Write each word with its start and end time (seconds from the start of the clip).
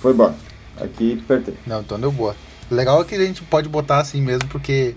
Foi 0.00 0.12
embora. 0.12 0.34
Aqui 0.80 1.20
apertei. 1.22 1.54
Não, 1.66 1.80
então 1.80 2.00
deu 2.00 2.10
boa. 2.10 2.34
Legal 2.70 3.00
é 3.00 3.04
que 3.04 3.14
a 3.14 3.18
gente 3.18 3.42
pode 3.42 3.68
botar 3.68 3.98
assim 3.98 4.20
mesmo, 4.22 4.48
porque 4.48 4.94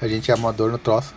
a 0.00 0.06
gente 0.06 0.30
é 0.30 0.34
amador 0.34 0.70
no 0.70 0.78
troço. 0.78 1.12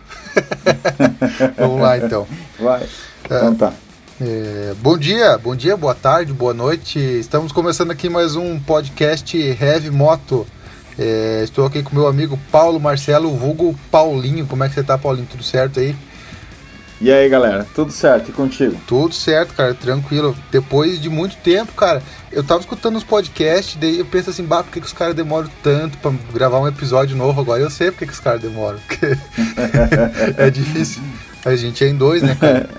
Vamos 1.56 1.80
lá 1.80 1.98
então. 1.98 2.26
Vai. 2.58 2.86
Então 3.24 3.54
tá. 3.54 3.72
É, 4.20 4.74
bom 4.80 4.98
dia, 4.98 5.38
bom 5.38 5.54
dia, 5.54 5.76
boa 5.76 5.94
tarde, 5.94 6.32
boa 6.32 6.54
noite. 6.54 6.98
Estamos 6.98 7.52
começando 7.52 7.90
aqui 7.90 8.08
mais 8.08 8.34
um 8.34 8.58
podcast 8.58 9.36
Heavy 9.36 9.90
Moto. 9.90 10.46
É, 10.98 11.40
estou 11.44 11.64
aqui 11.64 11.82
com 11.82 11.94
meu 11.94 12.06
amigo 12.06 12.38
Paulo 12.50 12.80
Marcelo, 12.80 13.36
vulgo 13.36 13.78
Paulinho. 13.90 14.46
Como 14.46 14.64
é 14.64 14.68
que 14.68 14.74
você 14.74 14.82
tá, 14.82 14.98
Paulinho? 14.98 15.26
Tudo 15.30 15.42
certo 15.42 15.80
aí? 15.80 15.94
E 17.02 17.10
aí, 17.10 17.28
galera, 17.28 17.66
tudo 17.74 17.90
certo? 17.90 18.28
E 18.28 18.32
contigo? 18.32 18.80
Tudo 18.86 19.12
certo, 19.12 19.54
cara, 19.54 19.74
tranquilo. 19.74 20.36
Depois 20.52 21.00
de 21.00 21.10
muito 21.10 21.34
tempo, 21.38 21.72
cara, 21.72 22.00
eu 22.30 22.44
tava 22.44 22.60
escutando 22.60 22.94
os 22.94 23.02
podcasts, 23.02 23.74
daí 23.74 23.98
eu 23.98 24.04
penso 24.04 24.30
assim, 24.30 24.44
bah, 24.44 24.62
por 24.62 24.70
que, 24.70 24.80
que 24.80 24.86
os 24.86 24.92
caras 24.92 25.12
demoram 25.12 25.50
tanto 25.64 25.98
pra 25.98 26.12
gravar 26.32 26.60
um 26.60 26.68
episódio 26.68 27.16
novo? 27.16 27.40
Agora 27.40 27.60
eu 27.60 27.70
sei 27.70 27.90
por 27.90 27.98
que, 27.98 28.06
que 28.06 28.12
os 28.12 28.20
caras 28.20 28.40
demoram, 28.40 28.78
porque 28.86 29.18
é 30.38 30.48
difícil. 30.48 31.02
A 31.44 31.56
gente 31.56 31.82
é 31.82 31.88
em 31.88 31.96
dois, 31.96 32.22
né, 32.22 32.36
cara? 32.38 32.70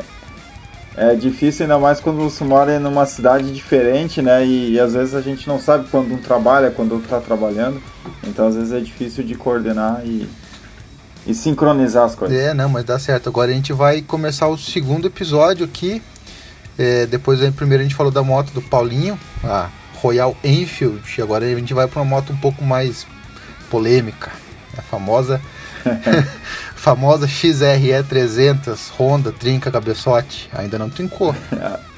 É 0.95 1.15
difícil 1.15 1.63
ainda 1.63 1.77
mais 1.77 1.99
quando 1.99 2.19
você 2.19 2.45
mora 2.45 2.79
numa 2.79 3.05
cidade 3.05 3.51
diferente, 3.51 4.21
né? 4.21 4.45
E, 4.45 4.75
e, 4.75 4.79
às 4.79 4.93
vezes 4.93 5.15
a 5.15 5.21
gente 5.21 5.49
não 5.49 5.59
sabe 5.59 5.89
quando 5.89 6.13
um 6.13 6.17
trabalha, 6.17 6.71
quando 6.71 6.93
outro 6.93 7.09
tá 7.09 7.19
trabalhando. 7.19 7.81
Então 8.25 8.47
às 8.47 8.55
vezes 8.55 8.71
é 8.71 8.79
difícil 8.79 9.21
de 9.23 9.35
coordenar 9.35 10.01
e, 10.05 10.29
e 11.25 11.33
sincronizar 11.33 12.05
as 12.05 12.15
coisas. 12.15 12.37
É, 12.37 12.53
não, 12.53 12.69
mas 12.69 12.83
dá 12.83 12.99
certo. 12.99 13.29
Agora 13.29 13.51
a 13.51 13.53
gente 13.53 13.71
vai 13.73 14.01
começar 14.01 14.47
o 14.47 14.57
segundo 14.57 15.07
episódio 15.07 15.65
aqui. 15.65 16.01
É, 16.77 17.05
depois, 17.05 17.39
primeiro 17.51 17.81
a 17.81 17.83
gente 17.83 17.95
falou 17.95 18.11
da 18.11 18.23
moto 18.23 18.51
do 18.51 18.61
Paulinho, 18.61 19.17
a 19.43 19.69
Royal 19.95 20.35
Enfield. 20.43 21.01
E 21.17 21.21
agora 21.21 21.45
a 21.45 21.55
gente 21.55 21.73
vai 21.73 21.87
para 21.87 22.01
uma 22.01 22.09
moto 22.09 22.33
um 22.33 22.37
pouco 22.37 22.63
mais 22.63 23.05
polêmica, 23.69 24.31
a 24.77 24.81
famosa 24.81 25.41
famosa 26.75 27.27
XRE 27.27 28.03
300 28.07 28.89
Honda 28.99 29.31
trinca 29.31 29.71
cabeçote. 29.71 30.49
Ainda 30.53 30.77
não 30.77 30.89
trincou. 30.89 31.35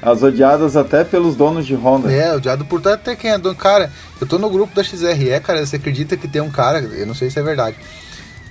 As 0.00 0.20
odiadas 0.20 0.76
até 0.76 1.04
pelos 1.04 1.36
donos 1.36 1.64
de 1.64 1.76
Honda. 1.76 2.12
É, 2.12 2.34
odiado 2.34 2.64
por 2.64 2.86
até 2.88 3.14
quem 3.14 3.30
é 3.30 3.38
dono. 3.38 3.54
Cara, 3.54 3.88
eu 4.20 4.26
tô 4.26 4.36
no 4.36 4.50
grupo 4.50 4.74
da 4.74 4.82
XRE, 4.82 5.38
cara. 5.40 5.64
Você 5.64 5.76
acredita 5.76 6.16
que 6.16 6.26
tem 6.26 6.42
um 6.42 6.50
cara, 6.50 6.80
eu 6.80 7.06
não 7.06 7.14
sei 7.14 7.30
se 7.30 7.38
é 7.38 7.42
verdade 7.42 7.76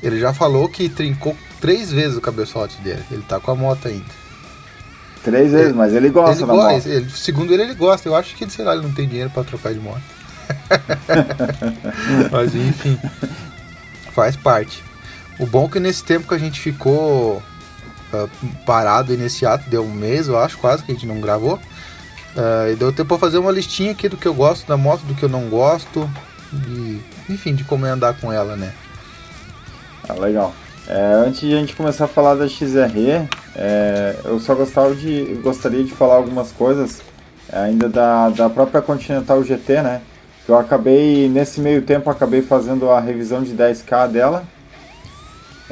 ele 0.02 0.20
já 0.20 0.34
falou 0.34 0.68
que 0.68 0.90
trincou 0.90 1.36
três 1.60 1.92
vezes 1.92 2.18
o 2.18 2.22
cabeçote 2.22 2.82
dele. 2.82 3.04
Ele 3.12 3.24
tá 3.28 3.40
com 3.40 3.52
a 3.52 3.56
moto 3.56 3.88
ainda. 3.88 4.22
Três 5.24 5.52
vezes, 5.52 5.68
ele, 5.68 5.76
mas 5.76 5.94
ele 5.94 6.10
gosta 6.10 6.32
ele 6.32 6.48
da 6.48 6.54
gosta, 6.54 6.74
moto. 6.74 6.88
Ele, 6.88 7.10
segundo 7.12 7.54
ele, 7.54 7.64
ele 7.64 7.76
gosta. 7.76 8.10
Eu 8.10 8.16
acho 8.16 8.36
que, 8.36 8.50
sei 8.50 8.66
lá, 8.66 8.74
ele 8.74 8.84
não 8.84 8.92
tem 8.92 9.08
dinheiro 9.08 9.30
para 9.30 9.44
trocar 9.44 9.74
de 9.74 9.80
moto. 9.80 10.02
mas 12.32 12.56
enfim, 12.56 12.98
faz 14.12 14.36
parte. 14.36 14.84
O 15.40 15.46
bom 15.46 15.66
é 15.66 15.70
que 15.70 15.80
nesse 15.80 16.04
tempo 16.04 16.28
que 16.28 16.34
a 16.34 16.40
gente 16.40 16.60
ficou 16.60 17.42
uh, 18.14 18.30
parado 18.66 19.16
nesse 19.16 19.46
ato, 19.46 19.70
deu 19.70 19.86
um 19.86 19.94
mês, 19.94 20.28
eu 20.28 20.38
acho, 20.38 20.58
quase, 20.58 20.84
que 20.84 20.92
a 20.92 20.96
gente 20.96 21.06
não 21.06 21.22
gravou. 21.22 21.56
Uh, 22.36 22.72
e 22.72 22.76
deu 22.76 22.92
tempo 22.92 23.10
pra 23.10 23.18
fazer 23.18 23.38
uma 23.38 23.52
listinha 23.52 23.92
aqui 23.92 24.10
do 24.10 24.18
que 24.18 24.28
eu 24.28 24.34
gosto 24.34 24.68
da 24.68 24.78
moto, 24.78 25.02
do 25.02 25.14
que 25.14 25.24
eu 25.24 25.30
não 25.30 25.50
gosto. 25.50 26.10
E, 26.68 27.00
enfim, 27.30 27.54
de 27.54 27.64
como 27.64 27.86
é 27.86 27.90
andar 27.92 28.16
com 28.16 28.34
ela, 28.34 28.56
né? 28.56 28.74
Ah, 30.12 30.20
legal. 30.20 30.54
É, 30.88 31.14
antes 31.26 31.40
de 31.42 31.54
a 31.54 31.58
gente 31.58 31.76
começar 31.76 32.06
a 32.06 32.08
falar 32.08 32.36
da 32.36 32.48
XRE, 32.48 33.30
é, 33.56 34.16
eu 34.26 34.40
só 34.40 34.54
gostava 34.54 34.94
de, 34.94 35.40
gostaria 35.42 35.84
de 35.84 35.92
falar 35.92 36.16
algumas 36.16 36.52
coisas 36.52 37.02
é, 37.52 37.58
ainda 37.60 37.88
da, 37.88 38.30
da 38.30 38.50
própria 38.50 38.82
Continental 38.82 39.42
GT, 39.44 39.82
né? 39.82 40.02
Eu 40.48 40.58
acabei, 40.58 41.30
nesse 41.30 41.62
meio 41.62 41.82
tempo, 41.84 42.10
acabei 42.10 42.42
fazendo 42.42 42.90
a 42.90 43.00
revisão 43.00 43.42
de 43.42 43.54
10K 43.54 44.10
dela. 44.10 44.44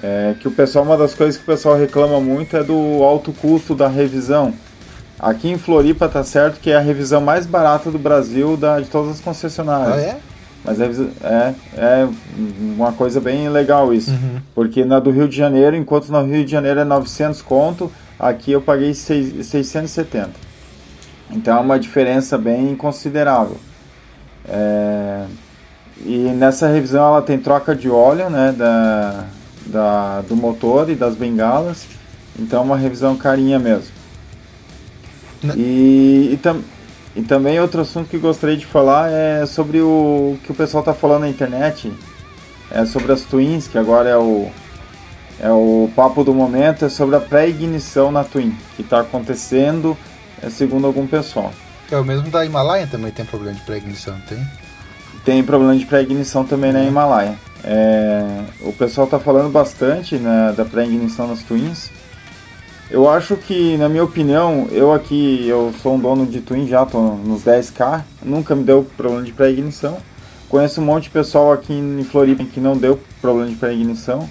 É, 0.02 0.36
que 0.40 0.48
o 0.48 0.52
pessoal, 0.52 0.86
uma 0.86 0.96
das 0.96 1.14
coisas 1.14 1.36
que 1.36 1.44
o 1.44 1.46
pessoal 1.46 1.76
reclama 1.76 2.22
muito 2.22 2.56
é 2.56 2.64
do 2.64 3.04
alto 3.04 3.34
custo 3.34 3.76
da 3.76 3.90
revisão. 3.90 4.54
Aqui 5.20 5.50
em 5.50 5.58
Floripa 5.58 6.08
tá 6.08 6.24
certo 6.24 6.62
que 6.62 6.72
é 6.72 6.78
a 6.78 6.80
revisão 6.80 7.20
mais 7.20 7.46
barata 7.46 7.92
do 7.92 8.00
Brasil 8.00 8.56
da, 8.56 8.80
de 8.80 8.88
todas 8.88 9.16
as 9.16 9.20
concessionárias. 9.20 9.98
Ah, 9.98 10.02
é? 10.02 10.18
Mas 10.64 10.80
é, 10.80 10.86
é, 11.24 11.54
é 11.78 12.10
uma 12.60 12.92
coisa 12.92 13.20
bem 13.22 13.50
legal 13.50 13.94
isso. 13.94 14.12
Uhum. 14.12 14.42
Porque 14.54 14.84
na 14.84 15.00
do 15.00 15.10
Rio 15.10 15.28
de 15.28 15.36
Janeiro, 15.36 15.76
enquanto 15.76 16.10
no 16.10 16.22
Rio 16.24 16.44
de 16.44 16.52
Janeiro 16.52 16.80
é 16.80 16.84
900 16.84 17.42
conto, 17.42 17.92
aqui 18.20 18.52
eu 18.52 18.62
paguei 18.62 18.94
6, 18.94 19.46
670. 19.46 20.32
Então 21.32 21.58
é 21.58 21.62
uma 21.62 21.80
diferença 21.80 22.38
bem 22.38 22.76
considerável. 22.76 23.58
É, 24.48 25.26
e 26.06 26.18
nessa 26.36 26.68
revisão 26.68 27.06
ela 27.08 27.22
tem 27.22 27.38
troca 27.38 27.76
de 27.76 27.90
óleo 27.90 28.30
né, 28.30 28.54
da, 28.58 29.26
da, 29.66 30.22
do 30.22 30.36
motor 30.36 30.90
e 30.90 30.96
das 30.96 31.16
bengalas. 31.16 31.86
Então 32.38 32.62
é 32.62 32.64
uma 32.64 32.78
revisão 32.78 33.16
carinha 33.16 33.60
mesmo. 33.60 34.00
E, 35.56 36.32
e, 36.34 36.40
e 37.20 37.22
também 37.22 37.60
outro 37.60 37.82
assunto 37.82 38.08
que 38.08 38.18
gostaria 38.18 38.56
de 38.56 38.66
falar 38.66 39.12
é 39.12 39.46
sobre 39.46 39.82
o 39.82 40.38
que 40.42 40.54
o 40.54 40.56
pessoal 40.56 40.80
está 40.80 40.94
falando 40.94 41.24
na 41.24 41.30
internet, 41.30 41.92
é 42.72 42.86
sobre 42.86 43.12
as 43.12 43.24
Twins, 43.24 43.68
que 43.68 43.78
agora 43.78 44.08
é 44.08 44.16
o, 44.16 44.50
é 45.38 45.52
o 45.52 45.90
papo 45.94 46.24
do 46.24 46.34
momento, 46.34 46.86
é 46.86 46.90
sobre 46.90 47.18
a 47.18 47.20
pré-ignição 47.20 48.10
na 48.10 48.24
Twin, 48.24 48.56
que 48.78 48.84
está 48.84 49.02
acontecendo, 49.02 49.98
é, 50.42 50.50
segundo 50.50 50.88
algum 50.88 51.06
pessoal. 51.06 51.52
É 51.92 51.98
o 51.98 52.06
mesmo 52.06 52.30
da 52.30 52.46
Himalaia 52.46 52.88
também 52.88 53.12
tem 53.12 53.26
problema 53.26 53.54
de 53.54 53.66
pré-ignição, 53.66 54.18
tem? 54.30 54.40
Tem 55.26 55.44
problema 55.44 55.76
de 55.76 55.86
pré-ignição 55.86 56.46
também 56.46 56.72
na 56.72 56.82
Himalaia. 56.86 57.36
É, 57.66 58.24
o 58.62 58.72
pessoal 58.72 59.04
está 59.04 59.20
falando 59.20 59.52
bastante 59.52 60.16
né, 60.16 60.54
da 60.56 60.64
pré-ignição 60.64 61.28
nas 61.28 61.44
Twins. 61.44 61.92
Eu 62.92 63.08
acho 63.08 63.36
que, 63.38 63.78
na 63.78 63.88
minha 63.88 64.04
opinião, 64.04 64.68
eu 64.72 64.92
aqui, 64.92 65.48
eu 65.48 65.72
sou 65.82 65.94
um 65.94 66.00
dono 66.00 66.26
de 66.26 66.42
Twin 66.42 66.68
já, 66.68 66.86
tô 66.88 67.00
nos 67.00 67.44
10k, 67.44 68.02
nunca 68.24 68.56
me 68.56 68.64
deu 68.64 68.84
problema 68.98 69.24
de 69.24 69.32
pré-ignição. 69.32 69.98
Conheço 70.50 70.82
um 70.82 70.86
monte 70.86 71.04
de 71.04 71.10
pessoal 71.12 71.52
aqui 71.52 71.72
em 71.72 72.04
Floripa 72.04 72.44
que 72.44 72.60
não 72.60 72.76
deu 72.76 73.00
problema 73.22 73.48
de 73.48 73.56
pré-ignição. 73.56 74.28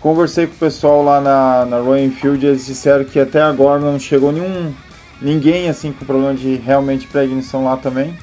Conversei 0.00 0.46
com 0.46 0.54
o 0.54 0.58
pessoal 0.58 1.02
lá 1.02 1.20
na, 1.20 1.66
na 1.66 1.78
Royal 1.78 2.06
Enfield, 2.06 2.46
eles 2.46 2.66
disseram 2.66 3.04
que 3.04 3.18
até 3.18 3.42
agora 3.42 3.80
não 3.80 3.98
chegou 3.98 4.30
nenhum 4.30 4.72
ninguém 5.20 5.68
assim 5.68 5.90
com 5.90 6.04
problema 6.04 6.34
de 6.34 6.54
realmente 6.54 7.08
pré-ignição 7.08 7.64
lá 7.64 7.76
também. 7.76 8.16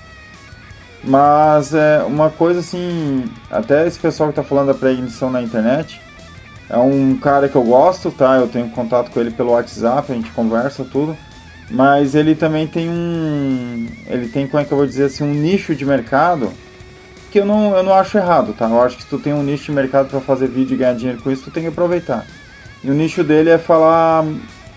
Mas 1.04 1.74
é 1.74 2.04
uma 2.04 2.30
coisa 2.30 2.62
assim, 2.62 3.26
até 3.50 3.86
esse 3.86 4.00
pessoal 4.00 4.30
que 4.32 4.40
está 4.40 4.48
falando 4.48 4.68
da 4.68 4.74
pré-ignição 4.74 5.30
na 5.30 5.42
internet, 5.42 6.00
é 6.72 6.78
um 6.78 7.18
cara 7.18 7.50
que 7.50 7.56
eu 7.56 7.64
gosto, 7.64 8.10
tá? 8.12 8.38
Eu 8.38 8.48
tenho 8.48 8.70
contato 8.70 9.12
com 9.12 9.20
ele 9.20 9.32
pelo 9.32 9.52
WhatsApp, 9.52 10.12
a 10.12 10.16
gente 10.16 10.32
conversa 10.32 10.86
tudo. 10.86 11.18
Mas 11.70 12.16
ele 12.16 12.34
também 12.34 12.66
tem 12.66 12.90
um. 12.90 13.88
Ele 14.08 14.28
tem, 14.30 14.48
como 14.48 14.62
é 14.62 14.66
que 14.66 14.72
eu 14.72 14.78
vou 14.78 14.88
dizer 14.88 15.06
assim, 15.06 15.24
um 15.24 15.34
nicho 15.34 15.76
de 15.76 15.86
mercado 15.86 16.52
que 17.30 17.40
eu 17.40 17.46
não, 17.46 17.76
eu 17.76 17.84
não 17.84 17.94
acho 17.94 18.18
errado, 18.18 18.54
tá? 18.54 18.70
Eu 18.70 18.82
acho 18.82 18.98
que 18.98 19.04
se 19.04 19.10
tu 19.10 19.18
tem 19.18 19.34
um 19.34 19.44
nicho 19.44 19.66
de 19.66 19.72
mercado 19.72 20.10
para 20.10 20.20
fazer 20.20 20.48
vídeo 20.48 20.76
e 20.76 20.78
ganhar 20.78 20.94
dinheiro 20.96 21.22
com 21.22 21.32
isso, 21.32 21.44
tu 21.46 21.52
tem 21.52 21.64
que 21.64 21.70
aproveitar. 21.70 22.26
E 22.84 22.90
o 22.90 22.94
nicho 22.94 23.24
dele 23.24 23.50
é 23.50 23.58
falar, 23.58 24.26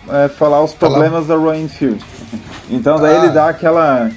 é 0.09 0.28
falar 0.28 0.62
os 0.62 0.72
problemas 0.72 1.26
Falar. 1.26 1.38
da 1.38 1.44
Royal 1.44 1.62
Enfield. 1.62 2.05
Então 2.71 2.99
daí 2.99 3.15
ah. 3.15 3.19
ele 3.19 3.28
dá 3.28 3.49
aquela. 3.50 4.11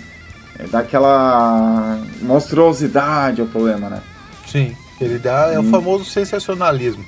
dá 0.72 0.80
aquela 0.80 2.00
monstruosidade 2.22 3.42
ao 3.42 3.48
problema, 3.48 3.90
né? 3.90 4.02
Sim, 4.48 4.74
ele 5.02 5.20
dá. 5.20 5.52
É 5.52 5.60
o 5.60 5.62
hum. 5.62 5.70
famoso 5.70 6.06
sensacionalismo. 6.06 7.04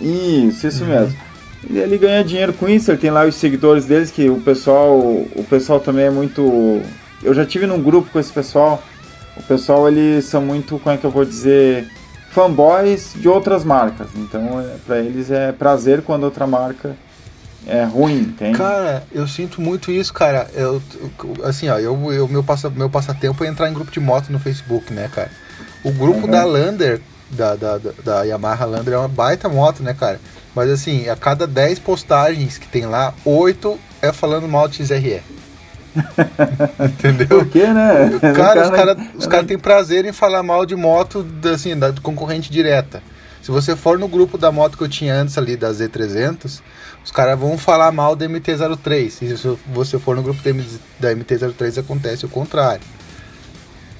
Isso, 0.00 0.66
isso 0.66 0.84
uhum. 0.84 0.90
mesmo. 0.90 1.16
E 1.70 1.78
ele 1.78 1.96
ganha 1.96 2.22
dinheiro 2.22 2.52
com 2.52 2.68
isso, 2.68 2.90
ele 2.90 2.98
tem 2.98 3.10
lá 3.10 3.24
os 3.24 3.34
seguidores 3.36 3.86
deles, 3.86 4.10
que 4.10 4.28
o 4.28 4.40
pessoal, 4.40 4.98
o 4.98 5.46
pessoal 5.48 5.80
também 5.80 6.06
é 6.06 6.10
muito. 6.10 6.82
Eu 7.22 7.32
já 7.32 7.44
tive 7.44 7.66
num 7.66 7.82
grupo 7.82 8.10
com 8.10 8.20
esse 8.20 8.32
pessoal. 8.32 8.82
O 9.36 9.42
pessoal 9.42 9.88
eles 9.88 10.26
são 10.26 10.42
muito, 10.42 10.78
como 10.78 10.94
é 10.94 10.98
que 10.98 11.04
eu 11.04 11.10
vou 11.10 11.24
dizer, 11.24 11.88
fanboys 12.30 13.12
de 13.16 13.28
outras 13.28 13.64
marcas. 13.64 14.08
Então, 14.14 14.60
é, 14.60 14.76
para 14.86 14.98
eles 14.98 15.30
é 15.30 15.52
prazer 15.52 16.02
quando 16.02 16.24
outra 16.24 16.46
marca 16.46 16.96
é 17.66 17.82
ruim. 17.82 18.34
Cara, 18.54 19.04
eu 19.12 19.26
sinto 19.26 19.60
muito 19.60 19.90
isso, 19.90 20.12
cara. 20.12 20.48
Eu, 20.54 20.82
assim, 21.44 21.68
ó, 21.68 21.78
eu, 21.78 22.12
eu 22.12 22.28
meu, 22.28 22.44
passa, 22.44 22.68
meu 22.68 22.90
passatempo 22.90 23.42
é 23.42 23.48
entrar 23.48 23.70
em 23.70 23.74
grupo 23.74 23.90
de 23.90 24.00
moto 24.00 24.30
no 24.30 24.38
Facebook, 24.38 24.92
né, 24.92 25.10
cara? 25.12 25.30
O 25.82 25.90
grupo 25.90 26.26
uhum. 26.26 26.30
da 26.30 26.44
Lander 26.44 27.00
da, 27.30 27.56
da, 27.56 27.78
da 28.04 28.22
Yamaha 28.22 28.64
Landra 28.64 28.94
é 28.94 28.98
uma 28.98 29.08
baita 29.08 29.48
moto, 29.48 29.82
né, 29.82 29.94
cara? 29.94 30.20
Mas 30.54 30.70
assim, 30.70 31.08
a 31.08 31.16
cada 31.16 31.46
10 31.46 31.80
postagens 31.80 32.58
que 32.58 32.68
tem 32.68 32.86
lá, 32.86 33.12
8 33.24 33.78
é 34.02 34.12
falando 34.12 34.46
mal 34.46 34.68
de 34.68 34.84
XRE. 34.84 35.22
Entendeu? 36.80 37.28
Por 37.28 37.46
quê, 37.46 37.66
né? 37.66 38.18
Cara, 38.34 38.64
os 38.64 38.70
caras 38.70 38.96
os 39.14 39.26
cara 39.26 39.44
têm 39.44 39.58
prazer 39.58 40.04
em 40.04 40.12
falar 40.12 40.42
mal 40.42 40.66
de 40.66 40.74
moto 40.74 41.26
assim, 41.52 41.76
da 41.76 41.92
concorrente 41.92 42.50
direta. 42.50 43.02
Se 43.42 43.50
você 43.50 43.76
for 43.76 43.98
no 43.98 44.08
grupo 44.08 44.38
da 44.38 44.50
moto 44.50 44.78
que 44.78 44.82
eu 44.82 44.88
tinha 44.88 45.14
antes 45.14 45.36
ali, 45.36 45.54
da 45.54 45.70
Z300, 45.70 46.62
os 47.04 47.10
caras 47.10 47.38
vão 47.38 47.58
falar 47.58 47.92
mal 47.92 48.16
da 48.16 48.26
MT-03. 48.26 49.06
E 49.20 49.36
se 49.36 49.58
você 49.66 49.98
for 49.98 50.16
no 50.16 50.22
grupo 50.22 50.40
da 50.98 51.12
MT-03, 51.14 51.78
acontece 51.78 52.24
o 52.24 52.28
contrário. 52.28 52.80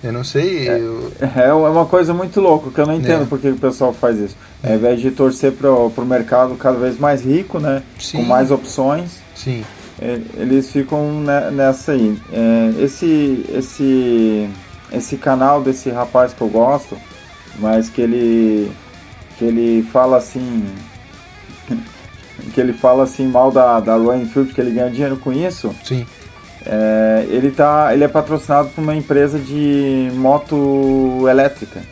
Eu 0.05 0.13
não 0.13 0.23
sei. 0.23 0.69
É, 0.69 0.79
eu... 0.79 1.11
é 1.35 1.53
uma 1.55 1.87
coisa 1.87 2.13
muito 2.13 2.39
louca, 2.41 2.71
que 2.71 2.79
eu 2.79 2.87
não 2.87 2.95
entendo 2.95 3.23
É. 3.23 3.27
por 3.27 3.39
que 3.39 3.49
o 3.49 3.57
pessoal 3.57 3.93
faz 3.95 4.19
isso. 4.19 4.37
Ao 4.63 4.75
invés 4.75 5.01
de 5.01 5.11
torcer 5.11 5.53
pro, 5.53 5.91
pro 5.91 6.05
mercado 6.05 6.55
cada 6.57 6.77
vez 6.79 6.99
mais 6.99 7.25
rico, 7.25 7.59
né? 7.59 7.83
Sim. 7.99 8.19
Com 8.19 8.25
mais 8.25 8.51
opções, 8.51 9.19
Sim. 9.35 9.65
é, 10.01 10.21
eles 10.37 10.71
ficam 10.71 11.21
ne- 11.21 11.51
nessa 11.53 11.93
aí. 11.93 12.19
É, 12.31 12.83
esse, 12.83 13.47
esse, 13.49 14.49
esse 14.93 15.17
canal 15.17 15.63
desse 15.63 15.89
rapaz 15.89 16.35
que 16.35 16.43
eu 16.43 16.49
gosto, 16.49 16.99
mas 17.59 17.89
que 17.89 18.03
ele, 18.03 18.71
que 19.39 19.45
ele 19.47 19.83
fala 19.91 20.19
assim. 20.19 20.65
que 22.53 22.61
ele 22.61 22.73
fala 22.75 23.05
assim 23.05 23.27
mal 23.27 23.51
da, 23.51 23.81
da 23.81 23.97
Royal 23.97 24.21
Enfield, 24.21 24.53
que 24.53 24.61
ele 24.61 24.71
ganha 24.73 24.91
dinheiro 24.91 25.17
com 25.17 25.33
isso. 25.33 25.75
Sim. 25.83 26.07
É, 26.67 27.27
ele, 27.29 27.51
tá, 27.51 27.91
ele 27.93 28.05
é 28.05 28.09
patrocinado 28.09 28.71
por 28.71 28.81
uma 28.83 28.95
empresa 28.95 29.39
de 29.39 30.11
moto 30.15 31.27
elétrica. 31.29 31.83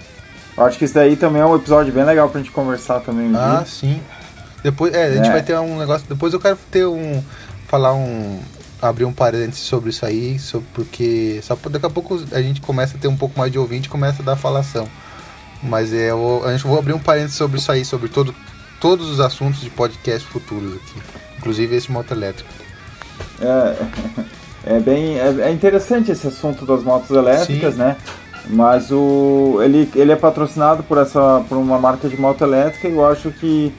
Eu 0.57 0.65
acho 0.65 0.79
que 0.79 0.85
isso 0.85 0.95
daí 0.95 1.17
também 1.17 1.43
é 1.43 1.47
um 1.47 1.57
episódio 1.57 1.93
bem 1.93 2.05
legal 2.05 2.29
pra 2.29 2.41
gente 2.41 2.51
conversar 2.51 3.01
também 3.01 3.31
um 3.31 3.37
Ah, 3.37 3.57
dia. 3.59 3.67
sim. 3.67 4.01
Depois, 4.63 4.95
é, 4.95 5.05
a 5.07 5.13
gente 5.15 5.29
É. 5.29 5.33
vai 5.33 5.43
ter 5.43 5.59
um 5.59 5.79
negócio. 5.79 6.07
Depois 6.09 6.33
eu 6.33 6.41
quero 6.41 6.57
ter 6.71 6.87
um. 6.87 7.23
Falar 7.67 7.95
um. 7.95 8.41
Abrir 8.81 9.05
um 9.05 9.13
parênteses 9.13 9.61
sobre 9.61 9.91
isso 9.91 10.05
aí, 10.05 10.39
sobre, 10.39 10.67
porque 10.75 11.39
só 11.43 11.57
daqui 11.71 11.87
a 11.87 11.91
pouco 11.91 12.21
a 12.33 12.43
gente 12.43 12.61
começa 12.61 12.97
a 12.97 13.01
ter 13.01 13.07
um 13.09 13.17
pouco 13.17 13.39
mais 13.39 13.51
de 13.53 13.59
ouvinte 13.59 13.87
e 13.87 13.91
começa 13.91 14.23
a 14.23 14.25
dar 14.25 14.37
falação. 14.37 14.89
Mas 15.63 15.93
é, 15.93 16.11
eu, 16.11 16.43
a 16.45 16.51
gente 16.53 16.65
vou 16.67 16.77
abrir 16.79 16.93
um 16.93 16.99
parênteses 16.99 17.37
sobre 17.37 17.59
isso 17.61 17.71
aí, 17.71 17.85
sobre 17.85 18.09
todo, 18.09 18.35
todos 18.81 19.09
os 19.09 19.21
assuntos 19.21 19.61
de 19.61 19.71
podcast 19.71 20.27
futuros 20.27 20.75
aqui. 20.75 21.01
Inclusive 21.39 21.77
esse 21.77 21.93
moto 21.93 22.11
elétrico. 22.13 22.51
É, 23.41 23.77
é 24.64 24.79
bem 24.79 25.19
é, 25.19 25.49
é 25.49 25.50
interessante 25.53 26.11
esse 26.12 26.26
assunto 26.26 26.64
das 26.64 26.82
motos 26.82 27.11
elétricas, 27.11 27.75
Sim. 27.75 27.81
né? 27.81 27.97
Mas 28.49 28.91
o 28.91 29.61
ele, 29.62 29.88
ele 29.94 30.12
é 30.12 30.17
patrocinado 30.17 30.82
por 30.82 30.99
essa 30.99 31.44
por 31.49 31.56
uma 31.59 31.79
marca 31.79 32.09
de 32.09 32.20
moto 32.20 32.43
elétrica 32.43 32.88
e 32.88 32.93
eu 32.93 33.06
acho 33.06 33.31
que 33.31 33.73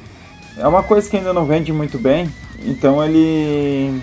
é 0.58 0.68
uma 0.68 0.84
coisa 0.84 1.10
que 1.10 1.18
ainda 1.18 1.34
não 1.34 1.46
vende 1.46 1.74
muito 1.74 1.98
bem. 1.98 2.30
Então 2.60 3.04
ele 3.04 4.02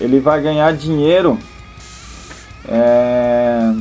ele 0.00 0.20
vai 0.20 0.40
ganhar 0.40 0.72
dinheiro. 0.74 1.38
é, 2.68 3.72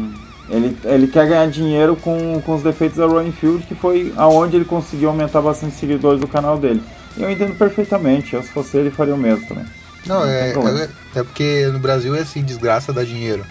ele, 0.50 0.78
ele 0.86 1.08
quer 1.08 1.28
ganhar 1.28 1.48
dinheiro 1.48 1.96
com, 1.96 2.40
com 2.42 2.56
os 2.56 2.62
defeitos 2.62 2.98
da 2.98 3.06
Royal 3.06 3.28
Enfield, 3.28 3.66
que 3.66 3.74
foi 3.74 4.14
aonde 4.16 4.56
ele 4.56 4.66
conseguiu 4.66 5.10
aumentar 5.10 5.42
bastante 5.42 5.76
seguidores 5.76 6.20
do 6.20 6.28
canal 6.28 6.58
dele. 6.58 6.84
E 7.18 7.24
eu 7.24 7.32
entendo 7.32 7.58
perfeitamente, 7.58 8.36
eu 8.36 8.44
se 8.44 8.50
fosse 8.50 8.78
ele 8.78 8.92
faria 8.92 9.16
o 9.16 9.18
mesmo 9.18 9.48
também. 9.48 9.66
Não, 10.06 10.20
Não 10.22 10.26
é, 10.28 10.52
é, 10.52 10.90
é 11.16 11.24
porque 11.24 11.68
no 11.72 11.80
Brasil 11.80 12.16
é 12.16 12.20
assim, 12.22 12.44
desgraça 12.44 12.94
dá 12.94 13.04
dinheiro. 13.04 13.46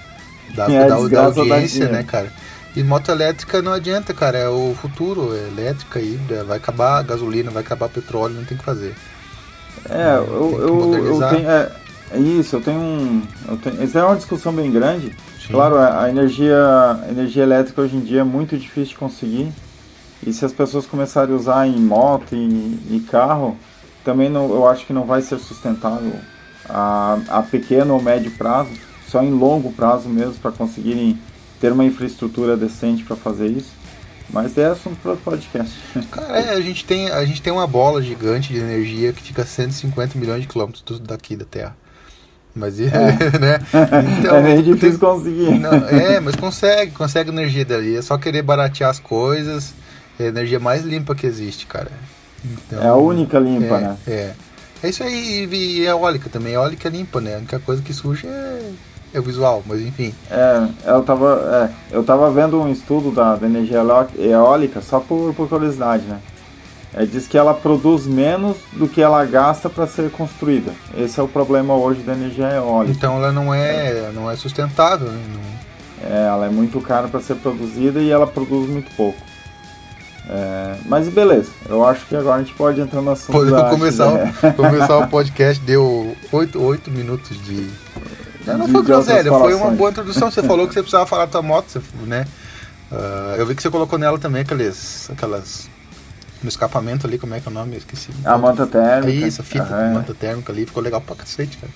Dá, 0.54 0.70
É, 0.70 0.86
dá, 0.86 0.96
dá 0.96 1.08
dá 1.08 1.24
audiência, 1.24 1.68
dinheiro. 1.68 1.92
né, 1.92 2.02
cara? 2.04 2.32
E 2.76 2.82
moto 2.82 3.08
elétrica 3.10 3.62
não 3.62 3.72
adianta, 3.72 4.12
cara. 4.12 4.38
É 4.38 4.48
o 4.48 4.74
futuro, 4.80 5.34
é 5.34 5.48
elétrica, 5.48 6.00
híbrida, 6.00 6.44
vai 6.44 6.56
acabar 6.58 6.98
a 6.98 7.02
gasolina, 7.02 7.50
vai 7.50 7.62
acabar 7.62 7.88
petróleo, 7.88 8.34
não 8.34 8.44
tem 8.44 8.56
o 8.56 8.58
que 8.58 8.64
fazer. 8.64 8.94
É, 9.88 10.16
eu, 10.16 10.58
eu, 10.60 11.04
eu 11.20 11.28
tenho. 11.28 11.48
É, 11.50 11.70
é 12.12 12.18
isso, 12.18 12.56
eu 12.56 12.60
tenho 12.60 12.80
um. 12.80 13.22
Eu 13.48 13.56
tenho, 13.58 13.82
isso 13.82 13.98
é 13.98 14.04
uma 14.04 14.16
discussão 14.16 14.52
bem 14.52 14.70
grande. 14.72 15.14
Sim. 15.40 15.52
Claro, 15.52 15.76
a, 15.76 16.04
a 16.04 16.10
energia, 16.10 16.56
a 16.56 17.10
energia 17.10 17.42
elétrica 17.42 17.82
hoje 17.82 17.96
em 17.96 18.00
dia 18.00 18.20
é 18.20 18.24
muito 18.24 18.56
difícil 18.56 18.90
de 18.94 18.96
conseguir. 18.96 19.52
E 20.26 20.32
se 20.32 20.44
as 20.44 20.52
pessoas 20.52 20.86
começarem 20.86 21.34
a 21.34 21.36
usar 21.36 21.66
em 21.66 21.78
moto 21.78 22.34
e, 22.34 22.38
e 22.90 23.06
carro, 23.10 23.56
também 24.04 24.30
não, 24.30 24.48
eu 24.50 24.66
acho 24.66 24.86
que 24.86 24.92
não 24.92 25.04
vai 25.04 25.20
ser 25.20 25.38
sustentável 25.38 26.14
a, 26.68 27.18
a 27.28 27.42
pequeno 27.42 27.94
ou 27.94 28.02
médio 28.02 28.30
prazo, 28.32 28.70
só 29.08 29.22
em 29.22 29.30
longo 29.30 29.72
prazo 29.72 30.08
mesmo, 30.08 30.34
para 30.34 30.52
conseguirem 30.52 31.18
ter 31.60 31.72
uma 31.72 31.84
infraestrutura 31.84 32.56
decente 32.56 33.04
para 33.04 33.16
fazer 33.16 33.48
isso. 33.48 33.72
Mas 34.30 34.56
é 34.58 34.66
assunto 34.66 34.96
para 35.02 35.12
o 35.12 35.16
podcast. 35.18 35.74
Cara, 36.10 36.38
é, 36.40 36.50
a 36.54 36.60
gente, 36.60 36.84
tem, 36.84 37.10
a 37.10 37.24
gente 37.24 37.40
tem 37.42 37.52
uma 37.52 37.66
bola 37.66 38.02
gigante 38.02 38.52
de 38.52 38.58
energia 38.58 39.12
que 39.12 39.22
fica 39.22 39.42
a 39.42 39.46
150 39.46 40.18
milhões 40.18 40.42
de 40.42 40.48
quilômetros 40.48 40.98
daqui 40.98 41.36
da 41.36 41.44
Terra. 41.44 41.76
Mas, 42.54 42.78
né? 42.78 43.60
Então, 44.18 44.36
é 44.36 44.42
meio 44.42 44.62
tem- 44.62 44.72
difícil 44.74 44.98
conseguir. 44.98 45.58
Não, 45.58 45.72
é, 45.88 46.18
mas 46.20 46.34
consegue, 46.36 46.92
consegue 46.92 47.30
energia 47.30 47.64
dali. 47.64 47.96
É 47.96 48.02
só 48.02 48.16
querer 48.16 48.42
baratear 48.42 48.90
as 48.90 48.98
coisas. 48.98 49.74
É 50.18 50.24
a 50.24 50.28
energia 50.28 50.58
mais 50.58 50.82
limpa 50.84 51.14
que 51.14 51.26
existe, 51.26 51.66
cara. 51.66 51.90
Então, 52.44 52.82
É 52.82 52.88
a 52.88 52.94
única 52.94 53.38
limpa, 53.38 53.76
é, 53.76 53.80
né? 53.80 53.96
É. 54.06 54.32
É 54.84 54.88
isso 54.90 55.02
aí, 55.02 55.48
e, 55.50 55.56
e 55.80 55.86
eólica 55.86 56.28
também. 56.28 56.52
Eólica 56.52 56.88
é 56.88 56.90
limpa, 56.90 57.18
né? 57.20 57.34
A 57.36 57.38
única 57.38 57.58
coisa 57.58 57.80
que 57.80 57.94
suja 57.94 58.28
é, 58.28 58.70
é 59.14 59.18
o 59.18 59.22
visual, 59.22 59.62
mas 59.66 59.80
enfim. 59.80 60.14
É, 60.30 60.68
eu 60.90 61.02
tava, 61.02 61.70
é, 61.90 61.94
eu 61.96 62.04
tava 62.04 62.30
vendo 62.30 62.60
um 62.60 62.70
estudo 62.70 63.10
da, 63.10 63.34
da 63.36 63.46
energia 63.46 63.78
eó- 63.78 64.06
eólica 64.18 64.82
só 64.82 65.00
por, 65.00 65.32
por 65.34 65.48
curiosidade, 65.48 66.04
né? 66.04 66.18
É, 66.92 67.06
diz 67.06 67.26
que 67.26 67.38
ela 67.38 67.54
produz 67.54 68.06
menos 68.06 68.58
do 68.74 68.86
que 68.86 69.00
ela 69.00 69.24
gasta 69.24 69.70
para 69.70 69.86
ser 69.86 70.10
construída. 70.10 70.72
Esse 70.96 71.18
é 71.18 71.22
o 71.22 71.28
problema 71.28 71.74
hoje 71.74 72.02
da 72.02 72.12
energia 72.12 72.48
eólica. 72.50 72.94
Então 72.94 73.16
ela 73.16 73.32
não 73.32 73.52
é, 73.54 74.10
não 74.14 74.30
é 74.30 74.36
sustentável, 74.36 75.08
né? 75.10 75.20
Não- 75.32 75.54
É, 76.06 76.26
ela 76.26 76.44
é 76.44 76.50
muito 76.50 76.78
cara 76.82 77.08
para 77.08 77.18
ser 77.20 77.36
produzida 77.36 77.98
e 78.00 78.10
ela 78.10 78.26
produz 78.26 78.68
muito 78.68 78.94
pouco. 78.94 79.18
É, 80.28 80.76
mas 80.86 81.06
beleza, 81.08 81.50
eu 81.68 81.86
acho 81.86 82.06
que 82.06 82.16
agora 82.16 82.36
a 82.36 82.38
gente 82.42 82.54
pode 82.54 82.80
entrar 82.80 83.02
no 83.02 83.10
assunto 83.10 83.44
da 83.50 83.68
começar, 83.70 84.10
né? 84.12 84.34
o, 84.42 84.52
começar 84.54 84.98
o 84.98 85.08
podcast, 85.08 85.62
deu 85.62 86.16
8, 86.32 86.62
oito 86.62 86.90
minutos 86.90 87.36
de. 87.44 87.70
Não, 88.46 88.58
não 88.58 88.66
De- 88.66 88.72
foi 88.72 88.82
groselha, 88.82 89.30
foi 89.30 89.54
uma 89.54 89.70
boa 89.70 89.90
introdução. 89.90 90.30
Você 90.30 90.40
falou 90.44 90.66
que 90.66 90.72
você 90.74 90.80
precisava 90.80 91.06
falar 91.06 91.26
da 91.26 91.32
tua 91.32 91.42
moto, 91.42 91.66
você- 91.68 91.80
né? 92.06 92.26
Ah, 92.90 93.34
eu 93.36 93.46
vi 93.46 93.54
que 93.54 93.62
você 93.62 93.68
colocou 93.70 93.98
nela 93.98 94.18
também 94.18 94.42
aqueles, 94.42 95.10
aquelas. 95.10 95.68
No 96.42 96.48
escapamento 96.48 97.06
ali, 97.06 97.16
como 97.18 97.34
é 97.34 97.40
que 97.40 97.48
é 97.48 97.50
o 97.50 97.54
nome? 97.54 97.72
Eu 97.72 97.78
esqueci. 97.78 98.10
A 98.24 98.36
manta 98.36 98.66
térmica. 98.66 99.10
É 99.24 99.28
isso, 99.28 99.40
a 99.40 99.44
fita 99.44 99.64
de 99.64 99.94
manta 99.94 100.12
térmica 100.14 100.52
ali, 100.52 100.66
ficou 100.66 100.82
legal 100.82 101.00
pra 101.00 101.16
cacete, 101.16 101.56
cara. 101.56 101.72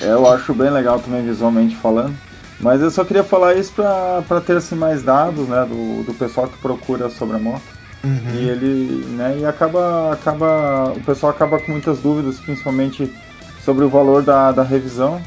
Eu 0.00 0.28
acho 0.32 0.52
bem 0.54 0.70
legal 0.70 0.98
também 0.98 1.22
visualmente 1.24 1.76
falando. 1.76 2.16
Mas 2.60 2.80
eu 2.80 2.90
só 2.90 3.04
queria 3.04 3.22
falar 3.22 3.54
isso 3.54 3.72
para 3.72 4.40
ter 4.44 4.56
assim, 4.56 4.74
mais 4.74 5.04
dados 5.04 5.48
né, 5.48 5.64
do, 5.68 6.02
do 6.04 6.14
pessoal 6.14 6.48
que 6.48 6.58
procura 6.58 7.08
sobre 7.10 7.36
a 7.36 7.38
moto. 7.38 7.77
Uhum. 8.04 8.34
E 8.34 8.48
ele, 8.48 9.04
né, 9.16 9.38
e 9.40 9.44
acaba, 9.44 10.12
acaba, 10.12 10.92
o 10.96 11.00
pessoal 11.00 11.30
acaba 11.32 11.58
com 11.58 11.72
muitas 11.72 11.98
dúvidas, 11.98 12.38
principalmente 12.38 13.12
sobre 13.64 13.84
o 13.84 13.88
valor 13.88 14.22
da, 14.22 14.52
da 14.52 14.62
revisão. 14.62 15.20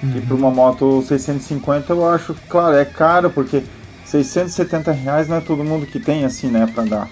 Que 0.00 0.20
para 0.20 0.36
uma 0.36 0.50
moto 0.50 1.02
650 1.08 1.92
eu 1.92 2.08
acho, 2.08 2.34
claro, 2.48 2.76
é 2.76 2.84
caro 2.84 3.30
porque 3.30 3.64
670 4.04 4.92
reais 4.92 5.28
não 5.28 5.36
é 5.38 5.40
todo 5.40 5.64
mundo 5.64 5.86
que 5.86 5.98
tem 5.98 6.24
assim, 6.24 6.46
né, 6.48 6.68
para 6.72 6.84
dar. 6.84 7.08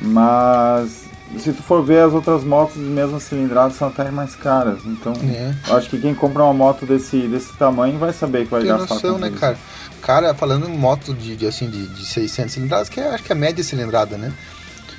Mas 0.00 1.04
se 1.38 1.52
tu 1.52 1.62
for 1.62 1.82
ver 1.84 2.04
as 2.04 2.12
outras 2.12 2.44
motos 2.44 2.74
de 2.76 2.88
mesma 2.88 3.20
cilindrada 3.20 3.70
são 3.74 3.88
até 3.88 4.10
mais 4.10 4.34
caras. 4.34 4.78
Então, 4.86 5.12
É. 5.28 5.52
eu 5.68 5.76
acho 5.76 5.90
que 5.90 5.98
quem 5.98 6.14
compra 6.14 6.44
uma 6.44 6.54
moto 6.54 6.86
desse, 6.86 7.18
desse 7.28 7.52
tamanho 7.54 7.98
vai 7.98 8.12
saber 8.12 8.44
que 8.44 8.50
vai 8.50 8.62
Tem 8.62 8.70
gastar 8.70 8.94
noção, 8.94 9.14
com 9.14 9.20
né, 9.20 9.28
isso. 9.28 9.38
cara? 9.38 9.58
Cara, 10.06 10.32
falando 10.34 10.68
em 10.68 10.78
moto 10.78 11.12
de, 11.12 11.34
de, 11.34 11.48
assim, 11.48 11.68
de, 11.68 11.88
de 11.88 12.06
600 12.06 12.52
cilindradas, 12.54 12.88
que 12.88 13.00
é, 13.00 13.08
acho 13.08 13.24
que 13.24 13.32
é 13.32 13.34
a 13.34 13.38
média 13.38 13.64
cilindrada, 13.64 14.16
né? 14.16 14.32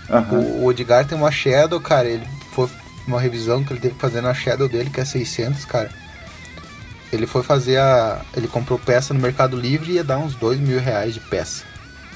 Aham. 0.10 0.38
O, 0.38 0.66
o 0.66 0.72
Edgar 0.72 1.06
tem 1.06 1.18
uma 1.18 1.32
Shadow, 1.32 1.80
cara, 1.80 2.10
ele 2.10 2.28
foi 2.52 2.70
uma 3.08 3.18
revisão 3.18 3.64
que 3.64 3.72
ele 3.72 3.80
teve 3.80 3.94
que 3.94 4.02
fazer 4.02 4.20
na 4.20 4.34
Shadow 4.34 4.68
dele, 4.68 4.90
que 4.90 5.00
é 5.00 5.06
600, 5.06 5.64
cara. 5.64 5.90
Ele 7.10 7.26
foi 7.26 7.42
fazer 7.42 7.78
a... 7.78 8.20
ele 8.36 8.50
comprou 8.50 8.78
peça 8.78 9.14
no 9.14 9.22
Mercado 9.22 9.56
Livre 9.56 9.94
e 9.94 9.96
ia 9.96 10.04
dar 10.04 10.18
uns 10.18 10.36
2 10.36 10.60
mil 10.60 10.78
reais 10.78 11.14
de 11.14 11.22
peça. 11.22 11.64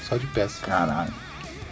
Só 0.06 0.18
de 0.18 0.26
peça. 0.26 0.60
Caralho. 0.60 1.14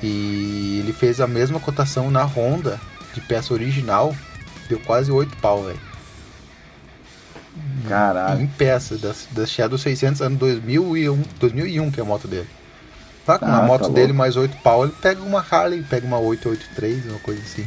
E 0.02 0.78
ele 0.82 0.94
fez 0.94 1.20
a 1.20 1.26
mesma 1.26 1.60
cotação 1.60 2.10
na 2.10 2.24
Honda, 2.24 2.80
de 3.12 3.20
peça 3.20 3.52
original, 3.52 4.16
deu 4.70 4.80
quase 4.80 5.12
8 5.12 5.36
pau, 5.36 5.64
velho. 5.64 5.89
Caralho. 7.88 8.42
Em 8.42 8.46
peça, 8.46 8.96
da, 8.98 9.12
da 9.32 9.46
Shadow 9.46 9.78
600, 9.78 10.20
ano 10.20 10.36
2001, 10.36 11.22
2001 11.38 11.90
que 11.90 12.00
é 12.00 12.02
a 12.02 12.06
moto 12.06 12.26
dele. 12.28 12.48
Tá 13.26 13.38
com 13.38 13.44
Ah, 13.46 13.58
a 13.58 13.62
moto 13.62 13.82
tá 13.82 13.88
dele 13.88 14.06
louco. 14.08 14.18
mais 14.18 14.36
8 14.36 14.56
pau, 14.62 14.84
ele 14.84 14.94
pega 15.00 15.22
uma 15.22 15.44
Harley, 15.48 15.82
pega 15.82 16.06
uma 16.06 16.18
883, 16.18 17.06
uma 17.10 17.18
coisa 17.20 17.40
assim. 17.42 17.66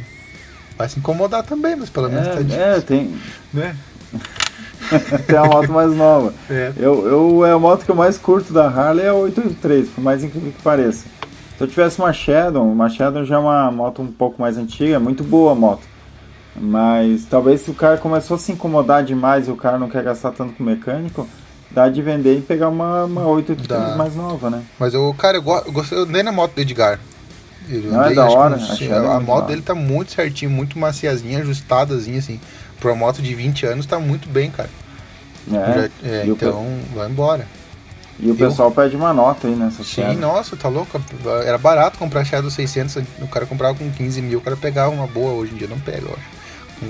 Vai 0.76 0.88
se 0.88 0.98
incomodar 0.98 1.42
também, 1.44 1.76
mas 1.76 1.88
pelo 1.88 2.08
menos 2.10 2.26
tá. 2.28 2.54
É, 2.56 2.76
é, 2.76 2.80
tem, 2.80 3.14
Né? 3.52 3.76
tem 5.26 5.36
a 5.38 5.44
moto 5.44 5.72
mais 5.72 5.94
nova. 5.94 6.34
É. 6.50 6.72
Eu, 6.76 7.06
eu, 7.06 7.46
é 7.46 7.52
a 7.52 7.58
moto 7.58 7.84
que 7.84 7.90
eu 7.90 7.94
mais 7.94 8.18
curto 8.18 8.52
da 8.52 8.66
Harley 8.68 9.04
é 9.06 9.08
a 9.08 9.14
883, 9.14 9.88
por 9.90 10.00
mais 10.02 10.22
incrível 10.24 10.52
que 10.52 10.62
pareça. 10.62 11.04
Se 11.56 11.62
eu 11.62 11.68
tivesse 11.68 11.98
uma 12.00 12.12
Shadow, 12.12 12.68
uma 12.70 12.88
Shadow 12.88 13.24
já 13.24 13.36
é 13.36 13.38
uma 13.38 13.70
moto 13.70 14.02
um 14.02 14.08
pouco 14.08 14.40
mais 14.42 14.58
antiga, 14.58 14.96
é 14.96 14.98
muito 14.98 15.22
boa 15.22 15.52
a 15.52 15.54
moto. 15.54 15.82
Mas 16.56 17.24
talvez 17.24 17.62
se 17.62 17.70
o 17.70 17.74
cara 17.74 17.96
começou 17.98 18.36
a 18.36 18.38
se 18.38 18.52
incomodar 18.52 19.02
demais 19.04 19.48
e 19.48 19.50
o 19.50 19.56
cara 19.56 19.78
não 19.78 19.88
quer 19.88 20.02
gastar 20.04 20.30
tanto 20.30 20.52
com 20.54 20.62
mecânico, 20.62 21.28
dá 21.70 21.88
de 21.88 22.00
vender 22.00 22.38
e 22.38 22.40
pegar 22.40 22.68
uma, 22.68 23.04
uma 23.04 23.26
883 23.26 23.90
Dá. 23.90 23.96
mais 23.96 24.14
nova, 24.14 24.48
né? 24.50 24.62
Mas 24.78 24.94
eu, 24.94 25.12
cara, 25.18 25.36
eu, 25.38 25.42
go- 25.42 25.62
eu 25.66 25.72
gostei, 25.72 25.98
eu 25.98 26.02
andei 26.04 26.22
na 26.22 26.30
moto 26.32 26.54
do 26.54 26.60
Edgar. 26.60 27.00
Eu 27.68 27.80
Não, 27.82 28.02
é 28.02 28.04
andei, 28.04 28.14
da 28.14 28.24
acho 28.26 28.34
que 28.36 28.40
hora, 28.40 28.56
uns- 28.56 28.82
a 28.82 28.84
é 28.84 29.18
moto 29.20 29.40
da 29.42 29.46
dele 29.48 29.62
tá 29.62 29.74
muito 29.74 30.12
certinho, 30.12 30.50
muito 30.50 30.78
maciazinha, 30.78 31.40
ajustadazinha, 31.40 32.18
assim. 32.18 32.40
Pra 32.78 32.90
uma 32.92 32.96
moto 32.98 33.20
de 33.22 33.34
20 33.34 33.66
anos 33.66 33.86
tá 33.86 33.98
muito 33.98 34.28
bem, 34.28 34.50
cara. 34.50 34.70
É, 35.50 35.90
Já- 36.02 36.08
é, 36.08 36.22
o 36.30 36.36
pe- 36.36 36.46
então, 36.46 36.66
vai 36.94 37.08
embora. 37.10 37.46
E 38.20 38.30
o 38.30 38.36
pessoal 38.36 38.70
pede 38.70 38.94
uma 38.94 39.12
nota 39.12 39.48
aí 39.48 39.56
nessa 39.56 39.82
Sim, 39.82 40.02
Shadow. 40.02 40.14
nossa, 40.20 40.56
tá 40.56 40.68
louco. 40.68 41.00
Era 41.44 41.58
barato 41.58 41.98
comprar 41.98 42.24
Shadow 42.24 42.48
600, 42.50 42.96
o 43.20 43.26
cara 43.26 43.44
comprava 43.44 43.76
com 43.76 43.90
15 43.90 44.22
mil, 44.22 44.38
o 44.38 44.42
cara 44.42 44.56
pegava 44.56 44.90
uma 44.94 45.06
boa, 45.06 45.32
hoje 45.32 45.52
em 45.52 45.56
dia 45.56 45.66
não 45.66 45.80
pega, 45.80 46.02
eu 46.06 46.12
acho. 46.12 46.33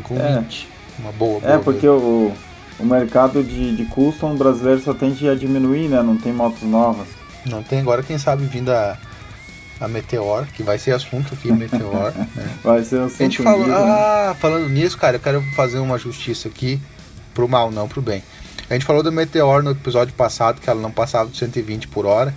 Com 0.03 0.17
é. 0.19 0.41
20, 0.41 0.69
uma 0.99 1.13
boa, 1.13 1.41
boa 1.41 1.53
É, 1.53 1.59
porque 1.59 1.87
o, 1.89 2.33
o 2.79 2.85
mercado 2.85 3.43
de, 3.43 3.77
de 3.77 3.85
custom 3.87 4.37
brasileiro 4.37 4.81
só 4.81 4.95
tende 4.95 5.29
a 5.29 5.35
diminuir, 5.35 5.89
né? 5.89 6.03
Não 6.03 6.17
tem 6.17 6.33
motos 6.33 6.63
novas. 6.63 7.07
Não 7.47 7.63
tem, 7.63 7.81
agora 7.81 8.03
quem 8.03 8.19
sabe 8.19 8.45
vindo 8.45 8.71
a, 8.71 8.97
a 9.81 9.89
Meteor, 9.89 10.47
que 10.47 10.63
vai 10.63 10.79
ser 10.79 10.93
assunto 10.93 11.35
aqui, 11.35 11.53
Meteor. 11.53 12.13
né? 12.35 12.49
Vai 12.63 12.83
ser 12.83 13.01
assunto. 13.01 13.21
A 13.21 13.25
gente 13.25 13.43
falou, 13.43 13.67
né? 13.67 13.75
ah, 13.77 14.37
falando 14.39 14.69
nisso, 14.69 14.97
cara, 14.97 15.17
eu 15.17 15.21
quero 15.21 15.43
fazer 15.55 15.79
uma 15.79 15.99
justiça 15.99 16.49
aqui 16.49 16.81
pro 17.35 17.49
mal, 17.49 17.71
não 17.71 17.89
pro 17.89 18.01
bem. 18.01 18.23
A 18.69 18.73
gente 18.73 18.87
falou 18.87 19.03
do 19.03 19.13
Meteor 19.13 19.63
no 19.63 19.73
episódio 19.73 20.15
passado, 20.15 20.61
que 20.61 20.71
ela 20.71 20.81
não 20.81 20.91
passava 20.91 21.29
de 21.29 21.37
120 21.37 21.89
por 21.89 22.07
hora. 22.07 22.35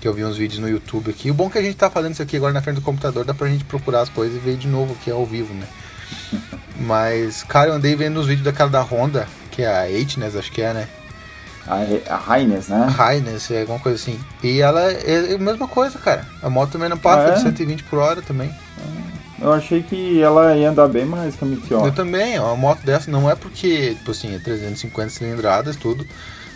Que 0.00 0.06
eu 0.06 0.12
vi 0.12 0.22
uns 0.22 0.36
vídeos 0.36 0.60
no 0.60 0.68
YouTube 0.68 1.10
aqui. 1.10 1.30
O 1.30 1.34
bom 1.34 1.46
é 1.46 1.50
que 1.50 1.58
a 1.58 1.62
gente 1.62 1.76
tá 1.76 1.88
fazendo 1.88 2.12
isso 2.12 2.22
aqui 2.22 2.36
agora 2.36 2.52
na 2.52 2.60
frente 2.60 2.76
do 2.76 2.82
computador, 2.82 3.24
dá 3.24 3.32
pra 3.32 3.48
gente 3.48 3.64
procurar 3.64 4.02
as 4.02 4.10
coisas 4.10 4.36
e 4.36 4.38
ver 4.38 4.56
de 4.56 4.68
novo 4.68 4.92
aqui 4.92 5.10
ao 5.10 5.24
vivo, 5.24 5.54
né? 5.54 5.66
Mas, 6.80 7.42
cara, 7.42 7.70
eu 7.70 7.74
andei 7.74 7.94
vendo 7.96 8.20
os 8.20 8.26
vídeos 8.26 8.44
daquela 8.44 8.70
da 8.70 8.82
Honda, 8.82 9.26
que 9.50 9.62
é 9.62 9.68
a 9.68 9.90
Eightness, 9.90 10.36
acho 10.36 10.52
que 10.52 10.62
é, 10.62 10.74
né? 10.74 10.88
A, 11.66 12.16
Highness, 12.16 12.68
né? 12.68 12.86
A 12.86 12.90
Highness, 12.90 13.50
é 13.50 13.62
alguma 13.62 13.80
coisa 13.80 14.00
assim. 14.00 14.20
E 14.42 14.60
ela 14.60 14.80
é 14.92 15.34
a 15.34 15.38
mesma 15.38 15.66
coisa, 15.66 15.98
cara. 15.98 16.24
A 16.40 16.48
moto 16.48 16.72
também 16.72 16.88
não 16.88 16.98
passa 16.98 17.28
ah, 17.28 17.30
é? 17.30 17.34
de 17.34 17.40
120 17.42 17.82
por 17.84 17.98
hora 17.98 18.22
também. 18.22 18.54
Eu 19.40 19.52
achei 19.52 19.82
que 19.82 20.22
ela 20.22 20.56
ia 20.56 20.70
andar 20.70 20.88
bem 20.88 21.04
mais 21.04 21.34
que 21.34 21.44
a 21.44 21.46
Meteor. 21.46 21.86
Eu 21.86 21.92
também, 21.92 22.38
uma 22.38 22.56
moto 22.56 22.80
dessa 22.82 23.10
não 23.10 23.28
é 23.28 23.34
porque, 23.34 23.94
tipo 23.94 24.12
assim, 24.12 24.34
é 24.34 24.38
350 24.38 25.10
cilindradas, 25.10 25.76
tudo. 25.76 26.06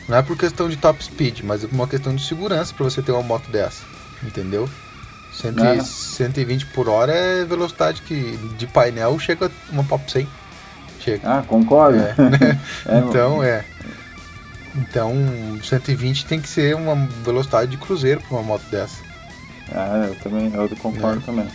Não 0.08 0.16
é 0.16 0.22
por 0.22 0.36
questão 0.36 0.68
de 0.68 0.76
top 0.76 1.04
speed, 1.04 1.40
mas 1.42 1.62
é 1.62 1.66
por 1.66 1.74
uma 1.74 1.88
questão 1.88 2.14
de 2.14 2.24
segurança 2.24 2.72
para 2.72 2.84
você 2.84 3.02
ter 3.02 3.12
uma 3.12 3.22
moto 3.22 3.50
dessa. 3.50 3.84
Entendeu? 4.22 4.68
100, 5.40 5.66
é. 5.66 5.80
120 5.80 6.66
por 6.66 6.88
hora 6.88 7.12
é 7.12 7.44
velocidade 7.44 8.02
que 8.02 8.36
de 8.58 8.66
painel 8.66 9.18
chega 9.18 9.50
uma 9.70 9.84
pop 9.84 10.10
100. 10.10 10.28
Chega. 11.00 11.38
Ah, 11.38 11.42
concordo. 11.46 11.98
É, 11.98 12.14
né? 12.16 12.60
é, 12.86 12.98
então, 12.98 13.42
é. 13.42 13.64
Então, 14.76 15.14
120 15.62 16.26
tem 16.26 16.40
que 16.40 16.48
ser 16.48 16.76
uma 16.76 16.94
velocidade 17.24 17.70
de 17.70 17.76
cruzeiro 17.76 18.20
para 18.20 18.36
uma 18.36 18.42
moto 18.42 18.62
dessa. 18.70 19.02
Ah, 19.74 20.06
eu 20.08 20.14
também, 20.16 20.52
eu 20.54 20.68
concordo 20.76 21.20
é. 21.20 21.26
também. 21.26 21.46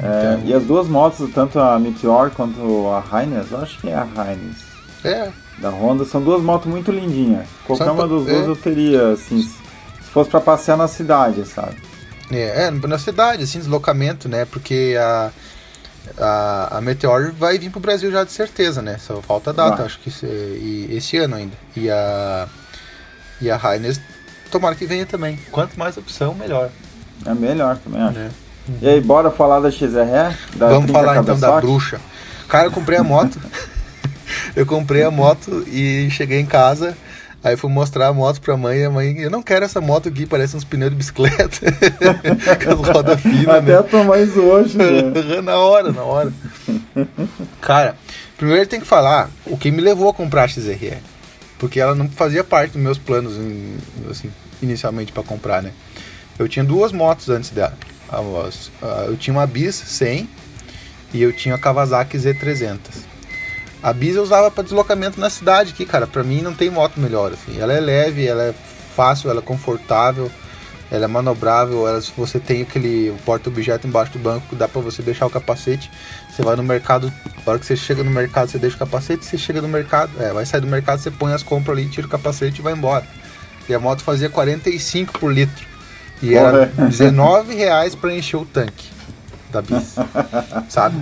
É, 0.00 0.34
então... 0.34 0.48
E 0.48 0.54
as 0.54 0.62
duas 0.64 0.88
motos, 0.88 1.30
tanto 1.32 1.58
a 1.58 1.78
Meteor 1.78 2.30
quanto 2.30 2.88
a 2.88 3.00
Highness, 3.00 3.50
eu 3.50 3.58
acho 3.58 3.78
que 3.80 3.88
é 3.88 3.94
a 3.94 4.04
Highness. 4.04 4.64
É. 5.04 5.30
Da 5.58 5.70
Honda, 5.70 6.04
são 6.04 6.22
duas 6.22 6.42
motos 6.42 6.70
muito 6.70 6.90
lindinhas. 6.90 7.46
Qualquer 7.66 7.90
uma 7.90 8.08
das 8.08 8.24
duas 8.24 8.28
é. 8.28 8.48
eu 8.48 8.56
teria, 8.56 9.12
assim, 9.12 9.42
se 9.42 10.10
fosse 10.10 10.30
para 10.30 10.40
passear 10.40 10.76
na 10.76 10.88
cidade, 10.88 11.44
sabe? 11.46 11.76
É, 12.30 12.66
é, 12.66 12.70
na 12.70 12.98
cidade, 12.98 13.42
assim, 13.42 13.58
deslocamento, 13.58 14.28
né? 14.28 14.44
Porque 14.44 14.96
a, 14.98 15.30
a, 16.18 16.78
a 16.78 16.80
Meteor 16.80 17.32
vai 17.32 17.58
vir 17.58 17.70
pro 17.70 17.80
Brasil 17.80 18.10
já 18.10 18.24
de 18.24 18.32
certeza, 18.32 18.80
né? 18.80 18.98
Só 18.98 19.20
falta 19.20 19.50
a 19.50 19.52
data, 19.52 19.84
acho 19.84 19.98
que 20.00 20.08
esse, 20.08 20.26
e, 20.26 20.88
esse 20.90 21.16
ano 21.18 21.36
ainda. 21.36 21.56
E 21.76 21.90
a, 21.90 22.48
e 23.40 23.50
a 23.50 23.56
Highness, 23.56 24.00
tomara 24.50 24.74
que 24.74 24.86
venha 24.86 25.06
também. 25.06 25.38
Quanto 25.50 25.78
mais 25.78 25.96
opção, 25.96 26.34
melhor. 26.34 26.70
É 27.26 27.34
melhor 27.34 27.76
também, 27.78 28.00
acho. 28.02 28.18
É. 28.18 28.30
E 28.80 28.88
aí, 28.88 29.00
bora 29.00 29.30
falar 29.30 29.60
da 29.60 29.70
XRE? 29.70 29.88
Da 30.56 30.68
Vamos 30.68 30.90
falar 30.90 31.18
então 31.18 31.38
da 31.38 31.60
bruxa. 31.60 32.00
Cara, 32.48 32.66
eu 32.66 32.70
comprei 32.70 32.98
a 32.98 33.04
moto. 33.04 33.38
eu 34.56 34.64
comprei 34.64 35.02
a 35.02 35.10
moto 35.10 35.64
e 35.68 36.08
cheguei 36.10 36.40
em 36.40 36.46
casa. 36.46 36.96
Aí 37.44 37.58
fui 37.58 37.70
mostrar 37.70 38.08
a 38.08 38.12
moto 38.14 38.40
pra 38.40 38.56
mãe 38.56 38.78
e 38.78 38.84
a 38.84 38.90
mãe, 38.90 39.18
eu 39.18 39.30
não 39.30 39.42
quero 39.42 39.66
essa 39.66 39.78
moto 39.78 40.08
aqui, 40.08 40.24
parece 40.24 40.56
uns 40.56 40.64
pneus 40.64 40.90
de 40.90 40.96
bicicleta. 40.96 41.60
Com 42.64 42.72
as 42.72 42.88
rodas 42.88 43.20
finas. 43.20 43.48
Até 43.48 43.76
né? 43.76 43.82
tua 43.82 44.02
mãe 44.02 44.22
hoje, 44.22 44.78
né? 44.78 45.42
na 45.42 45.56
hora, 45.56 45.92
na 45.92 46.02
hora. 46.02 46.32
Cara, 47.60 47.96
primeiro 48.38 48.66
tem 48.66 48.80
que 48.80 48.86
falar 48.86 49.28
o 49.44 49.58
que 49.58 49.70
me 49.70 49.82
levou 49.82 50.08
a 50.08 50.14
comprar 50.14 50.44
a 50.44 50.48
XRE. 50.48 50.94
Porque 51.58 51.78
ela 51.78 51.94
não 51.94 52.08
fazia 52.08 52.42
parte 52.42 52.72
dos 52.72 52.82
meus 52.82 52.96
planos, 52.96 53.34
assim, 54.10 54.30
inicialmente 54.62 55.12
para 55.12 55.22
comprar, 55.22 55.62
né? 55.62 55.70
Eu 56.38 56.48
tinha 56.48 56.64
duas 56.64 56.92
motos 56.92 57.28
antes 57.28 57.50
dela. 57.50 57.76
Eu 59.06 59.18
tinha 59.18 59.34
uma 59.34 59.46
Bis 59.46 59.74
100 59.74 60.26
e 61.12 61.22
eu 61.22 61.30
tinha 61.30 61.56
a 61.56 61.58
Kawasaki 61.58 62.16
Z300. 62.16 62.78
A 63.84 63.92
Bis 63.92 64.16
eu 64.16 64.22
usava 64.22 64.50
para 64.50 64.64
deslocamento 64.64 65.20
na 65.20 65.28
cidade 65.28 65.72
aqui, 65.74 65.84
cara. 65.84 66.06
Para 66.06 66.24
mim 66.24 66.40
não 66.40 66.54
tem 66.54 66.70
moto 66.70 66.98
melhor 66.98 67.34
assim. 67.34 67.60
Ela 67.60 67.74
é 67.74 67.80
leve, 67.80 68.26
ela 68.26 68.42
é 68.42 68.54
fácil, 68.96 69.28
ela 69.28 69.40
é 69.40 69.42
confortável, 69.42 70.30
ela 70.90 71.04
é 71.04 71.06
manobrável. 71.06 71.86
Ela, 71.86 72.00
se 72.00 72.10
você 72.16 72.40
tem 72.40 72.62
aquele 72.62 73.14
porta-objeto 73.26 73.86
embaixo 73.86 74.12
do 74.12 74.18
banco, 74.18 74.56
dá 74.56 74.66
para 74.66 74.80
você 74.80 75.02
deixar 75.02 75.26
o 75.26 75.30
capacete. 75.30 75.90
Você 76.30 76.40
vai 76.40 76.56
no 76.56 76.62
mercado, 76.62 77.12
na 77.44 77.52
hora 77.52 77.58
que 77.58 77.66
você 77.66 77.76
chega 77.76 78.02
no 78.02 78.10
mercado, 78.10 78.50
você 78.50 78.58
deixa 78.58 78.74
o 78.74 78.78
capacete. 78.78 79.22
Você 79.22 79.36
chega 79.36 79.60
no 79.60 79.68
mercado, 79.68 80.12
é, 80.18 80.32
vai 80.32 80.46
sair 80.46 80.62
do 80.62 80.66
mercado, 80.66 81.00
você 81.00 81.10
põe 81.10 81.34
as 81.34 81.42
compras 81.42 81.76
ali, 81.76 81.86
tira 81.86 82.06
o 82.06 82.10
capacete 82.10 82.60
e 82.60 82.62
vai 82.62 82.72
embora. 82.72 83.06
E 83.68 83.74
a 83.74 83.78
moto 83.78 84.02
fazia 84.02 84.30
45 84.30 85.18
por 85.18 85.30
litro. 85.30 85.66
E 86.22 86.34
era 86.34 86.72
19 86.88 87.54
reais 87.54 87.94
para 87.94 88.14
encher 88.14 88.38
o 88.38 88.46
tanque 88.46 88.94
da 89.52 89.60
bis, 89.60 89.96
sabe? 90.70 90.96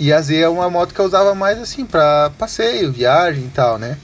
E 0.00 0.14
a 0.14 0.20
Z 0.22 0.34
é 0.34 0.48
uma 0.48 0.70
moto 0.70 0.94
que 0.94 0.98
eu 0.98 1.04
usava 1.04 1.34
mais 1.34 1.58
assim 1.58 1.84
para 1.84 2.30
passeio, 2.38 2.90
viagem 2.90 3.44
e 3.44 3.50
tal, 3.50 3.78
né? 3.78 3.98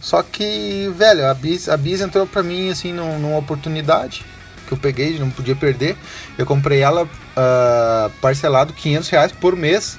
Só 0.00 0.22
que, 0.22 0.90
velho, 0.96 1.26
a 1.26 1.34
bis, 1.34 1.68
a 1.68 1.76
bis 1.76 2.00
entrou 2.00 2.26
para 2.26 2.42
mim 2.42 2.70
assim 2.70 2.90
num, 2.90 3.18
numa 3.18 3.36
oportunidade 3.36 4.24
que 4.66 4.72
eu 4.72 4.78
peguei, 4.78 5.18
não 5.18 5.30
podia 5.30 5.54
perder. 5.54 5.94
Eu 6.38 6.46
comprei 6.46 6.80
ela 6.80 7.04
uh, 7.04 8.10
parcelado 8.20 8.72
500 8.72 9.08
reais 9.10 9.32
por 9.32 9.54
mês. 9.54 9.98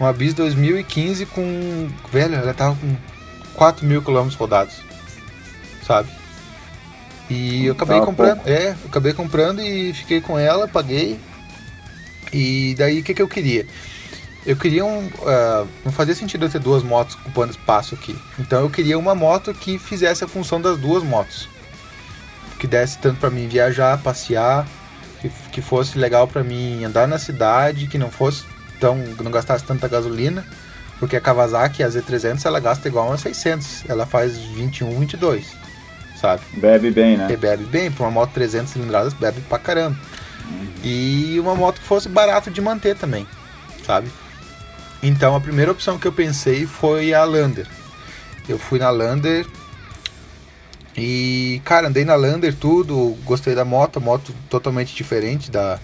Uma 0.00 0.10
bis 0.10 0.32
2015 0.32 1.26
com, 1.26 1.90
velho, 2.10 2.34
ela 2.34 2.54
tava 2.54 2.74
com 2.76 2.96
4 3.54 3.86
mil 3.86 4.00
quilômetros 4.00 4.36
rodados, 4.36 4.76
sabe? 5.86 6.08
E 7.28 7.66
eu 7.66 7.74
acabei 7.74 8.00
comprando, 8.00 8.36
pouco. 8.36 8.50
é, 8.50 8.70
eu 8.70 8.88
acabei 8.88 9.12
comprando 9.12 9.60
e 9.60 9.92
fiquei 9.92 10.22
com 10.22 10.38
ela, 10.38 10.66
paguei. 10.66 11.20
E 12.32 12.74
daí 12.78 13.00
o 13.00 13.04
que, 13.04 13.12
que 13.12 13.20
eu 13.22 13.28
queria? 13.28 13.66
Eu 14.44 14.56
queria 14.56 14.84
um. 14.84 15.06
Uh, 15.06 15.68
não 15.84 15.92
fazia 15.92 16.14
sentido 16.14 16.46
eu 16.46 16.50
ter 16.50 16.58
duas 16.58 16.82
motos 16.82 17.14
ocupando 17.14 17.52
espaço 17.52 17.94
aqui. 17.94 18.16
Então 18.38 18.60
eu 18.60 18.70
queria 18.70 18.98
uma 18.98 19.14
moto 19.14 19.54
que 19.54 19.78
fizesse 19.78 20.24
a 20.24 20.28
função 20.28 20.60
das 20.60 20.78
duas 20.78 21.02
motos. 21.02 21.48
Que 22.58 22.66
desse 22.66 22.98
tanto 22.98 23.20
para 23.20 23.30
mim 23.30 23.46
viajar, 23.46 23.98
passear, 23.98 24.66
que, 25.20 25.30
que 25.52 25.62
fosse 25.62 25.96
legal 25.98 26.26
para 26.26 26.42
mim 26.42 26.84
andar 26.84 27.06
na 27.06 27.18
cidade, 27.18 27.86
que 27.86 27.98
não 27.98 28.10
fosse 28.10 28.44
tão. 28.80 28.96
não 29.22 29.30
gastasse 29.30 29.64
tanta 29.64 29.86
gasolina. 29.86 30.44
Porque 30.98 31.16
a 31.16 31.20
Kawasaki, 31.20 31.82
a 31.82 31.88
Z300, 31.88 32.44
ela 32.44 32.60
gasta 32.60 32.86
igual 32.88 33.08
uma 33.08 33.18
600. 33.18 33.84
Ela 33.88 34.06
faz 34.06 34.36
21, 34.38 34.98
22 35.00 35.62
sabe? 36.22 36.40
Bebe 36.52 36.92
bem, 36.92 37.16
né? 37.16 37.36
bebe 37.36 37.64
bem, 37.64 37.90
por 37.90 38.04
uma 38.04 38.10
moto 38.12 38.30
300 38.32 38.70
cilindradas, 38.70 39.12
bebe 39.12 39.40
pra 39.40 39.58
caramba. 39.58 39.98
Uhum. 40.48 40.68
E 40.84 41.40
uma 41.40 41.56
moto 41.56 41.80
que 41.80 41.86
fosse 41.86 42.08
barato 42.08 42.48
de 42.48 42.60
manter 42.60 42.96
também, 42.96 43.26
sabe? 43.84 44.08
Então 45.02 45.34
a 45.34 45.40
primeira 45.40 45.72
opção 45.72 45.98
que 45.98 46.06
eu 46.06 46.12
pensei 46.12 46.66
foi 46.66 47.12
a 47.12 47.24
Lander. 47.24 47.66
Eu 48.48 48.58
fui 48.58 48.78
na 48.78 48.90
Lander 48.90 49.46
e, 50.96 51.60
cara, 51.64 51.88
andei 51.88 52.04
na 52.04 52.14
Lander 52.14 52.54
tudo, 52.54 53.16
gostei 53.24 53.54
da 53.54 53.64
moto, 53.64 54.00
moto 54.00 54.34
totalmente 54.48 54.94
diferente 54.94 55.50
da, 55.50 55.78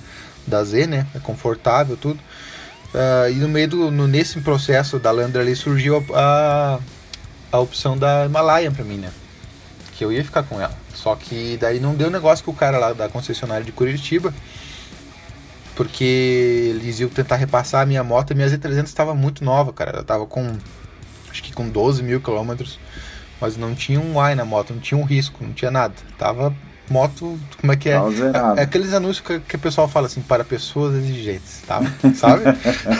da 0.46 0.62
Z, 0.62 0.86
né? 0.86 1.06
É 1.14 1.18
confortável, 1.18 1.96
tudo. 1.96 2.20
Uh, 2.94 3.30
e 3.30 3.34
no 3.34 3.48
meio 3.48 3.68
do, 3.68 3.90
no, 3.90 4.06
nesse 4.06 4.40
processo 4.40 4.98
da 4.98 5.10
Lander 5.10 5.42
ali 5.42 5.54
surgiu 5.56 6.04
a, 6.14 6.78
a, 7.52 7.56
a 7.56 7.60
opção 7.60 7.98
da 7.98 8.26
Himalayan 8.26 8.72
pra 8.72 8.84
mim, 8.84 8.96
né? 8.96 9.10
que 9.98 10.04
eu 10.04 10.12
ia 10.12 10.24
ficar 10.24 10.44
com 10.44 10.60
ela. 10.60 10.72
Só 10.94 11.16
que 11.16 11.58
daí 11.60 11.80
não 11.80 11.96
deu 11.96 12.08
negócio 12.08 12.44
com 12.44 12.52
o 12.52 12.54
cara 12.54 12.78
lá 12.78 12.92
da 12.92 13.08
concessionária 13.08 13.64
de 13.64 13.72
Curitiba, 13.72 14.32
porque 15.78 16.74
eles 16.74 16.98
iam 16.98 17.08
tentar 17.08 17.36
repassar 17.36 17.82
a 17.82 17.86
minha 17.86 18.02
moto. 18.02 18.32
A 18.32 18.34
minha 18.34 18.48
Z300 18.48 18.86
estava 18.86 19.14
muito 19.14 19.44
nova, 19.44 19.72
cara. 19.72 19.92
Ela 19.92 20.02
tava 20.02 20.26
com, 20.26 20.44
acho 21.30 21.40
que 21.40 21.52
com 21.52 21.68
12 21.68 22.02
mil 22.02 22.20
quilômetros, 22.20 22.80
mas 23.40 23.56
não 23.56 23.76
tinha 23.76 24.00
um 24.00 24.20
ai 24.20 24.34
na 24.34 24.44
moto, 24.44 24.74
não 24.74 24.80
tinha 24.80 24.98
um 24.98 25.04
risco, 25.04 25.44
não 25.44 25.52
tinha 25.52 25.70
nada. 25.70 25.94
Tava 26.18 26.52
moto, 26.90 27.38
como 27.60 27.72
é 27.72 27.76
que 27.76 27.90
é? 27.90 27.92
É, 27.92 28.58
é 28.58 28.62
aqueles 28.62 28.92
anúncios 28.92 29.24
que, 29.24 29.38
que 29.38 29.54
o 29.54 29.58
pessoal 29.60 29.86
fala 29.86 30.08
assim, 30.08 30.20
para 30.20 30.42
pessoas 30.42 30.96
exigentes, 30.96 31.62
tá? 31.64 31.80
sabe? 32.16 32.42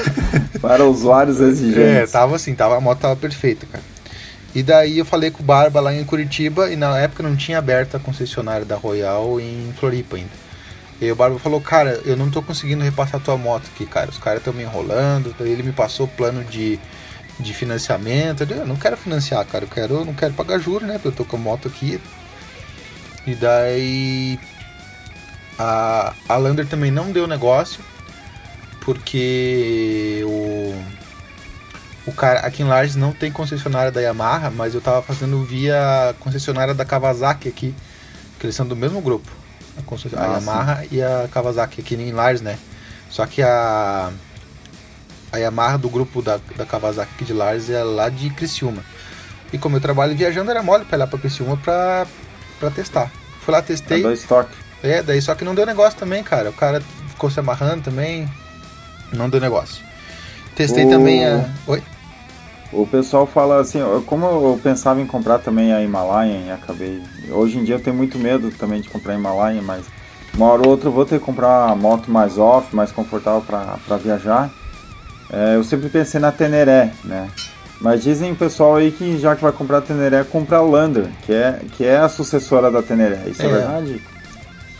para 0.62 0.84
usuários 0.84 1.40
exigentes. 1.40 1.82
É, 1.82 2.06
tava 2.06 2.36
assim, 2.36 2.54
tava, 2.54 2.76
a 2.76 2.80
moto 2.80 3.00
tava 3.00 3.16
perfeita, 3.16 3.66
cara. 3.66 3.82
E 4.54 4.62
daí 4.62 4.98
eu 4.98 5.04
falei 5.04 5.32
com 5.32 5.42
o 5.42 5.44
Barba 5.44 5.80
lá 5.80 5.92
em 5.92 6.04
Curitiba 6.04 6.70
e 6.70 6.76
na 6.76 6.96
época 6.96 7.24
não 7.24 7.34
tinha 7.34 7.58
aberto 7.58 7.96
a 7.96 8.00
concessionária 8.00 8.64
da 8.64 8.76
Royal 8.76 9.40
em 9.40 9.74
Floripa 9.76 10.14
ainda. 10.14 10.47
E 11.00 11.10
o 11.12 11.16
Barba 11.16 11.38
falou, 11.38 11.60
cara, 11.60 12.00
eu 12.04 12.16
não 12.16 12.30
tô 12.30 12.42
conseguindo 12.42 12.82
repassar 12.82 13.20
tua 13.20 13.36
moto 13.36 13.70
aqui, 13.72 13.86
cara. 13.86 14.10
Os 14.10 14.18
caras 14.18 14.40
estão 14.40 14.52
me 14.52 14.62
enrolando. 14.62 15.34
Daí 15.38 15.50
ele 15.50 15.62
me 15.62 15.72
passou 15.72 16.06
o 16.06 16.08
plano 16.08 16.42
de, 16.44 16.78
de 17.38 17.54
financiamento. 17.54 18.42
Eu, 18.42 18.58
eu 18.58 18.66
não 18.66 18.76
quero 18.76 18.96
financiar, 18.96 19.44
cara. 19.46 19.64
Eu 19.64 19.68
quero, 19.68 20.04
não 20.04 20.14
quero 20.14 20.34
pagar 20.34 20.58
juros, 20.58 20.88
né? 20.88 20.94
Porque 20.94 21.08
eu 21.08 21.12
tô 21.12 21.24
com 21.24 21.36
a 21.36 21.40
moto 21.40 21.68
aqui. 21.68 22.00
E 23.26 23.34
daí 23.34 24.40
a, 25.58 26.14
a 26.28 26.36
Lander 26.36 26.66
também 26.66 26.90
não 26.90 27.10
deu 27.10 27.26
negócio, 27.26 27.80
porque 28.80 30.22
o, 30.24 30.82
o 32.06 32.12
cara 32.12 32.40
aqui 32.40 32.62
em 32.62 32.66
Lages 32.66 32.96
não 32.96 33.12
tem 33.12 33.30
concessionária 33.30 33.90
da 33.90 34.00
Yamaha, 34.00 34.50
mas 34.50 34.74
eu 34.74 34.80
tava 34.80 35.02
fazendo 35.02 35.42
via 35.44 36.14
concessionária 36.20 36.72
da 36.72 36.84
Kawasaki 36.84 37.48
aqui, 37.48 37.74
que 38.38 38.46
eles 38.46 38.56
são 38.56 38.66
do 38.66 38.76
mesmo 38.76 39.00
grupo. 39.00 39.30
A, 40.16 40.20
a 40.20 40.24
ah, 40.24 40.34
Yamaha 40.34 40.76
sim. 40.82 40.88
e 40.92 41.02
a 41.02 41.28
Kawasaki 41.30 41.80
aqui 41.80 41.94
em 41.94 42.12
Lages, 42.12 42.42
né? 42.42 42.58
Só 43.10 43.26
que 43.26 43.42
a 43.42 44.10
a 45.30 45.36
Yamaha 45.36 45.76
do 45.76 45.88
grupo 45.90 46.22
da, 46.22 46.40
da 46.56 46.64
Kawasaki 46.64 47.12
aqui 47.14 47.24
de 47.24 47.32
Lages 47.32 47.70
é 47.70 47.82
lá 47.82 48.08
de 48.08 48.30
Criciúma. 48.30 48.82
E 49.52 49.58
como 49.58 49.76
eu 49.76 49.80
trabalho 49.80 50.16
viajando, 50.16 50.50
era 50.50 50.62
mole 50.62 50.84
pra 50.84 50.96
ir 50.96 51.00
lá 51.00 51.06
pra 51.06 51.18
Criciúma 51.18 51.56
pra, 51.56 52.06
pra 52.58 52.70
testar. 52.70 53.10
Fui 53.40 53.52
lá, 53.52 53.62
testei. 53.62 54.04
É 54.04 54.12
estoque. 54.12 54.54
É, 54.82 55.02
daí 55.02 55.20
só 55.20 55.34
que 55.34 55.44
não 55.44 55.54
deu 55.54 55.66
negócio 55.66 55.98
também, 55.98 56.22
cara. 56.22 56.50
O 56.50 56.52
cara 56.52 56.80
ficou 57.08 57.30
se 57.30 57.40
amarrando 57.40 57.82
também. 57.82 58.28
Não 59.12 59.28
deu 59.28 59.40
negócio. 59.40 59.84
Testei 60.54 60.84
o... 60.84 60.90
também 60.90 61.26
a. 61.26 61.48
Oi? 61.66 61.82
O 62.72 62.86
pessoal 62.86 63.26
fala 63.26 63.60
assim, 63.60 63.80
como 64.06 64.26
eu 64.26 64.60
pensava 64.62 65.00
em 65.00 65.06
comprar 65.06 65.38
também 65.38 65.72
a 65.72 65.82
Himalayan 65.82 66.46
e 66.46 66.50
acabei. 66.50 67.02
Hoje 67.30 67.58
em 67.58 67.64
dia 67.64 67.76
eu 67.76 67.80
tenho 67.80 67.96
muito 67.96 68.18
medo 68.18 68.50
também 68.50 68.80
de 68.80 68.90
comprar 68.90 69.14
a 69.14 69.16
Himalayan, 69.16 69.62
mas 69.62 69.86
uma 70.34 70.46
hora 70.46 70.62
ou 70.62 70.68
outra 70.68 70.88
eu 70.88 70.92
vou 70.92 71.06
ter 71.06 71.18
que 71.18 71.24
comprar 71.24 71.66
uma 71.66 71.76
moto 71.76 72.10
mais 72.10 72.36
off, 72.36 72.76
mais 72.76 72.92
confortável 72.92 73.40
para 73.42 73.96
viajar. 73.96 74.50
É, 75.30 75.56
eu 75.56 75.64
sempre 75.64 75.88
pensei 75.88 76.20
na 76.20 76.30
Teneré, 76.30 76.92
né? 77.04 77.30
Mas 77.80 78.02
dizem 78.02 78.32
o 78.32 78.36
pessoal 78.36 78.76
aí 78.76 78.90
que 78.90 79.18
já 79.18 79.34
que 79.34 79.42
vai 79.42 79.52
comprar 79.52 79.78
a 79.78 79.82
Teneré, 79.82 80.22
compra 80.24 80.58
a 80.58 80.62
Lander, 80.62 81.08
que 81.24 81.32
é, 81.32 81.60
que 81.72 81.84
é 81.84 81.96
a 81.96 82.08
sucessora 82.08 82.70
da 82.70 82.82
Teneré. 82.82 83.22
Isso 83.28 83.40
é, 83.40 83.46
é 83.46 83.48
verdade? 83.48 84.02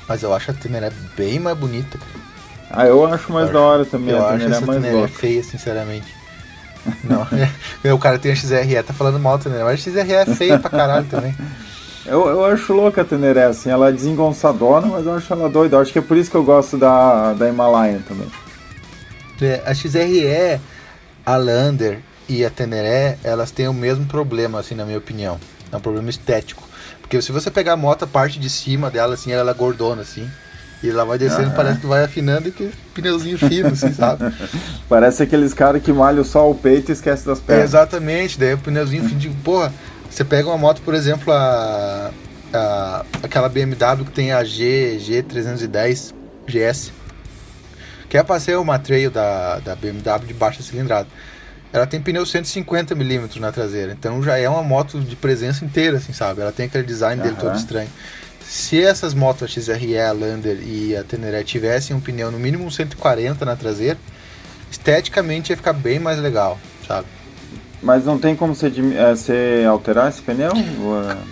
Mas 0.07 0.23
eu 0.23 0.35
acho 0.35 0.51
a 0.51 0.55
Teneré 0.55 0.91
bem 1.17 1.39
mais 1.39 1.57
bonita. 1.57 1.99
Ah, 2.71 2.87
eu 2.87 3.07
acho 3.07 3.33
mais 3.33 3.47
eu 3.47 3.55
da 3.55 3.61
hora 3.61 3.85
também. 3.87 4.15
Eu 4.15 4.25
a 4.25 4.33
Teneré 4.33 4.47
acho 4.47 4.57
essa 4.57 4.67
mais 4.67 4.83
Teneré 4.83 5.09
feia, 5.09 5.43
sinceramente. 5.43 6.18
Não, 7.05 7.27
é, 7.85 7.93
o 7.93 7.99
cara 7.99 8.19
tem 8.19 8.33
a 8.33 8.37
XRE, 8.37 8.83
tá 8.83 8.93
falando 8.93 9.19
mal 9.19 9.39
da 9.39 9.45
Teneré, 9.45 9.65
mas 9.65 9.75
a 9.75 9.77
XRE 9.77 10.13
é 10.13 10.27
feia 10.27 10.59
pra 10.59 10.71
caralho 10.71 11.07
também. 11.07 11.35
Eu, 12.07 12.27
eu 12.27 12.45
acho 12.47 12.73
louca 12.73 13.03
a 13.03 13.05
Teneré, 13.05 13.45
assim, 13.45 13.69
ela 13.69 13.91
é 13.91 13.93
desengonçadona, 13.93 14.87
mas 14.87 15.05
eu 15.05 15.15
acho 15.15 15.31
ela 15.33 15.49
doida. 15.49 15.77
Eu 15.77 15.81
acho 15.81 15.93
que 15.93 15.99
é 15.99 16.03
por 16.03 16.17
isso 16.17 16.31
que 16.31 16.37
eu 16.37 16.43
gosto 16.43 16.79
da, 16.79 17.35
da 17.35 17.49
Himalayan 17.49 18.01
também. 18.01 18.29
É, 19.43 19.63
a 19.67 19.75
XRE, 19.75 20.61
a 21.25 21.37
Lander 21.37 22.01
e 22.29 22.45
a 22.45 22.51
Teneré, 22.51 23.19
elas 23.23 23.51
têm 23.51 23.69
o 23.69 23.75
mesmo 23.75 24.07
problema, 24.07 24.59
assim, 24.59 24.75
na 24.75 24.85
minha 24.85 24.99
opinião. 24.99 25.39
É 25.71 25.77
um 25.77 25.81
problema 25.81 26.09
estético. 26.09 26.67
Porque 27.01 27.21
se 27.23 27.31
você 27.31 27.51
pegar 27.51 27.75
a 27.75 27.77
moto, 27.77 28.05
a 28.05 28.07
parte 28.07 28.39
de 28.39 28.51
cima 28.51 28.91
dela, 28.91 29.15
assim, 29.15 29.33
ela 29.33 29.51
é 29.51 29.55
gordona, 29.55 30.03
assim. 30.03 30.29
E 30.83 30.91
ela 30.91 31.05
vai 31.05 31.19
descendo, 31.19 31.49
uhum. 31.49 31.57
parece 31.57 31.81
que 31.81 31.87
vai 31.87 32.05
afinando 32.05 32.49
e 32.49 32.53
que 32.53 32.71
pneuzinho 32.95 33.37
fino, 33.37 33.69
assim, 33.69 33.93
sabe? 33.93 34.33
parece 34.89 35.25
aqueles 35.25 35.53
caras 35.53 35.83
que 35.83 35.93
malham 35.93 36.23
só 36.23 36.49
o 36.49 36.55
peito 36.55 36.91
e 36.91 36.93
esquece 36.93 37.27
das 37.27 37.41
pernas. 37.41 37.63
É, 37.63 37.67
exatamente, 37.67 38.39
daí 38.39 38.55
o 38.55 38.59
pneuzinho 38.59 39.05
fino, 39.05 39.19
de, 39.19 39.29
porra, 39.29 39.73
você 40.09 40.25
pega 40.25 40.49
uma 40.49 40.57
moto, 40.57 40.81
por 40.83 40.95
exemplo, 40.95 41.33
a, 41.33 42.11
a 42.53 43.05
aquela 43.23 43.49
BMW 43.49 44.05
que 44.05 44.13
tem 44.13 44.33
a 44.33 44.45
G, 44.45 44.99
G310 45.01 46.15
GS 46.47 46.93
que 48.09 48.17
é 48.17 48.39
ser 48.39 48.57
uma 48.57 48.79
trail 48.79 49.11
da, 49.11 49.59
da 49.59 49.77
BMW 49.77 50.27
de 50.27 50.35
baixa 50.35 50.63
cilindrada. 50.63 51.09
Ela 51.71 51.87
tem 51.87 52.01
pneu 52.01 52.23
150mm 52.23 53.37
na 53.37 53.53
traseira, 53.53 53.93
então 53.93 54.23
já 54.23 54.39
é 54.39 54.49
uma 54.49 54.63
moto 54.63 54.99
de 54.99 55.15
presença 55.15 55.65
inteira, 55.65 55.99
assim, 55.99 56.15
sabe? 56.15 56.41
Ela 56.41 56.51
tem 56.51 56.65
aquele 56.65 56.85
design 56.85 57.21
dele 57.23 57.35
uhum. 57.35 57.41
todo 57.41 57.57
estranho. 57.57 57.91
Se 58.49 58.83
essas 58.83 59.13
motos, 59.13 59.53
XRE, 59.53 59.99
a 59.99 60.11
Lander 60.11 60.59
e 60.67 60.97
a 60.97 61.05
Teneré 61.05 61.45
tivessem 61.45 61.95
um 61.95 62.01
pneu 62.01 62.31
no 62.31 62.39
mínimo 62.39 62.71
140 62.71 63.45
na 63.45 63.55
traseira, 63.55 63.99
esteticamente 64.71 65.53
ia 65.53 65.57
ficar 65.57 65.75
bem 65.75 65.99
mais 65.99 66.19
legal, 66.19 66.59
sabe? 66.87 67.07
Mas 67.83 68.07
não 68.07 68.19
tem 68.19 68.35
como 68.35 68.55
você, 68.55 68.73
é, 68.97 69.15
você 69.15 69.67
alterar 69.69 70.09
esse 70.09 70.23
pneu? 70.23 70.53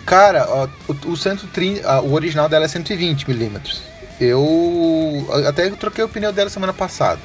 Cara, 0.05 0.47
ó, 0.47 0.69
o, 0.87 1.13
o, 1.13 1.17
130, 1.17 2.03
o 2.03 2.13
original 2.13 2.51
dela 2.51 2.67
é 2.67 2.69
120 2.69 3.27
milímetros. 3.31 3.81
Eu 4.21 5.27
até 5.49 5.71
troquei 5.71 6.05
o 6.05 6.09
pneu 6.11 6.35
dela 6.35 6.51
semana 6.51 6.75
passada. 6.75 7.21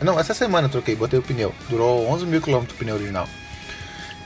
Não, 0.00 0.18
essa 0.18 0.32
semana 0.32 0.68
eu 0.68 0.70
troquei, 0.70 0.94
botei 0.94 1.18
o 1.18 1.22
pneu. 1.22 1.52
Durou 1.68 2.08
11 2.08 2.24
mil 2.24 2.40
quilômetros 2.40 2.76
o 2.76 2.78
pneu 2.78 2.94
original. 2.94 3.28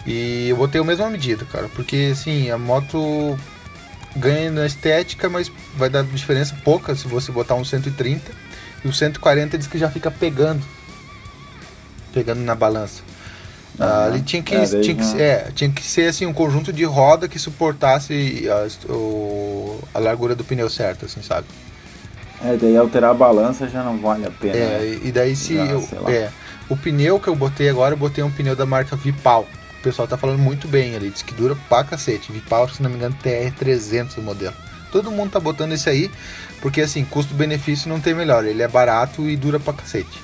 E 0.07 0.50
eu 0.50 0.57
botei 0.57 0.83
a 0.83 0.85
mesma 0.85 1.09
medida, 1.09 1.46
cara. 1.46 1.68
Porque 1.74 2.11
assim, 2.12 2.50
a 2.50 2.59
moto 2.59 3.38
ganha 4.16 4.51
na 4.51 4.66
estética, 4.66 5.29
mas 5.29 5.51
vai 5.77 5.88
dar 5.88 6.05
diferença 6.05 6.57
pouca 6.64 6.94
se 6.94 7.07
você 7.09 7.33
botar 7.33 7.55
um 7.55 7.64
130. 7.64 8.31
E 8.85 8.88
o 8.88 8.92
140 8.92 9.57
diz 9.59 9.66
que 9.66 9.79
já 9.79 9.90
fica 9.90 10.11
pegando. 10.11 10.62
Pegando 12.12 12.40
na 12.40 12.55
balança. 12.55 13.03
Ah, 13.79 14.05
ali 14.05 14.20
tinha 14.20 14.42
que, 14.42 14.55
é, 14.55 14.66
tinha, 14.66 14.94
que, 14.94 15.22
é, 15.22 15.51
tinha 15.55 15.70
que 15.70 15.83
ser 15.83 16.09
assim, 16.09 16.27
um 16.27 16.33
conjunto 16.33 16.72
de 16.72 16.85
roda 16.85 17.27
que 17.27 17.38
suportasse 17.38 18.46
a, 18.48 18.92
o, 18.92 19.81
a 19.94 19.98
largura 19.98 20.35
do 20.35 20.44
pneu 20.44 20.68
certo, 20.68 21.07
assim, 21.07 21.22
sabe? 21.22 21.46
É, 22.44 22.57
daí 22.57 22.77
alterar 22.77 23.12
a 23.12 23.14
balança 23.14 23.68
já 23.68 23.83
não 23.83 23.98
vale 23.98 24.27
a 24.27 24.31
pena. 24.31 24.57
É, 24.57 24.79
né? 24.79 25.01
e 25.03 25.12
daí 25.12 25.35
se 25.35 25.57
já, 25.57 25.64
eu, 25.64 25.88
é, 26.09 26.31
o 26.68 26.77
pneu 26.77 27.18
que 27.18 27.29
eu 27.29 27.35
botei 27.35 27.68
agora, 27.68 27.94
eu 27.94 27.98
botei 27.98 28.22
um 28.22 28.31
pneu 28.31 28.55
da 28.55 28.66
marca 28.66 28.94
Vipal. 28.94 29.46
O 29.83 29.90
pessoal 29.90 30.07
tá 30.07 30.16
falando 30.16 30.38
muito 30.38 30.68
bem 30.68 30.95
ali, 30.95 31.11
diz 31.11 31.23
que 31.23 31.35
dura 31.35 31.57
pra 31.68 31.83
cacete. 31.83 32.31
Vipal, 32.31 32.68
se 32.68 32.81
não 32.81 32.88
me 32.88 32.95
engano, 32.95 33.16
TR300 33.21 34.18
o 34.18 34.23
modelo. 34.23 34.55
Todo 34.92 35.11
mundo 35.11 35.33
tá 35.33 35.40
botando 35.40 35.73
esse 35.73 35.90
aí, 35.90 36.09
porque 36.61 36.83
assim, 36.83 37.05
custo-benefício 37.05 37.88
não 37.88 37.99
tem 37.99 38.14
melhor. 38.14 38.45
Ele 38.45 38.62
é 38.62 38.68
barato 38.68 39.29
e 39.29 39.37
dura 39.37 39.59
pra 39.59 39.73
cacete. 39.73 40.23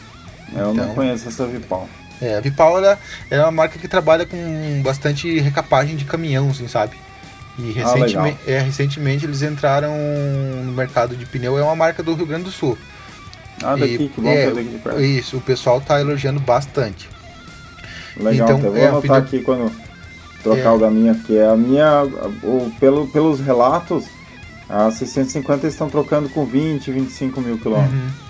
É, 0.55 0.61
eu 0.61 0.71
então, 0.73 0.87
não 0.87 0.95
conheço 0.95 1.27
essa 1.27 1.45
Vipal. 1.45 1.89
É, 2.23 2.37
a 2.37 2.41
Vipal 2.41 2.79
ela, 2.79 2.97
é 3.29 3.41
uma 3.41 3.51
marca 3.51 3.81
que 3.81 3.89
trabalha 3.89 4.25
com 4.25 4.81
bastante 4.81 5.41
recapagem 5.41 5.97
de 5.97 6.05
caminhão, 6.05 6.51
assim, 6.51 6.69
sabe? 6.69 6.97
E 7.59 7.73
recentemente, 7.73 8.39
ah, 8.47 8.51
é, 8.53 8.61
recentemente 8.61 9.25
eles 9.25 9.43
entraram 9.43 9.93
no 10.65 10.71
mercado 10.71 11.17
de 11.17 11.27
pneu, 11.27 11.59
é 11.59 11.63
uma 11.65 11.75
marca 11.75 12.01
do 12.01 12.15
Rio 12.15 12.27
Grande 12.27 12.45
do 12.45 12.53
Sul. 12.53 12.79
Ah, 13.61 13.75
daqui, 13.75 13.95
e, 13.95 14.09
que 14.09 14.21
bom 14.21 14.29
é, 14.29 14.53
daqui 14.53 14.69
de 14.69 14.79
perto. 14.79 15.01
Isso, 15.01 15.37
o 15.37 15.41
pessoal 15.41 15.81
tá 15.81 16.01
elogiando 16.01 16.39
bastante. 16.39 17.18
Legal, 18.19 18.49
então, 18.49 18.59
eu 18.65 18.73
vou 18.73 18.81
é, 18.81 18.89
anotar 18.89 19.17
aqui 19.17 19.41
quando 19.41 19.71
trocar 20.43 20.71
é. 20.71 20.71
o 20.71 20.79
da 20.79 20.91
minha, 20.91 21.15
que 21.15 21.37
é 21.37 21.47
a 21.47 21.57
minha, 21.57 22.05
o, 22.43 22.71
pelo, 22.79 23.07
pelos 23.09 23.41
relatos, 23.41 24.05
a 24.69 24.91
650 24.91 25.67
estão 25.67 25.89
trocando 25.89 26.29
com 26.29 26.45
20, 26.45 26.91
25 26.91 27.41
mil 27.41 27.59
quilômetros. 27.59 27.95
Uhum. 27.95 28.29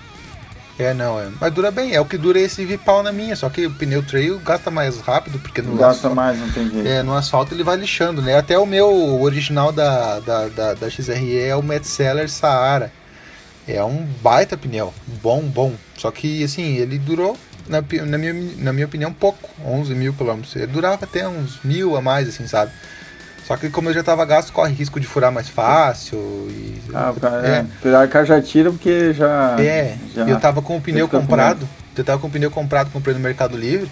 É, 0.79 0.95
não, 0.95 1.19
é. 1.19 1.29
Mas 1.41 1.53
dura 1.53 1.73
bem, 1.73 1.93
é 1.93 2.01
o 2.01 2.05
que 2.05 2.17
dura 2.17 2.39
esse 2.39 2.65
Vipal 2.65 3.03
na 3.03 3.11
minha, 3.11 3.35
só 3.35 3.49
que 3.49 3.67
o 3.67 3.71
pneu 3.71 4.01
trail 4.01 4.39
gasta 4.39 4.71
mais 4.71 5.01
rápido, 5.01 5.39
porque 5.41 5.61
no 5.61 5.75
Gasta 5.75 6.07
asfalto, 6.07 6.15
mais, 6.15 6.39
não 6.39 6.49
tem 6.51 6.71
jeito. 6.71 6.87
É, 6.87 7.03
no 7.03 7.17
asfalto 7.17 7.53
ele 7.53 7.65
vai 7.65 7.77
lixando, 7.77 8.23
né? 8.23 8.39
Até 8.39 8.57
o 8.57 8.65
meu 8.65 9.21
original 9.21 9.73
da, 9.73 10.21
da, 10.21 10.49
da, 10.49 10.75
da 10.75 10.89
XRE 10.89 11.37
é 11.37 11.57
o 11.57 11.63
Metzeler 11.63 12.31
Saara. 12.31 12.93
É 13.67 13.83
um 13.83 14.07
baita 14.23 14.57
pneu, 14.57 14.95
bom, 15.21 15.43
bom. 15.43 15.75
Só 15.97 16.13
que, 16.13 16.45
assim, 16.45 16.77
ele 16.77 16.97
durou, 16.97 17.37
na, 17.69 17.83
na, 18.07 18.19
minha, 18.19 18.35
na 18.59 18.73
minha 18.73 18.87
opinião, 18.87 19.13
pouco, 19.13 19.49
11 19.65 19.95
mil 19.95 20.13
quilômetros. 20.15 20.55
Ele 20.57 20.67
durava 20.67 21.05
até 21.05 21.29
uns 21.29 21.63
mil 21.63 21.97
a 21.97 22.03
mais, 22.03 22.29
assim, 22.29 22.47
sabe? 22.47 22.73
Só 23.47 23.57
que 23.57 23.71
como 23.71 23.89
eu 23.89 23.95
já 23.95 24.03
tava 24.03 24.25
gasto, 24.27 24.53
corre 24.53 24.75
risco 24.75 25.01
de 25.01 25.07
furar 25.07 25.33
mais 25.33 25.49
fácil. 25.49 26.19
E... 26.51 26.83
Ah, 26.93 27.15
cara, 27.19 27.47
é. 27.49 27.67
Apesar 27.79 28.09
que 28.09 28.25
já 28.27 28.43
tira 28.43 28.71
porque 28.71 29.15
já. 29.15 29.57
É, 29.59 29.97
já 30.15 30.29
eu 30.29 30.39
tava 30.39 30.61
com 30.61 30.77
o 30.77 30.81
pneu 30.81 31.09
comprado. 31.09 31.67
Eu 31.97 32.05
tava 32.05 32.21
com 32.21 32.29
o 32.29 32.31
pneu 32.31 32.51
comprado, 32.51 32.91
comprei 32.91 33.15
no 33.15 33.21
Mercado 33.21 33.57
Livre. 33.57 33.91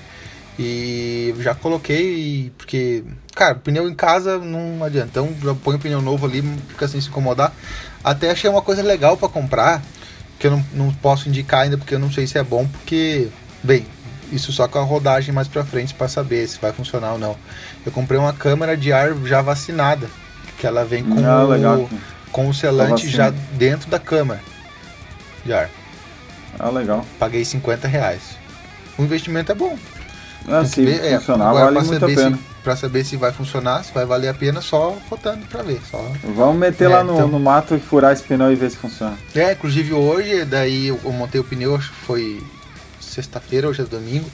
E 0.58 1.34
já 1.40 1.54
coloquei, 1.54 2.50
porque, 2.56 3.04
cara, 3.34 3.54
pneu 3.54 3.88
em 3.88 3.94
casa 3.94 4.38
não 4.38 4.82
adianta. 4.84 5.08
Então 5.08 5.34
já 5.42 5.54
põe 5.54 5.76
o 5.76 5.78
pneu 5.78 6.00
novo 6.00 6.26
ali, 6.26 6.42
fica 6.68 6.86
sem 6.86 7.00
se 7.00 7.08
incomodar. 7.08 7.52
Até 8.02 8.30
achei 8.30 8.48
uma 8.48 8.62
coisa 8.62 8.82
legal 8.82 9.16
para 9.16 9.28
comprar, 9.28 9.82
que 10.38 10.46
eu 10.46 10.50
não, 10.50 10.64
não 10.72 10.92
posso 10.94 11.28
indicar 11.28 11.62
ainda 11.62 11.76
porque 11.76 11.94
eu 11.94 11.98
não 11.98 12.10
sei 12.10 12.26
se 12.26 12.38
é 12.38 12.42
bom, 12.42 12.66
porque, 12.66 13.28
bem, 13.66 13.84
isso 14.32 14.52
só 14.52 14.66
com 14.66 14.78
a 14.78 14.82
rodagem 14.82 15.34
mais 15.34 15.48
para 15.48 15.64
frente 15.64 15.94
para 15.94 16.08
saber 16.08 16.46
se 16.48 16.58
vai 16.58 16.72
funcionar 16.72 17.12
ou 17.12 17.18
não. 17.18 17.36
Eu 17.84 17.92
comprei 17.92 18.18
uma 18.18 18.32
câmera 18.32 18.76
de 18.76 18.92
ar 18.92 19.14
já 19.24 19.42
vacinada, 19.42 20.08
que 20.58 20.66
ela 20.66 20.84
vem 20.84 21.04
com, 21.04 21.18
ah, 21.24 21.76
o, 21.76 21.88
com 22.32 22.48
o 22.48 22.54
selante 22.54 23.08
já 23.08 23.30
dentro 23.52 23.90
da 23.90 23.98
câmera 23.98 24.40
de 25.44 25.52
ar. 25.52 25.70
Ah, 26.58 26.70
legal. 26.70 27.04
Paguei 27.18 27.44
50 27.44 27.86
reais. 27.86 28.22
O 28.98 29.02
investimento 29.02 29.52
é 29.52 29.54
bom. 29.54 29.76
Ah, 30.48 30.64
se 30.64 30.84
ver, 30.84 31.18
funcionar, 31.18 31.50
é, 31.50 31.60
vale 31.60 31.80
muito 31.80 32.04
a 32.04 32.08
pena. 32.08 32.38
Para 32.62 32.74
saber 32.74 33.04
se 33.04 33.16
vai 33.16 33.32
funcionar, 33.32 33.84
se 33.84 33.92
vai 33.92 34.04
valer 34.04 34.28
a 34.28 34.34
pena, 34.34 34.60
só 34.60 34.96
rodando 35.08 35.46
para 35.46 35.62
ver. 35.62 35.80
Só... 35.88 36.04
Vamos 36.34 36.56
meter 36.56 36.86
é, 36.86 36.88
lá 36.88 37.04
no, 37.04 37.14
então... 37.14 37.28
no 37.28 37.38
mato 37.38 37.76
e 37.76 37.80
furar 37.80 38.12
esse 38.12 38.24
pneu 38.24 38.50
e 38.50 38.56
ver 38.56 38.70
se 38.70 38.76
funciona. 38.76 39.16
É, 39.34 39.52
inclusive 39.52 39.92
hoje, 39.92 40.44
daí 40.44 40.88
eu 40.88 41.12
montei 41.12 41.40
o 41.40 41.44
pneu, 41.44 41.76
acho 41.76 41.90
que 41.90 41.96
foi 41.98 42.42
sexta-feira, 43.20 43.68
hoje 43.68 43.80
é 43.82 43.84
domingo. 43.84 44.28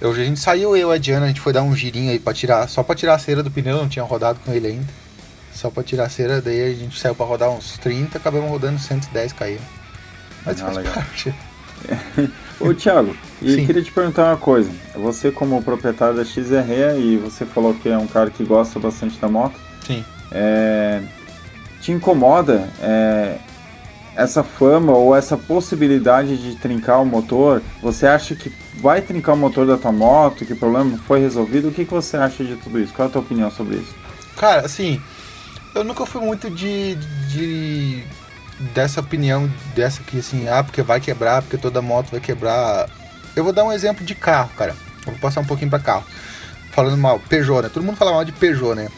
Hoje 0.00 0.22
a 0.22 0.24
gente 0.24 0.40
saiu, 0.40 0.76
eu 0.76 0.90
e 0.92 0.94
a 0.94 0.98
Diana, 0.98 1.24
a 1.26 1.28
gente 1.28 1.40
foi 1.40 1.52
dar 1.52 1.62
um 1.62 1.74
girinho 1.74 2.10
aí 2.10 2.18
para 2.18 2.34
tirar, 2.34 2.68
só 2.68 2.82
para 2.82 2.94
tirar 2.96 3.14
a 3.14 3.18
cera 3.18 3.42
do 3.42 3.50
pneu, 3.50 3.76
não 3.78 3.88
tinha 3.88 4.04
rodado 4.04 4.38
com 4.44 4.52
ele 4.52 4.66
ainda. 4.66 4.86
só 5.54 5.70
pra 5.70 5.84
tirar 5.84 6.10
cera, 6.10 6.42
daí 6.42 6.72
a 6.72 6.74
gente 6.74 6.98
saiu 6.98 7.14
pra 7.14 7.24
rodar 7.24 7.48
uns 7.48 7.78
30, 7.78 8.18
acabamos 8.18 8.50
rodando 8.50 8.76
110 8.78 9.32
km. 9.32 9.56
Mas 10.44 10.60
Ah, 10.60 10.64
faz 10.64 10.76
legal. 10.78 10.94
parte. 10.94 11.32
Ô 12.58 12.74
Thiago, 12.74 13.16
e 13.40 13.54
Sim. 13.54 13.66
queria 13.66 13.82
te 13.82 13.92
perguntar 13.92 14.24
uma 14.26 14.36
coisa. 14.36 14.68
Você 14.96 15.30
como 15.30 15.62
proprietário 15.62 16.16
da 16.16 16.24
XRE 16.24 16.98
e 16.98 17.16
você 17.18 17.46
falou 17.46 17.72
que 17.74 17.88
é 17.88 17.96
um 17.96 18.06
cara 18.08 18.30
que 18.30 18.42
gosta 18.44 18.80
bastante 18.80 19.16
da 19.18 19.28
moto, 19.28 19.54
Sim. 19.86 20.04
é, 20.32 21.02
te 21.80 21.92
incomoda 21.92 22.68
é, 22.82 23.38
essa 24.16 24.42
fama 24.42 24.92
ou 24.92 25.14
essa 25.14 25.36
possibilidade 25.36 26.36
de 26.36 26.56
trincar 26.56 27.00
o 27.02 27.06
motor? 27.06 27.62
Você 27.82 28.06
acha 28.06 28.34
que 28.34 28.52
vai 28.76 29.00
trincar 29.00 29.34
o 29.34 29.38
motor 29.38 29.66
da 29.66 29.76
tua 29.76 29.92
moto, 29.92 30.44
que 30.44 30.54
problema 30.54 30.96
foi 31.06 31.20
resolvido? 31.20 31.68
O 31.68 31.72
que, 31.72 31.84
que 31.84 31.92
você 31.92 32.16
acha 32.16 32.44
de 32.44 32.56
tudo 32.56 32.80
isso? 32.80 32.92
Qual 32.92 33.06
é 33.06 33.08
a 33.08 33.12
tua 33.12 33.22
opinião 33.22 33.50
sobre 33.50 33.76
isso? 33.76 33.94
Cara, 34.36 34.62
assim, 34.62 35.00
eu 35.74 35.84
nunca 35.84 36.06
fui 36.06 36.20
muito 36.20 36.50
de, 36.50 36.94
de 37.28 38.04
dessa 38.72 39.00
opinião 39.00 39.50
dessa 39.74 40.02
que 40.02 40.18
assim, 40.18 40.48
ah, 40.48 40.62
porque 40.62 40.82
vai 40.82 41.00
quebrar, 41.00 41.42
porque 41.42 41.58
toda 41.58 41.82
moto 41.82 42.10
vai 42.10 42.20
quebrar. 42.20 42.88
Eu 43.34 43.42
vou 43.42 43.52
dar 43.52 43.64
um 43.64 43.72
exemplo 43.72 44.04
de 44.04 44.14
carro, 44.14 44.50
cara. 44.56 44.76
Vou 45.04 45.14
passar 45.16 45.40
um 45.40 45.44
pouquinho 45.44 45.70
pra 45.70 45.78
carro. 45.78 46.04
Falando 46.70 46.96
mal, 46.96 47.20
Peugeot, 47.20 47.62
né? 47.62 47.68
Todo 47.68 47.84
mundo 47.84 47.96
fala 47.96 48.12
mal 48.12 48.24
de 48.24 48.32
Peugeot, 48.32 48.74
né? 48.74 48.88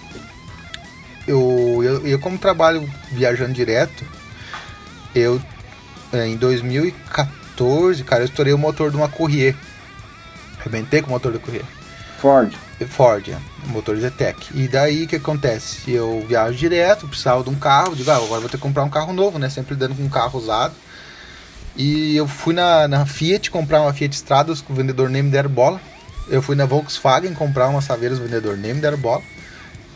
Eu, 1.26 1.81
eu, 1.83 2.07
eu 2.07 2.18
como 2.18 2.38
trabalho 2.38 2.88
viajando 3.11 3.52
direto, 3.52 4.05
eu 5.18 5.40
eh, 6.12 6.26
em 6.26 6.37
2014, 6.37 8.05
cara, 8.05 8.22
eu 8.22 8.26
estourei 8.26 8.52
o 8.52 8.59
motor 8.59 8.90
de 8.90 8.96
uma 8.96 9.09
Courier. 9.09 9.55
Arrebentei 10.61 11.00
com 11.00 11.09
o 11.09 11.11
motor 11.12 11.33
da 11.33 11.38
Courier. 11.38 11.64
Ford. 12.18 12.55
Ford, 12.88 13.29
é, 13.29 13.38
motor 13.68 13.96
Zetec. 13.96 14.50
E 14.55 14.68
daí 14.68 15.05
o 15.05 15.09
que 15.09 15.16
acontece? 15.16 15.90
Eu 15.90 16.24
viajo 16.29 16.57
direto, 16.57 17.09
precisava 17.09 17.42
de 17.42 17.48
um 17.48 17.55
carro, 17.55 17.96
digo, 17.96 18.11
ah, 18.11 18.16
agora 18.16 18.40
vou 18.40 18.50
ter 18.50 18.59
que 18.59 18.62
comprar 18.62 18.85
um 18.85 18.90
carro 18.90 19.12
novo, 19.12 19.38
né? 19.38 19.48
Sempre 19.48 19.74
dando 19.74 19.94
com 19.94 20.02
um 20.02 20.09
carro 20.09 20.38
usado. 20.38 20.74
E 21.74 22.16
eu 22.16 22.26
fui 22.26 22.55
na, 22.55 22.87
na 22.88 23.07
Fiat 23.07 23.50
comprar 23.50 23.81
uma 23.81 23.92
Fiat 23.92 24.14
Stratos 24.14 24.61
que 24.61 24.72
o 24.72 24.74
vendedor 24.74 25.09
nem 25.09 25.22
me 25.22 25.31
deram 25.31 25.50
bola. 25.50 25.81
Eu 26.29 26.42
fui 26.42 26.57
na 26.57 26.66
Volkswagen 26.66 27.33
comprar 27.35 27.68
uma 27.68 27.81
Saveiros, 27.81 28.18
o 28.18 28.22
vendedor 28.22 28.57
nem 28.57 28.74
me 28.74 28.81
deram 28.81 28.98
bola. 28.98 29.22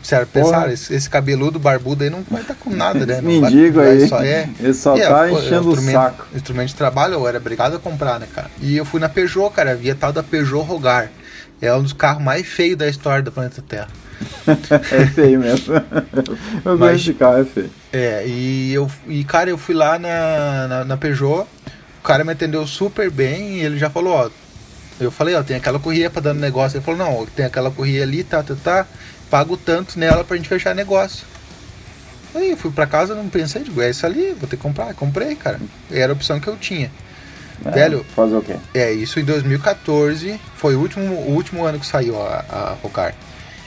Sério, 0.03 0.25
pensaram, 0.27 0.71
esse, 0.71 0.93
esse 0.93 1.09
cabeludo 1.09 1.59
barbudo 1.59 2.03
aí 2.03 2.09
não 2.09 2.23
vai 2.29 2.41
estar 2.41 2.55
com 2.55 2.69
nada, 2.71 3.05
né? 3.05 3.21
Mendigo 3.21 3.75
vai 3.77 3.89
aí, 3.91 4.07
Só 4.07 4.19
é, 4.21 4.49
ele 4.59 4.73
só 4.73 4.97
é, 4.97 5.07
tá 5.07 5.27
pô, 5.29 5.37
enchendo 5.39 5.69
o 5.69 5.71
instrumento- 5.73 5.93
saco. 5.93 6.25
Instrumento 6.35 6.67
de 6.69 6.75
trabalho, 6.75 7.13
eu 7.13 7.27
era 7.27 7.37
obrigado 7.37 7.75
a 7.75 7.79
comprar, 7.79 8.19
né, 8.19 8.27
cara? 8.33 8.49
E 8.59 8.75
eu 8.75 8.83
fui 8.85 8.99
na 8.99 9.07
Peugeot, 9.07 9.51
cara, 9.53 9.75
vi 9.75 9.91
a 9.91 9.95
tal 9.95 10.11
da 10.11 10.23
Peugeot 10.23 10.63
Rogar. 10.65 11.11
É 11.61 11.71
um 11.75 11.83
dos 11.83 11.93
carros 11.93 12.23
mais 12.23 12.47
feios 12.47 12.75
da 12.77 12.87
história 12.89 13.21
do 13.21 13.31
planeta 13.31 13.61
Terra. 13.67 13.87
É 14.91 15.05
feio 15.07 15.39
mesmo. 15.39 15.75
Eu 16.65 16.77
Mas- 16.77 16.91
gosto 16.93 17.03
de 17.05 17.13
carro, 17.13 17.41
é 17.41 17.45
feio. 17.45 17.69
É, 17.93 18.23
e 18.27 18.73
eu 18.73 18.89
e 19.07 19.23
cara, 19.23 19.49
eu 19.49 19.57
fui 19.57 19.75
lá 19.75 19.97
na, 19.99 20.67
na, 20.67 20.85
na 20.85 20.97
Peugeot, 20.97 21.45
o 21.99 22.03
cara 22.03 22.23
me 22.23 22.31
atendeu 22.31 22.65
super 22.65 23.09
bem 23.11 23.57
e 23.57 23.59
ele 23.63 23.77
já 23.77 23.89
falou, 23.89 24.13
ó. 24.13 24.29
Eu 24.99 25.09
falei, 25.09 25.33
ó, 25.35 25.41
tem 25.41 25.57
aquela 25.57 25.79
corrida 25.79 26.09
pra 26.11 26.21
dar 26.21 26.33
negócio. 26.35 26.77
Ele 26.77 26.85
falou, 26.85 26.99
não, 26.99 27.25
tem 27.25 27.45
aquela 27.45 27.71
corrida 27.71 28.03
ali, 28.03 28.23
tá, 28.23 28.43
tá, 28.43 28.55
tá. 28.63 28.87
Pago 29.31 29.55
tanto 29.55 29.97
nela 29.97 30.25
pra 30.25 30.35
gente 30.35 30.49
fechar 30.49 30.75
negócio. 30.75 31.25
Aí 32.35 32.51
eu 32.51 32.57
fui 32.57 32.69
pra 32.69 32.85
casa, 32.85 33.15
não 33.15 33.29
pensei, 33.29 33.63
digo, 33.63 33.81
é 33.81 33.89
isso 33.89 34.05
ali, 34.05 34.35
vou 34.37 34.47
ter 34.47 34.57
que 34.57 34.61
comprar. 34.61 34.93
Comprei, 34.93 35.35
cara. 35.35 35.59
Era 35.89 36.11
a 36.11 36.15
opção 36.15 36.39
que 36.39 36.47
eu 36.47 36.57
tinha. 36.57 36.91
É, 37.65 37.71
Velho. 37.71 38.05
Fazer 38.15 38.35
o 38.35 38.41
quê? 38.41 38.55
É, 38.73 38.91
isso 38.91 39.19
em 39.19 39.23
2014, 39.23 40.39
foi 40.55 40.75
o 40.75 40.79
último, 40.79 41.13
o 41.13 41.31
último 41.31 41.63
ano 41.65 41.79
que 41.79 41.85
saiu 41.85 42.21
a, 42.21 42.45
a 42.49 42.77
Rocar. 42.81 43.15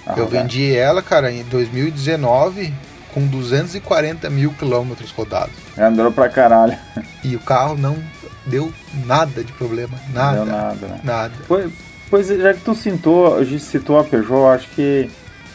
Ah, 0.07 0.15
eu 0.17 0.29
vendi 0.29 0.77
ela, 0.77 1.03
cara, 1.03 1.33
em 1.33 1.43
2019 1.45 2.75
com 3.15 3.27
240 3.27 4.29
mil 4.29 4.53
quilômetros 4.53 5.13
rodados. 5.13 5.55
Andou 5.79 6.13
pra 6.13 6.29
caralho. 6.29 6.77
E 7.23 7.37
o 7.37 7.41
carro 7.41 7.77
não 7.77 7.97
deu 8.45 8.73
nada 9.07 9.43
de 9.43 9.53
problema. 9.53 9.97
Nada. 10.13 10.39
Não 10.39 10.45
deu 10.45 10.55
nada, 10.55 10.87
né? 10.89 11.01
Nada. 11.05 11.35
Pois, 11.47 11.73
pois 12.11 12.27
já 12.27 12.53
que 12.53 12.61
tu 12.61 12.75
citou, 12.75 13.39
a 13.39 13.45
gente 13.45 13.63
citou 13.63 13.99
a 13.99 14.05
Peugeot, 14.05 14.33
eu 14.33 14.49
acho 14.49 14.69
que 14.71 15.09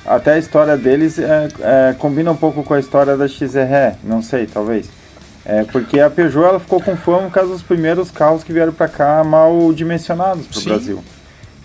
até 0.09 0.33
a 0.33 0.37
história 0.37 0.75
deles 0.75 1.17
é, 1.19 1.47
é, 1.61 1.95
combina 1.97 2.31
um 2.31 2.35
pouco 2.35 2.63
com 2.63 2.73
a 2.73 2.79
história 2.79 3.15
da 3.15 3.27
XRE, 3.27 3.95
não 4.03 4.21
sei, 4.21 4.45
talvez. 4.47 4.87
É, 5.45 5.63
porque 5.63 5.99
a 5.99 6.09
Peugeot 6.09 6.45
ela 6.45 6.59
ficou 6.59 6.81
com 6.81 6.95
fama 6.97 7.23
por 7.23 7.31
causa 7.31 7.51
dos 7.53 7.61
primeiros 7.61 8.11
carros 8.11 8.43
que 8.43 8.51
vieram 8.51 8.73
pra 8.73 8.87
cá 8.87 9.23
mal 9.23 9.71
dimensionados 9.73 10.45
pro 10.47 10.59
Sim. 10.59 10.69
Brasil. 10.69 11.03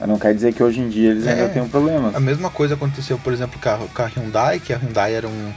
Não 0.07 0.19
quer 0.19 0.35
dizer 0.35 0.53
que 0.53 0.63
hoje 0.63 0.81
em 0.81 0.89
dia 0.89 1.11
eles 1.13 1.27
É. 1.27 1.33
ainda 1.33 1.49
tenham 1.49 1.69
problemas. 1.69 2.15
A 2.15 2.21
mesma 2.21 2.51
coisa 2.51 2.75
aconteceu, 2.75 3.19
por 3.19 3.33
exemplo, 3.33 3.59
com 3.61 3.69
a, 3.69 3.79
com 3.95 4.03
a 4.03 4.07
Hyundai, 4.07 4.61
que 4.61 4.73
a 4.73 4.77
Hyundai 4.77 5.15
era 5.15 5.27
um, 5.27 5.53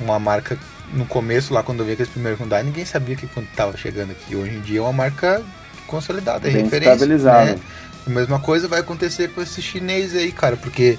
uma 0.00 0.18
marca 0.18 0.56
no 0.94 1.04
começo, 1.06 1.52
lá 1.52 1.62
quando 1.62 1.80
eu 1.80 1.86
vi 1.86 1.92
aqueles 1.92 2.10
primeiros 2.10 2.40
Hyundai, 2.40 2.62
ninguém 2.62 2.84
sabia 2.84 3.16
que 3.16 3.26
quando 3.26 3.46
tava 3.54 3.76
chegando 3.76 4.12
aqui. 4.12 4.34
Hoje 4.34 4.54
em 4.54 4.60
dia 4.60 4.78
é 4.78 4.82
uma 4.82 4.92
marca 4.92 5.42
consolidada, 5.86 6.48
é 6.48 6.52
Bem 6.52 6.64
referência. 6.64 6.92
estabilizada. 6.94 7.44
né? 7.52 7.58
A 8.06 8.10
mesma 8.10 8.38
coisa 8.40 8.66
vai 8.66 8.80
acontecer 8.80 9.28
com 9.28 9.40
esse 9.42 9.60
chinês 9.62 10.14
aí, 10.16 10.32
cara, 10.32 10.56
porque 10.56 10.98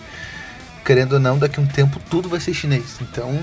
querendo 0.86 1.14
ou 1.14 1.20
não, 1.20 1.38
daqui 1.38 1.60
a 1.60 1.64
um 1.64 1.66
tempo 1.68 2.00
tudo 2.10 2.28
vai 2.30 2.40
ser 2.40 2.54
chinês. 2.54 2.98
Então, 3.02 3.38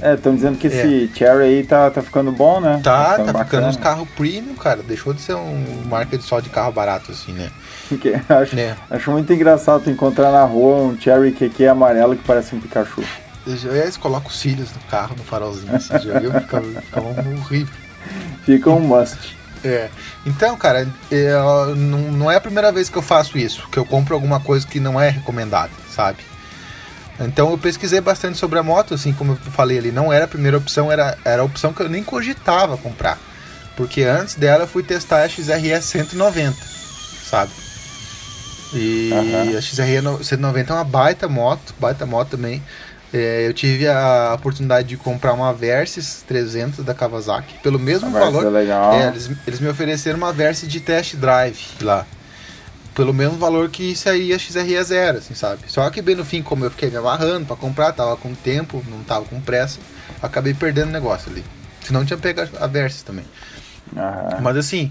É, 0.00 0.14
estão 0.14 0.34
dizendo 0.34 0.56
que 0.58 0.68
esse 0.68 1.10
Cherry 1.14 1.42
aí 1.44 1.64
tá, 1.64 1.90
tá 1.90 2.00
ficando 2.00 2.30
bom, 2.30 2.60
né? 2.60 2.80
tá, 2.84 3.16
tá 3.16 3.24
bacana. 3.24 3.44
ficando 3.44 3.66
uns 3.66 3.76
carros 3.76 4.08
premium, 4.16 4.54
cara. 4.54 4.80
Deixou 4.82 5.12
de 5.12 5.20
ser 5.20 5.34
um 5.34 5.82
marca 5.86 6.16
de 6.16 6.22
só 6.22 6.38
de 6.38 6.48
carro 6.48 6.70
barato, 6.72 7.10
assim, 7.10 7.32
né? 7.32 7.50
Que 8.00 8.14
acho, 8.28 8.58
É. 8.58 8.76
acho 8.90 9.10
muito 9.10 9.32
engraçado 9.32 9.90
encontrar 9.90 10.30
na 10.30 10.44
rua 10.44 10.76
um 10.92 11.00
Cherry 11.00 11.32
QQ 11.32 11.66
amarelo 11.66 12.14
que 12.16 12.22
parece 12.22 12.54
um 12.54 12.60
Pikachu. 12.60 13.02
Eles 13.46 13.96
colocam 13.96 14.28
os 14.28 14.38
cílios 14.38 14.70
no 14.72 14.80
carro, 14.90 15.16
no 15.16 15.24
farolzinho, 15.24 15.74
assim, 15.74 15.98
já 15.98 16.18
viu? 16.20 16.30
Fica, 16.38 16.60
fica 16.60 17.00
horrível. 17.00 17.74
Fica 18.44 18.70
um 18.70 18.80
must. 18.80 19.36
É. 19.64 19.88
Então, 20.26 20.54
cara, 20.56 20.86
é, 21.10 21.32
não, 21.76 21.98
não 22.12 22.30
é 22.30 22.36
a 22.36 22.40
primeira 22.40 22.70
vez 22.70 22.88
que 22.88 22.96
eu 22.96 23.02
faço 23.02 23.36
isso, 23.38 23.66
que 23.72 23.78
eu 23.78 23.84
compro 23.84 24.14
alguma 24.14 24.38
coisa 24.38 24.64
que 24.66 24.78
não 24.78 25.00
é 25.00 25.08
recomendada, 25.08 25.70
sabe? 25.90 26.18
Então 27.20 27.50
eu 27.50 27.58
pesquisei 27.58 28.00
bastante 28.00 28.38
sobre 28.38 28.58
a 28.58 28.62
moto, 28.62 28.94
assim 28.94 29.12
como 29.12 29.32
eu 29.32 29.36
falei 29.52 29.78
ali, 29.78 29.90
não 29.92 30.12
era 30.12 30.24
a 30.24 30.28
primeira 30.28 30.56
opção, 30.56 30.90
era, 30.90 31.16
era 31.24 31.42
a 31.42 31.44
opção 31.44 31.72
que 31.72 31.80
eu 31.82 31.88
nem 31.88 32.02
cogitava 32.04 32.76
comprar. 32.76 33.18
Porque 33.76 34.02
antes 34.02 34.34
dela 34.34 34.64
eu 34.64 34.68
fui 34.68 34.82
testar 34.82 35.22
a 35.22 35.28
XRE 35.28 35.80
190, 35.80 36.56
sabe? 37.28 37.50
E 38.74 39.10
Aham. 39.12 39.56
a 39.58 39.60
XRE 39.60 40.00
no- 40.00 40.22
190 40.22 40.72
é 40.72 40.76
uma 40.76 40.84
baita 40.84 41.28
moto, 41.28 41.74
baita 41.78 42.04
moto 42.04 42.30
também. 42.30 42.62
É, 43.12 43.46
eu 43.46 43.54
tive 43.54 43.88
a 43.88 44.34
oportunidade 44.34 44.86
de 44.88 44.96
comprar 44.98 45.32
uma 45.32 45.52
Versys 45.54 46.22
300 46.28 46.84
da 46.84 46.92
Kawasaki 46.92 47.54
pelo 47.62 47.78
mesmo 47.78 48.10
valor. 48.10 48.42
ser 48.42 48.50
legal. 48.50 48.92
É, 48.92 49.08
eles, 49.08 49.30
eles 49.46 49.60
me 49.60 49.68
ofereceram 49.68 50.18
uma 50.18 50.32
Versa 50.32 50.66
de 50.66 50.78
test 50.78 51.14
drive 51.16 51.58
lá. 51.80 52.04
Pelo 52.98 53.14
mesmo 53.14 53.38
valor 53.38 53.68
que 53.70 53.92
isso 53.92 54.08
aí 54.10 54.32
a 54.32 54.38
XRE 54.40 54.82
zero, 54.82 55.18
assim, 55.18 55.32
sabe? 55.32 55.62
Só 55.68 55.88
que 55.88 56.02
bem 56.02 56.16
no 56.16 56.24
fim, 56.24 56.42
como 56.42 56.64
eu 56.64 56.70
fiquei 56.72 56.90
me 56.90 56.96
amarrando 56.96 57.46
pra 57.46 57.54
comprar, 57.54 57.92
tava 57.92 58.16
com 58.16 58.34
tempo, 58.34 58.84
não 58.90 59.04
tava 59.04 59.24
com 59.24 59.40
pressa, 59.40 59.78
acabei 60.20 60.52
perdendo 60.52 60.88
o 60.88 60.92
negócio 60.92 61.30
ali. 61.30 61.44
Senão 61.80 62.04
tinha 62.04 62.18
pego 62.18 62.40
a 62.58 62.66
Versys 62.66 63.04
também. 63.04 63.24
Aham. 63.96 64.40
Mas 64.42 64.56
assim, 64.56 64.90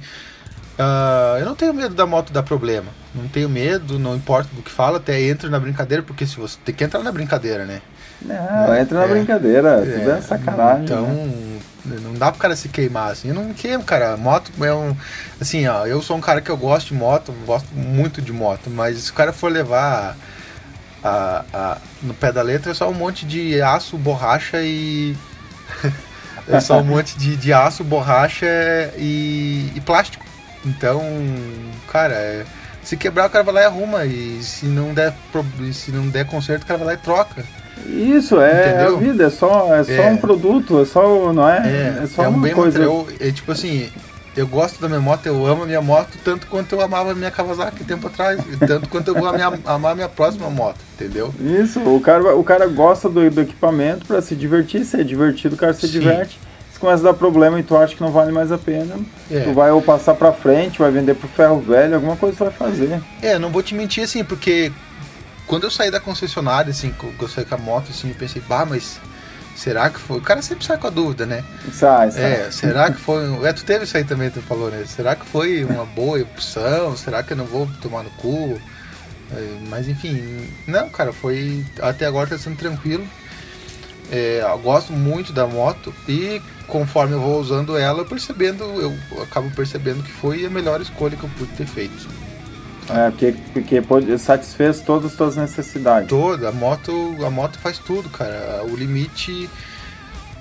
ah, 0.79 1.35
eu 1.37 1.45
não 1.45 1.53
tenho 1.53 1.73
medo 1.73 1.93
da 1.93 2.05
moto 2.05 2.31
dar 2.31 2.43
problema. 2.43 2.91
Não 3.13 3.27
tenho 3.27 3.49
medo, 3.49 3.99
não 3.99 4.15
importa 4.15 4.49
do 4.55 4.61
que 4.61 4.71
fala, 4.71 4.99
até 4.99 5.21
entro 5.21 5.49
na 5.49 5.59
brincadeira, 5.59 6.01
porque 6.01 6.25
se 6.25 6.37
você 6.37 6.57
tem 6.63 6.73
que 6.73 6.85
entrar 6.85 7.03
na 7.03 7.11
brincadeira, 7.11 7.65
né? 7.65 7.81
Não, 8.21 8.73
entra 8.73 8.99
na 8.99 9.03
É. 9.03 9.07
brincadeira, 9.09 9.79
tudo 9.81 10.11
é 10.11 10.21
sacanagem. 10.21 10.85
Então, 10.85 11.07
né? 11.07 11.59
Não 12.01 12.13
dá 12.13 12.31
pro 12.31 12.39
cara 12.39 12.55
se 12.55 12.69
queimar 12.69 13.11
assim. 13.11 13.29
Eu 13.29 13.35
não 13.35 13.53
queimo, 13.53 13.83
cara. 13.83 14.15
Moto 14.17 14.51
é 14.61 14.73
um. 14.73 14.95
Assim, 15.39 15.67
ó, 15.67 15.85
eu 15.85 16.01
sou 16.01 16.17
um 16.17 16.21
cara 16.21 16.41
que 16.41 16.49
eu 16.49 16.57
gosto 16.57 16.87
de 16.89 16.93
moto, 16.93 17.31
gosto 17.45 17.67
muito 17.73 18.21
de 18.21 18.31
moto, 18.33 18.69
mas 18.69 18.97
se 18.99 19.11
o 19.11 19.13
cara 19.13 19.31
for 19.33 19.51
levar 19.51 20.15
a, 21.03 21.43
a- 21.53 21.77
no 22.01 22.13
pé 22.13 22.31
da 22.31 22.41
letra, 22.41 22.71
é 22.71 22.73
só 22.75 22.89
um 22.89 22.93
monte 22.93 23.25
de 23.25 23.61
aço, 23.61 23.97
borracha 23.97 24.61
e. 24.61 25.15
é 26.47 26.59
só 26.59 26.79
um 26.79 26.83
monte 26.83 27.17
de, 27.17 27.35
de 27.35 27.53
aço, 27.53 27.83
borracha 27.83 28.45
e, 28.97 29.71
e 29.75 29.81
plástico. 29.81 30.25
Então, 30.65 31.01
cara, 31.91 32.13
é- 32.13 32.45
se 32.83 32.95
quebrar, 32.95 33.27
o 33.27 33.29
cara 33.29 33.43
vai 33.43 33.53
lá 33.53 33.61
e 33.61 33.65
arruma. 33.65 34.05
E 34.05 34.41
se 34.43 34.65
não 34.65 34.93
der, 34.93 35.13
se 35.73 35.91
não 35.91 36.07
der 36.07 36.25
conserto, 36.25 36.63
o 36.63 36.65
cara 36.65 36.77
vai 36.77 36.87
lá 36.87 36.93
e 36.93 36.97
troca. 36.97 37.43
Isso, 37.85 38.39
é, 38.41 38.51
é 38.51 38.69
a 38.69 38.69
Entendeu? 38.83 38.97
vida, 38.97 39.25
é 39.25 39.29
só, 39.29 39.73
é 39.75 39.83
só 39.83 39.91
É. 39.91 40.09
um 40.11 40.17
produto, 40.17 40.81
é 40.81 40.85
só, 40.85 41.31
não 41.33 41.47
é? 41.47 41.57
É, 41.57 42.03
É, 42.03 42.07
só 42.07 42.23
é 42.23 42.27
um 42.27 42.31
uma 42.31 42.41
bem 42.43 42.53
coisa. 42.53 42.79
material. 42.79 43.07
É 43.19 43.31
tipo 43.31 43.51
assim, 43.51 43.89
eu 44.35 44.45
gosto 44.47 44.79
da 44.81 44.87
minha 44.87 44.99
moto, 44.99 45.25
eu 45.25 45.45
amo 45.45 45.63
a 45.63 45.65
minha 45.65 45.81
moto 45.81 46.09
tanto 46.23 46.47
quanto 46.47 46.73
eu 46.75 46.81
amava 46.81 47.11
a 47.11 47.15
minha 47.15 47.31
Kawasaki 47.31 47.83
tempo 47.83 48.07
atrás, 48.07 48.39
e 48.51 48.57
tanto 48.57 48.89
quanto 48.89 49.07
eu 49.09 49.15
vou 49.15 49.27
a 49.27 49.33
minha- 49.33 49.51
amar 49.65 49.91
a 49.93 49.95
minha 49.95 50.09
próxima 50.09 50.49
moto, 50.49 50.77
entendeu? 50.95 51.33
Isso, 51.39 51.79
o 51.79 51.99
cara, 52.01 52.35
o 52.35 52.43
cara 52.43 52.67
gosta 52.67 53.07
do, 53.09 53.29
do 53.29 53.41
equipamento 53.41 54.05
pra 54.05 54.21
se 54.21 54.35
divertir, 54.35 54.83
se 54.85 54.99
é 54.99 55.03
divertido, 55.03 55.55
o 55.55 55.57
cara 55.57 55.73
se 55.73 55.87
Sim. 55.87 55.99
diverte. 55.99 56.39
Se 56.71 56.79
começa 56.79 57.01
a 57.01 57.11
dar 57.11 57.17
problema 57.17 57.59
e 57.59 57.63
tu 57.63 57.75
acha 57.75 57.95
que 57.95 58.01
não 58.01 58.11
vale 58.11 58.31
mais 58.31 58.51
a 58.51 58.57
pena, 58.59 58.97
É. 59.31 59.39
tu 59.39 59.51
vai 59.51 59.71
ou 59.71 59.81
passar 59.81 60.13
pra 60.13 60.31
frente, 60.31 60.77
vai 60.77 60.91
vender 60.91 61.15
pro 61.15 61.27
ferro 61.27 61.59
velho, 61.59 61.95
alguma 61.95 62.15
coisa 62.15 62.37
tu 62.37 62.43
vai 62.43 62.53
fazer. 62.53 63.01
É, 63.19 63.39
não 63.39 63.49
vou 63.49 63.63
te 63.63 63.73
mentir 63.73 64.03
assim, 64.03 64.23
porque 64.23 64.71
quando 65.47 65.63
eu 65.63 65.71
saí 65.71 65.89
da 65.89 65.99
concessionária, 65.99 66.69
assim, 66.69 66.91
que 66.91 67.23
eu 67.23 67.27
saí 67.27 67.45
com 67.45 67.55
a 67.55 67.57
moto, 67.57 67.89
assim, 67.89 68.09
eu 68.09 68.15
pensei, 68.15 68.41
bah, 68.47 68.65
mas 68.65 68.99
Será 69.57 69.89
que 69.89 69.99
foi? 69.99 70.19
O 70.19 70.21
cara 70.21 70.39
sempre 70.43 70.63
sai 70.63 70.77
com 70.77 70.85
a 70.85 70.91
dúvida, 70.91 71.25
né? 71.25 71.43
Sai, 71.73 72.11
sai. 72.11 72.23
É, 72.23 72.51
será 72.51 72.91
que 72.91 73.01
foi. 73.01 73.23
É, 73.43 73.51
tu 73.51 73.65
teve 73.65 73.85
isso 73.85 73.97
aí 73.97 74.03
também, 74.03 74.29
tu 74.29 74.39
falou, 74.39 74.69
né? 74.69 74.85
Será 74.85 75.15
que 75.15 75.25
foi 75.25 75.65
uma 75.65 75.83
boa 75.83 76.21
opção? 76.21 76.95
Será 76.95 77.23
que 77.23 77.33
eu 77.33 77.37
não 77.37 77.45
vou 77.45 77.67
tomar 77.81 78.03
no 78.03 78.11
cu? 78.11 78.61
É, 79.31 79.57
mas 79.67 79.87
enfim, 79.87 80.47
não, 80.67 80.87
cara, 80.89 81.11
foi. 81.11 81.65
Até 81.81 82.05
agora 82.05 82.29
tá 82.29 82.37
sendo 82.37 82.55
tranquilo. 82.55 83.05
É, 84.11 84.41
eu 84.43 84.59
gosto 84.59 84.93
muito 84.93 85.33
da 85.33 85.47
moto 85.47 85.93
e 86.07 86.39
conforme 86.67 87.15
eu 87.15 87.19
vou 87.19 87.39
usando 87.39 87.75
ela, 87.75 88.05
percebendo, 88.05 88.63
eu 88.63 88.95
acabo 89.23 89.49
percebendo 89.51 90.03
que 90.03 90.11
foi 90.11 90.45
a 90.45 90.49
melhor 90.51 90.79
escolha 90.81 91.17
que 91.17 91.23
eu 91.23 91.29
pude 91.35 91.51
ter 91.53 91.65
feito. 91.65 92.07
É, 92.89 93.09
porque, 93.09 93.35
porque 93.53 93.81
pode- 93.81 94.17
satisfez 94.17 94.81
todas 94.81 95.11
as 95.11 95.17
tuas 95.17 95.35
necessidades. 95.35 96.07
Toda, 96.09 96.49
a 96.49 96.51
moto, 96.51 96.91
a 97.25 97.29
moto 97.29 97.59
faz 97.59 97.77
tudo, 97.77 98.09
cara. 98.09 98.63
O 98.63 98.75
limite, 98.75 99.49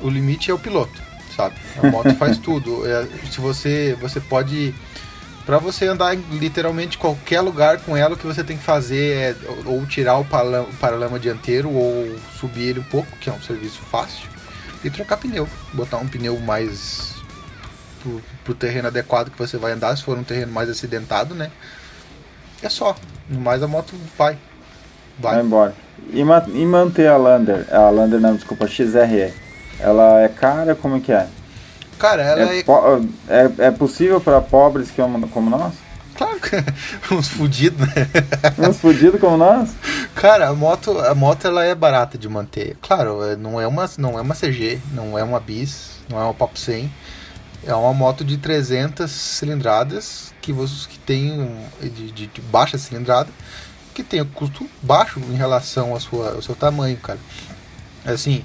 o 0.00 0.08
limite 0.08 0.50
é 0.50 0.54
o 0.54 0.58
piloto, 0.58 1.00
sabe? 1.36 1.56
A 1.82 1.90
moto 1.90 2.14
faz 2.16 2.38
tudo. 2.38 2.86
É, 2.88 3.04
se 3.30 3.40
você, 3.40 3.96
você 4.00 4.20
pode, 4.20 4.72
para 5.44 5.58
você 5.58 5.86
andar 5.86 6.14
em 6.14 6.20
literalmente 6.38 6.98
qualquer 6.98 7.40
lugar 7.40 7.80
com 7.80 7.96
ela, 7.96 8.14
o 8.14 8.16
que 8.16 8.26
você 8.26 8.44
tem 8.44 8.56
que 8.56 8.64
fazer 8.64 9.16
é 9.16 9.36
ou 9.64 9.84
tirar 9.86 10.16
o 10.18 10.24
pala- 10.24 10.62
o 10.62 10.72
paralama 10.74 11.18
dianteiro 11.18 11.68
ou 11.70 12.16
subir 12.38 12.68
ele 12.68 12.80
um 12.80 12.84
pouco, 12.84 13.08
que 13.18 13.28
é 13.28 13.32
um 13.32 13.42
serviço 13.42 13.80
fácil, 13.90 14.28
e 14.84 14.90
trocar 14.90 15.16
pneu, 15.16 15.48
botar 15.72 15.96
um 15.96 16.06
pneu 16.06 16.38
mais 16.38 17.14
pro, 18.00 18.22
pro 18.44 18.54
terreno 18.54 18.86
adequado 18.86 19.30
que 19.30 19.38
você 19.38 19.56
vai 19.56 19.72
andar, 19.72 19.96
se 19.96 20.04
for 20.04 20.16
um 20.16 20.22
terreno 20.22 20.52
mais 20.52 20.70
acidentado, 20.70 21.34
né? 21.34 21.50
É 22.66 22.68
só. 22.68 22.96
No 23.30 23.40
mais 23.40 23.62
a 23.62 23.68
moto 23.68 23.94
vai. 24.18 24.36
Vai 25.20 25.34
Vai. 25.36 25.44
embora. 25.44 25.74
E, 26.12 26.24
ma- 26.24 26.44
e 26.52 26.66
manter 26.66 27.06
a 27.06 27.16
Lander, 27.16 27.64
a 27.72 27.88
Lander 27.90 28.18
não, 28.20 28.34
desculpa, 28.34 28.64
a 28.64 28.68
XRE, 28.68 29.32
ela 29.78 30.20
é 30.20 30.28
cara? 30.28 30.74
Como 30.74 30.96
é 30.96 31.00
que 31.00 31.12
é? 31.12 31.28
Cara, 31.96 32.22
ela 32.22 32.40
É, 32.52 32.58
é. 32.58 32.64
é, 33.28 33.66
é 33.66 33.70
possível 33.70 34.20
para 34.20 34.40
pobres 34.40 34.90
que 34.90 35.00
como, 35.00 35.28
como 35.28 35.48
nós? 35.48 35.74
Claro 36.16 36.40
que 36.40 36.56
uns 37.14 37.28
fudidos, 37.28 37.78
né? 37.86 38.08
Uns 38.68 38.78
fudidos 38.78 39.20
como 39.20 39.36
nós? 39.36 39.70
Cara, 40.16 40.48
a 40.48 40.52
moto, 40.54 40.98
a 40.98 41.14
moto 41.14 41.46
ela 41.46 41.64
é 41.64 41.72
barata 41.74 42.18
de 42.18 42.28
manter. 42.28 42.76
Claro, 42.82 43.22
é- 43.24 43.36
não 43.36 43.60
é 43.60 43.66
uma, 43.66 43.88
não 43.96 44.18
é 44.18 44.22
uma 44.22 44.34
CG, 44.34 44.80
não 44.92 45.16
é 45.16 45.22
uma 45.22 45.38
Bis, 45.38 46.00
não 46.10 46.18
é 46.20 46.24
uma 46.24 46.34
Pop 46.34 46.58
100. 46.58 46.90
É 47.64 47.74
uma 47.74 47.92
moto 47.94 48.24
de 48.24 48.36
300 48.36 49.10
cilindradas 49.10 50.32
que 50.40 50.52
você 50.52 50.88
que 50.88 50.98
tem 50.98 51.32
um, 51.32 51.64
de, 51.80 52.10
de- 52.12 52.26
de 52.28 52.40
baixa 52.40 52.78
cilindrada, 52.78 53.28
que 53.94 54.02
tem 54.04 54.20
um 54.22 54.26
custo 54.26 54.68
baixo 54.82 55.18
em 55.20 55.34
relação 55.34 55.94
à 55.94 56.00
sua, 56.00 56.34
ao 56.34 56.42
seu 56.42 56.54
tamanho, 56.54 56.96
cara. 56.98 57.18
É 58.04 58.12
Assim, 58.12 58.44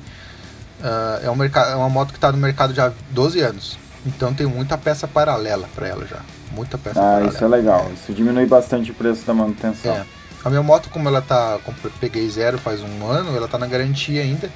ah, 0.83 1.19
é, 1.23 1.29
um 1.29 1.35
mercado, 1.35 1.71
é 1.71 1.75
uma 1.75 1.89
moto 1.89 2.09
que 2.11 2.17
está 2.17 2.31
no 2.31 2.37
mercado 2.37 2.73
já 2.73 2.87
há 2.87 2.91
12 3.11 3.39
anos. 3.41 3.77
Então 4.05 4.33
tem 4.33 4.47
muita 4.47 4.77
peça 4.77 5.07
paralela 5.07 5.67
para 5.75 5.87
ela 5.87 6.07
já. 6.07 6.17
Muita 6.53 6.77
peça 6.77 6.99
Ah, 6.99 7.03
paralela. 7.03 7.29
isso 7.33 7.43
é 7.43 7.47
legal. 7.47 7.91
Isso 7.93 8.11
diminui 8.13 8.45
bastante 8.47 8.89
o 8.89 8.93
preço 8.95 9.23
da 9.25 9.33
manutenção. 9.33 9.93
É. 9.93 10.05
A 10.43 10.49
minha 10.49 10.63
moto, 10.63 10.89
como 10.89 11.07
ela 11.07 11.21
tá. 11.21 11.59
Como 11.63 11.77
peguei 11.99 12.27
zero 12.27 12.57
faz 12.57 12.81
um 12.81 13.05
ano, 13.05 13.35
ela 13.37 13.47
tá 13.47 13.59
na 13.59 13.67
garantia 13.67 14.23
ainda. 14.23 14.49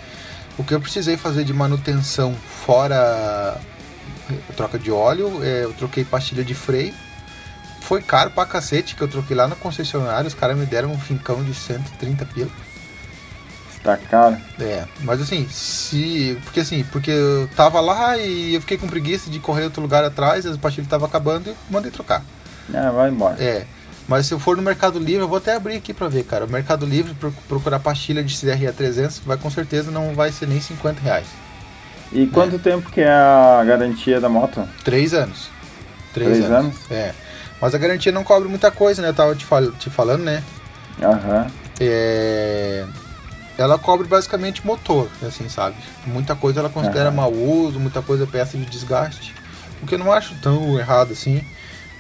O 0.58 0.64
que 0.64 0.74
eu 0.74 0.82
precisei 0.82 1.16
fazer 1.16 1.44
de 1.44 1.54
manutenção 1.54 2.34
fora 2.34 3.56
troca 4.56 4.78
de 4.80 4.92
óleo, 4.92 5.44
é, 5.44 5.64
eu 5.64 5.74
troquei 5.74 6.04
pastilha 6.04 6.44
de 6.44 6.54
freio. 6.54 6.94
Foi 7.82 8.02
caro 8.02 8.32
pra 8.32 8.46
cacete 8.46 8.96
que 8.96 9.02
eu 9.02 9.08
troquei 9.08 9.36
lá 9.38 9.48
na 9.48 9.56
concessionária. 9.56 10.28
Os 10.28 10.34
caras 10.34 10.58
me 10.58 10.66
deram 10.66 10.92
um 10.92 10.98
fincão 11.00 11.44
de 11.44 11.54
130 11.54 12.26
pila. 12.26 12.50
Está 13.76 13.98
caro. 13.98 14.38
É, 14.60 14.86
mas 15.02 15.22
assim, 15.22 15.48
se. 15.50 16.38
Porque 16.44 16.62
assim, 16.62 16.84
porque 16.92 17.12
eu 17.12 17.48
tava 17.56 17.80
lá 17.80 18.18
e 18.18 18.56
eu 18.56 18.62
fiquei 18.62 18.78
com 18.78 18.88
preguiça 18.88 19.30
de 19.30 19.40
correr 19.40 19.66
outro 19.66 19.82
lugar 19.82 20.04
atrás, 20.04 20.46
as 20.46 20.58
pastilhas 20.58 20.88
estavam 20.88 21.08
acabando 21.08 21.48
e 21.48 21.50
eu 21.52 21.58
mandei 21.70 21.92
trocar. 21.92 22.24
É, 22.74 22.90
vai 22.90 23.10
embora. 23.10 23.42
É. 23.42 23.66
Mas 24.08 24.26
se 24.28 24.34
eu 24.34 24.40
for 24.40 24.56
no 24.58 24.64
Mercado 24.64 24.98
Livre, 25.00 25.22
eu 25.22 25.28
vou 25.28 25.38
até 25.38 25.56
abrir 25.56 25.76
aqui 25.76 25.94
pra 25.94 26.08
ver, 26.08 26.24
cara. 26.24 26.46
O 26.46 26.50
Mercado 26.50 26.86
Livre, 26.86 27.14
pro- 27.16 27.32
procurar 27.48 27.80
pastilha 27.80 28.24
de 28.24 28.36
CRA 28.36 28.72
300, 28.74 29.20
vai 29.20 29.38
com 29.38 29.50
certeza 29.50 29.90
não 29.92 30.14
vai 30.16 30.32
ser 30.32 30.48
nem 30.48 30.60
50 30.62 31.02
reais. 31.02 31.26
E 32.12 32.28
quanto 32.28 32.60
tempo 32.60 32.90
que 32.92 33.02
é 33.02 33.10
a 33.10 33.64
garantia 33.66 34.22
da 34.22 34.30
moto? 34.30 34.68
Três 34.84 35.14
anos. 35.14 35.50
Três 36.14 36.46
anos? 36.46 36.76
É. 36.90 37.14
Mas 37.62 37.74
a 37.74 37.78
garantia 37.78 38.12
não 38.12 38.24
cobre 38.24 38.48
muita 38.48 38.72
coisa, 38.72 39.02
né? 39.02 39.10
Eu 39.10 39.14
tava 39.14 39.36
te, 39.36 39.46
fal 39.46 39.72
te 39.72 39.90
falando, 39.90 40.24
né? 40.24 40.44
Aham. 41.02 41.48
É... 41.80 42.86
Ela 43.58 43.78
cobre 43.78 44.08
basicamente 44.08 44.66
motor, 44.66 45.10
assim, 45.26 45.48
sabe? 45.50 45.76
Muita 46.06 46.36
coisa 46.36 46.60
ela 46.60 46.70
considera 46.70 47.08
Aham. 47.08 47.16
mau 47.16 47.34
uso, 47.34 47.80
muita 47.80 48.02
coisa 48.02 48.24
é 48.24 48.28
peça 48.28 48.58
de 48.58 48.66
desgaste. 48.66 49.34
O 49.82 49.88
que 49.88 49.96
eu 49.96 50.00
não 50.00 50.12
acho 50.12 50.36
tão 50.42 50.78
errado 50.80 51.12
assim, 51.12 51.42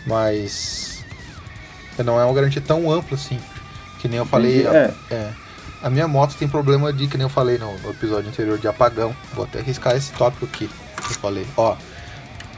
mas 0.06 1.04
não 2.04 2.20
é 2.20 2.26
uma 2.26 2.34
garantia 2.34 2.62
tão 2.62 2.92
ampla 2.92 3.16
assim. 3.16 3.40
Que 4.00 4.08
nem 4.08 4.18
eu 4.18 4.26
falei. 4.26 4.68
É. 4.68 4.94
é. 5.10 5.30
A 5.86 5.90
minha 5.90 6.08
moto 6.08 6.36
tem 6.36 6.48
problema 6.48 6.92
de, 6.92 7.08
que 7.08 7.16
nem 7.16 7.26
eu 7.26 7.30
falei 7.30 7.60
no, 7.60 7.78
no 7.80 7.92
episódio 7.92 8.28
anterior, 8.30 8.58
de 8.58 8.68
apagão. 8.68 9.16
Vou 9.36 9.46
até 9.46 9.62
riscar 9.62 9.96
esse 9.96 10.12
tópico 10.14 10.46
aqui. 10.46 10.68
Que 10.68 11.12
eu 11.14 11.18
falei. 11.20 11.46
Ó, 11.56 11.76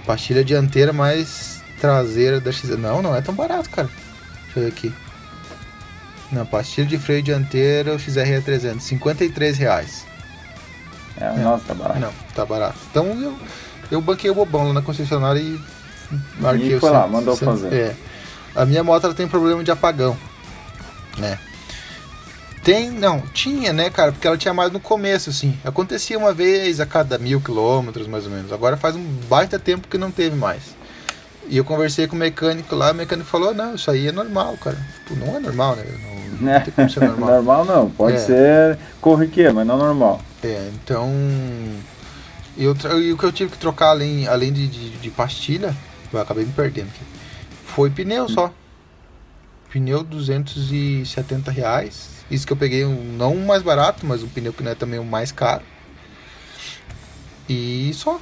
pastilha 0.05 0.45
dianteira 0.45 0.93
mais 0.93 1.61
traseira 1.81 2.39
da 2.39 2.51
XZ. 2.53 2.77
Não, 2.79 3.01
não 3.01 3.13
é 3.13 3.21
tão 3.21 3.35
barato, 3.35 3.69
cara. 3.69 3.89
Deixa 4.45 4.59
eu 4.59 4.63
ver 4.63 4.69
aqui. 4.69 4.93
Na 6.31 6.45
pastilha 6.45 6.87
de 6.87 6.97
freio 6.97 7.21
dianteira, 7.21 7.93
o 7.93 7.99
XR 7.99 8.41
300, 8.43 8.81
53 8.83 9.57
reais. 9.57 10.05
É, 11.19 11.29
Nossa, 11.39 11.65
tá 11.67 11.73
barato. 11.73 11.99
Não, 11.99 12.13
tá 12.33 12.45
barato. 12.45 12.77
Então 12.89 13.05
eu, 13.21 13.37
eu 13.91 14.01
banquei 14.01 14.29
o 14.29 14.35
bobão 14.35 14.67
lá 14.67 14.73
na 14.73 14.81
concessionária 14.81 15.39
e 15.39 15.59
marquei 16.39 16.71
E 16.71 16.75
o 16.75 16.79
foi 16.79 16.89
cem- 16.89 16.97
lá, 16.97 17.07
mandou 17.07 17.35
cem- 17.35 17.45
fazer. 17.47 17.73
É. 17.73 17.95
A 18.55 18.65
minha 18.65 18.83
moto 18.83 19.03
ela 19.05 19.13
tem 19.13 19.27
problema 19.27 19.63
de 19.63 19.71
apagão, 19.71 20.17
né? 21.17 21.37
Tem, 22.67 22.91
não, 22.91 23.21
tinha, 23.21 23.71
né, 23.71 23.89
cara? 23.89 24.11
Porque 24.11 24.27
ela 24.27 24.37
tinha 24.37 24.53
mais 24.53 24.73
no 24.73 24.79
começo, 24.81 25.29
assim. 25.29 25.57
Acontecia 25.63 26.17
uma 26.17 26.33
vez 26.33 26.81
a 26.81 26.85
cada 26.85 27.17
mil 27.17 27.39
quilômetros, 27.39 28.07
mais 28.07 28.25
ou 28.25 28.29
menos. 28.29 28.51
Agora 28.51 28.75
faz 28.75 28.93
um 28.93 29.01
baita 29.29 29.57
tempo 29.57 29.87
que 29.87 29.97
não 29.97 30.11
teve 30.11 30.35
mais. 30.35 30.75
E 31.47 31.55
eu 31.55 31.63
conversei 31.63 32.07
com 32.07 32.17
o 32.17 32.19
mecânico 32.19 32.75
lá, 32.75 32.91
o 32.91 32.93
mecânico 32.95 33.29
falou, 33.29 33.53
não, 33.53 33.75
isso 33.75 33.89
aí 33.89 34.07
é 34.09 34.11
normal, 34.11 34.57
cara. 34.61 34.75
Tipo, 35.07 35.15
não 35.25 35.37
é 35.37 35.39
normal, 35.39 35.77
né? 35.77 35.85
Não, 36.03 36.15
não 36.39 36.45
Né? 36.45 36.59
tem 36.65 36.73
como 36.73 36.89
ser 36.89 36.99
normal. 37.05 37.29
normal 37.35 37.63
não, 37.65 37.89
pode 37.89 38.17
É. 38.17 38.19
ser 38.19 38.77
corriqueiro, 38.99 39.55
mas 39.55 39.65
não 39.65 39.77
normal. 39.77 40.19
É, 40.43 40.69
então. 40.73 41.09
E 42.57 42.67
o 42.67 42.75
que 43.17 43.23
eu 43.23 43.31
tive 43.31 43.51
que 43.53 43.57
trocar 43.57 43.91
além, 43.91 44.27
além 44.27 44.51
de, 44.51 44.67
de, 44.67 44.89
de 44.97 45.09
pastilha, 45.09 45.73
eu 46.11 46.19
acabei 46.19 46.43
me 46.43 46.51
perdendo 46.51 46.87
aqui. 46.89 46.99
Foi 47.65 47.89
pneu 47.89 48.27
só. 48.27 48.51
Pneu 49.77 50.03
270 50.03 51.51
reais. 51.51 52.09
Isso 52.31 52.47
que 52.47 52.51
eu 52.51 52.57
peguei 52.57 52.83
um, 52.83 53.15
não 53.15 53.35
um 53.35 53.45
mais 53.45 53.61
barato, 53.61 54.07
mas 54.07 54.23
um 54.23 54.27
pneu 54.27 54.51
que 54.51 54.63
não 54.63 54.71
é 54.71 54.75
também 54.75 54.99
o 54.99 55.03
mais 55.03 55.31
caro. 55.31 55.61
E 57.47 57.91
só. 57.93 58.19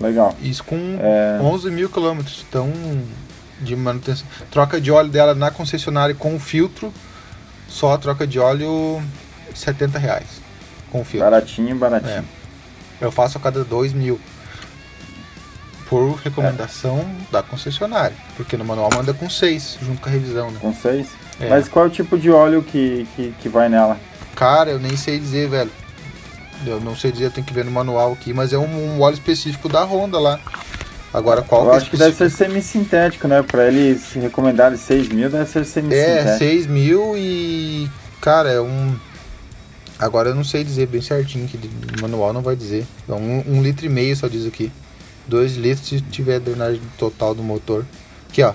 Legal. 0.00 0.36
Isso 0.42 0.64
com 0.64 0.98
É. 1.00 1.38
11 1.40 1.70
mil 1.70 1.88
quilômetros. 1.88 2.44
Então, 2.48 2.72
de 3.60 3.76
manutenção. 3.76 4.26
Troca 4.50 4.80
de 4.80 4.90
óleo 4.90 5.10
dela 5.10 5.32
na 5.32 5.52
concessionária 5.52 6.14
com 6.14 6.34
o 6.34 6.40
filtro. 6.40 6.92
Só 7.68 7.94
a 7.94 7.98
troca 7.98 8.26
de 8.26 8.40
óleo 8.40 9.00
70 9.54 9.96
reais. 9.96 10.26
Com 10.90 11.02
o 11.02 11.04
filtro. 11.04 11.30
Baratinho, 11.30 11.76
baratinho. 11.76 12.24
É. 13.00 13.04
Eu 13.04 13.12
faço 13.12 13.38
a 13.38 13.40
cada 13.40 13.62
2 13.62 13.92
mil. 13.92 14.20
Por 15.88 16.14
recomendação 16.16 17.04
da 17.30 17.42
concessionária. 17.42 18.16
Porque 18.36 18.56
no 18.56 18.64
manual 18.64 18.90
manda 18.94 19.12
com 19.12 19.28
6, 19.28 19.78
junto 19.82 20.00
com 20.00 20.08
a 20.08 20.12
revisão, 20.12 20.50
né? 20.50 20.58
Com 20.60 20.74
seis. 20.74 21.08
É. 21.40 21.48
Mas 21.48 21.68
qual 21.68 21.84
é 21.84 21.88
o 21.88 21.90
tipo 21.90 22.16
de 22.18 22.30
óleo 22.30 22.62
que, 22.62 23.06
que, 23.14 23.34
que 23.40 23.48
vai 23.48 23.68
nela? 23.68 23.98
Cara, 24.34 24.70
eu 24.70 24.78
nem 24.78 24.96
sei 24.96 25.18
dizer, 25.18 25.48
velho. 25.48 25.70
Eu 26.66 26.80
não 26.80 26.96
sei 26.96 27.12
dizer, 27.12 27.26
eu 27.26 27.30
tenho 27.30 27.46
que 27.46 27.52
ver 27.52 27.64
no 27.64 27.70
manual 27.70 28.12
aqui, 28.12 28.32
mas 28.32 28.52
é 28.52 28.58
um, 28.58 28.96
um 28.96 29.00
óleo 29.02 29.14
específico 29.14 29.68
da 29.68 29.84
Honda 29.84 30.18
lá. 30.18 30.40
Agora 31.12 31.42
qual 31.42 31.62
Eu 31.62 31.68
que 31.68 31.74
é 31.74 31.76
acho 31.76 31.90
que 31.90 31.96
deve 31.96 32.16
ser 32.16 32.30
semissintético, 32.30 33.28
né? 33.28 33.42
Pra 33.42 33.68
eles 33.68 34.12
recomendarem 34.14 34.76
6 34.78 35.08
mil, 35.10 35.28
deve 35.30 35.48
ser 35.48 35.60
É, 35.60 35.64
semissintético. 35.64 36.38
6 36.38 36.66
mil 36.66 37.14
e. 37.16 37.88
Cara, 38.20 38.50
é 38.50 38.60
um. 38.60 38.96
Agora 39.98 40.30
eu 40.30 40.34
não 40.34 40.42
sei 40.42 40.64
dizer 40.64 40.86
bem 40.86 41.00
certinho, 41.00 41.46
que 41.46 41.56
no 41.56 42.02
manual 42.02 42.32
não 42.32 42.42
vai 42.42 42.56
dizer. 42.56 42.84
É 43.08 43.12
um, 43.12 43.44
um 43.46 43.62
litro 43.62 43.86
e 43.86 43.88
meio 43.88 44.16
só 44.16 44.26
diz 44.26 44.46
aqui. 44.46 44.72
2 45.26 45.56
litros 45.56 45.88
se 45.88 46.00
tiver 46.00 46.40
drenagem 46.40 46.80
total 46.98 47.34
do 47.34 47.42
motor. 47.42 47.84
Aqui, 48.30 48.42
ó. 48.42 48.52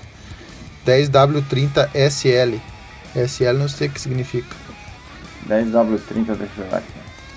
10W30 0.86 1.88
SL. 1.94 2.58
SL 3.14 3.54
não 3.58 3.68
sei 3.68 3.88
o 3.88 3.90
que 3.90 4.00
significa. 4.00 4.54
10W30, 5.48 6.24
deixa 6.36 6.52
eu 6.58 6.68
ver 6.68 6.74
aqui. 6.76 6.86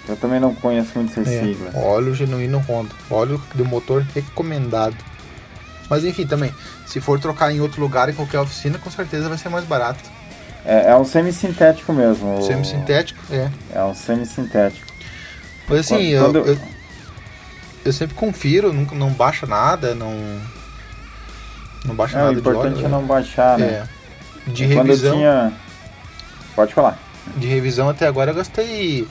Eu 0.08 0.17
também 0.17 0.39
não 0.39 0.54
conheço 0.54 0.91
muito 0.96 1.12
essas 1.12 1.28
É, 1.32 1.41
siglas. 1.41 1.74
óleo 1.76 2.13
genuíno 2.13 2.60
Honda. 2.67 2.89
Óleo 3.10 3.41
do 3.56 3.63
motor 3.65 4.06
recomendado. 4.13 4.98
Mas 5.89 6.04
enfim, 6.04 6.26
também, 6.26 6.54
se 6.86 7.00
for 7.00 7.19
trocar 7.19 7.52
em 7.52 7.62
outro 7.62 7.82
lugar, 7.82 8.10
em 8.10 8.13
qualquer 8.13 8.39
oficina, 8.39 8.78
com 8.78 8.89
certeza 8.91 9.30
vai 9.30 9.38
ser 9.38 9.50
mais 9.50 9.65
barato. 9.65 10.00
É, 10.65 10.91
é 10.91 10.96
um 10.96 11.06
semissintético 11.06 11.91
mesmo. 11.93 12.41
Semissintético, 12.43 13.22
é. 13.32 13.50
É 13.74 13.84
um 13.84 13.93
semissintético. 13.93 14.88
Mas 15.67 15.80
assim, 15.80 16.17
quando, 16.17 16.39
eu, 16.39 16.46
eu, 16.48 16.58
eu, 17.86 17.93
sempre 17.93 18.15
confiro, 18.15 18.74
não, 18.74 18.84
não 18.96 19.10
baixa 19.12 19.46
nada, 19.46 19.93
não. 19.96 20.13
Não 21.86 21.96
baixa 21.96 22.17
é, 22.17 22.22
nada 22.22 22.36
o 22.36 22.39
importante 22.39 22.78
de 22.78 22.86
é 22.86 22.88
não 22.88 23.04
baixar, 23.06 23.58
né? 23.58 23.65
É. 24.48 24.50
De 24.50 24.63
e 24.63 24.67
revisão. 24.67 25.15
Tinha... 25.15 25.54
Pode 26.56 26.74
falar. 26.74 26.98
De 27.38 27.48
revisão 27.48 27.89
até 27.89 28.08
agora 28.08 28.32
eu 28.32 28.36
gastei 28.36 29.08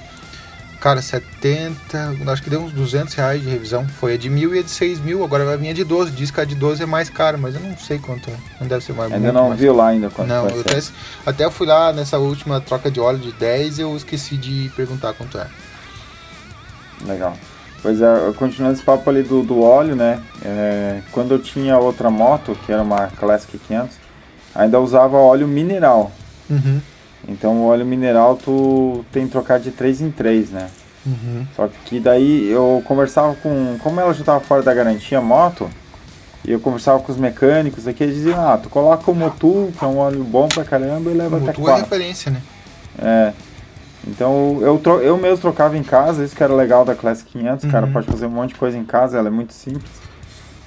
Cara, 0.83 1.01
70, 1.01 2.17
acho 2.27 2.43
que 2.43 2.51
deu 2.51 2.61
uns 2.61 2.73
200 2.73 3.15
reais 3.15 3.41
de 3.41 3.49
revisão. 3.49 3.87
Foi 3.87 4.15
a 4.15 4.19
de 4.19 4.29
mil 4.29 4.53
e 4.53 4.59
a 4.59 4.63
de 4.63 4.71
6 4.71 4.99
mil, 4.99 5.23
agora 5.23 5.45
vai 5.45 5.57
vir 5.57 5.69
a 5.69 5.73
de 5.73 5.85
12. 5.85 6.11
Diz 6.11 6.33
que 6.33 6.41
a 6.41 6.45
de 6.45 6.57
12 6.57 6.83
é 6.83 6.87
mais 6.87 7.09
cara, 7.09 7.39
mas 7.39 7.55
eu 7.55 7.61
não 7.61 7.79
sei 7.79 8.01
quanto 8.01 8.29
é. 8.29 8.35
Não 8.61 8.67
deve 8.67 8.85
ser 8.85 8.93
mais 8.93 9.13
Ainda 9.13 9.31
não 9.31 9.51
mais 9.51 9.61
viu 9.61 9.77
lá 9.77 9.91
ainda 9.91 10.11
quanto 10.11 10.27
Não, 10.27 10.49
eu 10.49 10.61
até, 10.61 10.83
até 11.25 11.49
fui 11.53 11.69
lá 11.69 11.93
nessa 11.93 12.19
última 12.19 12.61
troca 12.61 12.91
de 12.91 12.99
óleo 12.99 13.21
de 13.21 13.31
10 13.31 13.79
eu 13.79 13.97
esqueci 13.97 14.37
de 14.37 14.73
perguntar 14.75 15.13
quanto 15.13 15.39
é. 15.39 15.47
Legal. 17.07 17.39
Pois 17.83 18.01
é, 18.01 18.33
continuando 18.37 18.75
esse 18.75 18.83
papo 18.83 19.11
ali 19.11 19.23
do, 19.23 19.43
do 19.43 19.61
óleo, 19.61 19.97
né? 19.97 20.21
É, 20.45 21.01
quando 21.11 21.33
eu 21.33 21.39
tinha 21.41 21.77
outra 21.79 22.09
moto, 22.11 22.57
que 22.65 22.73
era 22.73 22.83
uma 22.83 23.09
Classic 23.09 23.59
500, 23.59 23.97
ainda 24.55 24.79
usava 24.81 25.17
óleo 25.17 25.49
mineral. 25.49 26.13
Uhum. 26.49 26.81
Então 27.29 27.63
o 27.63 27.67
óleo 27.67 27.85
mineral 27.85 28.37
tu 28.37 29.05
tem 29.11 29.27
que 29.27 29.33
trocar 29.33 29.59
de 29.59 29.73
3 29.73 30.01
em 30.01 30.11
3, 30.13 30.51
né? 30.51 30.69
Uhum. 31.05 31.45
Só 31.57 31.69
que 31.85 31.99
daí 31.99 32.49
eu 32.51 32.83
conversava 32.85 33.35
com. 33.35 33.77
Como 33.81 34.01
ela 34.01 34.15
já 34.15 34.21
estava 34.21 34.41
fora 34.41 34.63
da 34.63 34.73
garantia 34.73 35.21
moto, 35.21 35.69
e 36.45 36.53
eu 36.53 36.61
conversava 36.61 37.01
com 37.01 37.11
os 37.11 37.19
mecânicos 37.19 37.89
aqui, 37.89 38.05
eles 38.05 38.17
diziam, 38.17 38.41
ah, 38.41 38.57
tu 38.57 38.69
coloca 38.69 39.11
o 39.11 39.15
Motul, 39.15 39.73
que 39.77 39.85
é 39.85 39.89
um 39.89 39.99
óleo 39.99 40.23
bom 40.23 40.49
pra 40.49 40.65
caramba, 40.65 41.11
e 41.11 41.15
leva 41.15 41.37
o 41.37 41.43
até 41.43 41.53
4. 41.53 41.71
é 41.71 41.81
referência, 41.81 42.31
né? 42.31 42.41
É. 42.99 43.33
Então 44.07 44.59
eu, 44.61 44.79
tro 44.79 45.01
eu 45.01 45.17
mesmo 45.17 45.39
trocava 45.39 45.77
em 45.77 45.83
casa, 45.83 46.25
isso 46.25 46.35
que 46.35 46.43
era 46.43 46.55
legal 46.55 46.85
da 46.85 46.95
Classic 46.95 47.31
500, 47.31 47.65
o 47.65 47.71
cara 47.71 47.87
uhum. 47.87 47.93
pode 47.93 48.07
fazer 48.07 48.27
um 48.27 48.31
monte 48.31 48.51
de 48.51 48.57
coisa 48.57 48.77
em 48.77 48.85
casa, 48.85 49.19
ela 49.19 49.29
é 49.29 49.31
muito 49.31 49.53
simples. 49.53 49.91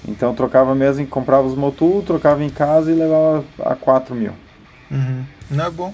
Então 0.07 0.29
eu 0.29 0.35
trocava 0.35 0.73
mesmo, 0.75 1.05
comprava 1.07 1.45
os 1.45 1.55
Motul, 1.55 2.03
trocava 2.03 2.43
em 2.43 2.49
casa 2.49 2.91
e 2.91 2.95
levava 2.95 3.43
a 3.63 3.75
4 3.75 4.15
mil. 4.15 4.33
Uhum. 4.89 5.25
Não 5.49 5.65
é 5.65 5.69
bom. 5.69 5.93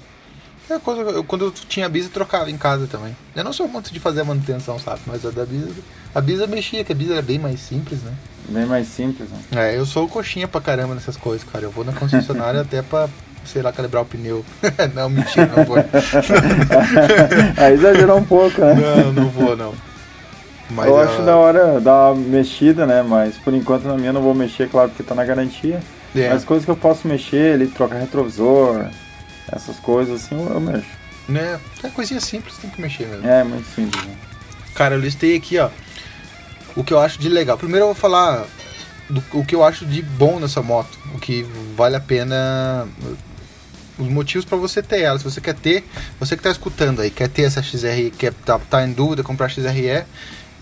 É 0.70 0.80
coisa, 0.80 1.02
eu, 1.02 1.24
quando 1.24 1.46
eu 1.46 1.52
tinha 1.52 1.90
Bisa, 1.90 2.08
eu 2.08 2.14
trocava 2.14 2.50
em 2.50 2.58
casa 2.58 2.88
também. 2.88 3.16
Eu 3.36 3.44
não 3.44 3.52
sou 3.52 3.68
muito 3.68 3.92
de 3.92 4.00
fazer 4.00 4.22
a 4.22 4.24
manutenção, 4.24 4.80
sabe? 4.80 5.02
Mas 5.06 5.26
a 5.26 5.30
da 5.30 5.46
Bisa. 5.46 5.82
A 6.14 6.22
Bisa 6.22 6.48
mexia, 6.48 6.84
que 6.84 6.92
a 6.92 6.96
Bisa 6.96 7.14
era 7.14 7.22
bem 7.22 7.40
mais 7.40 7.60
simples, 7.60 8.02
né? 8.02 8.14
Bem 8.48 8.66
mais 8.66 8.88
simples, 8.88 9.30
né? 9.30 9.40
É, 9.52 9.78
eu 9.78 9.86
sou 9.86 10.08
coxinha 10.08 10.48
pra 10.48 10.62
caramba 10.62 10.94
nessas 10.94 11.18
coisas, 11.18 11.48
cara. 11.48 11.66
Eu 11.66 11.72
vou 11.72 11.84
na 11.84 11.92
concessionária 11.92 12.62
até 12.62 12.82
pra, 12.82 13.10
sei 13.46 13.62
lá, 13.62 13.72
calibrar 13.72 14.04
o 14.04 14.06
pneu. 14.06 14.46
não, 14.94 15.10
mentira, 15.10 15.52
não 15.56 15.66
vou. 15.66 15.78
Aí 17.58 17.74
exagerou 17.74 18.18
um 18.18 18.24
pouco, 18.24 18.62
né? 18.62 18.76
Não, 18.76 19.14
não 19.14 19.30
vou, 19.30 19.56
não. 19.56 19.74
Mas 20.70 20.88
eu 20.88 20.98
acho 20.98 21.22
da 21.24 21.36
hora 21.36 21.82
dar 21.82 22.12
uma 22.12 22.16
mexida, 22.16 22.86
né? 22.86 23.04
Mas 23.04 23.36
por 23.38 23.54
enquanto 23.54 23.84
na 23.84 23.96
minha 23.96 24.10
eu 24.10 24.14
não 24.14 24.22
vou 24.22 24.34
mexer, 24.34 24.70
claro, 24.70 24.90
porque 24.90 25.04
tá 25.04 25.14
na 25.14 25.26
garantia. 25.26 25.82
É. 26.16 26.30
Mas 26.30 26.44
coisas 26.44 26.66
que 26.66 26.72
eu 26.72 26.76
posso 26.76 27.08
mexer, 27.08 27.56
ele 27.56 27.68
trocar 27.68 27.98
retrovisor, 27.98 28.86
essas 29.52 29.78
coisas 29.78 30.24
assim 30.24 30.36
eu, 30.36 30.60
mexo. 30.60 30.90
Né? 31.28 31.60
É 31.84 31.90
coisinha 31.90 32.20
simples, 32.20 32.58
tem 32.58 32.70
que 32.70 32.82
mexer 32.82 33.08
mesmo. 33.08 33.28
É, 33.28 33.44
muito 33.44 33.68
simples. 33.74 34.04
Né? 34.06 34.14
Cara, 34.74 34.96
eu 34.96 35.00
listei 35.00 35.36
aqui, 35.36 35.58
ó, 35.58 35.70
o 36.76 36.84
que 36.84 36.94
eu 36.94 37.00
acho 37.00 37.20
de 37.20 37.30
legal. 37.30 37.58
Primeiro 37.58 37.84
eu 37.84 37.88
vou 37.88 37.96
falar 37.96 38.46
do, 39.10 39.24
o 39.34 39.46
que 39.46 39.56
eu 39.56 39.64
acho 39.64 39.86
de 39.86 40.02
bom 40.02 40.40
nessa 40.40 40.62
moto, 40.62 40.98
o 41.14 41.20
que 41.20 41.46
vale 41.76 41.96
a 41.96 42.00
pena 42.00 42.88
os 44.02 44.10
motivos 44.10 44.46
para 44.46 44.58
você 44.58 44.82
ter 44.82 45.02
ela. 45.02 45.18
Se 45.18 45.24
você 45.24 45.40
quer 45.40 45.54
ter, 45.54 45.88
você 46.20 46.36
que 46.36 46.44
tá 46.44 46.50
escutando 46.50 47.02
aí, 47.02 47.10
quer 47.10 47.30
ter 47.30 47.44
essa 47.44 47.62
XR, 47.62 48.12
quer 48.18 48.34
tá, 48.34 48.60
tá 48.60 48.86
em 48.86 48.92
dúvida 48.92 49.24
comprar 49.24 49.50
XRE, 49.50 50.04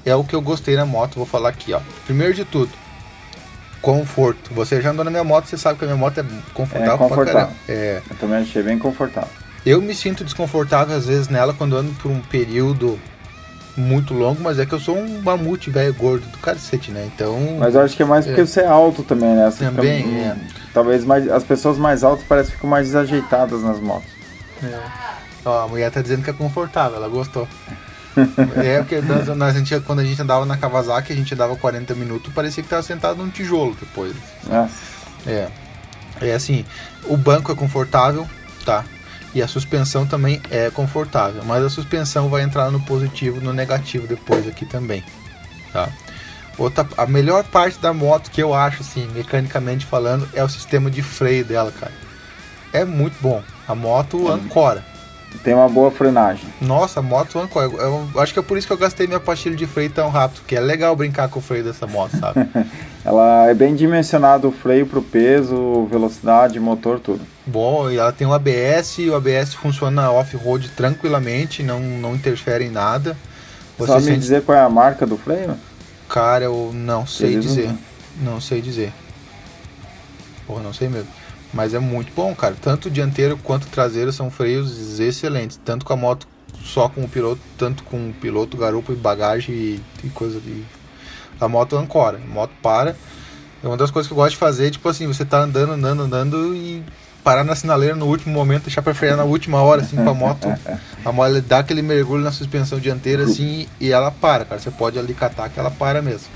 é 0.06 0.15
o 0.15 0.23
que 0.23 0.36
eu 0.36 0.41
gostei 0.41 0.75
na 0.75 0.86
moto, 0.86 1.15
vou 1.15 1.25
falar 1.25 1.49
aqui, 1.49 1.73
ó. 1.73 1.80
Primeiro 2.06 2.34
de 2.34 2.45
tudo, 2.45 2.71
conforto. 3.82 4.54
Você 4.54 4.82
já 4.82 4.91
andou 4.91 5.06
na 5.06 5.12
minha 5.12 5.23
moto, 5.23 5.45
você 5.45 5.58
sabe 5.58 5.80
que 5.80 5.86
a 5.86 5.88
minha 5.88 5.97
moto 5.97 6.19
é 6.19 6.25
confortável, 6.54 6.93
é 6.93 6.97
confortável. 6.97 7.56
É. 7.67 8.02
Eu 8.10 8.15
também 8.17 8.39
achei 8.39 8.63
bem 8.63 8.78
confortável. 8.78 9.30
Eu 9.65 9.82
me 9.82 9.93
sinto 9.93 10.23
desconfortável 10.23 10.95
às 10.95 11.06
vezes 11.06 11.28
nela 11.28 11.54
quando 11.54 11.75
ando 11.75 11.91
por 11.93 12.10
um 12.10 12.21
período 12.21 12.99
muito 13.77 14.13
longo, 14.13 14.41
mas 14.41 14.60
é 14.60 14.65
que 14.65 14.73
eu 14.73 14.79
sou 14.79 14.97
um 14.97 15.21
mamute 15.21 15.69
velho 15.69 15.93
gordo 15.93 16.25
do 16.27 16.38
cacete, 16.39 16.91
né? 16.91 17.10
Então. 17.13 17.58
Mas 17.60 17.75
eu 17.75 17.82
acho 17.82 17.95
que 17.95 18.03
é 18.03 18.05
mais 18.05 18.25
porque 18.25 18.41
é. 18.41 18.45
você 18.45 18.62
é 18.62 18.67
alto 18.67 19.03
também, 19.03 19.36
né? 19.36 19.49
Você 19.49 19.65
também, 19.65 20.03
fica, 20.03 20.15
é. 20.15 20.38
Talvez 20.73 21.05
mais. 21.05 21.29
As 21.29 21.43
pessoas 21.43 21.77
mais 21.77 22.03
altas 22.03 22.25
parecem 22.25 22.51
que 22.51 22.55
ficam 22.58 22.69
mais 22.69 22.88
desajeitadas 22.88 23.63
nas 23.63 23.79
motos. 23.79 24.10
É. 24.63 24.79
Ó, 25.45 25.63
a 25.63 25.67
mulher 25.67 25.91
tá 25.91 26.01
dizendo 26.01 26.23
que 26.23 26.29
é 26.29 26.34
confortável, 26.34 26.97
ela 26.97 27.10
gostou. 27.10 27.47
É, 28.58 28.79
porque 28.79 28.99
nós, 28.99 29.27
nós, 29.27 29.55
a 29.55 29.60
gente, 29.60 29.79
quando 29.82 29.99
a 29.99 30.03
gente 30.03 30.21
andava 30.21 30.45
na 30.45 30.58
Kawasaki, 30.58 31.13
a 31.13 31.15
gente 31.15 31.34
andava 31.34 31.55
40 31.55 31.93
minutos, 31.95 32.34
parecia 32.34 32.62
que 32.62 32.67
tava 32.67 32.82
sentado 32.82 33.17
num 33.17 33.29
tijolo 33.29 33.77
depois. 33.79 34.13
Nossa. 34.45 34.73
É. 35.25 35.47
É 36.19 36.34
assim, 36.34 36.65
o 37.05 37.15
banco 37.15 37.49
é 37.49 37.55
confortável, 37.55 38.27
tá? 38.65 38.84
E 39.33 39.41
a 39.41 39.47
suspensão 39.47 40.07
também 40.07 40.41
é 40.49 40.69
confortável, 40.71 41.43
mas 41.45 41.63
a 41.63 41.69
suspensão 41.69 42.29
vai 42.29 42.41
entrar 42.41 42.71
no 42.71 42.79
positivo, 42.81 43.39
no 43.39 43.53
negativo 43.53 44.07
depois 44.07 44.47
aqui 44.47 44.65
também, 44.65 45.03
tá? 45.71 45.89
Outra, 46.57 46.85
a 46.97 47.05
melhor 47.05 47.43
parte 47.45 47.79
da 47.79 47.93
moto 47.93 48.31
que 48.31 48.41
eu 48.41 48.53
acho, 48.53 48.81
assim, 48.81 49.07
mecanicamente 49.13 49.85
falando, 49.85 50.27
é 50.33 50.43
o 50.43 50.49
sistema 50.49 50.91
de 50.91 51.01
freio 51.01 51.45
dela, 51.45 51.71
cara. 51.71 51.93
É 52.73 52.83
muito 52.83 53.15
bom. 53.21 53.41
A 53.67 53.73
moto 53.73 54.29
ancora. 54.29 54.83
Tem 55.43 55.53
uma 55.53 55.69
boa 55.69 55.91
frenagem. 55.91 56.49
Nossa, 56.59 56.99
a 56.99 57.03
moto 57.03 57.39
Ancor. 57.39 57.63
Eu 57.63 58.09
acho 58.17 58.33
que 58.33 58.39
é 58.39 58.41
por 58.41 58.57
isso 58.57 58.67
que 58.67 58.73
eu 58.73 58.77
gastei 58.77 59.07
minha 59.07 59.19
pastilha 59.19 59.55
de 59.55 59.65
freio 59.65 59.89
tão 59.89 60.09
rápido, 60.09 60.41
que 60.45 60.55
é 60.55 60.59
legal 60.59 60.95
brincar 60.95 61.29
com 61.29 61.39
o 61.39 61.41
freio 61.41 61.63
dessa 61.63 61.87
moto, 61.87 62.17
sabe? 62.17 62.49
ela 63.03 63.47
é 63.47 63.53
bem 63.53 63.75
dimensionado 63.75 64.47
o 64.47 64.51
freio 64.51 64.85
pro 64.85 65.01
peso, 65.01 65.85
velocidade, 65.85 66.59
motor, 66.59 66.99
tudo. 66.99 67.21
Bom, 67.45 67.89
e 67.89 67.97
ela 67.97 68.12
tem 68.12 68.27
o 68.27 68.33
ABS, 68.33 68.97
o 68.99 69.15
ABS 69.15 69.53
funciona 69.53 70.12
off-road 70.12 70.69
tranquilamente, 70.69 71.63
não, 71.63 71.79
não 71.79 72.15
interfere 72.15 72.65
em 72.65 72.69
nada. 72.69 73.17
Você 73.77 73.91
Só 73.91 73.99
me 74.01 74.17
dizer 74.17 74.43
qual 74.43 74.57
é 74.57 74.62
a 74.62 74.69
marca 74.69 75.07
do 75.07 75.17
freio? 75.17 75.55
Cara, 76.09 76.45
eu 76.45 76.71
não 76.73 77.07
sei 77.07 77.33
Eles 77.33 77.45
dizer. 77.45 77.67
Não, 77.67 78.33
não 78.33 78.41
sei 78.41 78.62
dizer. 78.62 78.91
Porra, 80.45 80.62
não 80.62 80.73
sei 80.73 80.89
mesmo. 80.89 81.09
Mas 81.53 81.73
é 81.73 81.79
muito 81.79 82.12
bom, 82.13 82.35
cara. 82.35 82.55
Tanto 82.62 82.89
dianteiro 82.89 83.38
quanto 83.38 83.67
traseiro 83.67 84.12
são 84.12 84.29
freios 84.29 84.99
excelentes. 84.99 85.59
Tanto 85.63 85.85
com 85.85 85.93
a 85.93 85.97
moto 85.97 86.27
só 86.63 86.89
com 86.89 87.01
o 87.01 87.07
piloto, 87.07 87.41
tanto 87.57 87.83
com 87.83 88.09
o 88.09 88.13
piloto, 88.13 88.57
garupa 88.57 88.91
e 88.91 88.95
bagagem 88.95 89.55
e, 89.55 89.79
e 90.03 90.09
coisa 90.09 90.39
de. 90.39 90.63
A 91.39 91.47
moto 91.47 91.78
ancora, 91.78 92.19
a 92.23 92.34
moto 92.34 92.52
para. 92.62 92.95
É 93.63 93.67
uma 93.67 93.78
das 93.78 93.91
coisas 93.91 94.08
que 94.08 94.13
eu 94.13 94.17
gosto 94.17 94.32
de 94.32 94.38
fazer, 94.38 94.71
tipo 94.71 94.88
assim, 94.88 95.08
você 95.08 95.25
tá 95.25 95.39
andando, 95.39 95.73
andando, 95.73 96.04
andando 96.04 96.56
e 96.56 96.84
parar 97.23 97.43
na 97.43 97.56
sinaleira 97.56 97.95
no 97.95 98.06
último 98.06 98.34
momento, 98.34 98.63
deixar 98.63 98.82
pra 98.82 98.93
frear 98.93 99.17
na 99.17 99.23
última 99.23 99.62
hora, 99.62 99.82
assim, 99.82 99.97
com 99.97 100.10
a 100.10 100.13
moto. 100.13 100.47
A 101.04 101.12
moto 101.12 101.41
dá 101.41 101.60
aquele 101.60 101.82
mergulho 101.82 102.23
na 102.23 102.32
suspensão 102.32 102.80
dianteira, 102.80 103.23
assim, 103.23 103.67
e 103.80 103.91
ela 103.91 104.12
para, 104.12 104.45
cara. 104.45 104.60
Você 104.60 104.71
pode 104.71 104.97
ali 104.97 105.13
catar 105.13 105.49
que 105.49 105.60
ela 105.60 105.71
para 105.71 106.02
mesmo. 106.02 106.28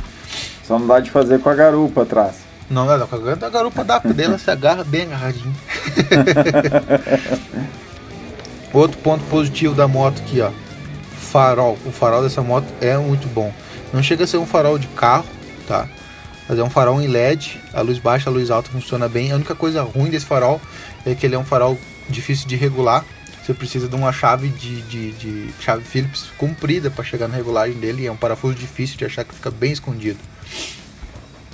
Só 0.64 0.78
não 0.78 0.88
dá 0.88 1.00
de 1.00 1.10
fazer 1.10 1.40
com 1.40 1.50
a 1.50 1.56
garupa 1.56 2.04
atrás. 2.04 2.36
Não, 2.70 2.86
não, 2.86 3.08
com 3.08 3.16
a 3.16 3.50
garupa 3.50 3.84
dá, 3.84 4.00
porque 4.00 4.22
ela 4.22 4.38
se 4.38 4.50
agarra 4.50 4.84
bem 4.84 5.04
agarradinho. 5.04 5.54
Outro 8.74 8.98
ponto 9.00 9.24
positivo 9.26 9.76
da 9.76 9.88
moto 9.88 10.22
aqui, 10.22 10.42
ó. 10.42 10.50
Farol. 11.16 11.78
O 11.86 11.92
farol 11.92 12.24
dessa 12.24 12.42
moto 12.42 12.66
é 12.82 12.98
muito 12.98 13.28
bom. 13.28 13.54
Não 13.94 14.02
chega 14.02 14.24
a 14.24 14.28
ser 14.28 14.38
um 14.38 14.46
farol 14.46 14.80
de 14.80 14.88
carro, 14.88 15.26
tá? 15.68 15.88
Mas 16.50 16.58
é 16.58 16.64
um 16.64 16.70
farol 16.70 17.00
em 17.00 17.08
LED. 17.08 17.62
A 17.72 17.82
luz 17.82 18.00
baixa, 18.00 18.30
a 18.30 18.34
luz 18.34 18.50
alta 18.50 18.72
funciona 18.72 19.08
bem. 19.08 19.32
A 19.32 19.36
única 19.36 19.54
coisa 19.54 19.84
ruim 19.84 20.10
desse 20.10 20.26
farol 20.26 20.60
é 21.06 21.14
que 21.14 21.26
ele 21.26 21.36
é 21.36 21.40
um 21.40 21.46
farol 21.46 21.78
difícil 22.10 22.48
de 22.48 22.56
regular. 22.56 23.06
Você 23.44 23.54
precisa 23.54 23.88
de 23.88 23.96
uma 23.96 24.12
chave 24.12 24.48
de, 24.48 24.82
de, 24.84 25.12
de 25.12 25.54
chave 25.60 25.84
Phillips 25.84 26.26
comprida 26.38 26.90
para 26.90 27.04
chegar 27.04 27.28
na 27.28 27.36
regulagem 27.36 27.78
dele. 27.78 28.08
É 28.08 28.12
um 28.12 28.18
parafuso 28.18 28.56
difícil 28.56 28.98
de 28.98 29.06
achar 29.06 29.24
que 29.24 29.36
fica 29.36 29.52
bem 29.52 29.72
escondido. 29.72 30.20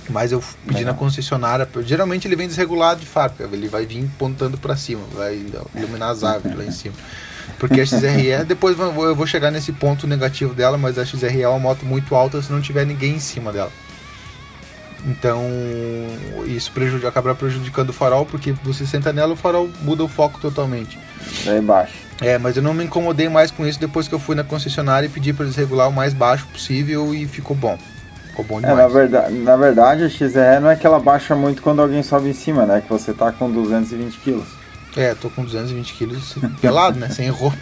Mas 0.08 0.32
eu 0.32 0.42
pedi 0.66 0.84
na 0.84 0.94
concessionária, 0.94 1.68
geralmente 1.82 2.26
ele 2.26 2.34
vem 2.34 2.48
desregulado 2.48 3.00
de 3.00 3.06
fábrica, 3.06 3.48
ele 3.52 3.68
vai 3.68 3.86
vir 3.86 4.10
pontando 4.18 4.58
para 4.58 4.76
cima, 4.76 5.02
vai 5.12 5.40
iluminar 5.74 6.10
as 6.10 6.24
árvores 6.24 6.58
lá 6.58 6.64
em 6.64 6.72
cima. 6.72 6.94
Porque 7.58 7.80
a 7.80 7.86
XRE, 7.86 8.44
depois 8.46 8.78
eu 8.78 9.14
vou 9.14 9.26
chegar 9.26 9.50
nesse 9.50 9.72
ponto 9.72 10.06
negativo 10.06 10.54
dela, 10.54 10.78
mas 10.78 10.98
a 10.98 11.04
XRE 11.04 11.42
é 11.42 11.48
uma 11.48 11.58
moto 11.58 11.84
muito 11.84 12.14
alta 12.14 12.40
se 12.42 12.52
não 12.52 12.60
tiver 12.60 12.84
ninguém 12.84 13.16
em 13.16 13.20
cima 13.20 13.52
dela. 13.52 13.70
Então, 15.06 15.42
isso 16.46 16.70
prejudica, 16.72 17.08
acaba 17.08 17.34
prejudicando 17.34 17.90
o 17.90 17.92
farol, 17.92 18.26
porque 18.26 18.52
você 18.62 18.86
senta 18.86 19.12
nela, 19.12 19.32
o 19.32 19.36
farol 19.36 19.70
muda 19.80 20.04
o 20.04 20.08
foco 20.08 20.38
totalmente. 20.40 20.98
É 21.46 21.56
embaixo. 21.56 21.94
É, 22.20 22.36
mas 22.36 22.56
eu 22.56 22.62
não 22.62 22.74
me 22.74 22.84
incomodei 22.84 23.28
mais 23.28 23.50
com 23.50 23.66
isso 23.66 23.80
depois 23.80 24.06
que 24.06 24.14
eu 24.14 24.18
fui 24.18 24.34
na 24.34 24.44
concessionária 24.44 25.06
e 25.06 25.08
pedi 25.08 25.32
para 25.32 25.46
eles 25.46 25.56
regular 25.56 25.88
o 25.88 25.92
mais 25.92 26.12
baixo 26.12 26.46
possível 26.48 27.14
e 27.14 27.26
ficou 27.26 27.56
bom. 27.56 27.78
Ficou 28.28 28.44
bom 28.44 28.60
demais. 28.60 28.78
É, 28.78 28.82
na, 28.82 28.88
verdade, 28.88 29.34
na 29.34 29.56
verdade, 29.56 30.04
a 30.04 30.08
XR 30.08 30.60
não 30.60 30.70
é 30.70 30.76
que 30.76 30.86
ela 30.86 31.00
baixa 31.00 31.34
muito 31.34 31.62
quando 31.62 31.80
alguém 31.80 32.02
sobe 32.02 32.28
em 32.28 32.34
cima, 32.34 32.66
né? 32.66 32.82
Que 32.82 32.90
você 32.90 33.14
tá 33.14 33.32
com 33.32 33.50
220 33.50 34.18
quilos. 34.18 34.59
É, 34.96 35.14
tô 35.14 35.30
com 35.30 35.44
220 35.44 35.94
quilos 35.94 36.36
pelado, 36.60 36.98
né? 36.98 37.08
Sem 37.10 37.28
roupa. 37.28 37.56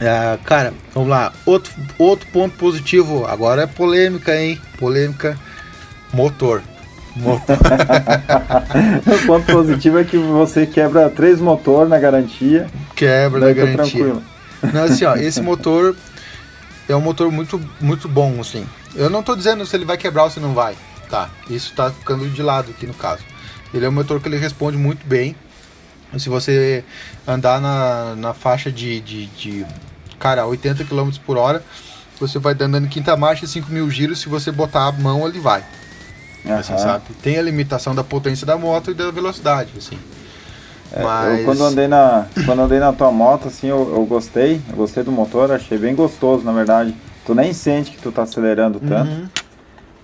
É, 0.00 0.38
cara, 0.44 0.74
vamos 0.94 1.08
lá. 1.08 1.32
Outro, 1.46 1.72
outro 1.98 2.28
ponto 2.30 2.56
positivo. 2.56 3.26
Agora 3.26 3.62
é 3.62 3.66
polêmica, 3.66 4.36
hein? 4.38 4.60
Polêmica. 4.78 5.38
Motor. 6.12 6.62
Motor. 7.16 7.56
o 9.06 9.26
ponto 9.26 9.46
positivo 9.52 9.98
é 9.98 10.04
que 10.04 10.18
você 10.18 10.66
quebra 10.66 11.08
três 11.08 11.40
motor 11.40 11.88
na 11.88 11.98
garantia. 11.98 12.66
Quebra 12.94 13.40
na 13.40 13.52
garantia. 13.52 13.76
Tranquilo. 13.76 14.22
Não, 14.72 14.84
assim, 14.84 15.04
ó, 15.04 15.16
esse 15.16 15.40
motor 15.40 15.96
é 16.88 16.94
um 16.94 17.00
motor 17.00 17.30
muito, 17.30 17.60
muito 17.80 18.08
bom, 18.08 18.40
assim. 18.40 18.66
Eu 18.94 19.08
não 19.08 19.22
tô 19.22 19.36
dizendo 19.36 19.64
se 19.64 19.76
ele 19.76 19.84
vai 19.84 19.96
quebrar 19.96 20.24
ou 20.24 20.30
se 20.30 20.40
não 20.40 20.54
vai, 20.54 20.74
tá? 21.08 21.30
Isso 21.48 21.72
tá 21.74 21.90
ficando 21.90 22.28
de 22.28 22.42
lado 22.42 22.70
aqui 22.70 22.86
no 22.86 22.94
caso. 22.94 23.22
Ele 23.72 23.84
é 23.84 23.88
um 23.88 23.92
motor 23.92 24.20
que 24.20 24.28
ele 24.28 24.38
responde 24.38 24.76
muito 24.76 25.06
bem. 25.06 25.36
Se 26.16 26.28
você 26.28 26.84
andar 27.26 27.60
na, 27.60 28.14
na 28.16 28.34
faixa 28.34 28.72
de, 28.72 29.00
de, 29.00 29.26
de 29.26 29.66
cara, 30.18 30.46
80 30.46 30.84
km 30.84 31.10
por 31.24 31.36
hora, 31.36 31.62
você 32.18 32.38
vai 32.38 32.54
andando 32.54 32.86
em 32.86 32.88
quinta 32.88 33.16
marcha, 33.16 33.46
5 33.46 33.70
mil 33.70 33.90
giros, 33.90 34.20
se 34.20 34.28
você 34.28 34.50
botar 34.50 34.86
a 34.86 34.92
mão, 34.92 35.26
ele 35.26 35.38
vai. 35.38 35.62
Uhum. 36.44 36.54
Assim, 36.54 36.78
sabe? 36.78 37.04
Tem 37.22 37.36
a 37.36 37.42
limitação 37.42 37.94
da 37.94 38.02
potência 38.02 38.46
da 38.46 38.56
moto 38.56 38.90
e 38.90 38.94
da 38.94 39.10
velocidade, 39.10 39.70
assim. 39.76 39.98
É, 40.92 41.02
Mas... 41.02 41.40
Eu 41.40 41.44
quando 41.44 41.64
andei 41.64 41.86
na 41.86 42.26
quando 42.46 42.62
andei 42.62 42.78
na 42.78 42.92
tua 42.92 43.12
moto, 43.12 43.48
assim, 43.48 43.68
eu, 43.68 43.92
eu 43.94 44.06
gostei, 44.06 44.60
eu 44.70 44.76
gostei 44.76 45.02
do 45.02 45.12
motor, 45.12 45.52
achei 45.52 45.76
bem 45.76 45.94
gostoso, 45.94 46.44
na 46.44 46.52
verdade. 46.52 46.94
Tu 47.26 47.34
nem 47.34 47.52
sente 47.52 47.90
que 47.90 47.98
tu 47.98 48.10
tá 48.10 48.22
acelerando 48.22 48.80
tanto. 48.80 49.10
Uhum. 49.10 49.28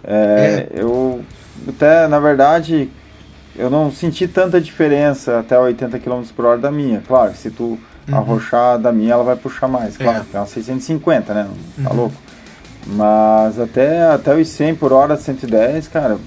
É, 0.07 0.69
é. 0.71 0.81
Eu 0.81 1.25
até, 1.69 2.07
na 2.09 2.19
verdade, 2.19 2.91
eu 3.57 3.71
não 3.71 3.91
senti 3.91 4.27
tanta 4.27 4.61
diferença 4.61 5.39
até 5.39 5.59
80 5.59 5.99
km 5.99 6.23
por 6.35 6.45
hora 6.45 6.59
da 6.59 6.71
minha. 6.71 7.03
Claro, 7.07 7.35
se 7.35 7.51
tu 7.51 7.79
uhum. 8.09 8.17
arrochar 8.17 8.79
da 8.79 8.93
minha, 8.93 9.13
ela 9.13 9.25
vai 9.25 9.37
puxar 9.37 9.69
mais. 9.69 9.97
Claro, 9.97 10.25
é, 10.33 10.39
uma 10.39 10.47
650, 10.47 11.33
né? 11.33 11.49
Tá 11.83 11.91
uhum. 11.91 11.97
louco. 11.97 12.17
Mas 12.87 13.59
até, 13.59 14.03
até 14.09 14.35
os 14.35 14.49
100 14.49 14.75
por 14.75 14.93
hora, 14.93 15.17
110, 15.17 15.89
cara, 15.89 16.19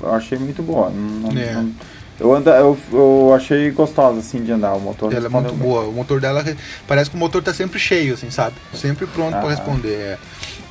eu 0.00 0.14
achei 0.14 0.38
muito 0.38 0.62
boa. 0.62 0.90
Não, 0.90 1.30
é. 1.30 1.52
não, 1.52 1.72
eu, 2.18 2.34
anda, 2.34 2.52
eu, 2.52 2.78
eu 2.90 3.34
achei 3.34 3.70
gostosa 3.70 4.20
assim 4.20 4.42
de 4.42 4.50
andar. 4.50 4.74
O 4.74 4.80
motor 4.80 5.12
Ela 5.12 5.26
é 5.26 5.28
muito 5.28 5.52
bem. 5.52 5.58
boa. 5.58 5.82
O 5.82 5.92
motor 5.92 6.20
dela 6.20 6.42
parece 6.88 7.10
que 7.10 7.16
o 7.16 7.18
motor 7.18 7.42
tá 7.42 7.52
sempre 7.52 7.78
cheio, 7.78 8.14
assim, 8.14 8.30
sabe? 8.30 8.54
Sempre 8.72 9.06
pronto 9.06 9.34
ah. 9.34 9.40
para 9.40 9.50
responder. 9.50 9.92
É, 9.92 10.18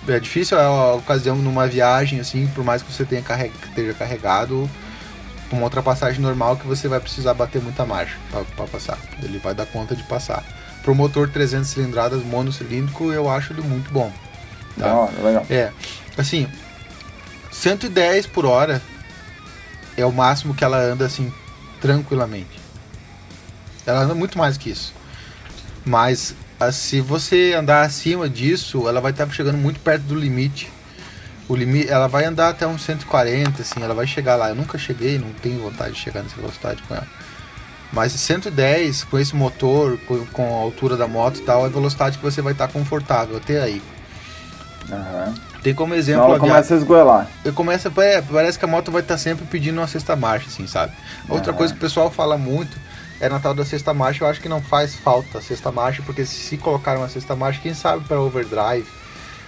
é 0.07 0.19
difícil 0.19 0.59
a 0.59 0.93
ocasião 0.93 1.35
numa 1.35 1.67
viagem, 1.67 2.19
assim, 2.19 2.47
por 2.47 2.63
mais 2.63 2.81
que 2.81 2.91
você 2.91 3.05
tenha 3.05 3.21
carreg, 3.21 3.51
esteja 3.67 3.93
carregado, 3.93 4.69
uma 5.51 5.63
ultrapassagem 5.63 6.21
normal 6.21 6.57
que 6.57 6.67
você 6.67 6.87
vai 6.87 6.99
precisar 6.99 7.33
bater 7.33 7.61
muita 7.61 7.85
marcha 7.85 8.17
para 8.55 8.67
passar. 8.67 8.97
Ele 9.21 9.39
vai 9.39 9.53
dar 9.53 9.65
conta 9.65 9.95
de 9.95 10.03
passar. 10.03 10.43
Pro 10.83 10.93
motor 10.93 11.29
300 11.29 11.69
cilindradas 11.69 12.23
monocilíndrico, 12.23 13.11
eu 13.11 13.29
acho 13.29 13.53
ele 13.53 13.61
muito 13.61 13.91
bom. 13.91 14.11
Tá? 14.77 14.87
Ah, 14.87 15.09
legal. 15.23 15.45
É, 15.49 15.71
assim, 16.17 16.47
110 17.51 18.27
por 18.27 18.45
hora 18.45 18.81
é 19.97 20.05
o 20.05 20.11
máximo 20.11 20.53
que 20.53 20.63
ela 20.63 20.77
anda 20.77 21.05
assim 21.05 21.33
tranquilamente. 21.79 22.59
Ela 23.85 24.01
anda 24.01 24.13
muito 24.13 24.37
mais 24.37 24.57
que 24.57 24.69
isso. 24.69 24.93
Mas 25.85 26.35
se 26.71 27.01
você 27.01 27.53
andar 27.57 27.81
acima 27.81 28.29
disso, 28.29 28.87
ela 28.87 29.01
vai 29.01 29.11
estar 29.11 29.29
chegando 29.29 29.57
muito 29.57 29.79
perto 29.79 30.03
do 30.03 30.15
limite. 30.15 30.71
O 31.47 31.55
limite, 31.55 31.89
ela 31.89 32.07
vai 32.07 32.25
andar 32.25 32.49
até 32.49 32.65
uns 32.65 32.81
140, 32.83 33.61
assim, 33.61 33.83
ela 33.83 33.93
vai 33.93 34.07
chegar 34.07 34.35
lá. 34.35 34.49
Eu 34.49 34.55
nunca 34.55 34.77
cheguei, 34.77 35.19
não 35.19 35.31
tenho 35.41 35.61
vontade 35.61 35.93
de 35.93 35.99
chegar 35.99 36.23
nessa 36.23 36.35
velocidade 36.35 36.81
com 36.83 36.95
ela. 36.95 37.07
Mas 37.91 38.13
110 38.13 39.03
com 39.05 39.19
esse 39.19 39.35
motor, 39.35 39.97
com, 40.07 40.25
com 40.27 40.43
a 40.43 40.61
altura 40.61 40.97
da 40.97 41.07
moto 41.07 41.37
e 41.37 41.41
tal, 41.41 41.63
é 41.63 41.65
a 41.67 41.69
velocidade 41.69 42.17
que 42.17 42.23
você 42.23 42.41
vai 42.41 42.53
estar 42.53 42.67
confortável 42.67 43.37
até 43.37 43.61
aí. 43.61 43.81
Uhum. 44.89 45.33
Tem 45.61 45.73
como 45.73 45.93
exemplo. 45.93 46.25
ela 46.25 46.39
começa 46.39 46.73
a 46.73 46.77
esgoelar. 46.77 47.27
Começa, 47.53 47.91
é, 47.97 48.21
parece 48.21 48.57
que 48.57 48.65
a 48.65 48.67
moto 48.67 48.91
vai 48.91 49.01
estar 49.01 49.17
sempre 49.17 49.45
pedindo 49.45 49.79
uma 49.79 49.87
sexta 49.87 50.15
marcha, 50.15 50.47
assim, 50.47 50.67
sabe? 50.67 50.93
Outra 51.27 51.51
uhum. 51.51 51.57
coisa 51.57 51.73
que 51.73 51.79
o 51.79 51.81
pessoal 51.81 52.09
fala 52.11 52.37
muito 52.37 52.77
é 53.19 53.29
na 53.29 53.39
tal 53.39 53.53
da 53.53 53.65
sexta 53.65 53.93
marcha. 53.93 54.23
Eu 54.23 54.27
acho 54.27 54.41
que 54.41 54.49
não 54.49 54.61
faz 54.61 54.95
falta 54.95 55.39
a 55.39 55.41
sexta 55.41 55.71
marcha, 55.71 56.01
porque 56.05 56.25
se 56.25 56.57
colocar 56.57 56.97
uma 56.97 57.09
sexta 57.09 57.35
marcha, 57.35 57.59
quem 57.61 57.73
sabe 57.73 58.03
para 58.05 58.19
overdrive. 58.19 58.87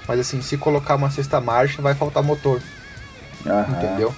Mas 0.08 0.20
assim, 0.20 0.42
se 0.42 0.58
colocar 0.58 0.96
uma 0.96 1.12
sexta 1.12 1.42
marcha, 1.42 1.82
vai 1.82 1.94
faltar 1.94 2.24
motor. 2.24 2.62
Uhum. 3.46 3.62
Entendeu? 3.72 4.16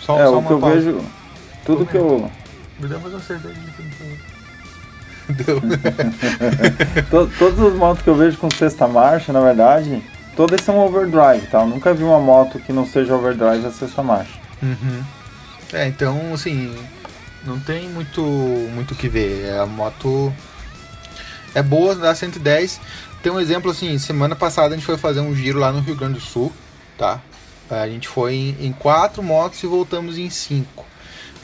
Só, 0.00 0.18
é, 0.18 0.24
só 0.24 0.38
o 0.38 0.42
que 0.42 0.50
eu 0.50 0.60
vejo. 0.60 1.04
Tudo 1.64 1.86
que 1.86 1.96
eu. 1.96 2.30
Me 2.78 2.88
dá 2.88 2.98
mais 2.98 3.12
uma 3.12 3.22
cerveja 3.22 3.60
Deu. 5.30 5.60
Todos 7.38 7.58
os 7.60 7.74
motos 7.74 8.02
que 8.02 8.08
eu 8.08 8.16
vejo 8.16 8.38
com 8.38 8.50
sexta 8.50 8.88
marcha, 8.88 9.32
na 9.32 9.40
verdade, 9.40 10.02
todas 10.34 10.60
são 10.62 10.78
overdrive, 10.78 11.46
tá? 11.46 11.60
Eu 11.60 11.68
nunca 11.68 11.94
vi 11.94 12.02
uma 12.02 12.18
moto 12.18 12.58
que 12.58 12.72
não 12.72 12.86
seja 12.86 13.14
overdrive 13.14 13.64
a 13.64 13.70
sexta 13.70 14.02
marcha. 14.02 14.40
Uhum. 14.62 15.04
É, 15.72 15.86
então, 15.86 16.34
assim, 16.34 16.74
não 17.44 17.58
tem 17.58 17.88
muito 17.88 18.22
muito 18.22 18.92
o 18.92 18.96
que 18.96 19.08
ver. 19.08 19.46
É, 19.46 19.58
a 19.58 19.66
moto 19.66 20.32
é 21.54 21.62
boa, 21.62 21.94
dá 21.94 22.14
110. 22.14 22.80
Tem 23.22 23.30
um 23.30 23.40
exemplo 23.40 23.70
assim, 23.70 23.98
semana 23.98 24.34
passada 24.34 24.74
a 24.74 24.76
gente 24.76 24.86
foi 24.86 24.96
fazer 24.96 25.20
um 25.20 25.34
giro 25.34 25.58
lá 25.58 25.72
no 25.72 25.80
Rio 25.80 25.96
Grande 25.96 26.14
do 26.14 26.20
Sul, 26.20 26.52
tá? 26.96 27.20
A 27.68 27.86
gente 27.86 28.08
foi 28.08 28.34
em, 28.34 28.56
em 28.60 28.72
quatro 28.72 29.22
motos 29.22 29.62
e 29.62 29.66
voltamos 29.66 30.18
em 30.18 30.28
cinco. 30.30 30.84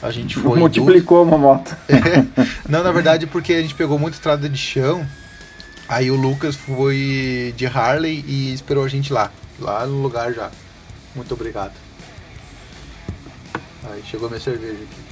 A 0.02 0.10
gente 0.10 0.36
foi. 0.40 0.58
Multiplicou 0.58 1.22
uma 1.22 1.38
moto. 1.38 1.76
É. 1.88 2.46
Não, 2.68 2.82
na 2.82 2.92
verdade, 2.92 3.26
porque 3.26 3.52
a 3.52 3.62
gente 3.62 3.74
pegou 3.74 3.98
muita 3.98 4.16
estrada 4.16 4.48
de 4.48 4.58
chão 4.58 5.06
Aí 5.88 6.10
o 6.10 6.16
Lucas 6.16 6.56
foi 6.56 7.54
de 7.56 7.64
Harley 7.66 8.24
e 8.26 8.52
esperou 8.52 8.84
a 8.84 8.88
gente 8.88 9.12
lá. 9.12 9.30
Lá 9.60 9.86
no 9.86 10.02
lugar 10.02 10.32
já. 10.32 10.50
Muito 11.14 11.32
obrigado. 11.32 11.74
Aí 13.84 14.02
chegou 14.04 14.28
minha 14.28 14.40
cerveja 14.40 14.82
aqui. 14.82 15.05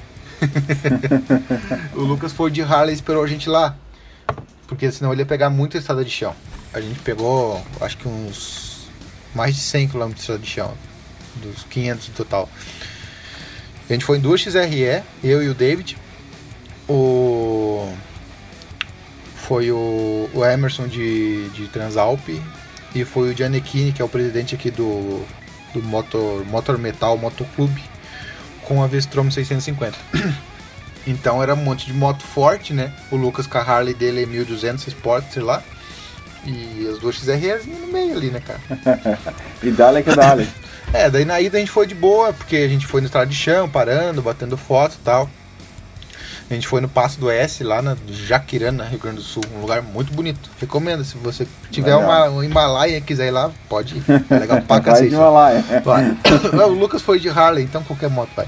o 1.95 2.01
Lucas 2.01 2.33
foi 2.33 2.51
de 2.51 2.63
Harley 2.63 2.93
e 2.93 2.95
esperou 2.95 3.23
a 3.23 3.27
gente 3.27 3.49
lá. 3.49 3.77
Porque 4.67 4.91
senão 4.91 5.13
ele 5.13 5.23
ia 5.23 5.27
pegar 5.27 5.51
muita 5.51 5.79
estrada 5.79 6.05
de 6.05 6.11
chão. 6.11 6.35
A 6.73 6.81
gente 6.81 7.01
pegou, 7.01 7.65
acho 7.81 7.97
que 7.99 8.09
uns 8.09 8.89
mais 9.35 9.55
de 9.55 9.61
100 9.61 9.89
km 9.89 10.09
de 10.09 10.21
estrada 10.21 10.41
de 10.41 10.49
chão. 10.49 10.75
Dos 11.37 11.65
500 11.65 12.09
no 12.09 12.15
total. 12.15 12.49
A 13.89 13.93
gente 13.93 14.05
foi 14.05 14.19
em 14.19 14.21
duas 14.21 14.41
XRE, 14.41 15.03
eu 15.23 15.43
e 15.43 15.49
o 15.49 15.55
David. 15.55 15.97
O 16.89 17.93
foi 19.45 19.71
o, 19.71 20.31
o 20.33 20.45
Emerson 20.45 20.89
de, 20.89 21.51
de 21.51 21.69
Transalp 21.69 22.29
e 22.95 23.05
foi 23.05 23.31
o 23.31 23.37
Giannichini, 23.37 23.93
que 23.93 24.01
é 24.01 24.05
o 24.05 24.09
presidente 24.09 24.55
aqui 24.55 24.71
do, 24.71 25.23
do 25.75 25.83
Motor, 25.83 26.47
Motor 26.47 26.79
Metal 26.79 27.19
Motoclube, 27.19 27.83
com 28.67 28.83
a 28.83 28.87
Vestrom 28.87 29.31
650. 29.31 29.97
então 31.07 31.43
era 31.43 31.55
um 31.55 31.59
monte 31.59 31.87
de 31.87 31.93
moto 31.93 32.23
forte, 32.23 32.73
né? 32.73 32.93
O 33.11 33.17
Lucas 33.17 33.47
com 33.47 33.59
a 33.59 33.63
Harley 33.63 33.95
dele 33.95 34.23
é 34.23 34.27
1200 34.27 34.87
Sport, 34.89 35.25
sei 35.33 35.43
lá. 35.43 35.63
E 36.47 36.87
as 36.93 36.99
duas 36.99 37.17
XRs 37.17 37.67
no 37.67 37.87
meio 37.87 38.17
ali, 38.17 38.31
né, 38.31 38.41
cara? 38.41 38.61
e 39.63 39.71
dale 39.71 40.03
que 40.03 40.15
dale. 40.15 40.49
é, 40.93 41.09
daí 41.09 41.25
na 41.25 41.41
ida 41.41 41.57
a 41.57 41.61
gente 41.61 41.71
foi 41.71 41.87
de 41.87 41.95
boa, 41.95 42.33
porque 42.33 42.57
a 42.57 42.69
gente 42.69 42.87
foi 42.87 43.01
no 43.01 43.07
estrada 43.07 43.27
de 43.27 43.37
chão, 43.37 43.69
parando, 43.69 44.21
batendo 44.21 44.57
foto 44.57 44.97
e 45.01 45.05
tal. 45.05 45.31
A 46.51 46.55
gente 46.55 46.69
foi 46.69 46.81
no 46.81 46.89
Passo 46.89 47.19
do 47.19 47.31
S, 47.31 47.65
lá 47.65 47.81
na 47.81 47.97
Jaquirana, 48.07 48.85
Rio 48.85 48.99
Grande 48.99 49.17
do 49.17 49.23
Sul. 49.23 49.43
Um 49.57 49.61
lugar 49.61 49.83
muito 49.83 50.13
bonito. 50.13 50.51
Recomendo. 50.61 51.03
Se 51.05 51.17
você 51.17 51.47
tiver 51.71 51.97
uma, 51.97 52.29
um 52.29 52.43
Himalaia 52.43 52.99
e 52.99 53.01
quiser 53.01 53.29
ir 53.29 53.31
lá, 53.31 53.51
pode 53.69 53.97
ir. 53.97 54.05
É 54.29 54.39
legal 54.39 54.61
pra 54.61 54.81
cacete. 54.81 55.15
Vai 55.85 56.17
o 56.69 56.73
Lucas 56.73 57.01
foi 57.01 57.19
de 57.19 57.31
Harley, 57.31 57.65
então 57.65 57.83
qualquer 57.83 58.11
moto 58.11 58.31
vai. 58.37 58.47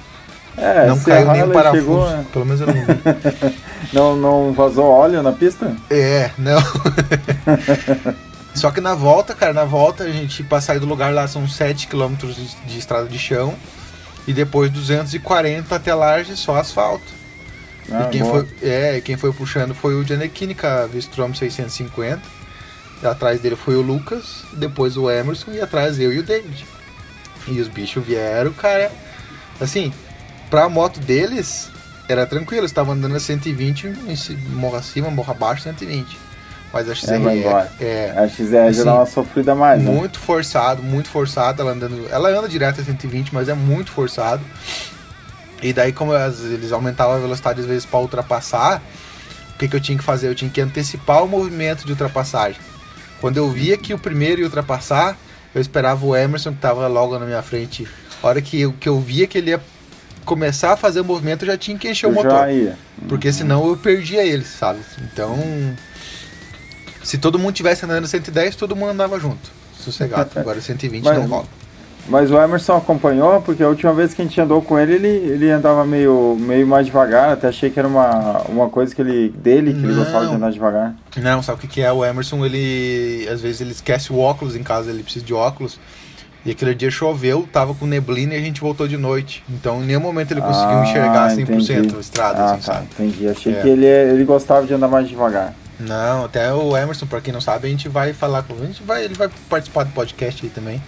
É, 0.58 0.86
não 0.86 0.98
caiu 0.98 1.32
nem 1.32 1.42
o 1.42 1.50
parafuso. 1.50 1.82
Chegou, 1.82 2.10
né? 2.10 2.26
Pelo 2.32 2.46
menos 2.46 2.60
eu 2.60 2.66
não 2.66 2.74
vi. 2.74 3.56
não, 3.92 4.16
não 4.16 4.52
vazou 4.52 4.86
óleo 4.86 5.22
na 5.22 5.32
pista? 5.32 5.74
É, 5.90 6.30
não. 6.38 6.58
Só 8.54 8.70
que 8.70 8.80
na 8.80 8.94
volta, 8.94 9.34
cara, 9.34 9.52
na 9.52 9.64
volta 9.64 10.04
a 10.04 10.10
gente 10.10 10.42
para 10.42 10.62
sair 10.62 10.78
do 10.78 10.86
lugar 10.86 11.12
lá 11.12 11.28
são 11.28 11.46
7 11.46 11.88
km 11.88 12.14
de, 12.14 12.46
de, 12.66 12.78
estrada 12.78 13.06
de 13.06 13.18
chão 13.18 13.54
e 14.26 14.32
depois 14.32 14.70
240 14.70 15.74
até 15.74 15.94
Large 15.94 16.36
só 16.38 16.56
asfalto. 16.56 17.15
Ah, 17.90 18.06
e 18.06 18.10
quem 18.10 18.24
foi, 18.24 18.46
é, 18.62 19.00
quem 19.00 19.16
foi 19.16 19.32
puxando 19.32 19.74
foi 19.74 19.94
o 19.94 20.04
Giannichini 20.04 20.54
com 20.54 20.66
a 20.66 20.86
Vistrom 20.86 21.34
650. 21.34 22.20
Atrás 23.02 23.40
dele 23.40 23.56
foi 23.56 23.76
o 23.76 23.82
Lucas, 23.82 24.42
depois 24.54 24.96
o 24.96 25.10
Emerson 25.10 25.52
e 25.52 25.60
atrás 25.60 26.00
eu 26.00 26.12
e 26.12 26.18
o 26.18 26.22
David. 26.22 26.66
E 27.46 27.60
os 27.60 27.68
bichos 27.68 28.04
vieram, 28.04 28.52
cara. 28.52 28.90
Assim, 29.60 29.92
pra 30.50 30.68
moto 30.68 30.98
deles, 31.00 31.70
era 32.08 32.26
tranquilo, 32.26 32.64
estavam 32.64 32.94
andando 32.94 33.16
a 33.16 33.20
120, 33.20 33.92
morra 34.50 34.78
acima, 34.78 35.10
morra 35.10 35.32
abaixo, 35.32 35.62
120. 35.62 36.18
Mas 36.72 36.90
a 36.90 36.94
XR 36.94 37.12
é, 37.80 37.84
é, 37.84 38.14
a 38.16 38.28
XR 38.28 38.56
assim, 38.68 38.84
dá 38.84 38.94
uma 38.96 39.06
sofrida 39.06 39.54
mais, 39.54 39.82
né? 39.82 39.90
Muito 39.90 40.18
forçado, 40.18 40.82
muito 40.82 41.08
forçado, 41.08 41.62
ela 41.62 41.72
andando, 41.72 42.06
ela 42.10 42.28
anda 42.28 42.48
direto 42.48 42.80
a 42.80 42.84
120, 42.84 43.32
mas 43.32 43.48
é 43.48 43.54
muito 43.54 43.92
forçado. 43.92 44.42
E 45.62 45.72
daí, 45.72 45.92
como 45.92 46.12
eles 46.14 46.72
aumentavam 46.72 47.16
a 47.16 47.18
velocidade 47.18 47.60
às 47.60 47.66
vezes 47.66 47.84
para 47.86 47.98
ultrapassar, 47.98 48.82
o 49.54 49.58
que, 49.58 49.66
que 49.68 49.76
eu 49.76 49.80
tinha 49.80 49.96
que 49.96 50.04
fazer? 50.04 50.28
Eu 50.28 50.34
tinha 50.34 50.50
que 50.50 50.60
antecipar 50.60 51.24
o 51.24 51.28
movimento 51.28 51.84
de 51.86 51.92
ultrapassagem. 51.92 52.60
Quando 53.20 53.38
eu 53.38 53.50
via 53.50 53.76
que 53.78 53.94
o 53.94 53.98
primeiro 53.98 54.40
ia 54.42 54.46
ultrapassar, 54.46 55.16
eu 55.54 55.60
esperava 55.60 56.04
o 56.04 56.14
Emerson, 56.14 56.50
que 56.50 56.56
estava 56.58 56.86
logo 56.86 57.18
na 57.18 57.24
minha 57.24 57.42
frente. 57.42 57.88
A 58.22 58.26
hora 58.26 58.42
que 58.42 58.60
eu, 58.60 58.72
que 58.74 58.88
eu 58.88 59.00
via 59.00 59.26
que 59.26 59.38
ele 59.38 59.50
ia 59.50 59.60
começar 60.26 60.72
a 60.72 60.76
fazer 60.76 61.00
o 61.00 61.04
movimento, 61.04 61.42
eu 61.44 61.46
já 61.46 61.56
tinha 61.56 61.78
que 61.78 61.88
encher 61.88 62.06
Eu 62.06 62.10
o 62.10 62.14
motor. 62.14 62.50
ia. 62.50 62.76
Porque 63.08 63.32
senão 63.32 63.66
eu 63.66 63.76
perdia 63.76 64.22
ele, 64.24 64.44
sabe? 64.44 64.80
Então, 65.00 65.38
se 67.02 67.16
todo 67.16 67.38
mundo 67.38 67.54
tivesse 67.54 67.84
andando 67.84 68.06
110, 68.06 68.56
todo 68.56 68.76
mundo 68.76 68.90
andava 68.90 69.18
junto. 69.18 69.50
Sossegado. 69.78 70.30
Agora 70.38 70.60
120 70.60 71.02
Mas- 71.04 71.16
não 71.16 71.26
rola. 71.26 71.46
Mas 72.08 72.30
o 72.30 72.38
Emerson 72.40 72.76
acompanhou, 72.76 73.42
porque 73.42 73.62
a 73.62 73.68
última 73.68 73.92
vez 73.92 74.14
que 74.14 74.22
a 74.22 74.24
gente 74.24 74.40
andou 74.40 74.62
com 74.62 74.78
ele, 74.78 74.94
ele, 74.94 75.08
ele 75.08 75.50
andava 75.50 75.84
meio, 75.84 76.36
meio 76.38 76.64
mais 76.66 76.86
devagar, 76.86 77.30
até 77.32 77.48
achei 77.48 77.68
que 77.68 77.78
era 77.78 77.88
uma, 77.88 78.42
uma 78.48 78.68
coisa 78.68 78.94
que 78.94 79.02
ele, 79.02 79.28
dele, 79.30 79.72
que 79.72 79.80
ele 79.80 79.88
Não. 79.92 80.04
gostava 80.04 80.26
de 80.26 80.34
andar 80.34 80.52
devagar. 80.52 80.94
Não, 81.16 81.42
sabe 81.42 81.58
o 81.58 81.60
que, 81.62 81.66
que 81.66 81.80
é? 81.82 81.90
O 81.90 82.04
Emerson, 82.04 82.44
ele. 82.46 83.28
Às 83.28 83.40
vezes 83.40 83.60
ele 83.60 83.72
esquece 83.72 84.12
o 84.12 84.18
óculos 84.18 84.54
em 84.54 84.62
casa, 84.62 84.90
ele 84.90 85.02
precisa 85.02 85.24
de 85.24 85.34
óculos. 85.34 85.80
E 86.44 86.52
aquele 86.52 86.76
dia 86.76 86.92
choveu, 86.92 87.48
tava 87.52 87.74
com 87.74 87.86
neblina 87.86 88.34
e 88.34 88.36
a 88.36 88.40
gente 88.40 88.60
voltou 88.60 88.86
de 88.86 88.96
noite. 88.96 89.42
Então 89.50 89.82
em 89.82 89.86
nenhum 89.86 89.98
momento 89.98 90.30
ele 90.30 90.40
conseguiu 90.40 90.78
Ah, 90.78 90.84
enxergar 90.84 91.30
100% 91.30 91.40
entendi. 91.40 91.96
a 91.96 91.98
estrada, 91.98 92.38
ah, 92.40 92.44
assim, 92.52 92.66
tá, 92.66 92.72
sabe? 92.74 92.86
entendi. 92.92 93.28
Achei 93.28 93.52
É. 93.52 93.60
que 93.62 93.68
ele, 93.68 93.84
ele 93.84 94.24
gostava 94.24 94.64
de 94.64 94.72
andar 94.72 94.86
mais 94.86 95.08
devagar. 95.08 95.52
Não, 95.80 96.24
até 96.24 96.52
o 96.54 96.76
Emerson, 96.76 97.04
pra 97.06 97.20
quem 97.20 97.32
não 97.34 97.40
sabe, 97.40 97.66
a 97.66 97.70
gente 97.70 97.88
vai 97.88 98.12
falar 98.12 98.44
com 98.44 98.54
a 98.54 98.64
gente 98.64 98.80
vai, 98.84 99.04
ele 99.04 99.14
vai 99.14 99.28
participar 99.50 99.82
do 99.86 99.90
podcast 99.90 100.40
aí 100.46 100.48
também. 100.50 100.80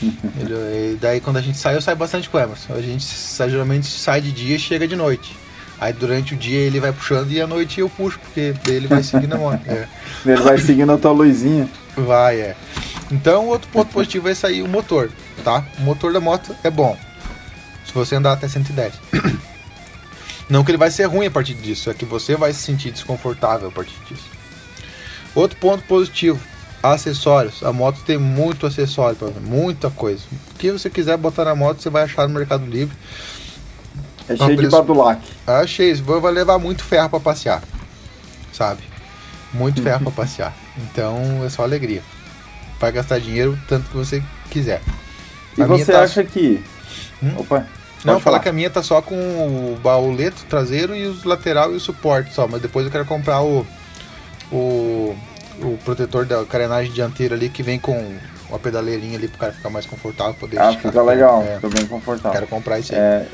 Ele- 0.38 0.92
e 0.94 0.98
daí 1.00 1.20
quando 1.20 1.36
a 1.38 1.40
gente 1.40 1.58
sai, 1.58 1.76
eu 1.76 1.82
saio 1.82 1.96
bastante 1.96 2.28
com 2.28 2.36
o 2.36 2.40
Emerson. 2.40 2.74
A 2.74 2.80
gente 2.82 3.04
sai- 3.04 3.50
geralmente 3.50 3.86
sai 3.86 4.20
de 4.20 4.32
dia 4.32 4.56
e 4.56 4.58
chega 4.58 4.86
de 4.86 4.96
noite. 4.96 5.36
Aí 5.80 5.92
durante 5.92 6.34
o 6.34 6.36
dia 6.36 6.58
ele 6.60 6.78
vai 6.80 6.92
puxando 6.92 7.30
e 7.32 7.40
à 7.40 7.46
noite 7.46 7.80
eu 7.80 7.88
puxo, 7.88 8.18
porque 8.18 8.54
ele 8.66 8.86
vai 8.86 9.02
seguindo 9.02 9.34
a 9.34 9.38
moto. 9.38 9.60
É. 9.66 9.88
Ele 10.24 10.40
vai 10.40 10.56
seguindo 10.58 10.92
a 10.92 10.96
tua 10.98 11.10
luzinha. 11.12 11.68
Vai, 11.96 12.40
é. 12.40 12.56
Então, 13.10 13.46
outro 13.46 13.68
ponto 13.70 13.92
positivo 13.92 14.24
vai 14.24 14.34
sair 14.34 14.62
o 14.62 14.68
motor, 14.68 15.10
tá? 15.44 15.64
O 15.78 15.82
motor 15.82 16.12
da 16.12 16.20
moto 16.20 16.54
é 16.64 16.70
bom. 16.70 16.96
Se 17.86 17.92
você 17.92 18.14
andar 18.16 18.32
até 18.32 18.48
110. 18.48 18.94
Não 20.48 20.62
que 20.64 20.70
ele 20.70 20.78
vai 20.78 20.90
ser 20.90 21.04
ruim 21.04 21.26
a 21.26 21.30
partir 21.30 21.54
disso, 21.54 21.90
é 21.90 21.94
que 21.94 22.04
você 22.04 22.36
vai 22.36 22.52
se 22.52 22.60
sentir 22.60 22.90
desconfortável 22.90 23.68
a 23.68 23.70
partir 23.70 23.96
disso. 24.08 24.24
Outro 25.34 25.56
ponto 25.58 25.84
positivo, 25.84 26.38
acessórios. 26.92 27.62
A 27.62 27.72
moto 27.72 28.00
tem 28.04 28.18
muito 28.18 28.66
acessório, 28.66 29.16
muita 29.40 29.90
coisa. 29.90 30.22
O 30.52 30.58
que 30.58 30.70
você 30.70 30.90
quiser 30.90 31.16
botar 31.16 31.44
na 31.46 31.54
moto, 31.54 31.80
você 31.80 31.88
vai 31.90 32.04
achar 32.04 32.28
no 32.28 32.34
Mercado 32.34 32.66
Livre. 32.66 32.96
É 34.28 34.36
cheio 34.36 34.56
de 34.56 34.68
badulac. 34.68 35.20
Achei 35.46 35.90
isso, 35.90 36.02
vai 36.04 36.32
levar 36.32 36.58
muito 36.58 36.82
ferro 36.84 37.10
pra 37.10 37.20
passear, 37.20 37.62
sabe? 38.52 38.82
Muito 39.52 39.82
ferro 39.82 40.02
pra 40.04 40.12
passear. 40.24 40.54
Então 40.78 41.42
é 41.44 41.48
só 41.48 41.62
alegria. 41.62 42.02
Vai 42.80 42.90
gastar 42.92 43.18
dinheiro 43.20 43.58
tanto 43.68 43.88
que 43.90 43.96
você 43.96 44.22
quiser. 44.50 44.82
E 45.56 45.62
A 45.62 45.66
você 45.66 45.92
tá- 45.92 46.02
acha 46.02 46.24
que... 46.24 46.62
Hum? 47.22 47.32
Opa, 47.38 47.66
Não, 48.04 48.18
falar 48.18 48.40
que 48.40 48.48
a 48.48 48.52
minha 48.52 48.68
tá 48.68 48.82
só 48.82 49.00
com 49.00 49.14
o 49.14 49.78
bauleto 49.82 50.44
traseiro 50.48 50.94
e 50.96 51.06
os 51.06 51.24
lateral 51.24 51.72
e 51.72 51.76
o 51.76 51.80
suporte 51.80 52.34
só, 52.34 52.46
mas 52.48 52.60
depois 52.60 52.84
eu 52.84 52.92
quero 52.92 53.04
comprar 53.06 53.40
o 53.42 53.66
o, 54.52 55.16
o 55.62 55.78
protetor 55.84 56.24
da 56.26 56.44
carenagem 56.44 56.92
dianteira 56.92 57.34
ali 57.34 57.48
que 57.48 57.62
vem 57.62 57.78
com 57.78 58.16
uma 58.48 58.58
pedaleirinha 58.58 59.16
ali 59.16 59.28
pro 59.28 59.38
cara 59.38 59.52
ficar 59.52 59.70
mais 59.70 59.86
confortável, 59.86 60.34
poder 60.34 60.58
Ah, 60.60 60.72
fica 60.72 61.02
legal, 61.02 61.42
É, 61.42 61.56
fica 61.56 61.68
bem 61.68 61.86
confortável. 61.86 62.32
quero 62.32 62.46
comprar 62.46 62.78
isso 62.78 62.92
aí. 62.92 62.98
É, 62.98 63.26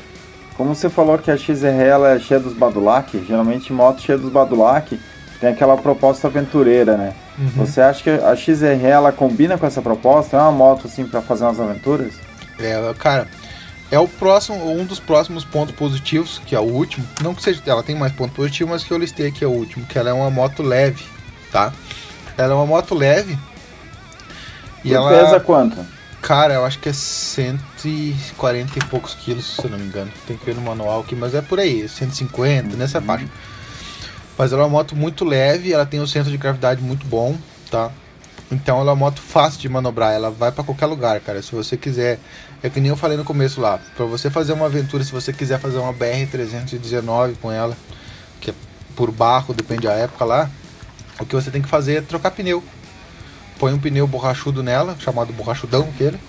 como 0.55 0.75
você 0.75 0.89
falou 0.89 1.17
que 1.17 1.31
a 1.31 1.37
XR 1.37 1.65
ela 1.83 2.11
é 2.15 2.19
cheia 2.19 2.39
dos 2.39 2.53
badulac, 2.53 3.17
geralmente 3.27 3.71
moto 3.73 4.01
cheia 4.01 4.17
dos 4.17 4.31
badulac 4.31 4.99
tem 5.39 5.49
aquela 5.49 5.75
proposta 5.75 6.27
aventureira, 6.27 6.95
né? 6.97 7.13
Uhum. 7.37 7.65
Você 7.65 7.81
acha 7.81 8.03
que 8.03 8.09
a 8.11 8.35
XR 8.35 8.85
ela 8.85 9.11
combina 9.11 9.57
com 9.57 9.65
essa 9.65 9.81
proposta? 9.81 10.37
É 10.37 10.39
uma 10.39 10.51
moto 10.51 10.85
assim 10.85 11.05
pra 11.05 11.19
fazer 11.21 11.45
umas 11.45 11.59
aventuras? 11.59 12.13
É, 12.59 12.93
cara, 12.99 13.27
é 13.89 13.97
o 13.97 14.07
próximo, 14.07 14.71
um 14.71 14.85
dos 14.85 14.99
próximos 14.99 15.43
pontos 15.43 15.73
positivos, 15.75 16.39
que 16.45 16.55
é 16.55 16.59
o 16.59 16.63
último. 16.63 17.05
Não 17.23 17.33
que 17.33 17.41
seja, 17.41 17.59
ela 17.65 17.81
tem 17.81 17.95
mais 17.95 18.13
ponto 18.13 18.33
positivo, 18.35 18.69
mas 18.69 18.83
que 18.83 18.91
eu 18.93 18.99
listei 18.99 19.29
aqui 19.29 19.43
é 19.43 19.47
o 19.47 19.51
último, 19.51 19.85
que 19.87 19.97
ela 19.97 20.11
é 20.11 20.13
uma 20.13 20.29
moto 20.29 20.61
leve, 20.61 21.03
tá? 21.51 21.73
Ela 22.37 22.53
é 22.53 22.55
uma 22.55 22.65
moto 22.65 22.95
leve. 22.95 23.37
E 24.83 24.89
E 24.89 24.93
ela 24.93 25.09
pesa 25.09 25.39
quanto? 25.39 25.85
Cara, 26.21 26.53
eu 26.53 26.65
acho 26.65 26.77
que 26.79 26.89
é 26.89 26.93
140 26.93 28.77
e 28.77 28.85
poucos 28.85 29.15
quilos, 29.15 29.55
se 29.55 29.63
eu 29.63 29.69
não 29.71 29.77
me 29.79 29.85
engano. 29.85 30.11
Tem 30.27 30.37
que 30.37 30.45
ver 30.45 30.55
no 30.55 30.61
manual 30.61 31.01
aqui, 31.01 31.15
mas 31.15 31.33
é 31.33 31.41
por 31.41 31.59
aí, 31.59 31.87
150, 31.89 32.75
nessa 32.77 32.99
Uhum. 32.99 33.05
faixa. 33.05 33.25
Mas 34.37 34.53
ela 34.53 34.61
é 34.61 34.65
uma 34.65 34.71
moto 34.71 34.95
muito 34.95 35.25
leve, 35.25 35.73
ela 35.73 35.85
tem 35.85 35.99
um 35.99 36.07
centro 36.07 36.31
de 36.31 36.37
gravidade 36.37 36.81
muito 36.81 37.05
bom, 37.07 37.35
tá? 37.69 37.91
Então 38.51 38.79
ela 38.79 38.91
é 38.91 38.93
uma 38.93 38.99
moto 39.05 39.19
fácil 39.21 39.59
de 39.61 39.69
manobrar, 39.69 40.13
ela 40.13 40.29
vai 40.29 40.51
pra 40.51 40.63
qualquer 40.63 40.85
lugar, 40.85 41.19
cara. 41.21 41.41
Se 41.41 41.53
você 41.53 41.75
quiser, 41.77 42.19
é 42.61 42.69
que 42.69 42.79
nem 42.79 42.89
eu 42.89 42.97
falei 42.97 43.17
no 43.17 43.23
começo 43.23 43.59
lá, 43.61 43.79
pra 43.95 44.05
você 44.05 44.29
fazer 44.29 44.53
uma 44.53 44.65
aventura, 44.67 45.03
se 45.03 45.11
você 45.11 45.31
quiser 45.33 45.59
fazer 45.59 45.77
uma 45.79 45.93
BR-319 45.93 47.35
com 47.41 47.51
ela, 47.51 47.75
que 48.39 48.51
é 48.51 48.53
por 48.95 49.09
barro, 49.11 49.53
depende 49.53 49.87
da 49.87 49.93
época 49.93 50.25
lá, 50.25 50.49
o 51.23 51.25
que 51.25 51.35
você 51.35 51.51
tem 51.51 51.61
que 51.61 51.69
fazer 51.69 51.95
é 51.97 52.01
trocar 52.01 52.31
pneu. 52.31 52.63
Põe 53.59 53.73
um 53.73 53.79
pneu 53.79 54.07
borrachudo 54.07 54.63
nela, 54.63 54.95
chamado 54.99 55.31
borrachudão 55.33 55.87
aquele, 55.93 56.19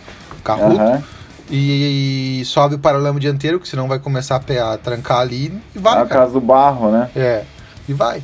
carrudo, 0.44 0.80
Aham. 0.80 1.02
e, 1.50 2.42
sobe 2.44 2.74
o 2.74 2.78
paralama 2.78 3.18
dianteiro, 3.18 3.58
que 3.58 3.66
senão 3.68 3.88
vai 3.88 3.98
começar 3.98 4.36
a, 4.36 4.40
pe- 4.40 4.58
a 4.58 4.76
trancar 4.76 5.18
ali 5.20 5.58
e 5.74 5.78
vai, 5.78 5.98
É 5.98 6.02
a 6.02 6.06
casa 6.06 6.32
do 6.32 6.40
barro, 6.40 6.90
né? 6.90 7.10
É, 7.16 7.44
e 7.88 7.92
vai. 7.94 8.22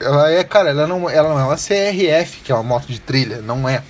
Ela 0.00 0.30
é, 0.30 0.44
cara, 0.44 0.70
ela 0.70 0.86
não, 0.86 1.08
ela 1.08 1.28
não 1.30 1.38
é 1.40 1.44
uma 1.44 1.56
CRF, 1.56 2.40
que 2.44 2.52
é 2.52 2.54
uma 2.54 2.62
moto 2.64 2.86
de 2.86 2.98
trilha, 3.00 3.40
não 3.40 3.68
é. 3.68 3.82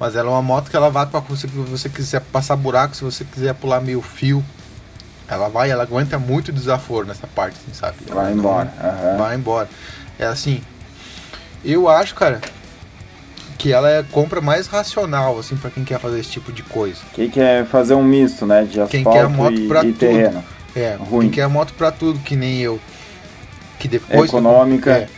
Mas 0.00 0.16
ela 0.16 0.28
é 0.28 0.32
uma 0.32 0.42
moto 0.42 0.70
que 0.70 0.76
ela 0.76 0.88
vai 0.90 1.04
para 1.06 1.20
você, 1.20 1.46
se 1.46 1.54
você 1.54 1.88
quiser 1.90 2.20
passar 2.32 2.56
buraco, 2.56 2.96
se 2.96 3.04
você 3.04 3.24
quiser 3.24 3.54
pular 3.54 3.80
meio 3.80 4.00
fio. 4.00 4.42
Ela 5.28 5.48
vai, 5.48 5.70
ela 5.70 5.84
aguenta 5.84 6.18
muito 6.18 6.50
desaforo 6.50 7.06
nessa 7.06 7.26
parte, 7.28 7.56
assim, 7.62 7.72
sabe? 7.72 7.98
Ela 8.10 8.22
Vai 8.22 8.30
não- 8.32 8.38
embora. 8.38 8.74
aham. 8.82 9.16
Vai 9.18 9.36
embora. 9.36 9.68
É 10.20 10.26
assim, 10.26 10.60
eu 11.64 11.88
acho, 11.88 12.14
cara, 12.14 12.42
que 13.56 13.72
ela 13.72 13.88
é 13.88 14.00
a 14.00 14.04
compra 14.04 14.42
mais 14.42 14.66
racional, 14.66 15.38
assim, 15.38 15.56
para 15.56 15.70
quem 15.70 15.82
quer 15.82 15.98
fazer 15.98 16.20
esse 16.20 16.28
tipo 16.30 16.52
de 16.52 16.62
coisa. 16.62 17.00
Quem 17.14 17.30
quer 17.30 17.64
fazer 17.64 17.94
um 17.94 18.04
misto, 18.04 18.44
né? 18.44 18.64
De 18.64 18.84
Quem 18.86 19.02
quer 19.02 19.26
moto 19.28 19.54
e, 19.54 19.66
pra 19.66 19.80
e 19.80 19.86
tudo. 19.86 19.98
terreno. 19.98 20.44
É, 20.76 20.94
Ruim. 21.00 21.22
quem 21.22 21.30
quer 21.30 21.48
moto 21.48 21.72
pra 21.72 21.90
tudo, 21.90 22.18
que 22.20 22.36
nem 22.36 22.60
eu. 22.60 22.78
Que 23.78 23.88
depois 23.88 24.28
Econômica. 24.28 24.90
É, 24.92 25.08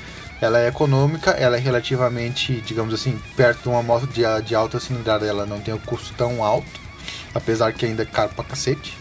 ela 0.41 0.61
é 0.61 0.69
econômica, 0.69 1.33
ela 1.33 1.57
é 1.57 1.61
relativamente, 1.61 2.61
digamos 2.65 2.95
assim, 2.95 3.19
perto 3.37 3.63
de 3.63 3.69
uma 3.69 3.83
moto 3.83 4.07
de, 4.07 4.23
de 4.45 4.55
alta 4.55 4.79
cilindrada, 4.79 5.27
ela 5.27 5.45
não 5.47 5.59
tem 5.61 5.75
o 5.75 5.79
custo 5.81 6.15
tão 6.15 6.45
alto, 6.45 6.81
apesar 7.35 7.73
que 7.73 7.85
ainda 7.87 8.03
é 8.05 8.07
caro 8.07 8.31
pra 8.37 8.45
cacete. 8.45 8.97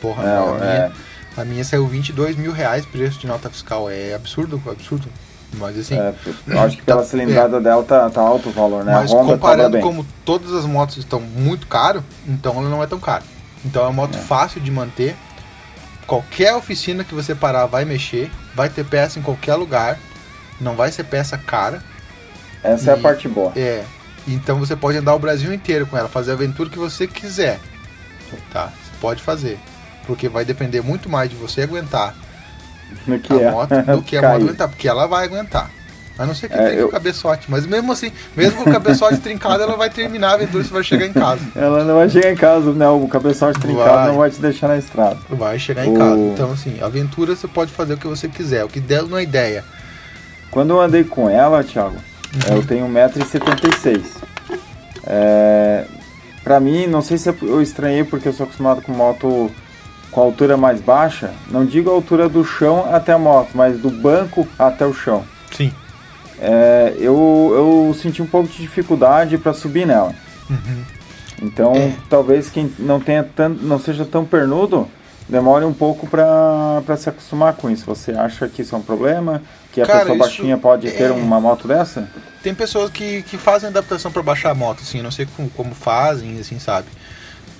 Porra, 0.00 0.24
É, 0.24 0.26
a, 0.26 0.64
é. 0.64 0.92
Minha, 1.38 1.42
a 1.42 1.44
minha 1.54 1.64
saiu 1.64 1.86
22 1.86 2.36
mil 2.36 2.52
reais 2.52 2.84
preço 2.86 3.18
de 3.18 3.26
nota 3.26 3.48
fiscal, 3.50 3.88
é 3.90 4.14
absurdo, 4.14 4.62
absurdo. 4.70 5.08
Mas 5.54 5.78
assim, 5.78 5.96
É, 5.98 6.14
acho 6.58 6.76
que 6.76 6.82
pela 6.82 7.00
Tá- 7.02 7.08
cilindrada 7.08 7.58
dela 7.60 7.82
tá, 7.82 8.08
tá 8.10 8.20
alto 8.20 8.50
o 8.50 8.52
valor, 8.52 8.84
né? 8.84 8.92
mas 8.92 9.10
comparando 9.10 9.80
como 9.80 10.06
todas 10.24 10.52
as 10.52 10.66
motos 10.66 10.98
estão 10.98 11.20
muito 11.20 11.66
caro, 11.66 12.04
então 12.26 12.52
ela 12.58 12.68
não 12.68 12.82
é 12.82 12.86
tão 12.86 13.00
cara. 13.00 13.22
Então 13.64 13.82
é 13.82 13.86
uma 13.86 13.92
moto 13.94 14.16
É. 14.16 14.20
fácil 14.20 14.60
de 14.60 14.70
manter. 14.70 15.16
Qualquer 16.06 16.54
oficina 16.54 17.02
que 17.04 17.14
você 17.14 17.34
parar 17.34 17.66
vai 17.66 17.84
mexer, 17.84 18.30
vai 18.54 18.68
ter 18.68 18.84
peça 18.84 19.18
em 19.18 19.22
qualquer 19.22 19.54
lugar, 19.54 19.98
não 20.60 20.74
vai 20.76 20.90
ser 20.92 21.04
peça 21.04 21.36
cara. 21.38 21.82
Essa 22.62 22.90
é 22.90 22.94
a 22.94 22.96
E- 22.98 23.00
parte 23.00 23.26
boa. 23.28 23.52
É. 23.56 23.84
Então 24.26 24.58
você 24.58 24.76
pode 24.76 24.98
andar 24.98 25.14
o 25.14 25.18
Brasil 25.18 25.52
inteiro 25.52 25.86
com 25.86 25.96
ela, 25.96 26.08
fazer 26.08 26.32
a 26.32 26.34
aventura 26.34 26.68
que 26.68 26.78
você 26.78 27.06
quiser. 27.06 27.58
Tá? 28.52 28.66
Você 28.66 28.90
pode 29.00 29.22
fazer. 29.22 29.58
Porque 30.08 30.26
vai 30.26 30.42
depender 30.42 30.80
muito 30.80 31.06
mais 31.08 31.28
de 31.28 31.36
você 31.36 31.60
aguentar 31.60 32.14
No 33.06 33.18
que 33.20 33.30
a 33.34 33.40
é. 33.42 33.50
moto 33.50 33.68
do 33.68 34.02
que 34.02 34.16
a 34.16 34.20
Cair. 34.22 34.32
moto 34.32 34.42
aguentar, 34.44 34.68
porque 34.68 34.88
ela 34.88 35.06
vai 35.06 35.26
aguentar. 35.26 35.70
A 36.18 36.24
não 36.26 36.34
ser 36.34 36.48
que 36.48 36.54
É, 36.54 36.56
tenha 36.70 36.72
eu- 36.80 36.88
o 36.88 36.90
cabeçote, 36.90 37.48
mas 37.48 37.64
mesmo 37.66 37.92
assim, 37.92 38.10
mesmo 38.34 38.64
com 38.64 38.70
o 38.70 38.72
cabeçote 38.72 39.18
trincado, 39.18 39.62
ela 39.62 39.76
vai 39.76 39.88
terminar 39.90 40.30
a 40.30 40.34
aventura, 40.34 40.64
você 40.64 40.72
vai 40.72 40.82
chegar 40.82 41.06
em 41.06 41.12
casa. 41.12 41.42
Ela 41.54 41.84
não 41.84 41.94
vai 41.96 42.08
chegar 42.08 42.32
em 42.32 42.34
casa, 42.36 42.72
né? 42.72 42.88
O 42.88 43.06
cabeçote 43.06 43.60
trincado 43.60 43.90
Vai. 43.94 44.08
não 44.08 44.16
vai 44.16 44.30
te 44.30 44.40
deixar 44.40 44.66
na 44.68 44.78
estrada. 44.78 45.18
Vai 45.28 45.58
chegar 45.60 45.86
em 45.86 45.94
O- 45.94 45.98
casa. 45.98 46.18
Então, 46.18 46.50
assim, 46.52 46.78
aventura 46.82 47.36
você 47.36 47.46
pode 47.46 47.70
fazer 47.70 47.94
o 47.94 47.96
que 47.98 48.06
você 48.08 48.28
quiser. 48.28 48.64
O 48.64 48.68
que 48.68 48.80
der 48.80 49.02
não 49.04 49.16
é 49.18 49.22
ideia. 49.22 49.62
Quando 50.50 50.70
eu 50.70 50.80
andei 50.80 51.04
com 51.04 51.28
ela, 51.30 51.62
Thiago, 51.62 51.96
Uhum. 52.48 52.56
eu 52.56 52.66
tenho 52.66 52.86
1,76m. 52.88 54.02
É, 55.06 55.84
pra 56.42 56.58
mim, 56.58 56.86
não 56.86 57.02
sei 57.02 57.16
se 57.18 57.28
eu 57.42 57.62
estranhei 57.62 58.02
porque 58.02 58.26
eu 58.28 58.32
sou 58.32 58.44
acostumado 58.44 58.82
com 58.82 58.90
moto 58.92 59.50
com 60.10 60.20
altura 60.20 60.56
mais 60.56 60.80
baixa. 60.80 61.32
Não 61.50 61.64
digo 61.64 61.90
a 61.90 61.92
altura 61.94 62.28
do 62.28 62.44
chão 62.44 62.88
até 62.92 63.12
a 63.12 63.18
moto, 63.18 63.50
mas 63.54 63.78
do 63.78 63.90
banco 63.90 64.46
até 64.58 64.84
o 64.86 64.92
chão. 64.94 65.24
Sim. 65.52 65.72
É, 66.40 66.94
eu, 66.98 67.52
eu 67.88 67.96
senti 68.00 68.22
um 68.22 68.26
pouco 68.26 68.48
de 68.48 68.58
dificuldade 68.58 69.36
para 69.38 69.52
subir 69.52 69.86
nela. 69.86 70.14
Uhum. 70.48 70.82
Então, 71.42 71.72
É. 71.74 71.92
talvez 72.08 72.48
quem 72.50 72.72
não 72.78 73.00
tenha 73.00 73.22
tanto, 73.22 73.62
não 73.64 73.78
seja 73.78 74.04
tão 74.04 74.24
pernudo, 74.24 74.88
demore 75.28 75.64
um 75.64 75.72
pouco 75.72 76.06
para 76.06 76.82
se 76.96 77.08
acostumar 77.08 77.54
com 77.54 77.68
isso. 77.70 77.84
Você 77.86 78.12
acha 78.12 78.48
que 78.48 78.62
isso 78.62 78.74
é 78.74 78.78
um 78.78 78.82
problema? 78.82 79.42
Que 79.72 79.80
a 79.82 79.86
Cara, 79.86 79.98
pessoa 80.00 80.18
baixinha 80.18 80.56
pode 80.56 80.90
ter 80.90 81.04
é- 81.04 81.10
uma 81.12 81.40
moto 81.40 81.68
dessa? 81.68 82.08
Tem 82.42 82.54
pessoas 82.54 82.90
que, 82.90 83.22
que 83.22 83.36
fazem 83.36 83.68
adaptação 83.68 84.10
para 84.10 84.22
baixar 84.22 84.50
a 84.50 84.54
moto, 84.54 84.80
assim, 84.82 85.02
não 85.02 85.10
sei 85.10 85.26
como, 85.36 85.50
como 85.50 85.74
fazem, 85.74 86.38
assim, 86.38 86.58
sabe? 86.58 86.86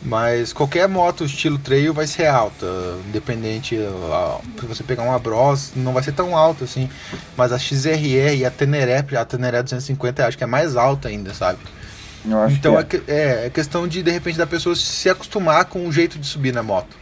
Mas 0.01 0.53
qualquer 0.53 0.89
moto 0.89 1.25
estilo 1.25 1.59
trail 1.59 1.93
vai 1.93 2.07
ser 2.07 2.27
alta, 2.27 2.67
independente, 3.09 3.77
se 4.61 4.67
você 4.67 4.85
pegar 4.85 5.03
uma 5.03 5.19
Bros, 5.19 5.73
não 5.75 5.93
vai 5.93 6.03
ser 6.03 6.13
tão 6.13 6.37
alta 6.37 6.65
assim, 6.65 6.89
mas 7.37 7.51
a 7.51 7.59
XRE 7.59 8.37
e 8.37 8.45
a 8.45 8.51
Teneré, 8.51 9.05
a 9.19 9.25
Teneré 9.25 9.61
250 9.61 10.23
eu 10.23 10.27
acho 10.29 10.39
que 10.39 10.45
é 10.45 10.47
mais 10.47 10.77
alta 10.77 11.09
ainda, 11.09 11.35
sabe? 11.35 11.59
Então 12.53 12.79
é. 12.79 12.87
é, 13.09 13.47
é 13.47 13.51
questão 13.51 13.89
de, 13.89 14.03
de 14.03 14.11
repente, 14.11 14.39
da 14.39 14.47
pessoa 14.47 14.77
se 14.77 15.09
acostumar 15.09 15.65
com 15.65 15.87
o 15.87 15.93
jeito 15.93 16.19
de 16.19 16.27
subir 16.27 16.53
na 16.53 16.63
moto. 16.63 16.97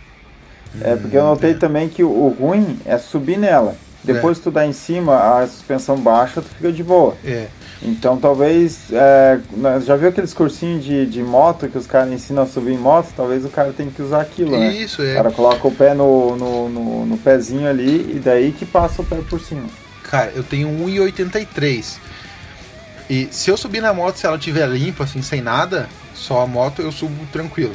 é. 0.81 0.93
É, 0.93 0.97
porque 0.97 1.17
eu 1.17 1.25
notei 1.25 1.55
também 1.55 1.89
que 1.89 2.03
o 2.03 2.29
ruim 2.29 2.79
é 2.85 2.97
subir 2.97 3.39
nela. 3.39 3.77
Depois 4.15 4.39
que 4.39 4.45
tu 4.45 4.51
dá 4.51 4.67
em 4.67 4.73
cima, 4.73 5.41
a 5.41 5.47
suspensão 5.47 5.97
baixa, 5.99 6.41
tu 6.41 6.49
fica 6.49 6.71
de 6.73 6.83
boa. 6.83 7.15
É, 7.25 7.47
Então 7.83 8.17
talvez. 8.17 8.79
É, 8.93 9.39
nós- 9.57 9.85
já 9.85 9.97
viu 9.97 10.09
aqueles 10.09 10.33
cursinhos 10.33 10.83
de, 10.85 11.05
de 11.07 11.23
moto 11.23 11.69
que 11.69 11.77
os 11.77 11.87
caras 11.87 12.11
ensinam 12.13 12.43
a 12.43 12.47
subir 12.47 12.73
em 12.73 12.79
moto? 12.79 13.09
Talvez 13.17 13.45
o 13.45 13.49
cara 13.51 13.73
tenha 13.77 13.91
que 13.91 14.01
usar 14.01 14.21
aquilo, 14.23 14.59
né? 14.59 14.73
isso, 14.73 15.03
O 15.03 15.05
é. 15.07 15.15
cara 15.15 15.31
coloca 15.31 15.69
o 15.69 15.71
pé 15.75 15.93
no, 15.95 16.35
no, 16.37 16.69
no, 16.69 17.07
no 17.07 17.19
pezinho 17.19 17.69
ali 17.69 18.15
e 18.17 18.19
daí 18.19 18.53
que 18.53 18.65
passa 18.65 19.03
o 19.03 19.05
pé 19.05 19.17
por 19.29 19.41
cima. 19.41 19.69
Cara, 20.11 20.33
eu 20.35 20.43
tenho 20.43 20.69
1,83. 20.69 21.99
E 23.09 23.29
se 23.31 23.51
eu 23.51 23.57
subir 23.57 23.81
na 23.81 23.93
moto, 23.95 24.17
se 24.17 24.27
ela 24.27 24.39
tiver 24.39 24.67
limpa, 24.69 25.05
assim, 25.05 25.23
sem 25.23 25.41
nada, 25.41 25.89
só 26.15 26.41
a 26.43 26.47
moto, 26.47 26.83
eu 26.83 26.91
subo 26.91 27.25
tranquilo. 27.33 27.75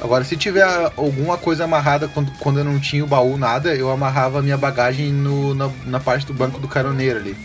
Agora, 0.00 0.24
se 0.24 0.36
tiver 0.36 0.62
alguma 0.96 1.38
coisa 1.38 1.64
amarrada 1.64 2.06
quando, 2.08 2.30
quando 2.38 2.58
eu 2.58 2.64
não 2.64 2.78
tinha 2.78 3.02
o 3.02 3.06
baú, 3.06 3.38
nada, 3.38 3.74
eu 3.74 3.90
amarrava 3.90 4.38
a 4.38 4.42
minha 4.42 4.56
bagagem 4.56 5.10
no, 5.12 5.54
na, 5.54 5.70
na 5.86 6.00
parte 6.00 6.26
do 6.26 6.34
banco 6.34 6.60
do 6.60 6.68
caroneiro 6.68 7.18
ali. 7.18 7.36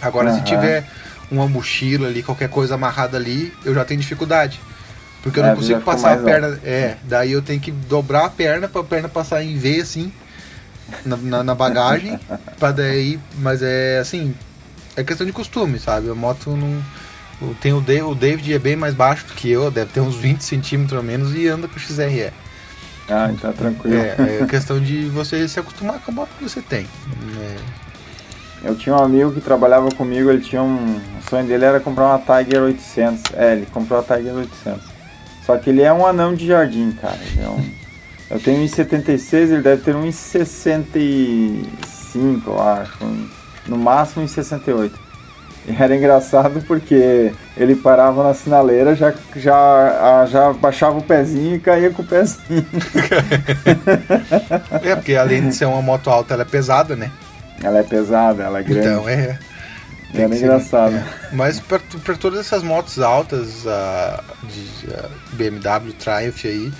Agora, 0.00 0.30
se 0.30 0.36
Aham. 0.36 0.44
tiver 0.44 0.84
uma 1.30 1.48
mochila 1.48 2.08
ali, 2.08 2.22
qualquer 2.22 2.48
coisa 2.50 2.74
amarrada 2.74 3.16
ali, 3.16 3.52
eu 3.64 3.74
já 3.74 3.84
tenho 3.84 4.00
dificuldade. 4.00 4.60
Porque 5.22 5.38
eu 5.40 5.44
É, 5.44 5.48
não 5.48 5.56
consigo 5.56 5.80
passar 5.80 6.12
a 6.14 6.16
perna. 6.18 6.58
É, 6.64 6.96
daí 7.04 7.32
eu 7.32 7.40
tenho 7.40 7.60
que 7.60 7.70
dobrar 7.70 8.26
a 8.26 8.30
perna 8.30 8.68
pra 8.68 8.82
perna 8.82 9.08
passar 9.08 9.42
em 9.42 9.56
V 9.56 9.80
assim 9.80 10.12
na, 11.04 11.16
na, 11.16 11.42
na 11.44 11.54
bagagem. 11.54 12.18
pra 12.58 12.72
daí. 12.72 13.18
Mas 13.38 13.62
é 13.62 13.98
assim. 13.98 14.34
É 14.96 15.02
questão 15.02 15.26
de 15.26 15.32
costume, 15.32 15.78
sabe? 15.78 16.10
A 16.10 16.14
moto 16.14 16.50
não. 16.56 16.82
O- 17.50 17.54
Tem 17.60 17.72
o, 17.72 17.82
o 18.10 18.14
David 18.14 18.52
é 18.54 18.58
bem 18.58 18.76
mais 18.76 18.94
baixo 18.94 19.26
do 19.26 19.34
que 19.34 19.50
eu, 19.50 19.70
deve 19.70 19.92
ter 19.92 20.00
uns 20.00 20.16
20 20.16 20.40
centímetros 20.42 20.98
a 20.98 21.02
menos 21.02 21.34
e 21.34 21.46
anda 21.48 21.68
com 21.68 21.78
XRE. 21.78 22.30
Ah, 23.08 23.30
então 23.32 23.52
tranquilo. 23.52 23.96
É, 23.96 24.38
é 24.42 24.46
questão 24.46 24.78
de 24.80 25.04
você 25.06 25.46
se 25.48 25.58
acostumar 25.60 25.98
com 26.00 26.10
a 26.12 26.14
moto 26.14 26.30
que 26.38 26.44
você 26.44 26.60
tem. 26.62 26.86
É, 27.40 27.56
Eu 28.68 28.76
tinha 28.76 28.94
um 28.94 29.02
amigo 29.02 29.32
que 29.32 29.40
trabalhava 29.40 29.90
comigo, 29.90 30.30
ele 30.30 30.40
tinha 30.40 30.62
um. 30.62 30.96
O 30.96 31.28
sonho 31.28 31.44
dele 31.46 31.64
era 31.64 31.80
comprar 31.80 32.04
uma 32.06 32.18
Tiger 32.18 32.62
800. 32.62 33.22
É, 33.34 33.52
ele 33.54 33.66
comprou 33.66 33.98
a 33.98 34.02
Tiger 34.02 34.34
800. 34.34 34.80
Só 35.44 35.56
que 35.58 35.70
ele 35.70 35.82
é 35.82 35.92
um 35.92 36.06
anão 36.06 36.34
de 36.34 36.46
jardim, 36.46 36.92
cara. 36.92 37.18
Ele 37.32 37.42
é 37.44 37.48
um... 37.48 37.70
Eu 38.30 38.40
tenho 38.40 38.64
1,76, 38.64 39.34
ele 39.34 39.60
deve 39.62 39.82
ter 39.82 39.94
1,65, 39.94 42.42
eu 42.46 42.60
acho. 42.62 42.92
No 43.66 43.76
máximo 43.76 44.24
1,68. 44.24 44.90
Era 45.78 45.94
engraçado 45.94 46.60
porque 46.66 47.32
ele 47.56 47.76
parava 47.76 48.24
na 48.24 48.34
sinaleira, 48.34 48.96
já, 48.96 49.14
já, 49.36 50.26
já 50.28 50.52
baixava 50.52 50.98
o 50.98 51.02
pezinho 51.02 51.54
e 51.54 51.60
caía 51.60 51.90
com 51.90 52.02
o 52.02 52.04
pezinho. 52.04 52.66
é, 54.82 54.96
porque 54.96 55.14
além 55.14 55.48
de 55.48 55.54
ser 55.54 55.66
uma 55.66 55.80
moto 55.80 56.10
alta, 56.10 56.34
ela 56.34 56.42
é 56.42 56.46
pesada, 56.46 56.96
né? 56.96 57.10
Ela 57.62 57.78
é 57.78 57.82
pesada, 57.84 58.42
ela 58.42 58.58
é 58.58 58.62
grande. 58.62 58.88
Então 58.88 59.08
é. 59.08 59.38
tem 60.12 60.24
era 60.24 60.34
ser- 60.34 60.44
engraçado. 60.44 60.96
é. 60.96 61.04
Mas 61.32 61.60
para 61.60 61.78
todas 62.18 62.40
essas 62.40 62.62
motos 62.62 62.98
altas 62.98 63.62
de 63.62 64.88
ah, 64.92 65.08
BMW 65.34 65.92
Triumph 65.92 66.44
aí, 66.44 66.72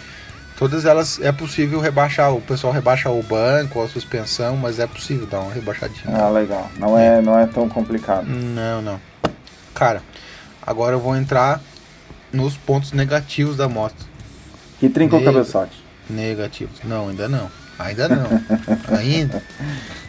todas 0.62 0.84
elas 0.84 1.18
é 1.20 1.32
possível 1.32 1.80
rebaixar. 1.80 2.32
O 2.32 2.40
pessoal 2.40 2.72
rebaixa 2.72 3.10
o 3.10 3.20
banco, 3.20 3.82
a 3.82 3.88
suspensão, 3.88 4.56
mas 4.56 4.78
é 4.78 4.86
possível 4.86 5.26
dar 5.26 5.40
uma 5.40 5.52
rebaixadinha. 5.52 6.04
Ah, 6.06 6.28
legal. 6.28 6.70
Não 6.78 6.96
é, 6.96 7.20
não 7.20 7.36
é 7.36 7.46
tão 7.46 7.68
complicado. 7.68 8.26
Não, 8.28 8.80
não. 8.80 9.00
Cara, 9.74 10.00
agora 10.64 10.94
eu 10.94 11.00
vou 11.00 11.16
entrar 11.16 11.60
nos 12.32 12.56
pontos 12.56 12.92
negativos 12.92 13.56
da 13.56 13.68
moto. 13.68 14.06
Que 14.78 14.88
trinca 14.88 15.16
o 15.16 15.18
Nega. 15.18 15.32
cabeçote. 15.32 15.82
Negativos. 16.08 16.78
Não, 16.84 17.08
ainda 17.08 17.28
não. 17.28 17.50
Ainda 17.76 18.08
não. 18.08 18.28
ainda. 18.96 19.42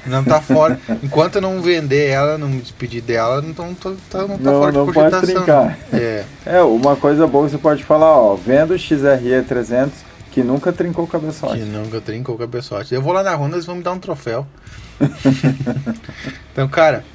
Não 0.06 0.24
tá 0.24 0.40
fora. 0.40 0.80
Enquanto 1.02 1.38
eu 1.38 1.42
não 1.42 1.64
vender 1.64 2.10
ela, 2.10 2.38
não 2.38 2.48
me 2.48 2.62
despedir 2.62 3.02
dela, 3.02 3.42
não, 3.42 3.54
tá, 3.74 3.92
tá- 4.08 4.28
não 4.28 4.38
tá 4.38 4.52
Não, 4.52 4.60
fora 4.60 4.72
de 4.72 4.78
não 4.78 4.86
pode 4.86 5.00
cogitação. 5.00 5.36
trincar. 5.36 5.80
É. 5.92 6.24
É, 6.46 6.62
uma 6.62 6.96
coisa 6.96 7.26
boa 7.26 7.50
você 7.50 7.58
pode 7.58 7.84
falar, 7.84 8.16
ó, 8.16 8.36
vendo 8.36 8.76
o 8.76 8.78
XRE 8.78 9.42
300 9.48 10.13
que 10.34 10.44
nunca 10.44 10.74
trincou 10.74 11.06
o 11.06 11.08
cabeçote. 11.08 11.60
Que 11.60 11.66
nunca 11.66 12.02
trincou 12.02 12.34
o 12.34 12.38
cabeçote. 12.38 12.94
Eu 12.94 13.02
vou 13.02 13.14
lá 13.14 13.22
na 13.22 13.36
Honda, 13.36 13.56
eles 13.56 13.66
vão 13.68 13.76
me 13.76 13.84
dar 13.84 13.92
um 13.92 14.00
troféu. 14.00 14.48
então, 16.52 16.68
cara, 16.68 17.06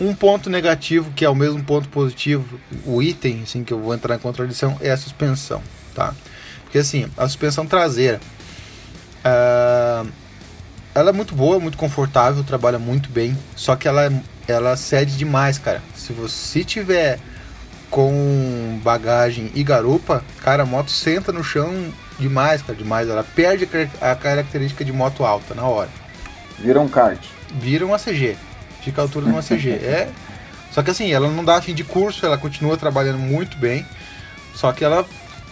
um 0.00 0.14
ponto 0.14 0.48
negativo, 0.48 1.10
que 1.12 1.26
é 1.26 1.28
o 1.28 1.34
mesmo 1.34 1.62
ponto 1.62 1.90
positivo, 1.90 2.58
o 2.86 3.02
item, 3.02 3.42
assim, 3.42 3.62
que 3.62 3.72
eu 3.72 3.78
vou 3.78 3.94
entrar 3.94 4.14
em 4.14 4.18
contradição, 4.18 4.78
é 4.80 4.90
a 4.90 4.96
suspensão, 4.96 5.62
tá? 5.94 6.14
Porque, 6.64 6.78
assim, 6.78 7.06
a 7.18 7.28
suspensão 7.28 7.66
traseira, 7.66 8.18
ah, 9.22 10.06
ela 10.94 11.10
é 11.10 11.12
muito 11.12 11.34
boa, 11.34 11.60
muito 11.60 11.76
confortável, 11.76 12.42
trabalha 12.42 12.78
muito 12.78 13.10
bem, 13.10 13.36
só 13.54 13.76
que 13.76 13.86
ela, 13.86 14.06
é- 14.06 14.22
ela 14.48 14.74
cede 14.74 15.18
demais, 15.18 15.58
cara. 15.58 15.82
Se 15.94 16.14
você 16.14 16.64
tiver 16.64 17.20
com 17.90 18.49
bagagem 18.80 19.50
e 19.54 19.62
garupa, 19.62 20.24
cara, 20.42 20.62
a 20.64 20.66
moto 20.66 20.90
senta 20.90 21.30
no 21.32 21.44
chão 21.44 21.92
demais, 22.18 22.62
cara, 22.62 22.76
demais. 22.76 23.08
Ela 23.08 23.22
perde 23.22 23.64
a 23.64 23.66
car- 23.66 24.10
a 24.12 24.14
característica 24.14 24.84
de 24.84 24.92
moto 24.92 25.24
alta 25.24 25.54
na 25.54 25.64
hora. 25.64 25.88
Vira 26.58 26.80
um 26.80 26.88
kart. 26.88 27.20
Vira 27.54 27.86
uma 27.86 27.98
CG. 27.98 28.36
Fica 28.82 29.00
a 29.00 29.04
altura 29.04 29.26
de 29.26 29.32
uma 29.32 29.42
CG. 29.42 29.70
É. 29.82 30.08
Só 30.72 30.82
que 30.82 30.90
assim, 30.90 31.12
ela 31.12 31.28
não 31.28 31.44
dá 31.44 31.60
fim 31.60 31.74
de 31.74 31.82
curso, 31.82 32.24
ela 32.24 32.38
continua 32.38 32.76
trabalhando 32.76 33.18
muito 33.18 33.56
bem. 33.56 33.84
Só 34.54 34.72
que 34.72 34.84
ela 34.84 35.04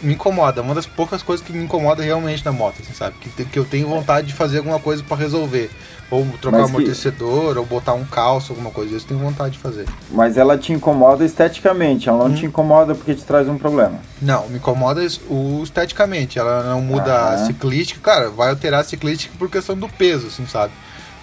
me 0.03 0.15
incomoda. 0.15 0.63
Uma 0.63 0.75
das 0.75 0.87
poucas 0.87 1.23
coisas 1.23 1.45
que 1.45 1.53
me 1.53 1.63
incomoda 1.65 2.03
realmente 2.03 2.45
na 2.45 2.53
moto, 2.53 2.77
assim, 2.83 2.93
sabe? 2.93 3.17
Que, 3.21 3.45
que 3.45 3.59
eu 3.59 3.65
tenho 3.65 3.89
vontade 3.89 4.27
de 4.29 4.33
fazer 4.35 4.59
alguma 4.59 4.79
coisa 4.79 5.03
pra 5.03 5.17
resolver. 5.17 5.71
Ou 6.11 6.25
trocar 6.41 6.59
Mas 6.61 6.71
um 6.71 6.73
que- 6.73 6.77
amortecedor, 6.79 7.59
ou 7.59 7.67
botar 7.67 7.93
um 7.93 8.05
calço, 8.05 8.53
alguma 8.53 8.71
coisa. 8.71 8.97
Isso 8.97 9.05
eu 9.05 9.09
tenho 9.09 9.21
vontade 9.21 9.53
de 9.55 9.59
fazer. 9.59 9.87
Mas 10.11 10.37
ela 10.39 10.57
te 10.57 10.73
incomoda 10.73 11.23
esteticamente, 11.25 12.09
ela 12.09 12.19
não 12.25 12.31
Hum. 12.31 12.35
te 12.35 12.47
incomoda 12.47 12.95
porque 12.95 13.15
te 13.15 13.25
traz 13.25 13.47
um 13.49 13.59
problema. 13.59 13.99
Não, 14.23 14.49
me 14.49 14.57
incomoda 14.57 15.07
o 15.29 15.61
esteticamente. 15.63 16.39
Ela 16.39 16.63
não 16.65 16.81
muda 16.81 17.13
a 17.15 17.35
Aham. 17.35 17.47
ciclística. 17.47 18.01
Cara, 18.01 18.31
vai 18.31 18.49
alterar 18.51 18.81
a 18.81 18.85
ciclística 18.85 19.35
por 19.39 19.51
questão 19.51 19.77
do 19.77 19.89
peso, 19.89 20.29
assim, 20.29 20.47
sabe? 20.47 20.73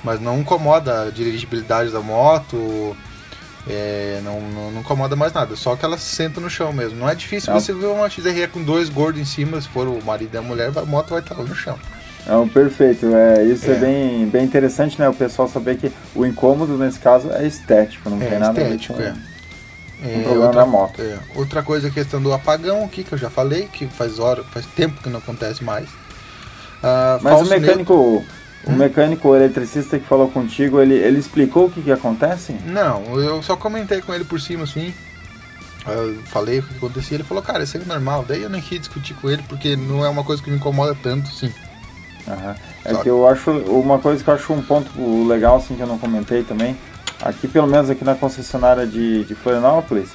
Mas 0.04 0.22
não 0.22 0.40
incomoda 0.42 1.04
a 1.04 1.10
dirigibilidade 1.10 1.90
da 1.90 2.00
moto. 2.02 2.96
É, 3.68 4.22
não, 4.24 4.40
não, 4.42 4.72
não 4.72 4.82
incomoda 4.82 5.16
mais 5.16 5.34
nada. 5.34 5.56
Só 5.56 5.76
que 5.76 5.84
ela 5.86 5.98
senta 5.98 6.40
no 6.40 6.50
chão 6.50 6.72
mesmo. 6.74 7.00
Não 7.00 7.10
é 7.10 7.16
difícil 7.16 7.52
Não. 7.54 7.60
você 7.60 7.74
ver 7.74 7.88
uma 7.88 8.10
XRE 8.10 8.48
com 8.48 8.64
dois 8.64 8.90
gordos 8.90 9.22
em 9.22 9.26
cima. 9.26 9.60
Se 9.62 9.68
for 9.70 9.88
o 9.88 10.04
marido 10.04 10.36
e 10.36 10.38
a 10.38 10.42
mulher, 10.42 10.72
a 10.76 10.86
moto 10.86 11.10
vai 11.10 11.20
estar 11.20 11.36
lá 11.36 11.44
no 11.44 11.56
chão. 11.56 11.78
Não, 12.28 12.48
perfeito. 12.48 13.06
É, 13.16 13.44
isso 13.44 13.70
é, 13.70 13.76
É. 13.76 13.80
bem, 13.80 14.28
bem 14.28 14.44
interessante, 14.44 14.98
né? 15.00 15.08
O 15.08 15.14
pessoal 15.14 15.48
saber 15.48 15.78
que 15.78 15.92
o 16.16 16.26
incômodo 16.26 16.78
nesse 16.78 17.00
caso 17.00 17.32
é 17.32 17.46
estético, 17.46 18.10
não 18.10 18.22
É, 18.22 18.26
tem 18.28 18.40
nada 18.40 18.62
estético, 18.62 18.94
a 18.94 18.98
ver 18.98 19.08
é. 19.10 19.12
com 20.02 20.10
É, 20.10 20.18
o 20.18 20.24
problema 20.24 20.46
outra, 20.46 20.60
da 20.62 20.66
moto. 20.66 21.02
é, 21.02 21.18
outra 21.36 21.64
coisa, 21.64 21.88
a 21.88 21.92
questão 21.92 22.22
do 22.22 22.34
apagão 22.34 22.84
aqui, 22.84 23.04
que 23.04 23.14
eu 23.14 23.18
já 23.18 23.30
falei, 23.30 23.70
que 23.72 23.86
faz 23.88 24.18
hora, 24.20 24.44
faz 24.46 24.66
tempo 24.66 25.02
que 25.04 25.10
não 25.10 25.20
acontece 25.20 25.64
mais. 25.64 25.88
Ah, 26.84 27.20
Mas 27.22 27.34
o 27.34 27.36
falso 27.38 27.50
neutro- 27.52 27.68
mecânico, 27.68 28.26
o 28.66 28.72
mecânico 28.72 29.30
o 29.30 29.36
eletricista 29.36 30.00
que 30.00 30.06
falou 30.06 30.30
contigo, 30.30 30.82
ele, 30.82 30.96
ele 30.96 31.20
explicou 31.20 31.66
o 31.66 31.72
que, 31.72 31.82
que 31.82 31.92
acontece? 31.92 32.56
Não, 32.66 33.20
eu 33.20 33.42
só 33.44 33.56
comentei 33.56 34.02
com 34.02 34.14
ele 34.14 34.24
por 34.24 34.40
cima, 34.40 34.64
assim. 34.64 34.94
Eu 35.88 36.16
falei 36.26 36.60
o 36.60 36.64
que 36.64 36.76
acontecia, 36.76 37.16
ele 37.16 37.24
falou, 37.24 37.44
cara, 37.44 37.64
isso 37.64 37.78
é 37.78 37.82
normal. 37.86 38.26
Daí 38.28 38.42
eu 38.42 38.50
nem 38.50 38.62
quis 38.62 38.80
discutir 38.80 39.14
com 39.16 39.30
ele, 39.30 39.44
porque 39.48 39.76
não 39.76 40.04
é 40.04 40.10
uma 40.10 40.24
coisa 40.24 40.42
que 40.42 40.50
me 40.50 40.58
incomoda 40.58 40.98
tanto, 41.02 41.28
assim. 41.28 41.54
Aham. 42.28 42.56
É 42.84 42.94
que 42.96 43.10
eu 43.10 43.28
acho 43.28 43.52
uma 43.52 44.00
coisa 44.00 44.24
que 44.24 44.30
eu 44.30 44.34
acho 44.34 44.54
um 44.54 44.62
ponto 44.62 45.28
legal 45.28 45.58
assim 45.58 45.76
que 45.76 45.82
eu 45.82 45.88
não 45.88 45.98
comentei 45.98 46.44
também. 46.44 46.76
Aqui 47.22 47.48
pelo 47.48 47.68
menos 47.68 47.90
aqui 47.90 48.04
na 48.04 48.16
concessionária 48.16 48.86
de, 48.86 49.24
de 49.24 49.36
Florianópolis 49.36 50.10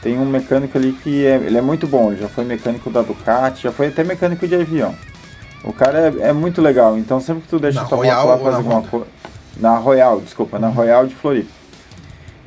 tem 0.00 0.18
um 0.18 0.24
mecânico 0.24 0.78
ali 0.78 0.92
que 0.92 1.26
é, 1.26 1.36
ele 1.36 1.58
é 1.58 1.60
muito 1.60 1.86
bom. 1.86 2.12
Ele 2.12 2.20
já 2.20 2.28
foi 2.28 2.44
mecânico 2.44 2.90
da 2.90 3.02
Ducati, 3.02 3.64
já 3.64 3.72
foi 3.72 3.88
até 3.88 4.04
mecânico 4.04 4.46
de 4.46 4.54
avião. 4.54 4.94
O 5.66 5.72
cara 5.72 5.98
é, 6.20 6.28
é 6.28 6.32
muito 6.32 6.62
legal. 6.62 6.96
Então 6.96 7.20
sempre 7.20 7.42
que 7.42 7.48
tu 7.48 7.58
deixa 7.58 7.82
Na 7.82 7.86
tua 7.88 7.98
Royal 7.98 8.26
moto 8.26 8.28
lá 8.38 8.44
fazer 8.44 8.56
alguma 8.56 8.82
coisa 8.82 9.06
na 9.58 9.76
Royal, 9.78 10.20
desculpa, 10.20 10.58
na 10.58 10.68
Royal 10.68 11.06
de 11.06 11.14
Floripa. 11.14 11.50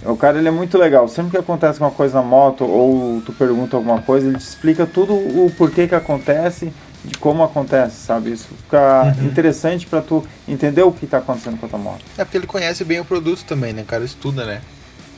O 0.06 0.16
cara 0.16 0.38
ele 0.38 0.48
é 0.48 0.52
muito 0.52 0.78
legal. 0.78 1.08
Sempre 1.10 1.32
que 1.32 1.38
acontece 1.38 1.80
uma 1.80 1.92
coisa 1.92 2.20
na 2.20 2.24
moto 2.26 2.64
ou 2.64 3.22
tu 3.26 3.34
pergunta 3.34 3.76
alguma 3.76 4.02
coisa, 4.02 4.28
ele 4.28 4.38
te 4.38 4.42
explica 4.48 4.86
tudo 4.86 5.14
o 5.14 5.52
porquê 5.58 5.88
que 5.88 5.96
acontece 5.96 6.72
de 7.04 7.18
como 7.18 7.44
acontece, 7.44 7.96
sabe? 7.98 8.32
Isso 8.32 8.48
fica 8.64 9.14
Uhum. 9.18 9.26
interessante 9.26 9.86
para 9.88 10.02
tu 10.02 10.24
entender 10.48 10.84
o 10.84 10.92
que 10.92 11.06
está 11.06 11.18
acontecendo 11.18 11.58
com 11.60 11.66
a 11.66 11.70
tua 11.70 11.80
moto. 11.80 12.06
É 12.18 12.24
porque 12.24 12.38
ele 12.38 12.48
conhece 12.48 12.84
bem 12.86 13.00
o 13.02 13.06
produto 13.06 13.44
também, 13.46 13.74
né, 13.74 13.84
cara? 13.86 14.04
Estuda, 14.06 14.46
né? 14.46 14.62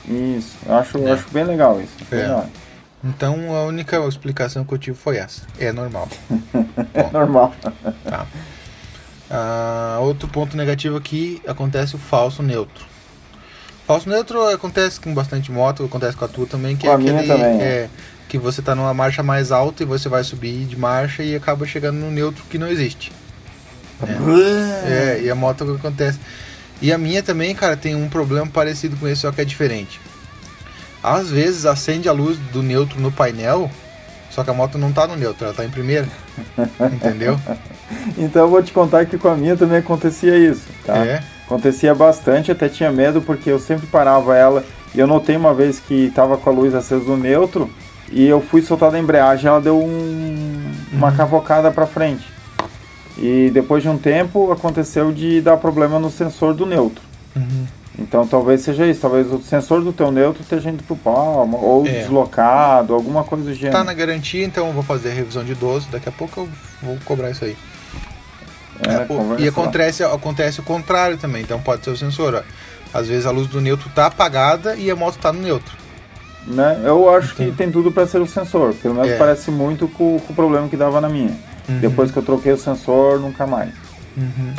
Isso, 0.08 0.56
eu 0.66 0.76
acho, 0.76 0.97
eu 0.97 1.08
É. 1.08 1.12
acho 1.12 1.26
bem 1.32 1.43
legal 1.43 1.80
isso. 1.80 1.91
É. 2.12 2.16
Bem 2.16 2.20
legal. 2.24 2.45
Então 3.04 3.56
a 3.56 3.64
única 3.64 3.97
explicação 4.08 4.64
que 4.64 4.74
eu 4.74 4.78
tive 4.78 4.97
foi 4.97 5.18
essa. 5.18 5.41
É 5.60 5.72
normal. 5.72 6.08
É 6.93 7.10
normal. 7.12 7.54
Tá. 8.04 8.26
Ah, 9.30 9.97
outro 10.02 10.28
ponto 10.28 10.58
negativo 10.58 10.97
aqui 10.97 11.41
acontece 11.47 11.95
o 11.95 11.97
falso 11.97 12.43
neutro. 12.43 12.86
Falso 13.88 14.10
neutro 14.10 14.45
acontece 14.49 14.99
com 14.99 15.14
bastante 15.14 15.52
moto, 15.52 15.86
acontece 15.86 16.18
com 16.18 16.26
a 16.26 16.28
tua 16.28 16.45
também, 16.45 16.76
que 16.76 16.86
Com 16.86 16.91
é 16.91 16.95
a 16.95 16.97
minha 16.97 17.14
aquele 17.14 17.28
também, 17.28 17.62
é. 17.62 17.64
é, 17.64 17.89
que 18.28 18.38
você 18.38 18.62
tá 18.62 18.76
numa 18.76 18.93
marcha 18.93 19.24
mais 19.24 19.52
alta 19.52 19.84
e 19.84 19.86
você 19.86 20.10
vai 20.10 20.24
subir 20.24 20.66
de 20.66 20.78
marcha 20.78 21.24
e 21.24 21.36
acaba 21.36 21.66
chegando 21.66 21.97
no 21.97 22.12
neutro 22.12 22.43
que 22.49 22.58
não 22.58 22.68
existe. 22.68 23.12
É, 24.86 25.22
e 25.24 25.30
a 25.30 25.36
moto 25.36 25.64
acontece. 25.76 26.20
E 26.82 26.91
a 26.91 26.97
minha 26.97 27.22
também, 27.22 27.54
cara, 27.56 27.78
tem 27.78 27.95
um 27.95 28.10
problema 28.10 28.47
parecido 28.47 28.97
com 28.97 29.08
esse, 29.08 29.22
só 29.22 29.32
que 29.32 29.39
é 29.39 29.45
diferente. 29.45 29.99
Às 31.04 31.30
vezes 31.30 31.66
acende 31.66 32.08
a 32.08 32.12
luz 32.12 32.38
do 32.54 32.62
neutro 32.62 32.99
no 32.99 33.12
painel, 33.12 33.70
só 34.30 34.43
que 34.43 34.49
a 34.49 34.54
moto 34.54 34.78
não 34.78 34.91
tá 34.91 35.08
no 35.08 35.16
neutro, 35.16 35.45
ela 35.45 35.54
tá 35.54 35.66
em 35.66 35.70
primeira. 35.70 36.08
Entendeu? 36.93 37.39
Então 38.18 38.43
eu 38.43 38.49
vou 38.49 38.62
te 38.64 38.72
contar 38.72 39.06
que 39.06 39.18
com 39.18 39.28
a 39.28 39.36
minha 39.36 39.58
também 39.58 39.80
acontecia 39.80 40.38
isso, 40.38 40.64
tá? 40.86 40.97
É. 40.97 41.24
Acontecia 41.45 41.93
bastante, 41.93 42.52
até 42.52 42.70
tinha 42.70 42.91
medo 42.91 43.22
porque 43.22 43.49
eu 43.49 43.60
sempre 43.60 43.86
parava 43.88 44.36
ela 44.38 44.64
e 44.95 44.99
eu 44.99 45.08
notei 45.08 45.36
uma 45.36 45.54
vez 45.54 45.80
que 45.80 46.06
estava 46.06 46.38
com 46.38 46.49
a 46.49 46.54
luz 46.54 46.74
acesa 46.74 47.04
no 47.04 47.18
neutro 47.18 47.70
e 48.10 48.26
eu 48.26 48.39
fui 48.39 48.62
soltar 48.62 48.91
da 48.91 48.99
embreagem 48.99 49.47
ela 49.47 49.60
deu 49.60 49.78
um- 49.78 50.72
uma 50.93 51.10
Uhum. 51.10 51.16
cavocada 51.18 51.70
para 51.72 51.86
frente. 51.86 52.26
E 53.18 53.49
depois 53.54 53.84
de 53.84 53.89
um 53.89 53.97
tempo 53.97 54.52
aconteceu 54.52 55.12
de 55.12 55.41
dar 55.41 55.58
problema 55.58 55.99
no 55.99 56.10
sensor 56.10 56.54
do 56.54 56.66
neutro. 56.66 57.04
Uhum. 57.36 57.66
Então 58.02 58.26
talvez 58.28 58.62
seja 58.62 58.86
isso, 58.88 58.99
talvez 59.02 59.32
o 59.32 59.39
sensor 59.41 59.82
do 59.84 59.93
teu 59.93 60.12
neutro 60.12 60.41
esteja 60.41 60.70
indo 60.70 60.84
pro 60.84 60.95
palmo, 60.95 61.58
ou 61.62 61.86
É. 61.86 61.89
deslocado, 61.91 62.93
alguma 62.93 63.24
coisa 63.24 63.45
do 63.45 63.54
gênero. 63.54 63.78
Tá 63.78 63.84
na 63.84 63.93
garantia, 63.93 64.43
então 64.45 64.68
eu 64.68 64.74
vou 64.74 64.84
fazer 64.84 65.10
a 65.12 65.14
revisão 65.14 65.43
de 65.43 65.54
12, 65.56 65.88
daqui 65.89 66.10
a 66.10 66.12
pouco 66.12 66.41
eu 66.41 66.49
vou 66.82 66.97
cobrar 67.06 67.30
isso 67.30 67.45
aí. 67.45 67.56
É, 68.88 68.93
É, 68.93 68.99
pô, 69.06 69.16
e 69.38 69.47
acontece, 69.47 70.04
acontece 70.04 70.60
o 70.60 70.64
contrário 70.64 71.18
também, 71.18 71.43
então 71.43 71.60
pode 71.62 71.84
ser 71.84 71.91
o 71.91 71.97
sensor. 71.97 72.34
Ó. 72.36 72.41
Às 72.97 73.08
vezes 73.08 73.26
a 73.26 73.32
luz 73.32 73.47
do 73.47 73.62
neutro 73.62 73.89
tá 73.93 74.08
apagada 74.08 74.76
e 74.76 74.89
a 74.89 74.95
moto 74.95 75.18
tá 75.20 75.32
no 75.32 75.39
neutro. 75.41 75.74
Né? 76.47 76.82
Eu 76.84 77.08
acho 77.16 77.36
que 77.36 77.43
Entendi. 77.43 77.58
tem 77.58 77.72
tudo 77.72 77.91
para 77.91 78.08
ser 78.08 78.20
o 78.20 78.26
sensor, 78.28 78.74
pelo 78.74 78.95
menos 78.95 79.12
É. 79.12 79.18
parece 79.18 79.52
muito 79.52 79.88
com, 79.88 80.20
com 80.20 80.34
o 80.34 80.36
problema 80.36 80.68
que 80.68 80.76
dava 80.76 80.99
na 80.99 81.08
minha. 81.08 81.38
Uhum. 81.70 81.80
Depois 81.80 82.10
que 82.12 82.18
eu 82.18 82.24
troquei 82.24 82.52
o 82.52 82.58
sensor, 82.58 83.20
nunca 83.20 83.45
mais. 83.45 83.70
Uhum. 84.18 84.54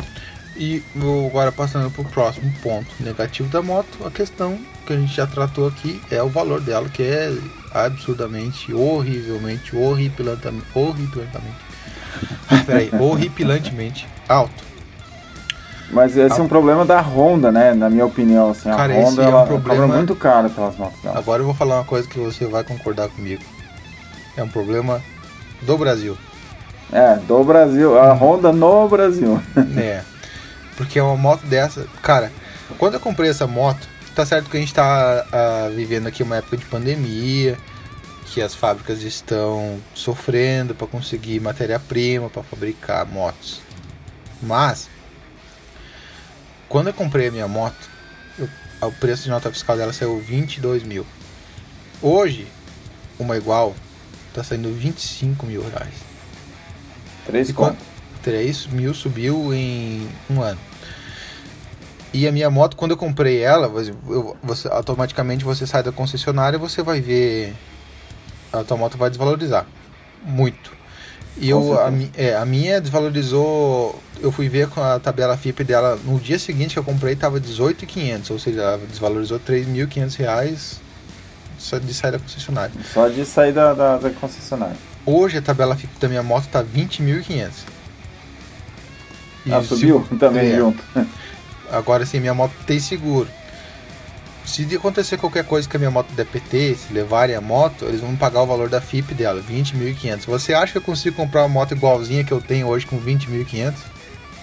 E 0.55 0.83
vou 0.95 1.27
agora 1.27 1.51
passando 1.51 1.89
pro 1.89 2.03
próximo 2.05 2.51
ponto 2.61 2.87
negativo 2.99 3.49
da 3.49 3.61
moto, 3.61 4.05
a 4.05 4.11
questão 4.11 4.57
que 4.85 4.93
a 4.93 4.95
gente 4.97 5.15
já 5.15 5.25
tratou 5.25 5.67
aqui 5.67 5.99
é 6.11 6.21
o 6.21 6.29
valor 6.29 6.61
dela, 6.61 6.87
que 6.89 7.01
é 7.01 7.35
absurdamente, 7.73 8.71
horrivelmente, 8.73 9.75
horripilantemente, 9.75 10.63
ah, 12.49 12.63
peraí, 12.65 12.91
horripilantemente 12.99 14.07
alto. 14.29 14.63
Mas 15.91 16.17
esse 16.17 16.39
é 16.39 16.43
um 16.43 16.47
problema 16.47 16.85
da 16.85 16.99
Honda, 17.01 17.51
né? 17.51 17.73
Na 17.73 17.89
minha 17.89 18.05
opinião, 18.05 18.49
assim, 18.51 18.69
a 18.69 18.75
Cara, 18.75 18.93
Honda 18.93 19.21
é 19.21 19.25
um 19.25 19.29
ela 19.29 19.45
problema- 19.45 19.81
cobra 19.83 19.97
muito 19.97 20.15
caro 20.15 20.49
pelas 20.49 20.75
motos 20.75 20.99
dela. 21.01 21.17
Agora 21.19 21.41
eu 21.41 21.45
vou 21.45 21.53
falar 21.53 21.75
uma 21.75 21.83
coisa 21.83 22.07
que 22.07 22.17
você 22.19 22.45
vai 22.45 22.63
concordar 22.63 23.09
comigo. 23.09 23.43
É 24.35 24.41
um 24.43 24.47
problema 24.49 25.01
do 25.61 25.77
Brasil. 25.77 26.17
É, 26.91 27.15
do 27.27 27.43
Brasil, 27.43 27.97
a 27.99 28.11
Honda 28.13 28.51
no 28.51 28.87
Brasil. 28.87 29.41
É. 29.77 30.01
Porque 30.75 30.99
uma 30.99 31.15
moto 31.15 31.45
dessa. 31.45 31.87
Cara, 32.01 32.31
quando 32.77 32.95
eu 32.95 32.99
comprei 32.99 33.29
essa 33.29 33.45
moto, 33.47 33.87
tá 34.15 34.25
certo 34.25 34.49
que 34.49 34.57
a 34.57 34.59
gente 34.59 34.73
tá 34.73 35.25
ah, 35.31 35.69
vivendo 35.75 36.07
aqui 36.07 36.23
uma 36.23 36.37
época 36.37 36.57
de 36.57 36.65
pandemia, 36.65 37.57
que 38.25 38.41
as 38.41 38.55
fábricas 38.55 39.03
estão 39.03 39.79
sofrendo 39.93 40.73
para 40.73 40.87
conseguir 40.87 41.39
matéria-prima 41.39 42.29
para 42.29 42.41
fabricar 42.43 43.05
motos. 43.05 43.61
Mas, 44.41 44.89
quando 46.67 46.87
eu 46.87 46.93
comprei 46.93 47.27
a 47.27 47.31
minha 47.31 47.47
moto, 47.47 47.89
eu- 48.39 48.49
o 48.81 48.91
preço 48.91 49.23
de 49.23 49.29
nota 49.29 49.51
fiscal 49.51 49.77
dela 49.77 49.93
saiu 49.93 50.19
22 50.19 50.83
mil. 50.83 51.05
Hoje, 52.01 52.47
uma 53.19 53.37
igual 53.37 53.75
tá 54.33 54.43
saindo 54.43 54.73
25 54.73 55.45
mil 55.45 55.61
reais. 55.69 55.93
Três 57.25 57.49
E 57.49 57.53
contos. 57.53 57.85
3 58.23 58.67
mil 58.67 58.93
subiu 58.93 59.53
em 59.53 60.07
um 60.29 60.41
ano. 60.41 60.59
E 62.13 62.27
a 62.27 62.31
minha 62.31 62.49
moto, 62.49 62.75
quando 62.77 62.91
eu 62.91 62.97
comprei 62.97 63.41
ela, 63.41 63.67
você, 63.67 63.91
eu- 64.07 64.37
você- 64.43 64.67
automaticamente 64.67 65.43
você 65.43 65.65
sai 65.65 65.81
da 65.83 65.91
concessionária 65.91 66.57
e 66.57 66.59
você 66.59 66.81
vai 66.83 67.01
ver. 67.01 67.53
A 68.51 68.63
tua 68.63 68.77
moto 68.77 68.97
vai 68.97 69.09
desvalorizar. 69.09 69.65
Muito. 70.23 70.71
E 71.35 71.49
eu, 71.49 71.59
a, 71.79 71.91
é, 72.15 72.35
a 72.35 72.45
minha 72.45 72.79
desvalorizou. 72.79 73.99
Eu 74.21 74.31
fui 74.31 74.47
ver 74.47 74.67
com 74.69 74.79
a 74.81 74.99
tabela 74.99 75.35
FIP 75.35 75.63
dela 75.63 75.99
no 76.05 76.19
dia 76.19 76.37
seguinte 76.37 76.73
que 76.73 76.79
eu 76.79 76.83
comprei, 76.83 77.15
tava 77.15 77.39
18,500. 77.39 78.29
Ou 78.29 78.37
seja, 78.39 78.61
ela 78.61 78.77
desvalorizou 78.77 79.39
3.500 79.39 80.15
reais 80.15 80.79
só 81.57 81.79
de 81.79 81.91
sair 81.93 82.11
da 82.11 82.19
concessionária. 82.19 82.71
Só 82.93 83.07
de 83.07 83.25
sair 83.25 83.51
da, 83.51 83.73
da, 83.73 83.97
da 83.97 84.09
concessionária. 84.11 84.77
Hoje 85.03 85.39
a 85.39 85.41
tabela 85.41 85.75
FIP 85.75 85.99
da 85.99 86.07
minha 86.07 86.21
moto 86.23 86.47
tá 86.49 86.63
20.500. 86.63 87.49
E 89.45 89.53
Ah, 89.53 89.61
se- 89.61 89.67
subiu 89.69 90.07
também 90.19 90.51
é. 90.51 90.55
junto. 90.57 90.83
Agora 91.71 92.05
sim, 92.05 92.19
minha 92.19 92.33
moto 92.33 92.53
tem 92.65 92.79
seguro. 92.79 93.27
Se 94.45 94.63
acontecer 94.75 95.17
qualquer 95.17 95.45
coisa 95.45 95.67
que 95.67 95.75
a 95.77 95.79
minha 95.79 95.89
moto 95.91 96.11
der 96.13 96.25
PT, 96.25 96.75
se 96.75 96.93
levarem 96.93 97.33
a 97.35 97.39
moto, 97.41 97.85
eles 97.85 98.01
vão 98.01 98.13
pagar 98.15 98.41
o 98.41 98.45
valor 98.45 98.67
da 98.69 98.81
FIP 98.81 99.13
dela, 99.13 99.41
20.500. 99.41 100.25
Você 100.25 100.53
acha 100.53 100.73
que 100.73 100.77
eu 100.77 100.81
consigo 100.81 101.15
comprar 101.15 101.41
uma 101.43 101.49
moto 101.49 101.71
igualzinha 101.73 102.23
que 102.25 102.31
eu 102.31 102.41
tenho 102.41 102.67
hoje 102.67 102.85
com 102.85 102.99
20.500? 102.99 103.73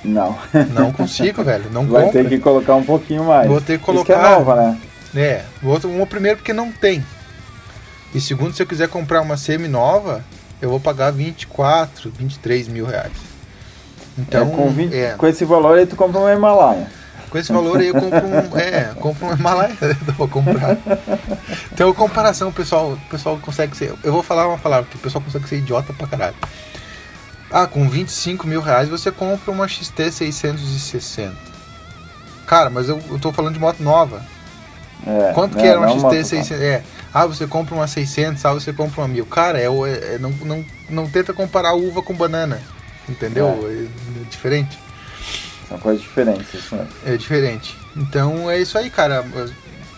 Não. 0.03 0.39
Não 0.73 0.91
consigo, 0.95 1.45
velho. 1.45 1.71
Não 1.71 1.87
Vai 1.87 2.05
compra. 2.05 2.23
ter 2.23 2.29
que 2.31 2.39
colocar 2.39 2.75
um 2.77 2.83
pouquinho 2.83 3.25
mais. 3.25 3.47
Vou 3.47 3.61
ter 3.61 3.79
que 3.79 3.91
Isso 3.93 4.05
que 4.05 4.13
é 4.13 4.15
colocar- 4.17 4.31
nova, 4.39 4.57
né? 4.57 4.81
É, 5.15 5.45
outro, 5.63 5.91
uma 5.91 6.07
primeiro 6.07 6.39
porque 6.39 6.53
não 6.55 6.73
tem. 6.73 7.05
E 8.15 8.21
segundo, 8.21 8.55
se 8.55 8.63
eu 8.63 8.67
quiser 8.67 8.89
comprar 8.89 9.21
uma 9.21 9.37
semi-nova, 9.37 10.25
eu 10.63 10.71
vou 10.71 10.81
pagar 10.81 11.11
24, 11.13 12.11
23 12.11 12.69
mil 12.69 12.87
reais. 12.87 13.13
Então, 14.21 14.49
é, 14.49 14.57
com, 14.57 14.71
20 14.71 14.95
é, 14.95 15.11
com 15.17 15.27
esse 15.27 15.45
valor 15.45 15.79
aí 15.79 15.87
tu 15.87 15.97
compra 15.97 16.21
uma 16.21 16.33
Himalaia. 16.33 16.87
Com 17.29 17.39
esse 17.39 17.53
valor 17.53 17.79
aí 17.79 17.89
eu 17.89 17.95
compro 17.95 18.27
um. 18.27 18.59
É, 18.59 18.93
compro 18.97 19.27
um 19.27 19.33
Himalaia. 19.33 19.77
eu 19.81 20.15
vou 20.15 20.29
comprar. 20.29 20.77
Então, 21.73 21.93
comparação, 21.95 22.51
pessoal, 22.51 22.93
o 22.93 23.01
pessoal 23.09 23.39
consegue 23.41 23.77
ser. 23.77 23.95
Eu 24.03 24.13
vou 24.13 24.23
falar 24.23 24.49
uma 24.49 24.59
palavra 24.59 24.89
que 24.91 24.97
o 24.97 25.01
pessoal 25.01 25.23
consegue 25.23 25.49
ser 25.49 25.59
idiota 25.59 25.93
pra 25.93 26.07
caralho. 26.07 26.35
Ah, 27.51 27.67
com 27.67 27.89
25 27.89 28.47
mil 28.47 28.61
reais 28.61 28.89
você 28.89 29.11
compra 29.11 29.51
uma 29.51 29.67
XT 29.67 30.13
660. 30.13 31.35
Cara, 32.47 32.71
mas 32.71 32.89
eu, 32.89 33.01
eu 33.11 33.19
tô 33.19 33.33
falando 33.33 33.55
de 33.55 33.61
moto 33.61 33.81
nova. 33.81 34.23
É, 35.07 35.33
Quanto 35.33 35.57
que 35.57 35.67
era 35.67 35.79
uma 35.79 35.87
não 35.87 35.95
XT 35.95 36.03
moto, 36.03 36.13
600? 36.15 36.51
É. 36.53 36.83
Ah, 37.13 37.27
você 37.27 37.47
compra 37.47 37.75
uma 37.75 37.87
600, 37.87 38.45
ah, 38.45 38.53
você 38.53 38.73
compra 38.73 39.01
uma 39.03 39.09
1000. 39.09 39.27
Cara, 39.27 39.59
é, 39.59 39.67
é- 39.67 40.15
é- 40.15 40.19
não, 40.21 40.31
não, 40.31 40.65
não 40.89 41.09
tenta 41.09 41.33
comparar 41.33 41.75
uva 41.75 42.03
com 42.03 42.15
banana. 42.15 42.61
Entendeu? 43.11 43.49
É, 43.69 44.21
é 44.21 44.25
diferente. 44.31 44.79
São 45.69 45.79
coisas 45.79 46.01
diferentes, 46.03 46.55
isso 46.55 46.75
mesmo. 46.75 46.91
É 47.05 47.17
diferente. 47.17 47.77
Então 47.97 48.51
é 48.51 48.59
isso 48.61 48.79
aí, 48.79 48.89
cara. 48.91 49.25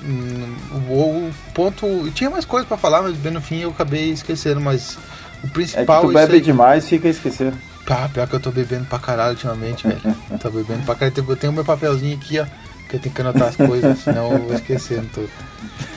Hum, 0.03 0.57
O, 0.89 1.31
ponto. 1.55 2.11
Tinha 2.13 2.31
mais 2.31 2.45
coisas 2.45 2.67
pra 2.67 2.77
falar, 2.77 3.03
mas 3.03 3.17
bem 3.17 3.33
no 3.33 3.41
fim 3.41 3.61
eu 3.61 3.71
acabei 3.71 4.11
esquecendo. 4.11 4.61
Mas 4.61 4.97
o 4.97 4.99
É 5.45 5.49
que 5.49 5.53
principal 5.53 6.03
tu 6.03 6.11
é 6.11 6.15
bebe 6.15 6.35
aí. 6.35 6.41
demais, 6.41 6.89
fica 6.89 7.09
esquecendo. 7.09 7.57
Pá, 7.87 8.09
pior 8.09 8.27
que 8.29 8.35
eu 8.35 8.41
tô 8.41 8.51
bebendo 8.51 8.85
pra 8.87 8.99
caralho 8.99 9.31
ultimamente, 9.33 9.87
velho. 9.87 10.01
tô 10.41 10.51
bebendo 10.51 10.85
pra 10.85 10.95
caralho. 10.95 11.25
Eu 11.29 11.37
tenho 11.37 11.53
meu 11.53 11.65
papelzinho 11.65 12.17
aqui, 12.17 12.39
ó. 12.39 12.47
Que 12.89 12.97
eu 12.97 13.01
tenho 13.01 13.15
que 13.15 13.21
anotar 13.21 13.49
as 13.49 13.57
coisas, 13.57 13.99
senão 14.01 14.33
eu 14.33 14.39
vou 14.41 14.55
esquecendo 14.55 15.09
tudo. 15.15 15.31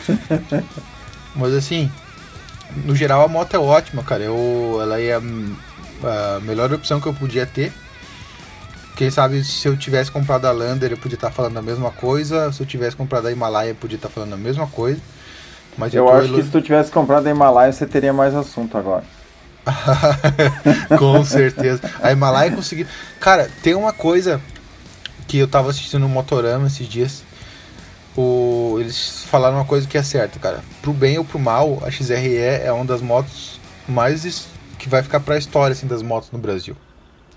Mas 1.35 1.53
assim, 1.53 1.91
no 2.85 2.95
geral 2.95 3.23
a 3.23 3.27
moto 3.27 3.53
é 3.53 3.59
ótima, 3.59 4.03
cara. 4.03 4.23
Eu, 4.23 4.79
ela 4.81 4.99
é 5.01 5.19
a, 6.07 6.39
melhor 6.39 6.71
opção 6.73 6.99
que 6.99 7.07
eu 7.07 7.13
podia 7.13 7.45
ter. 7.45 7.71
Quem 8.95 9.09
sabe 9.11 9.43
se 9.43 9.67
eu 9.67 9.75
tivesse 9.75 10.09
comprado 10.09 10.45
a 10.45 10.51
Lander 10.51 10.91
eu 10.91 10.97
podia 10.97 11.15
estar 11.15 11.31
falando 11.31 11.57
a 11.57 11.61
mesma 11.61 11.91
coisa. 11.91 12.51
Se 12.51 12.61
eu 12.61 12.65
tivesse 12.65 12.95
comprado 12.95 13.27
a 13.27 13.31
Himalaia 13.31 13.69
eu 13.69 13.75
podia 13.75 13.97
estar 13.97 14.09
falando 14.09 14.33
a 14.33 14.37
mesma 14.37 14.67
coisa. 14.67 15.01
Mas 15.77 15.93
Eu 15.93 16.05
tô 16.05 16.11
acho 16.11 16.33
que 16.33 16.43
se 16.43 16.49
tu 16.49 16.61
tivesse 16.61 16.91
comprado 16.91 17.27
a 17.27 17.29
Himalaia, 17.29 17.71
você 17.71 17.85
teria 17.85 18.13
mais 18.13 18.33
assunto 18.33 18.77
agora. 18.77 19.03
Com 20.97 21.23
certeza. 21.25 21.81
A 22.01 22.11
Himalaia 22.11 22.51
conseguiu. 22.51 22.87
Cara, 23.19 23.49
tem 23.61 23.75
uma 23.75 23.91
coisa 23.91 24.39
que 25.27 25.37
eu 25.37 25.47
tava 25.47 25.69
assistindo 25.69 26.01
no 26.01 26.09
Motorama 26.09 26.67
esses 26.67 26.87
dias. 26.87 27.23
O... 28.15 28.77
Eles 28.79 29.25
falaram 29.29 29.57
uma 29.57 29.65
coisa 29.65 29.87
que 29.87 29.97
é 29.97 30.03
certa, 30.03 30.39
cara. 30.39 30.63
Pro 30.81 30.93
bem 30.93 31.17
ou 31.17 31.25
pro 31.25 31.39
mal, 31.39 31.81
a 31.83 31.91
XRE 31.91 32.37
é 32.37 32.71
uma 32.71 32.85
das 32.85 33.01
motos 33.01 33.59
mais 33.87 34.23
que 34.85 34.89
vai 34.89 35.01
ficar 35.01 35.19
para 35.19 35.33
a 35.33 35.37
história 35.37 35.73
assim, 35.73 35.87
das 35.87 36.03
motos 36.03 36.29
no 36.31 36.37
Brasil. 36.37 36.75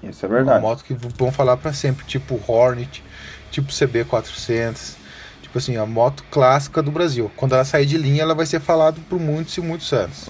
Isso 0.02 0.24
é 0.24 0.28
verdade. 0.28 0.58
Uma 0.58 0.68
moto 0.68 0.84
que 0.84 0.94
vão 0.94 1.32
falar 1.32 1.56
para 1.56 1.72
sempre, 1.72 2.04
tipo 2.04 2.38
Hornet, 2.46 3.02
tipo 3.50 3.72
CB400, 3.72 4.96
tipo 5.40 5.56
assim, 5.56 5.78
a 5.78 5.86
moto 5.86 6.22
clássica 6.30 6.82
do 6.82 6.90
Brasil. 6.90 7.30
Quando 7.36 7.54
ela 7.54 7.64
sair 7.64 7.86
de 7.86 7.96
linha, 7.96 8.22
ela 8.22 8.34
vai 8.34 8.44
ser 8.44 8.60
falada 8.60 8.98
por 9.08 9.18
muitos 9.18 9.56
e 9.56 9.62
muitos 9.62 9.90
anos. 9.94 10.28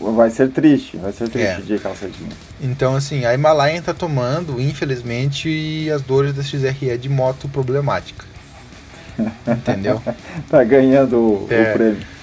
Vai 0.00 0.30
ser 0.30 0.50
triste, 0.50 0.96
vai 0.96 1.12
ser 1.12 1.28
triste 1.28 1.48
é. 1.48 1.58
o 1.58 1.62
dia 1.62 1.78
que 1.78 1.86
ela 1.86 1.94
sair 1.94 2.10
de 2.10 2.18
linha. 2.18 2.36
Então, 2.62 2.96
assim, 2.96 3.26
a 3.26 3.34
Himalayan 3.34 3.82
tá 3.82 3.92
tomando, 3.92 4.58
infelizmente, 4.58 5.90
as 5.94 6.00
dores 6.00 6.32
da 6.32 6.42
XRE 6.42 6.96
de 6.96 7.10
moto 7.10 7.46
problemática. 7.46 8.24
Entendeu? 9.46 10.02
tá 10.48 10.64
ganhando 10.64 11.46
é. 11.50 11.70
o 11.70 11.74
prêmio. 11.74 12.14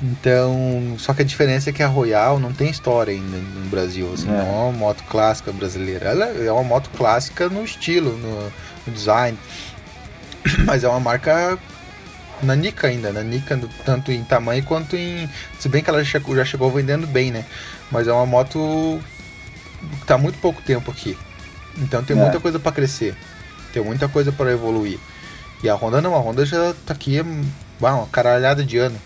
Então, 0.00 0.94
só 0.98 1.12
que 1.12 1.22
a 1.22 1.24
diferença 1.24 1.70
é 1.70 1.72
que 1.72 1.82
a 1.82 1.88
Royal 1.88 2.38
não 2.38 2.52
tem 2.52 2.70
história 2.70 3.12
ainda 3.12 3.36
no 3.36 3.68
Brasil, 3.68 4.12
assim, 4.12 4.28
é. 4.28 4.32
não 4.32 4.38
é 4.38 4.62
uma 4.68 4.72
moto 4.72 5.02
clássica 5.08 5.52
brasileira. 5.52 6.10
Ela 6.10 6.26
é 6.26 6.52
uma 6.52 6.62
moto 6.62 6.90
clássica 6.96 7.48
no 7.48 7.64
estilo, 7.64 8.16
no, 8.16 8.52
no 8.86 8.92
design, 8.92 9.36
mas 10.64 10.84
é 10.84 10.88
uma 10.88 11.00
marca 11.00 11.58
nanica 12.42 12.86
ainda, 12.86 13.12
nanica 13.12 13.58
tanto 13.84 14.12
em 14.12 14.22
tamanho 14.22 14.62
quanto 14.62 14.96
em, 14.96 15.28
se 15.58 15.68
bem 15.68 15.82
que 15.82 15.90
ela 15.90 16.02
já 16.04 16.10
chegou, 16.10 16.36
já 16.36 16.44
chegou 16.44 16.70
vendendo 16.70 17.06
bem, 17.06 17.32
né? 17.32 17.44
Mas 17.90 18.06
é 18.06 18.12
uma 18.12 18.26
moto 18.26 19.00
que 20.00 20.06
tá 20.06 20.16
muito 20.16 20.38
pouco 20.38 20.62
tempo 20.62 20.90
aqui, 20.90 21.18
então 21.76 22.04
tem 22.04 22.16
é. 22.16 22.20
muita 22.20 22.38
coisa 22.38 22.60
para 22.60 22.70
crescer, 22.70 23.16
tem 23.72 23.82
muita 23.82 24.08
coisa 24.08 24.30
para 24.30 24.52
evoluir. 24.52 25.00
E 25.62 25.68
a 25.68 25.74
Honda 25.74 26.00
não, 26.00 26.14
a 26.14 26.18
Honda 26.18 26.46
já 26.46 26.72
tá 26.86 26.94
aqui 26.94 27.20
há 27.82 27.94
uma 27.94 28.06
caralhada 28.06 28.64
de 28.64 28.78
ano. 28.78 28.96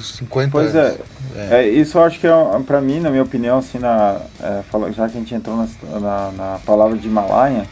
50 0.00 0.50
pois 0.50 0.74
anos. 0.74 0.98
É, 1.34 1.56
é. 1.56 1.64
é, 1.64 1.68
isso 1.68 1.98
eu 1.98 2.04
acho 2.04 2.20
que 2.20 2.26
é, 2.26 2.32
pra 2.66 2.80
mim, 2.80 3.00
na 3.00 3.10
minha 3.10 3.22
opinião, 3.22 3.58
assim, 3.58 3.78
na, 3.78 4.20
é, 4.40 4.62
já 4.92 5.08
que 5.08 5.16
a 5.16 5.20
gente 5.20 5.34
entrou 5.34 5.56
na, 5.56 6.00
na, 6.00 6.32
na, 6.32 6.58
palavra 6.64 6.96
de 6.96 7.08
Himalaia, 7.08 7.66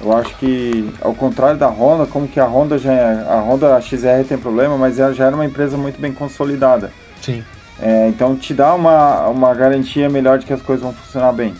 eu 0.00 0.16
acho 0.16 0.36
que, 0.36 0.92
ao 1.00 1.14
contrário 1.14 1.58
da 1.58 1.68
Honda, 1.68 2.06
como 2.06 2.28
que 2.28 2.38
a 2.38 2.46
Honda 2.46 2.78
já 2.78 2.92
é, 2.92 3.26
a 3.28 3.40
Honda 3.40 3.80
XR 3.80 4.24
tem 4.28 4.38
problema, 4.38 4.76
mas 4.76 4.98
ela 4.98 5.12
já 5.12 5.26
era 5.26 5.34
uma 5.34 5.44
empresa 5.44 5.76
muito 5.76 6.00
bem 6.00 6.12
consolidada. 6.12 6.92
Sim. 7.20 7.42
É, 7.80 8.08
então 8.08 8.36
te 8.36 8.54
dá 8.54 8.74
uma, 8.74 9.26
uma 9.28 9.54
garantia 9.54 10.08
melhor 10.08 10.38
de 10.38 10.46
que 10.46 10.52
as 10.52 10.62
coisas 10.62 10.82
vão 10.82 10.92
funcionar 10.92 11.32
bem. 11.32 11.54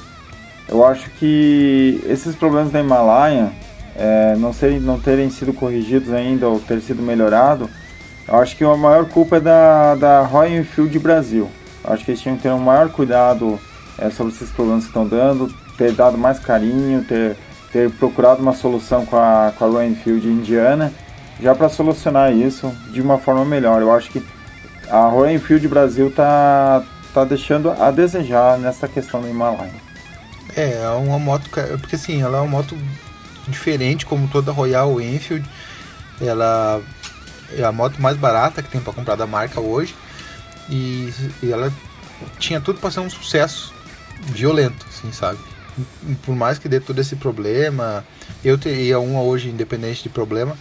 Eu 0.68 0.84
acho 0.84 1.10
que 1.10 2.02
esses 2.06 2.34
problemas 2.34 2.72
da 2.72 2.80
Himalaia, 2.80 3.50
é, 3.96 4.34
não, 4.36 4.52
serem, 4.52 4.80
não 4.80 5.00
terem 5.00 5.30
sido 5.30 5.52
corrigidos 5.52 6.12
ainda 6.12 6.48
ou 6.48 6.60
ter 6.60 6.80
sido 6.80 7.02
melhorado, 7.02 7.68
eu 8.28 8.36
acho 8.36 8.56
que 8.56 8.64
a 8.64 8.76
maior 8.76 9.06
culpa 9.06 9.36
é 9.36 9.40
da, 9.40 9.94
da 9.94 10.22
Royal 10.22 10.60
Enfield 10.60 10.98
Brasil. 10.98 11.50
Eu 11.84 11.92
acho 11.92 12.04
que 12.04 12.10
eles 12.10 12.20
tinham 12.20 12.36
que 12.36 12.42
ter 12.42 12.50
um 12.50 12.58
maior 12.58 12.88
cuidado 12.88 13.58
é, 13.96 14.10
sobre 14.10 14.32
esses 14.32 14.50
problemas 14.50 14.84
que 14.84 14.90
estão 14.90 15.06
dando, 15.06 15.52
ter 15.78 15.92
dado 15.92 16.18
mais 16.18 16.38
carinho, 16.38 17.04
ter, 17.04 17.36
ter 17.72 17.90
procurado 17.92 18.42
uma 18.42 18.52
solução 18.54 19.06
com 19.06 19.16
a, 19.16 19.52
com 19.56 19.64
a 19.64 19.68
Royal 19.68 19.90
Enfield 19.90 20.26
indiana, 20.26 20.92
já 21.40 21.54
para 21.54 21.68
solucionar 21.68 22.32
isso 22.32 22.72
de 22.92 23.00
uma 23.00 23.18
forma 23.18 23.44
melhor. 23.44 23.80
Eu 23.80 23.92
acho 23.92 24.10
que 24.10 24.22
a 24.90 25.06
Royal 25.06 25.34
Enfield 25.34 25.68
Brasil 25.68 26.10
tá, 26.10 26.82
tá 27.14 27.24
deixando 27.24 27.70
a 27.70 27.90
desejar 27.90 28.58
nessa 28.58 28.88
questão 28.88 29.20
do 29.20 29.28
Himalaia. 29.28 29.86
É, 30.56 30.82
é 30.82 30.88
uma 30.88 31.18
moto, 31.18 31.48
porque 31.50 31.96
assim, 31.96 32.22
ela 32.22 32.38
é 32.38 32.40
uma 32.40 32.50
moto 32.50 32.76
diferente 33.46 34.06
como 34.06 34.26
toda 34.28 34.50
Royal 34.50 35.00
Enfield. 35.00 35.48
Ela 36.20 36.80
é 37.52 37.64
a 37.64 37.72
moto 37.72 38.00
mais 38.00 38.16
barata 38.16 38.62
que 38.62 38.70
tem 38.70 38.80
para 38.80 38.92
comprar 38.92 39.16
da 39.16 39.26
marca 39.26 39.60
hoje. 39.60 39.94
E, 40.68 41.12
e 41.42 41.52
ela 41.52 41.72
tinha 42.38 42.60
tudo 42.60 42.80
para 42.80 42.90
ser 42.90 43.00
um 43.00 43.10
sucesso 43.10 43.72
violento, 44.20 44.86
assim, 44.88 45.12
sabe? 45.12 45.38
Por 46.24 46.34
mais 46.34 46.58
que 46.58 46.68
dê 46.68 46.80
todo 46.80 47.00
esse 47.00 47.16
problema, 47.16 48.04
eu 48.44 48.56
teria 48.56 48.98
uma 48.98 49.20
hoje 49.20 49.48
independente 49.48 50.02
de 50.02 50.08
problema, 50.08 50.56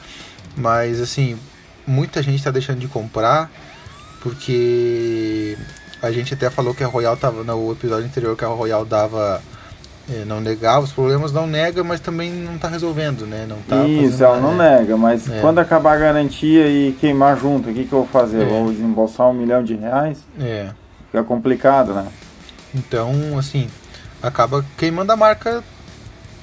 mas 0.57 0.99
assim, 0.99 1.39
muita 1.87 2.21
gente 2.21 2.37
está 2.37 2.51
deixando 2.51 2.79
de 2.79 2.87
comprar 2.87 3.49
porque 4.21 5.57
a 6.01 6.11
gente 6.11 6.33
até 6.33 6.49
falou 6.49 6.73
que 6.73 6.83
a 6.83 6.87
Royal 6.87 7.15
tava 7.15 7.43
no 7.43 7.71
episódio 7.71 8.05
anterior 8.05 8.35
que 8.35 8.43
a 8.43 8.47
Royal 8.47 8.85
dava 8.85 9.41
é, 10.09 10.23
não 10.23 10.39
negava 10.39 10.85
os 10.85 10.91
problemas, 10.91 11.31
não 11.31 11.47
nega, 11.47 11.83
mas 11.83 11.99
também 11.99 12.31
não 12.31 12.55
está 12.55 12.67
resolvendo, 12.67 13.25
né? 13.25 13.45
Não 13.47 13.57
tá 13.61 13.87
Isso, 13.87 14.23
ela 14.23 14.39
não 14.39 14.53
é. 14.61 14.77
nega, 14.77 14.95
mas 14.95 15.27
é. 15.27 15.41
quando 15.41 15.59
acabar 15.59 15.93
a 15.93 15.99
garantia 15.99 16.67
e 16.67 16.93
queimar 16.93 17.37
junto, 17.39 17.69
o 17.69 17.73
que, 17.73 17.85
que 17.85 17.93
eu 17.93 17.99
vou 17.99 18.07
fazer? 18.07 18.43
É. 18.43 18.45
Vou 18.45 18.71
desembolsar 18.71 19.27
um 19.29 19.33
milhão 19.33 19.63
de 19.63 19.75
reais? 19.75 20.19
É. 20.39 20.69
Fica 21.07 21.23
complicado, 21.23 21.93
né? 21.93 22.07
Então, 22.73 23.11
assim, 23.39 23.67
acaba 24.21 24.63
queimando 24.77 25.11
a 25.11 25.15
marca 25.15 25.63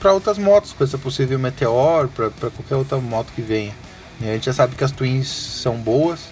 para 0.01 0.13
outras 0.13 0.39
motos, 0.39 0.73
para 0.73 0.85
essa 0.85 0.99
possível 0.99 1.39
Meteor, 1.39 2.09
para 2.09 2.31
qualquer 2.51 2.75
outra 2.75 2.99
moto 2.99 3.33
que 3.33 3.43
venha. 3.43 3.73
A 4.21 4.25
gente 4.25 4.47
já 4.47 4.53
sabe 4.53 4.75
que 4.75 4.83
as 4.83 4.91
Twins 4.91 5.29
são 5.29 5.77
boas, 5.77 6.29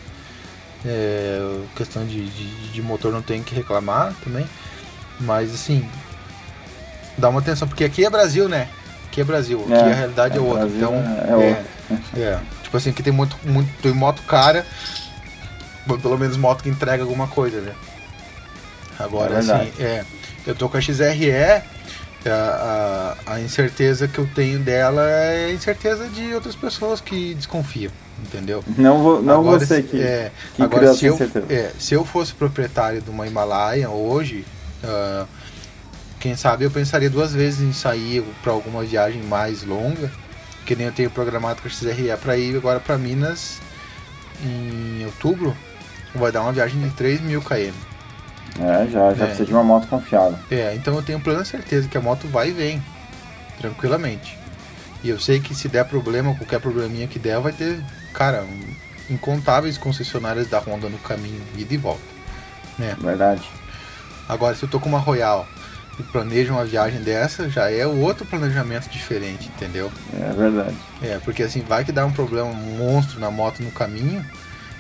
é, 0.85 1.61
questão 1.76 2.05
de, 2.05 2.24
de, 2.28 2.72
de 2.72 2.83
motor 2.83 3.12
não 3.12 3.22
tem 3.22 3.43
que 3.43 3.55
reclamar 3.55 4.14
também, 4.24 4.47
mas 5.20 5.53
assim, 5.53 5.89
dá 7.21 7.29
uma 7.29 7.41
atenção, 7.41 7.68
porque 7.68 7.85
aqui 7.85 8.05
é 8.05 8.11
Brasil, 8.11 8.49
né? 8.49 8.68
Aqui 9.07 9.21
é 9.21 9.25
Brasil, 9.25 9.61
aqui 9.62 9.73
é, 9.73 9.93
a 9.93 9.95
realidade 9.95 10.35
é, 10.35 10.39
é 10.39 10.41
outra. 10.41 10.66
Então, 10.66 10.95
é, 10.95 11.64
é, 12.16 12.21
é, 12.21 12.41
Tipo 12.62 12.77
assim, 12.77 12.93
que 12.93 13.03
tem 13.03 13.12
muito, 13.12 13.37
muito 13.45 13.68
tem 13.83 13.93
moto 13.93 14.23
pelo 16.01 16.16
menos 16.16 16.37
moto 16.37 16.62
que 16.62 16.68
entrega 16.68 17.03
alguma 17.03 17.27
coisa, 17.27 17.61
né? 17.61 17.73
Agora, 18.99 19.35
é 19.35 19.39
assim, 19.39 19.73
é, 19.81 20.05
eu 20.47 20.55
tô 20.55 20.68
com 20.68 20.77
a 20.77 20.81
XRE, 20.81 21.33
a, 22.27 23.16
a, 23.27 23.35
a, 23.35 23.41
incerteza 23.41 24.07
que 24.07 24.18
eu 24.18 24.29
tenho 24.35 24.59
dela 24.59 25.03
é 25.09 25.47
a 25.47 25.53
incerteza 25.53 26.07
de 26.09 26.35
outras 26.35 26.55
pessoas 26.55 27.01
que 27.01 27.35
desconfiam, 27.35 27.91
entendeu? 28.23 28.62
Não, 28.77 29.03
vou, 29.03 29.23
não 29.23 29.41
agora, 29.41 29.59
você 29.59 29.83
que, 29.83 30.01
é, 30.01 30.31
que 30.55 30.62
agora, 30.62 30.95
se 30.95 31.07
eu, 31.07 31.18
é, 31.49 31.73
se 31.79 31.95
eu 31.95 32.05
fosse 32.05 32.35
proprietário 32.35 33.01
de 33.01 33.09
uma 33.11 33.27
Himalaia 33.27 33.89
hoje, 33.89 34.45
uh, 34.85 35.27
quem 36.21 36.37
sabe 36.37 36.64
eu 36.64 36.71
pensaria 36.71 37.09
duas 37.09 37.33
vezes 37.33 37.61
em 37.61 37.73
sair 37.73 38.23
para 38.43 38.53
alguma 38.53 38.85
viagem 38.85 39.23
mais 39.23 39.64
longa, 39.64 40.12
que 40.66 40.77
nem 40.77 40.87
eu 40.87 40.93
tenho 40.93 41.11
programado 41.11 41.62
com 41.62 41.66
a 41.66 41.71
XRE 41.71 42.14
para 42.21 42.37
ir 42.37 42.55
agora 42.55 42.79
para 42.79 42.99
Minas 42.99 43.59
em 44.45 45.05
outubro, 45.07 45.57
vai 46.14 46.31
dar 46.31 46.43
uma 46.43 46.53
viagem 46.53 46.81
de 46.81 46.91
3 46.91 47.23
mil 47.23 47.41
km. 47.41 47.73
É, 48.59 48.87
já, 48.89 49.14
já 49.14 49.25
é. 49.25 49.27
precisa 49.27 49.47
de 49.47 49.53
uma 49.53 49.64
moto 49.64 49.89
confiável. 49.89 50.39
É, 50.51 50.75
então 50.75 50.95
eu 50.95 51.03
tenho 51.03 51.18
plena 51.21 51.45
certeza 51.45 51.89
que 51.89 51.97
a 51.97 52.01
moto 52.01 52.29
vai 52.29 52.51
e 52.51 52.53
vem, 52.53 52.83
tranquilamente. 53.59 54.39
E 55.03 55.09
eu 55.09 55.18
sei 55.18 55.41
que 55.41 55.55
se 55.55 55.68
der 55.68 55.87
problema, 55.87 56.35
qualquer 56.35 56.61
probleminha 56.61 57.07
que 57.07 57.18
der, 57.18 57.41
vai 57.41 57.53
ter, 57.53 57.83
cara, 58.12 58.45
incontáveis 59.09 59.79
concessionárias 59.79 60.49
da 60.49 60.59
Honda 60.59 60.91
no 60.91 60.99
caminho, 60.99 61.41
e 61.57 61.64
de 61.64 61.77
volta. 61.79 62.03
Né? 62.79 62.95
Verdade. 63.01 63.49
Agora, 64.29 64.55
se 64.55 64.62
eu 64.62 64.68
tô 64.68 64.79
com 64.79 64.89
uma 64.89 64.99
Royal 64.99 65.49
que 66.03 66.12
planejam 66.12 66.57
uma 66.57 66.64
viagem 66.64 67.01
dessa 67.01 67.48
já 67.48 67.70
é 67.70 67.86
outro 67.86 68.24
planejamento 68.26 68.88
diferente, 68.88 69.48
entendeu? 69.48 69.90
É 70.14 70.32
verdade. 70.32 70.76
É, 71.03 71.18
porque 71.24 71.42
assim, 71.42 71.61
vai 71.61 71.84
que 71.84 71.92
dá 71.92 72.05
um 72.05 72.12
problema 72.12 72.53
monstro 72.53 73.20
na 73.20 73.30
moto 73.30 73.62
no 73.62 73.70
caminho, 73.70 74.24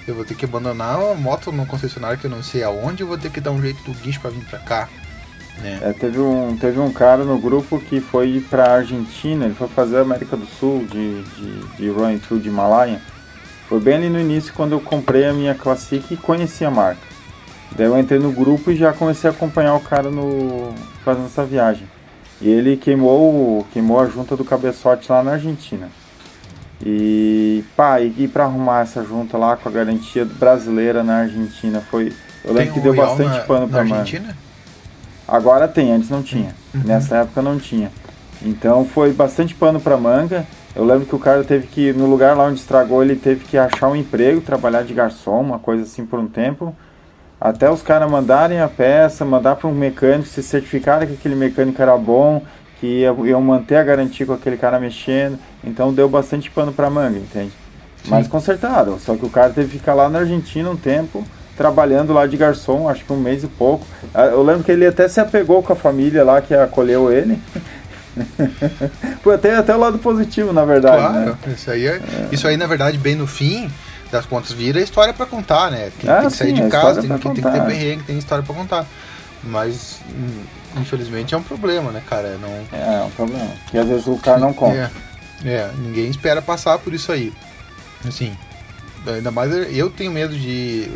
eu 0.06 0.14
vou 0.14 0.24
ter 0.24 0.34
que 0.34 0.44
abandonar 0.44 0.96
a 0.96 1.14
moto 1.14 1.52
no 1.52 1.66
concessionário 1.66 2.18
que 2.18 2.26
eu 2.26 2.30
não 2.30 2.42
sei 2.42 2.62
aonde, 2.62 3.02
eu 3.02 3.06
vou 3.06 3.18
ter 3.18 3.30
que 3.30 3.40
dar 3.40 3.50
um 3.50 3.60
jeito 3.60 3.82
do 3.84 3.92
guincho 3.92 4.20
para 4.20 4.30
vir 4.30 4.44
para 4.44 4.58
cá. 4.58 4.88
Né? 5.58 5.78
É, 5.82 5.92
teve, 5.92 6.18
um, 6.18 6.56
teve 6.56 6.80
um 6.80 6.92
cara 6.92 7.24
no 7.24 7.38
grupo 7.38 7.78
que 7.78 8.00
foi 8.00 8.44
para 8.48 8.72
Argentina, 8.72 9.44
ele 9.44 9.54
foi 9.54 9.68
fazer 9.68 9.98
a 9.98 10.02
América 10.02 10.36
do 10.36 10.46
Sul 10.46 10.86
de, 10.86 11.22
de, 11.22 11.60
de 11.76 11.90
Royal 11.90 12.12
Enfield 12.12 12.48
Himalaia. 12.48 13.00
Foi 13.68 13.78
bem 13.78 13.94
ali 13.94 14.08
no 14.08 14.18
início 14.18 14.52
quando 14.52 14.72
eu 14.72 14.80
comprei 14.80 15.26
a 15.26 15.32
minha 15.32 15.54
Classic 15.54 16.04
e 16.12 16.16
conheci 16.16 16.64
a 16.64 16.70
marca. 16.70 17.10
Daí 17.76 17.86
eu 17.86 17.96
entrei 17.98 18.18
no 18.18 18.32
grupo 18.32 18.70
e 18.70 18.76
já 18.76 18.92
comecei 18.92 19.30
a 19.30 19.32
acompanhar 19.32 19.74
o 19.74 19.80
cara 19.80 20.10
no 20.10 20.74
fazendo 21.04 21.26
essa 21.26 21.44
viagem. 21.44 21.86
E 22.40 22.48
ele 22.48 22.76
queimou, 22.76 23.66
queimou 23.72 24.00
a 24.00 24.06
junta 24.06 24.36
do 24.36 24.44
cabeçote 24.44 25.10
lá 25.10 25.22
na 25.22 25.32
Argentina. 25.32 25.88
E 26.82 27.62
pá, 27.76 28.00
e, 28.00 28.14
e 28.16 28.28
para 28.28 28.44
arrumar 28.44 28.82
essa 28.82 29.04
junta 29.04 29.36
lá 29.36 29.56
com 29.56 29.68
a 29.68 29.72
garantia 29.72 30.24
brasileira 30.24 31.02
na 31.02 31.18
Argentina 31.18 31.82
foi. 31.90 32.12
Eu 32.42 32.54
lembro 32.54 32.72
que 32.72 32.80
deu 32.80 32.94
bastante 32.94 33.36
na, 33.36 33.40
pano 33.40 33.68
pra 33.68 33.84
mano. 33.84 34.06
Agora 35.28 35.68
tem, 35.68 35.92
antes 35.92 36.08
não 36.08 36.22
tinha. 36.22 36.54
Uhum. 36.74 36.82
Nessa 36.84 37.18
época 37.18 37.42
não 37.42 37.58
tinha. 37.58 37.92
Então 38.42 38.86
foi 38.86 39.12
bastante 39.12 39.54
pano 39.54 39.78
pra 39.78 39.98
manga. 39.98 40.46
Eu 40.74 40.84
lembro 40.84 41.04
que 41.04 41.14
o 41.14 41.18
cara 41.18 41.44
teve 41.44 41.66
que, 41.66 41.92
no 41.92 42.06
lugar 42.06 42.34
lá 42.34 42.44
onde 42.44 42.60
estragou, 42.60 43.02
ele 43.02 43.16
teve 43.16 43.44
que 43.44 43.58
achar 43.58 43.88
um 43.88 43.96
emprego, 43.96 44.40
trabalhar 44.40 44.82
de 44.82 44.94
garçom, 44.94 45.40
uma 45.40 45.58
coisa 45.58 45.82
assim 45.82 46.06
por 46.06 46.18
um 46.18 46.26
tempo 46.26 46.74
até 47.40 47.70
os 47.70 47.80
caras 47.80 48.10
mandarem 48.10 48.60
a 48.60 48.68
peça, 48.68 49.24
mandar 49.24 49.56
para 49.56 49.66
um 49.66 49.74
mecânico, 49.74 50.28
se 50.28 50.42
certificarem 50.42 51.08
que 51.08 51.14
aquele 51.14 51.34
mecânico 51.34 51.80
era 51.80 51.96
bom, 51.96 52.42
que 52.78 53.04
iam 53.24 53.40
manter 53.40 53.76
a 53.76 53.82
garantia 53.82 54.26
com 54.26 54.34
aquele 54.34 54.58
cara 54.58 54.78
mexendo. 54.78 55.38
Então 55.64 55.92
deu 55.92 56.08
bastante 56.08 56.50
pano 56.50 56.70
para 56.70 56.90
manga, 56.90 57.18
entende? 57.18 57.52
Sim. 58.02 58.10
Mas 58.10 58.28
consertaram. 58.28 58.98
Só 58.98 59.16
que 59.16 59.24
o 59.24 59.30
cara 59.30 59.50
teve 59.50 59.68
que 59.68 59.78
ficar 59.78 59.94
lá 59.94 60.10
na 60.10 60.18
Argentina 60.18 60.68
um 60.68 60.76
tempo, 60.76 61.24
trabalhando 61.56 62.12
lá 62.12 62.26
de 62.26 62.36
garçom, 62.36 62.88
acho 62.90 63.04
que 63.06 63.12
um 63.12 63.20
mês 63.20 63.42
e 63.42 63.46
pouco. 63.46 63.86
Ah, 64.12 64.26
eu 64.26 64.42
lembro 64.42 64.62
que 64.62 64.72
ele 64.72 64.86
até 64.86 65.08
se 65.08 65.18
apegou 65.18 65.62
com 65.62 65.72
a 65.72 65.76
família 65.76 66.22
lá 66.22 66.42
que 66.42 66.52
acolheu 66.52 67.10
ele. 67.10 67.40
Foi 69.22 69.34
até, 69.36 69.56
até 69.56 69.74
o 69.74 69.78
lado 69.78 69.98
positivo, 69.98 70.52
na 70.52 70.66
verdade. 70.66 70.98
Claro, 70.98 71.30
né? 71.30 71.54
isso, 71.54 71.70
aí 71.70 71.86
é, 71.86 71.96
é. 71.96 72.28
isso 72.32 72.46
aí, 72.46 72.58
na 72.58 72.66
verdade, 72.66 72.98
bem 72.98 73.14
no 73.14 73.26
fim 73.26 73.70
das 74.10 74.26
contas, 74.26 74.52
vira 74.52 74.80
história 74.80 75.14
para 75.14 75.26
contar, 75.26 75.70
né? 75.70 75.92
Quem 75.98 76.10
ah, 76.10 76.20
tem 76.20 76.30
que 76.30 76.36
sair 76.36 76.56
sim, 76.56 76.64
de 76.64 76.68
casa, 76.68 77.00
tem, 77.00 77.18
tem, 77.18 77.34
que 77.34 77.42
ter 77.42 77.64
perrengue, 77.64 78.02
tem 78.04 78.18
história 78.18 78.44
para 78.44 78.54
contar. 78.54 78.86
Mas, 79.42 80.00
hum, 80.10 80.42
infelizmente, 80.76 81.34
é 81.34 81.38
um 81.38 81.42
problema, 81.42 81.90
né, 81.90 82.02
cara? 82.08 82.36
Não... 82.38 82.48
É, 82.72 83.00
é 83.00 83.02
um 83.02 83.10
problema. 83.10 83.50
Que 83.70 83.78
às 83.78 83.88
vezes 83.88 84.06
o 84.06 84.16
cara 84.18 84.38
não 84.38 84.52
conta. 84.52 84.90
É, 85.44 85.48
é, 85.48 85.70
ninguém 85.78 86.10
espera 86.10 86.42
passar 86.42 86.78
por 86.78 86.92
isso 86.92 87.12
aí. 87.12 87.32
Assim, 88.06 88.36
ainda 89.06 89.30
mais 89.30 89.52
eu 89.52 89.90
tenho 89.90 90.10
medo 90.10 90.36
de 90.36 90.90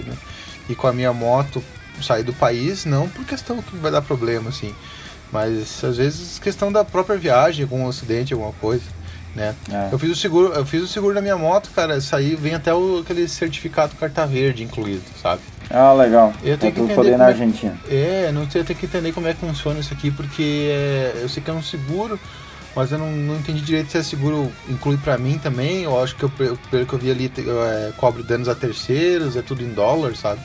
ir 0.68 0.74
com 0.76 0.86
a 0.86 0.92
minha 0.92 1.12
moto 1.12 1.62
sair 2.02 2.22
do 2.22 2.32
país, 2.32 2.84
não 2.84 3.08
por 3.08 3.24
questão 3.24 3.62
que 3.62 3.76
vai 3.76 3.90
dar 3.90 4.02
problema, 4.02 4.50
assim. 4.50 4.74
Mas 5.32 5.82
às 5.82 5.96
vezes 5.96 6.38
questão 6.38 6.70
da 6.70 6.84
própria 6.84 7.16
viagem, 7.16 7.62
algum 7.62 7.88
acidente, 7.88 8.32
alguma 8.32 8.52
coisa, 8.54 8.84
né? 9.34 9.54
É. 9.70 9.88
Eu 9.92 9.98
fiz 9.98 10.10
o 10.10 10.16
seguro, 10.16 10.52
eu 10.52 10.64
fiz 10.64 10.82
o 10.82 10.86
seguro 10.86 11.14
da 11.14 11.20
minha 11.20 11.36
moto, 11.36 11.70
cara, 11.74 12.00
sair 12.00 12.36
vem 12.36 12.54
até 12.54 12.72
o, 12.72 13.00
aquele 13.00 13.28
certificado 13.28 13.94
carta 13.96 14.26
verde 14.26 14.62
incluído, 14.62 15.02
sabe? 15.20 15.42
Ah, 15.70 15.92
legal. 15.92 16.32
Eu 16.42 16.58
tenho 16.58 16.72
pra 16.72 16.84
que 16.84 16.92
entender 16.92 17.16
na 17.16 17.24
é, 17.24 17.28
Argentina. 17.28 17.78
É, 17.88 18.32
não 18.32 18.48
sei, 18.50 18.60
eu 18.60 18.64
tenho 18.64 18.78
que 18.78 18.86
entender 18.86 19.12
como 19.12 19.26
é 19.26 19.34
que 19.34 19.40
funciona 19.40 19.80
isso 19.80 19.92
aqui, 19.92 20.10
porque 20.10 20.68
é, 20.70 21.20
eu 21.22 21.28
sei 21.28 21.42
que 21.42 21.50
é 21.50 21.54
um 21.54 21.62
seguro, 21.62 22.18
mas 22.76 22.92
eu 22.92 22.98
não, 22.98 23.10
não 23.10 23.36
entendi 23.36 23.60
direito 23.60 23.90
se 23.90 23.98
é 23.98 24.02
seguro 24.02 24.52
inclui 24.68 24.96
para 24.96 25.16
mim 25.16 25.38
também. 25.38 25.84
Eu 25.84 26.00
acho 26.02 26.14
que 26.16 26.24
eu, 26.24 26.30
pelo 26.30 26.86
que 26.86 26.92
eu 26.92 26.98
vi 26.98 27.10
ali 27.10 27.32
é, 27.38 27.92
cobre 27.96 28.22
danos 28.22 28.48
a 28.48 28.54
terceiros, 28.54 29.36
é 29.36 29.42
tudo 29.42 29.62
em 29.62 29.72
dólar, 29.72 30.14
sabe? 30.16 30.40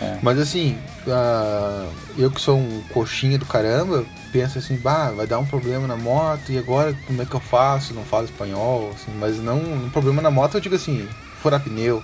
É. 0.00 0.18
Mas 0.20 0.38
assim, 0.38 0.76
uh, 1.06 1.88
eu 2.18 2.30
que 2.30 2.40
sou 2.40 2.58
um 2.58 2.82
coxinha 2.92 3.38
do 3.38 3.46
caramba, 3.46 4.04
penso 4.32 4.58
assim, 4.58 4.76
bah, 4.76 5.10
vai 5.10 5.26
dar 5.26 5.38
um 5.38 5.44
problema 5.44 5.86
na 5.86 5.96
moto, 5.96 6.50
e 6.50 6.58
agora 6.58 6.94
como 7.06 7.20
é 7.20 7.24
que 7.26 7.34
eu 7.34 7.40
faço? 7.40 7.94
Não 7.94 8.02
falo 8.02 8.24
espanhol, 8.24 8.90
assim, 8.94 9.12
mas 9.18 9.38
não, 9.38 9.58
um 9.58 9.90
problema 9.90 10.22
na 10.22 10.30
moto 10.30 10.54
eu 10.56 10.60
digo 10.60 10.74
assim, 10.74 11.06
furar 11.42 11.60
pneu, 11.60 12.02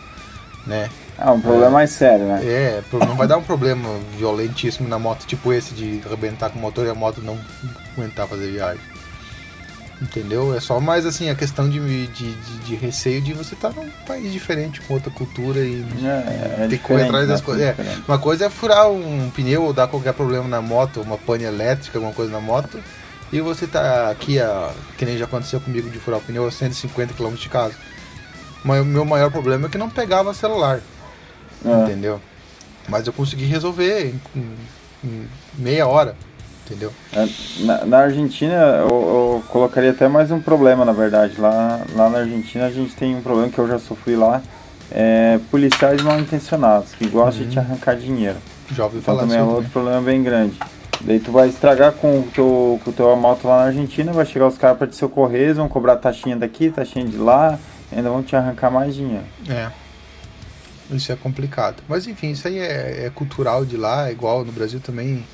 né? 0.66 0.91
Ah, 1.16 1.33
um 1.33 1.41
problema 1.41 1.66
é, 1.66 1.70
mais 1.70 1.91
sério, 1.91 2.26
né? 2.26 2.41
É, 2.45 2.83
não 2.93 3.16
vai 3.16 3.26
dar 3.26 3.39
um 3.39 3.43
problema 3.43 3.89
violentíssimo 4.16 4.89
na 4.89 4.99
moto, 4.99 5.26
tipo 5.26 5.53
esse 5.53 5.74
de 5.74 6.01
arrebentar 6.07 6.51
com 6.51 6.59
o 6.59 6.62
motor 6.62 6.87
e 6.87 6.91
a 6.91 6.95
moto 6.95 7.20
não 7.22 7.39
aguentar 7.93 8.29
fazer 8.29 8.53
viagem. 8.53 8.97
Entendeu? 10.01 10.55
É 10.55 10.61
só 10.61 10.78
mais 10.78 11.05
assim 11.05 11.28
a 11.28 11.34
questão 11.34 11.68
de, 11.68 12.07
de, 12.07 12.32
de, 12.32 12.59
de 12.59 12.74
receio 12.76 13.20
de 13.20 13.32
você 13.32 13.55
estar 13.55 13.70
num 13.70 13.90
país 14.07 14.32
diferente, 14.32 14.80
com 14.82 14.94
outra 14.94 15.11
cultura 15.11 15.59
e 15.59 15.84
é, 16.05 16.64
é 16.64 16.66
ter 16.68 16.78
que 16.78 16.84
correr 16.84 17.05
atrás 17.05 17.26
das 17.26 17.40
né? 17.40 17.46
coisas. 17.46 17.64
É, 17.66 17.74
uma 18.07 18.18
coisa 18.18 18.46
é 18.46 18.51
furar 18.51 18.88
um 18.88 19.28
pneu 19.30 19.64
ou 19.64 19.72
dar 19.72 19.88
qualquer 19.88 20.14
problema 20.14 20.46
na 20.46 20.62
moto, 20.62 21.01
uma 21.01 21.18
pane 21.18 21.42
elétrica, 21.44 21.99
alguma 21.99 22.14
coisa 22.14 22.30
na 22.30 22.40
moto, 22.40 22.78
e 23.32 23.40
você 23.40 23.66
tá 23.66 24.09
aqui, 24.09 24.38
a, 24.38 24.72
que 24.96 25.05
nem 25.05 25.18
já 25.18 25.24
aconteceu 25.24 25.61
comigo 25.61 25.90
de 25.90 25.99
furar 25.99 26.20
o 26.20 26.22
pneu 26.22 26.46
a 26.46 26.51
150 26.51 27.14
km 27.14 27.34
de 27.34 27.49
casa. 27.49 27.74
O 28.64 28.84
meu 28.84 29.05
maior 29.05 29.32
problema 29.32 29.66
é 29.66 29.70
que 29.70 29.78
não 29.78 29.90
pegava 29.90 30.32
celular. 30.32 30.80
É. 31.64 31.82
Entendeu? 31.82 32.20
Mas 32.88 33.07
eu 33.07 33.12
consegui 33.12 33.46
resolver 33.46 34.07
em, 34.07 34.20
em, 34.36 34.57
em 35.03 35.28
meia 35.59 35.88
hora 35.88 36.14
entendeu? 36.68 36.92
É, 37.12 37.26
na, 37.64 37.84
na 37.86 37.98
Argentina, 37.98 38.54
eu, 38.54 38.88
eu, 38.88 39.44
colocaria 39.48 39.90
até 39.90 40.06
mais 40.06 40.30
um 40.30 40.40
problema, 40.40 40.84
na 40.84 40.92
verdade. 40.92 41.40
Lá, 41.40 41.80
lá 41.94 42.10
na 42.10 42.18
Argentina 42.18 42.66
a 42.66 42.70
gente 42.70 42.94
tem 42.94 43.16
um 43.16 43.22
problema 43.22 43.48
que 43.48 43.58
eu 43.58 43.66
já 43.66 43.78
sofri 43.78 44.14
lá, 44.14 44.42
é 44.90 45.40
policiais 45.50 46.02
mal 46.02 46.20
intencionados, 46.20 46.92
que 46.94 47.08
gostam 47.08 47.42
uhum. 47.42 47.48
de 47.48 47.54
te 47.54 47.58
arrancar 47.58 47.96
dinheiro. 47.96 48.36
Já 48.70 48.84
ouvi 48.84 48.98
então, 48.98 49.14
falar 49.14 49.26
também 49.26 49.38
é 49.38 49.42
outro 49.42 49.70
problema 49.70 50.00
bem 50.00 50.22
grande. 50.22 50.58
Daí 51.00 51.20
tu 51.20 51.30
vai 51.30 51.48
estragar 51.48 51.92
com 51.92 52.20
o 52.20 52.22
teu, 52.34 52.80
com 52.84 52.90
o 52.90 52.92
teu 52.92 53.16
moto 53.16 53.46
lá 53.46 53.58
na 53.58 53.64
Argentina, 53.66 54.12
vai 54.12 54.26
chegar 54.26 54.48
os 54.48 54.58
caras 54.58 54.76
para 54.76 54.86
te 54.86 54.96
socorrer, 54.96 55.54
vão 55.54 55.68
cobrar 55.68 55.96
taxinha 55.96 56.36
daqui, 56.36 56.70
taxinha 56.70 57.06
de 57.06 57.16
lá, 57.16 57.58
ainda 57.92 58.10
vão 58.10 58.22
te 58.22 58.34
arrancar 58.34 58.70
mais 58.70 58.94
dinheiro. 58.94 59.24
É. 59.48 59.70
Isso 60.90 61.12
é 61.12 61.16
complicado. 61.16 61.82
Mas 61.86 62.06
enfim, 62.06 62.30
isso 62.30 62.48
aí 62.48 62.58
é, 62.58 63.06
é 63.06 63.10
cultural 63.14 63.64
de 63.64 63.76
lá, 63.76 64.10
igual 64.10 64.44
no 64.44 64.50
Brasil 64.50 64.80
também 64.80 65.24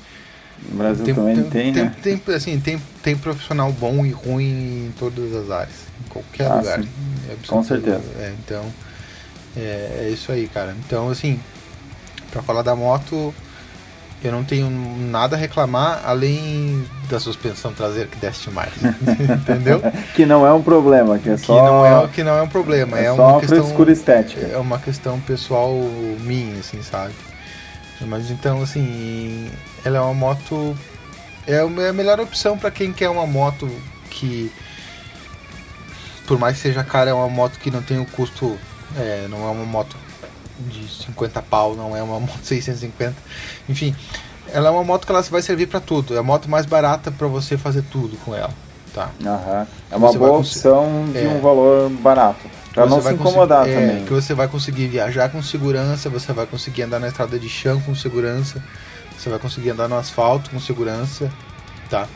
no 0.69 0.77
Brasil 0.77 1.05
tem, 1.05 1.13
também 1.13 1.35
tem, 1.43 1.73
tem, 1.73 1.83
né? 1.83 1.95
tem, 2.01 2.21
assim, 2.35 2.59
tem, 2.59 2.81
tem 3.03 3.15
profissional 3.15 3.71
bom 3.71 4.05
e 4.05 4.11
ruim 4.11 4.87
em 4.87 4.93
todas 4.97 5.33
as 5.33 5.51
áreas, 5.51 5.75
em 6.05 6.09
qualquer 6.09 6.47
ah, 6.47 6.55
lugar. 6.55 6.79
É 6.81 7.35
Com 7.47 7.63
certeza. 7.63 8.03
É, 8.17 8.33
então, 8.39 8.65
é, 9.55 10.05
é, 10.05 10.09
isso 10.11 10.31
aí, 10.31 10.47
cara. 10.47 10.75
Então, 10.85 11.09
assim, 11.09 11.39
para 12.31 12.41
falar 12.41 12.61
da 12.61 12.75
moto, 12.75 13.33
eu 14.23 14.31
não 14.31 14.43
tenho 14.43 14.69
nada 14.69 15.35
a 15.35 15.39
reclamar 15.39 16.01
além 16.05 16.83
da 17.09 17.19
suspensão 17.19 17.73
traseira 17.73 18.09
que 18.09 18.17
desce 18.17 18.49
mais. 18.49 18.73
Entendeu? 18.81 19.81
que 20.15 20.25
não 20.25 20.45
é 20.45 20.53
um 20.53 20.61
problema, 20.61 21.19
que 21.19 21.29
é 21.29 21.35
que 21.35 21.45
só. 21.45 21.63
Não 21.63 21.85
é, 21.85 22.07
que 22.07 22.23
não 22.23 22.37
é 22.37 22.41
um 22.41 22.47
problema, 22.47 22.97
é, 22.99 23.05
é 23.05 23.11
uma, 23.11 23.33
uma 23.33 23.39
questão. 23.39 23.89
estética. 23.89 24.45
É 24.47 24.57
uma 24.57 24.79
questão 24.79 25.19
pessoal 25.19 25.73
minha, 26.21 26.59
assim, 26.59 26.81
sabe? 26.81 27.13
Mas 28.01 28.29
então, 28.29 28.61
assim, 28.61 29.49
ela 29.85 29.99
é 29.99 30.01
uma 30.01 30.13
moto. 30.13 30.75
É 31.47 31.59
a 31.59 31.93
melhor 31.93 32.19
opção 32.19 32.57
para 32.57 32.71
quem 32.71 32.91
quer 32.91 33.07
uma 33.07 33.27
moto 33.27 33.69
que, 34.09 34.51
por 36.25 36.39
mais 36.39 36.55
que 36.55 36.63
seja 36.63 36.83
cara, 36.83 37.11
é 37.11 37.13
uma 37.13 37.29
moto 37.29 37.59
que 37.59 37.69
não 37.69 37.83
tem 37.83 37.99
o 37.99 38.05
custo. 38.05 38.57
É, 38.97 39.27
não 39.29 39.47
é 39.47 39.51
uma 39.51 39.65
moto 39.65 39.95
de 40.59 40.87
50 41.05 41.41
pau, 41.43 41.75
não 41.75 41.95
é 41.95 42.01
uma 42.01 42.19
moto 42.19 42.39
650. 42.41 43.15
Enfim, 43.69 43.95
ela 44.51 44.69
é 44.69 44.71
uma 44.71 44.83
moto 44.83 45.05
que 45.05 45.11
ela 45.11 45.21
vai 45.21 45.43
servir 45.43 45.67
para 45.67 45.79
tudo. 45.79 46.15
É 46.15 46.17
a 46.17 46.23
moto 46.23 46.49
mais 46.49 46.65
barata 46.65 47.11
para 47.11 47.27
você 47.27 47.55
fazer 47.55 47.83
tudo 47.83 48.17
com 48.17 48.35
ela. 48.35 48.53
Tá. 48.91 49.11
Uhum. 49.19 49.67
É 49.91 49.95
uma 49.97 50.07
você 50.07 50.17
boa 50.17 50.39
opção 50.39 51.05
de 51.11 51.25
é, 51.25 51.27
um 51.27 51.41
valor 51.41 51.89
barato. 51.89 52.49
Pra 52.73 52.85
não 52.85 53.01
se 53.01 53.13
incomodar 53.13 53.67
é, 53.67 53.73
também. 53.73 54.05
Que 54.05 54.13
você 54.13 54.33
vai 54.33 54.47
conseguir 54.47 54.87
viajar 54.87 55.29
com 55.29 55.43
segurança, 55.43 56.09
você 56.09 56.33
vai 56.33 56.45
conseguir 56.45 56.83
andar 56.83 56.99
na 56.99 57.07
estrada 57.07 57.37
de 57.37 57.47
chão 57.47 57.79
com 57.81 57.93
segurança, 57.93 58.63
você 59.17 59.29
vai 59.29 59.39
conseguir 59.39 59.71
andar 59.71 59.87
no 59.87 59.97
asfalto 59.97 60.49
com 60.49 60.59
segurança, 60.59 61.31
tá? 61.89 62.07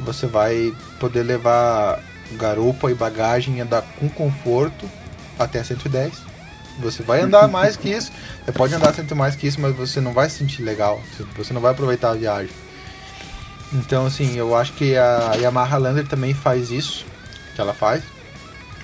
Você 0.00 0.26
vai 0.26 0.74
poder 0.98 1.22
levar 1.22 2.00
garupa 2.32 2.90
e 2.90 2.94
bagagem 2.94 3.56
e 3.56 3.60
andar 3.60 3.82
com 3.98 4.08
conforto 4.08 4.88
até 5.38 5.62
110. 5.62 6.12
Você 6.80 7.02
vai 7.02 7.20
andar 7.20 7.46
mais 7.48 7.76
que 7.76 7.88
isso, 7.88 8.10
você 8.44 8.52
pode 8.52 8.74
andar 8.74 8.94
sempre 8.94 9.14
mais 9.14 9.36
que 9.36 9.46
isso, 9.46 9.60
mas 9.60 9.74
você 9.74 10.00
não 10.00 10.12
vai 10.12 10.28
se 10.28 10.38
sentir 10.38 10.62
legal, 10.62 11.00
você 11.36 11.52
não 11.52 11.60
vai 11.60 11.72
aproveitar 11.72 12.10
a 12.10 12.14
viagem. 12.14 12.50
Então, 13.72 14.06
assim, 14.06 14.36
eu 14.36 14.56
acho 14.56 14.72
que 14.74 14.96
a 14.96 15.34
Yamaha 15.34 15.78
Lander 15.78 16.06
também 16.06 16.32
faz 16.32 16.70
isso, 16.70 17.04
que 17.54 17.60
ela 17.60 17.74
faz 17.74 18.02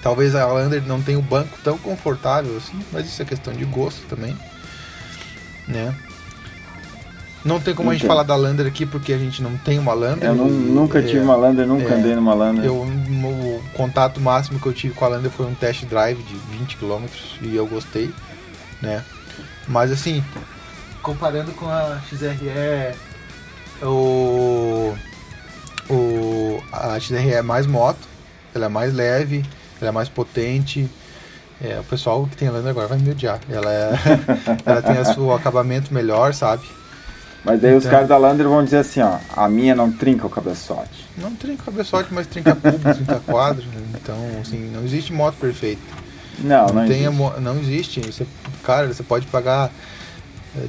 Talvez 0.02 0.34
a 0.34 0.46
Lander 0.46 0.82
não 0.86 1.02
tenha 1.02 1.18
o 1.18 1.22
banco 1.22 1.58
tão 1.62 1.76
confortável 1.76 2.56
assim, 2.56 2.78
mas 2.90 3.06
isso 3.06 3.20
é 3.20 3.24
questão 3.24 3.52
de 3.52 3.64
gosto 3.66 4.06
também, 4.06 4.36
né? 5.68 5.94
Não 7.45 7.59
tem 7.59 7.74
como 7.74 7.91
a 7.91 7.95
gente 7.95 8.07
falar 8.07 8.22
da 8.22 8.36
Lander 8.36 8.66
aqui 8.66 8.84
porque 8.84 9.12
a 9.12 9.18
gente 9.18 9.43
não 9.43 9.57
tem 9.59 9.78
uma 9.78 9.95
Lander. 9.95 10.28
Eu 10.28 10.34
não, 10.34 10.47
nunca 10.47 10.99
é, 10.99 11.03
tive 11.03 11.20
uma 11.20 11.36
Lander, 11.36 11.66
nunca 11.66 11.95
é, 11.95 11.97
andei 11.97 12.14
numa 12.14 12.34
Lander. 12.34 12.64
Eu, 12.64 12.74
o 12.82 13.62
contato 13.74 14.20
máximo 14.20 14.61
que 14.61 14.66
eu 14.66 14.72
tive 14.72 14.95
com 14.95 15.05
a 15.07 15.09
Lander 15.09 15.30
foi 15.30 15.47
um 15.47 15.55
test 15.55 15.84
drive 15.86 16.22
de 16.22 16.34
20 16.59 16.76
km 16.76 17.07
e 17.41 17.57
eu 17.57 17.66
gostei, 17.66 18.12
né? 18.82 19.03
Mas 19.66 19.91
assim, 19.91 20.22
comparando 21.03 21.53
com 21.53 21.66
a 21.66 21.99
XRE, 22.09 22.95
o, 23.82 24.95
o 25.88 26.62
a 26.70 27.01
XRE 27.01 27.32
é 27.32 27.43
mais 27.43 27.66
moto, 27.66 28.07
ela 28.55 28.66
é 28.66 28.68
mais 28.68 28.93
leve, 28.93 29.45
ela 29.80 29.88
é 29.88 29.93
mais 29.93 30.11
potente. 30.11 30.91
É, 31.62 31.78
o 31.78 31.84
pessoal 31.84 32.26
que 32.26 32.36
tem 32.36 32.49
a 32.49 32.53
Lander 32.53 32.70
agora 32.70 32.86
vai 32.86 32.99
me 32.99 33.11
odiar. 33.11 33.41
Ela, 33.49 33.72
é, 33.72 33.93
ela 34.64 34.82
tem 34.82 34.97
o 35.22 35.32
acabamento 35.32 35.93
melhor, 35.93 36.34
sabe? 36.34 36.62
Mas 37.45 37.61
daí 37.61 37.70
então, 37.70 37.78
os 37.78 37.86
caras 37.86 38.09
da 38.09 38.16
Lander 38.16 38.49
vão 38.49 38.62
dizer 38.62 38.78
assim, 38.78 39.01
ó, 39.01 39.18
a 39.34 39.49
minha 39.49 39.74
não 39.74 39.91
trinca 39.91 40.26
o 40.26 40.30
cabeçote. 40.30 41.09
Não 41.16 41.34
trinca 41.34 41.62
o 41.62 41.64
cabeçote, 41.66 42.12
mas 42.12 42.26
trinca 42.26 42.55
cubo, 42.55 42.78
trinca 42.95 43.20
quadro. 43.26 43.64
Então, 43.95 44.16
assim, 44.41 44.70
não 44.70 44.84
existe 44.84 45.12
moto 45.12 45.36
perfeita. 45.41 45.80
Não, 46.38 46.66
não, 46.66 46.74
não 46.74 46.86
tem 46.86 47.05
existe. 47.05 47.41
não 47.41 47.59
existe. 47.59 48.01
Você, 48.01 48.26
cara, 48.62 48.88
você 48.88 49.03
pode 49.03 49.26
pagar 49.26 49.70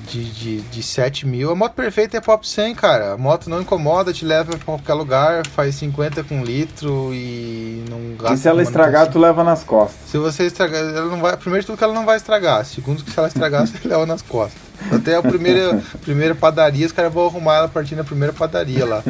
de, 0.08 0.24
de, 0.32 0.62
de 0.62 0.84
7 0.84 1.26
mil. 1.26 1.52
A 1.52 1.56
moto 1.56 1.74
perfeita 1.74 2.18
é 2.18 2.22
Pop 2.22 2.48
100, 2.48 2.76
cara. 2.76 3.14
A 3.14 3.18
moto 3.18 3.50
não 3.50 3.62
incomoda, 3.62 4.14
te 4.14 4.26
leva 4.26 4.52
pra 4.52 4.66
qualquer 4.66 4.94
lugar, 4.94 5.48
faz 5.48 5.76
50 5.76 6.24
com 6.24 6.44
litro 6.44 7.12
e 7.14 7.84
não 7.90 8.16
gasta. 8.16 8.36
E 8.36 8.38
se 8.38 8.48
ela 8.48 8.62
estragar, 8.62 9.10
tu 9.10 9.20
leva 9.20 9.44
nas 9.44 9.64
costas. 9.64 10.10
Se 10.10 10.18
você 10.18 10.46
estragar, 10.46 10.82
ela 10.82 11.06
não 11.06 11.20
vai. 11.20 11.36
Primeiro 11.38 11.62
de 11.62 11.68
tudo 11.68 11.78
que 11.78 11.84
ela 11.84 11.94
não 11.94 12.06
vai 12.06 12.18
estragar. 12.18 12.66
Segundo 12.66 13.04
que 13.04 13.12
se 13.12 13.18
ela 13.18 13.28
estragar, 13.28 13.68
você 13.68 13.76
leva 13.88 14.06
nas 14.06 14.22
costas. 14.22 14.62
Até 14.90 15.16
a 15.16 15.22
primeira, 15.22 15.82
primeira 16.02 16.34
padaria, 16.34 16.86
os 16.86 16.92
caras 16.92 17.14
vão 17.14 17.26
arrumar 17.28 17.58
ela 17.58 17.66
a 17.66 17.70
partir 17.70 17.96
da 17.96 18.04
primeira 18.04 18.34
padaria 18.34 18.86
lá, 18.86 19.04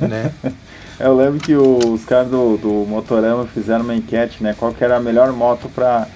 né? 0.00 0.30
Eu 0.98 1.14
lembro 1.16 1.38
que 1.40 1.54
os 1.54 2.04
caras 2.04 2.28
do, 2.28 2.56
do 2.56 2.68
Motorama 2.88 3.46
fizeram 3.46 3.82
uma 3.84 3.94
enquete, 3.94 4.42
né? 4.42 4.54
Qual 4.58 4.72
que 4.72 4.82
era 4.82 4.96
a 4.96 5.00
melhor 5.00 5.30
moto 5.32 5.68
pra, 5.74 6.06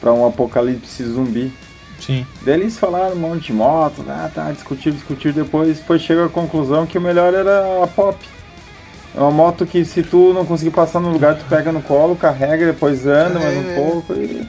pra 0.00 0.12
um 0.12 0.26
apocalipse 0.26 1.04
zumbi. 1.04 1.52
Sim. 2.00 2.26
Daí 2.42 2.54
eles 2.54 2.78
falaram 2.78 3.12
um 3.14 3.18
monte 3.18 3.48
de 3.48 3.52
moto, 3.52 4.02
ah, 4.08 4.30
tá, 4.34 4.50
discutir, 4.52 4.92
discutir, 4.92 5.34
depois 5.34 5.80
foi 5.80 5.98
chega 5.98 6.24
à 6.24 6.28
conclusão 6.30 6.86
que 6.86 6.96
o 6.96 7.00
melhor 7.00 7.34
era 7.34 7.84
a 7.84 7.86
Pop. 7.86 8.16
É 9.14 9.20
uma 9.20 9.30
moto 9.30 9.66
que 9.66 9.84
se 9.84 10.02
tu 10.02 10.32
não 10.32 10.46
conseguir 10.46 10.70
passar 10.70 11.00
no 11.00 11.10
lugar, 11.10 11.36
tu 11.36 11.44
pega 11.46 11.70
no 11.72 11.82
colo, 11.82 12.16
carrega, 12.16 12.64
depois 12.64 13.06
anda 13.06 13.38
mais 13.40 13.58
um 13.58 13.70
É. 13.72 13.74
pouco 13.74 14.14
e. 14.14 14.46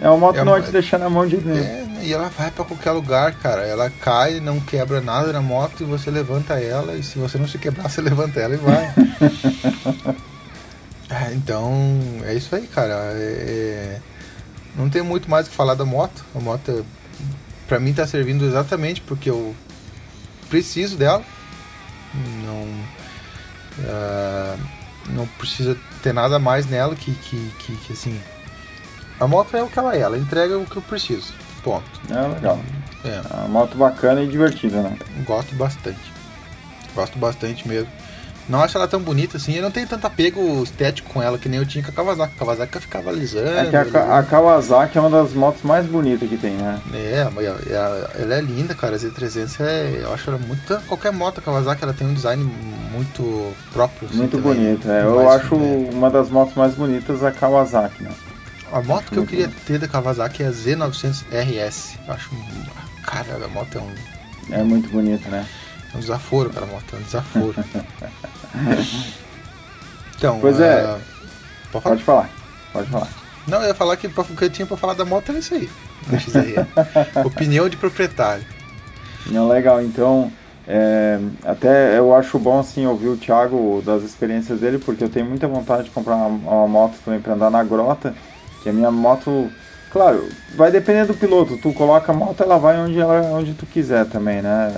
É 0.00 0.08
uma 0.08 0.18
moto 0.18 0.36
É 0.36 0.38
que 0.38 0.44
não 0.44 0.52
vai 0.52 0.60
uma- 0.60 0.66
te 0.66 0.72
deixar 0.72 0.98
na 0.98 1.10
mão 1.10 1.26
de 1.26 1.38
nenhum. 1.38 1.58
É, 1.64 1.84
e 2.02 2.12
ela 2.12 2.28
vai 2.28 2.50
pra 2.50 2.64
qualquer 2.64 2.92
lugar, 2.92 3.34
cara. 3.34 3.62
Ela 3.66 3.90
cai, 3.90 4.40
não 4.40 4.60
quebra 4.60 5.00
nada 5.00 5.32
na 5.32 5.40
moto 5.40 5.82
e 5.82 5.86
você 5.86 6.10
levanta 6.10 6.54
ela. 6.54 6.94
E 6.94 7.02
se 7.02 7.18
você 7.18 7.38
não 7.38 7.48
se 7.48 7.58
quebrar, 7.58 7.88
você 7.90 8.00
levanta 8.00 8.40
ela 8.40 8.54
e 8.54 8.58
vai. 8.58 8.94
É, 11.10 11.32
então, 11.32 11.72
é 12.24 12.34
isso 12.34 12.54
aí, 12.54 12.66
cara. 12.66 12.92
É- 13.14 13.98
não 14.76 14.90
tem 14.90 15.00
muito 15.00 15.30
mais 15.30 15.46
o 15.46 15.50
que 15.50 15.56
falar 15.56 15.74
da 15.74 15.84
moto. 15.84 16.22
A 16.34 16.38
moto, 16.38 16.84
pra 17.66 17.80
mim, 17.80 17.94
tá 17.94 18.06
servindo 18.06 18.44
exatamente 18.44 19.00
porque 19.00 19.30
eu 19.30 19.56
preciso 20.50 20.98
dela. 20.98 21.24
Não, 22.44 22.68
ah, 23.86 24.56
não 25.08 25.26
precisa 25.26 25.76
ter 26.02 26.12
nada 26.12 26.38
mais 26.38 26.66
nela 26.66 26.94
que, 26.94 27.12
que, 27.12 27.52
que, 27.58 27.76
que, 27.76 27.92
assim. 27.92 28.20
A 29.18 29.26
moto 29.26 29.56
é 29.56 29.62
o 29.62 29.68
que 29.68 29.78
ela 29.78 29.96
é, 29.96 30.00
ela 30.00 30.18
entrega 30.18 30.58
o 30.58 30.66
que 30.66 30.76
eu 30.76 30.82
preciso. 30.82 31.32
Ponto. 31.62 31.84
É 32.10 32.34
legal. 32.34 32.58
É, 33.04 33.08
É 33.08 33.36
uma 33.36 33.48
moto 33.48 33.76
bacana 33.76 34.22
e 34.22 34.26
divertida, 34.26 34.80
né? 34.82 34.96
gosto 35.26 35.54
bastante. 35.54 35.98
Gosto 36.94 37.18
bastante 37.18 37.66
mesmo. 37.68 37.88
Não 38.48 38.62
acho 38.62 38.78
ela 38.78 38.88
tão 38.88 38.98
bonita 39.02 39.36
assim, 39.36 39.52
eu 39.56 39.62
não 39.62 39.70
tenho 39.70 39.86
tanto 39.86 40.06
apego 40.06 40.62
estético 40.62 41.12
com 41.12 41.22
ela 41.22 41.36
que 41.36 41.50
nem 41.50 41.58
eu 41.60 41.66
tinha 41.66 41.84
com 41.84 41.90
a 41.90 41.92
Kawasaki. 41.92 42.32
A 42.34 42.38
Kawasaki 42.38 42.80
ficava 42.80 43.10
alisando. 43.10 43.46
É 43.50 43.66
que 43.66 43.76
a, 43.76 44.18
a 44.18 44.22
Kawasaki 44.22 44.96
é 44.96 45.00
uma 45.02 45.10
das 45.10 45.34
motos 45.34 45.62
mais 45.62 45.84
bonitas 45.84 46.26
que 46.26 46.38
tem, 46.38 46.52
né? 46.54 46.80
É, 46.94 47.28
mas 47.34 47.44
ela- 47.44 48.10
ela 48.18 48.34
é 48.34 48.40
linda, 48.40 48.74
cara. 48.74 48.96
A 48.96 48.98
Z300 48.98 49.60
é. 49.60 49.98
Eu 50.02 50.14
acho 50.14 50.30
ela 50.30 50.38
muito. 50.38 50.80
Qualquer 50.86 51.12
moto 51.12 51.42
Kawasaki 51.42 51.84
ela 51.84 51.92
tem 51.92 52.06
um 52.06 52.14
design 52.14 52.42
muito 52.90 53.52
próprio. 53.70 54.08
assim, 54.08 54.16
Muito 54.16 54.38
bonita. 54.38 54.90
É, 54.90 55.02
eu 55.04 55.16
Mais- 55.22 55.42
acho 55.42 55.54
é. 55.54 55.90
uma 55.92 56.08
das 56.08 56.30
motos 56.30 56.54
mais 56.54 56.74
bonitas 56.74 57.22
a 57.22 57.30
Kawasaki, 57.30 58.02
né? 58.02 58.10
A 58.72 58.82
moto 58.82 59.10
que 59.10 59.16
eu 59.16 59.26
queria 59.26 59.48
ter 59.66 59.78
da 59.78 59.88
Kawasaki 59.88 60.42
é 60.42 60.46
a 60.46 60.50
Z900 60.50 61.24
RS. 61.32 61.98
Eu 62.06 62.14
acho. 62.14 62.34
um- 62.34 63.02
Cara, 63.02 63.42
a 63.44 63.48
moto 63.48 63.78
é 63.78 63.80
um, 63.80 63.94
É 64.54 64.62
muito 64.62 64.88
bonita, 64.90 65.28
né? 65.30 65.46
é 65.92 65.96
um 65.96 66.00
desaforo, 66.00 66.50
cara. 66.50 66.66
A 66.66 66.68
moto 66.68 66.84
é 66.92 66.96
um 66.96 67.02
desaforo. 67.02 67.54
então. 70.16 70.38
Pois 70.40 70.60
é. 70.60 70.82
ah, 70.84 70.98
Pode 71.72 71.82
falar? 71.82 71.90
Pode 71.92 72.02
falar, 72.02 72.30
pode 72.72 72.90
falar. 72.90 73.08
Não, 73.46 73.62
eu 73.62 73.68
ia 73.68 73.74
falar 73.74 73.96
que 73.96 74.08
pra- 74.08 74.24
o 74.24 74.36
que 74.36 74.44
eu 74.44 74.50
tinha 74.50 74.66
pra 74.66 74.76
falar 74.76 74.94
da 74.94 75.04
moto 75.04 75.30
era 75.30 75.38
isso 75.38 75.54
aí. 75.54 75.68
XR. 76.20 76.66
Opinião 77.24 77.68
de 77.68 77.76
proprietário. 77.78 78.44
Não, 79.26 79.48
legal, 79.48 79.80
então 79.82 80.30
é, 80.66 81.18
até 81.44 81.98
eu 81.98 82.14
acho 82.14 82.38
bom 82.38 82.58
assim 82.60 82.86
ouvir 82.86 83.08
o 83.08 83.16
Thiago 83.16 83.82
das 83.84 84.02
experiências 84.02 84.60
dele, 84.60 84.78
porque 84.78 85.02
eu 85.04 85.08
tenho 85.08 85.24
muita 85.26 85.48
vontade 85.48 85.84
de 85.84 85.90
comprar 85.90 86.16
uma, 86.16 86.26
uma 86.26 86.68
moto 86.68 86.94
também 87.04 87.20
para 87.20 87.32
andar 87.34 87.50
na 87.50 87.62
grota, 87.64 88.14
que 88.62 88.68
a 88.68 88.72
minha 88.72 88.90
moto, 88.90 89.50
claro, 89.90 90.28
vai 90.56 90.70
depender 90.70 91.06
do 91.06 91.14
piloto, 91.14 91.56
tu 91.58 91.72
coloca 91.72 92.12
a 92.12 92.14
moto, 92.14 92.42
ela 92.42 92.58
vai 92.58 92.78
onde, 92.78 92.98
ela, 92.98 93.20
onde 93.32 93.54
tu 93.54 93.66
quiser 93.66 94.06
também, 94.06 94.42
né? 94.42 94.72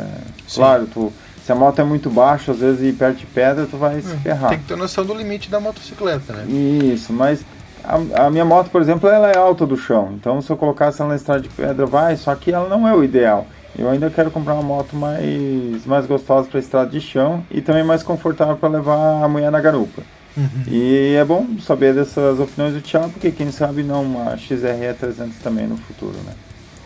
Sim. 0.46 0.60
Claro, 0.60 0.86
tu, 0.86 1.12
se 1.44 1.52
a 1.52 1.54
moto 1.54 1.80
é 1.80 1.84
muito 1.84 2.10
baixa, 2.10 2.52
às 2.52 2.58
vezes 2.58 2.82
ir 2.82 2.92
perto 2.92 3.18
de 3.18 3.26
pedra, 3.26 3.66
tu 3.66 3.76
vai 3.76 4.00
se 4.00 4.14
ferrar. 4.18 4.50
Tem 4.50 4.58
que 4.58 4.66
ter 4.66 4.76
noção 4.76 5.04
do 5.04 5.14
limite 5.14 5.50
da 5.50 5.58
motocicleta, 5.60 6.32
né? 6.32 6.44
Isso, 6.48 7.12
mas 7.12 7.44
a, 7.84 8.26
a 8.26 8.30
minha 8.30 8.44
moto, 8.44 8.70
por 8.70 8.80
exemplo, 8.80 9.08
ela 9.08 9.30
é 9.30 9.36
alta 9.36 9.66
do 9.66 9.76
chão. 9.76 10.12
Então 10.14 10.40
se 10.40 10.50
eu 10.50 10.56
colocasse 10.56 11.00
ela 11.00 11.10
na 11.10 11.16
estrada 11.16 11.40
de 11.40 11.48
pedra, 11.48 11.86
vai, 11.86 12.16
só 12.16 12.34
que 12.34 12.52
ela 12.52 12.68
não 12.68 12.86
é 12.86 12.94
o 12.94 13.02
ideal. 13.02 13.46
Eu 13.78 13.88
ainda 13.88 14.10
quero 14.10 14.30
comprar 14.30 14.54
uma 14.54 14.62
moto 14.62 14.96
mais, 14.96 15.86
mais 15.86 16.04
gostosa 16.06 16.48
para 16.48 16.58
estrada 16.60 16.90
de 16.90 17.00
chão 17.00 17.42
e 17.50 17.60
também 17.60 17.84
mais 17.84 18.02
confortável 18.02 18.56
para 18.56 18.68
levar 18.68 19.24
a 19.24 19.28
mulher 19.28 19.50
na 19.50 19.60
garupa. 19.60 20.02
Uhum. 20.36 20.64
E 20.68 21.14
é 21.14 21.24
bom 21.24 21.46
saber 21.60 21.94
dessas 21.94 22.38
opiniões 22.38 22.74
do 22.74 22.80
Thiago, 22.80 23.10
porque 23.10 23.30
quem 23.30 23.50
sabe 23.50 23.82
não 23.82 24.02
uma 24.02 24.36
XRE 24.36 24.94
300 24.98 25.38
também 25.38 25.66
no 25.66 25.76
futuro, 25.76 26.16
né? 26.24 26.32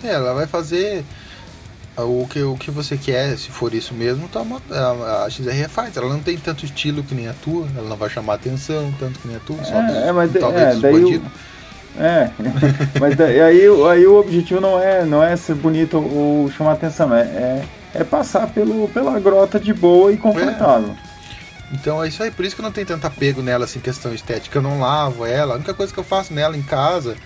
É, 0.03 0.15
ela 0.15 0.35
vai 0.35 0.47
fazer 0.47 1.05
o 1.97 2.27
que, 2.29 2.43
o 2.43 2.57
que 2.57 2.71
você 2.71 2.97
quer, 2.97 3.37
se 3.39 3.51
for 3.51 3.73
isso 3.73 3.95
mesmo, 3.95 4.29
tá 4.29 4.41
uma, 4.41 4.61
a, 4.71 5.25
a 5.25 5.31
XR 5.31 5.69
faz. 5.69 5.97
Ela 5.97 6.09
não 6.09 6.21
tem 6.21 6.37
tanto 6.37 6.65
estilo 6.65 7.03
que 7.03 7.15
nem 7.15 7.29
a 7.29 7.33
tua, 7.33 7.67
ela 7.77 7.89
não 7.89 7.97
vai 7.97 8.11
chamar 8.11 8.35
atenção 8.35 8.93
tanto 8.99 9.21
que 9.21 9.29
nem 9.29 9.37
a 9.37 9.41
tua, 9.41 9.63
só 9.65 9.75
É, 9.75 9.87
dos, 9.87 9.97
é, 9.97 10.13
mas 10.13 10.33
talvez 10.33 10.77
é, 10.77 10.81
daí. 10.81 11.23
É, 11.97 12.31
mas 12.99 13.17
daí, 13.17 13.41
aí, 13.41 13.61
aí 13.89 14.07
o 14.07 14.19
objetivo 14.19 14.61
não 14.61 14.81
é, 14.81 15.05
não 15.05 15.23
é 15.23 15.37
ser 15.37 15.55
bonito 15.55 15.99
ou 15.99 16.51
chamar 16.51 16.73
atenção, 16.73 17.15
é, 17.15 17.23
é, 17.23 17.65
é 17.95 18.05
passar 18.05 18.49
pelo, 18.49 18.89
pela 18.89 19.19
grota 19.21 19.61
de 19.61 19.73
boa 19.73 20.13
e 20.13 20.17
confortável. 20.17 20.97
Então 21.75 22.03
é 22.03 22.09
isso 22.09 22.23
aí, 22.23 22.31
por 22.31 22.45
isso 22.45 22.55
que 22.55 22.61
eu 22.63 22.65
não 22.65 22.73
tenho 22.73 22.87
tanto 22.87 23.07
apego 23.07 23.43
nela, 23.43 23.65
assim, 23.65 23.81
questão 23.81 24.15
estética. 24.15 24.59
Eu 24.59 24.63
não 24.63 24.79
lavo 24.81 25.27
ela, 25.27 25.55
a 25.55 25.57
única 25.57 25.75
coisa 25.75 25.93
que 25.93 25.99
eu 25.99 26.05
faço 26.05 26.33
nela 26.33 26.57
em 26.57 26.63
casa 26.63 27.17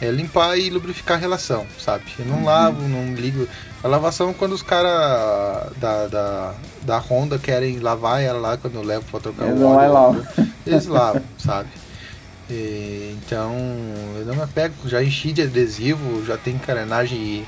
é 0.00 0.10
limpar 0.10 0.56
e 0.56 0.70
lubrificar 0.70 1.16
a 1.16 1.20
relação, 1.20 1.66
sabe? 1.78 2.04
Eu 2.18 2.24
Uhum. 2.24 2.30
não 2.32 2.44
lavo, 2.44 2.88
não 2.88 3.14
ligo. 3.14 3.48
A 3.82 3.88
lavação 3.88 4.32
quando 4.32 4.52
os 4.52 4.62
caras 4.62 5.72
da, 5.78 6.06
da, 6.06 6.54
da 6.82 6.98
Honda 6.98 7.38
querem 7.38 7.78
lavar 7.80 8.22
ela 8.22 8.38
lá 8.38 8.56
quando 8.56 8.76
eu 8.76 8.82
levo 8.82 9.04
pra 9.10 9.18
trocar 9.20 9.46
Eles 9.46 9.60
o 9.60 9.66
óleo, 9.66 9.92
lavam. 9.92 10.26
Eles 10.66 10.86
lavam, 10.86 11.22
sabe? 11.38 11.68
E, 12.50 13.16
então, 13.24 13.52
eu 14.18 14.24
não 14.26 14.34
me 14.36 14.42
apego, 14.42 14.74
já 14.86 15.02
enchi 15.02 15.32
de 15.32 15.42
adesivo, 15.42 16.24
já 16.24 16.36
tem 16.36 16.56
carenagem 16.56 17.44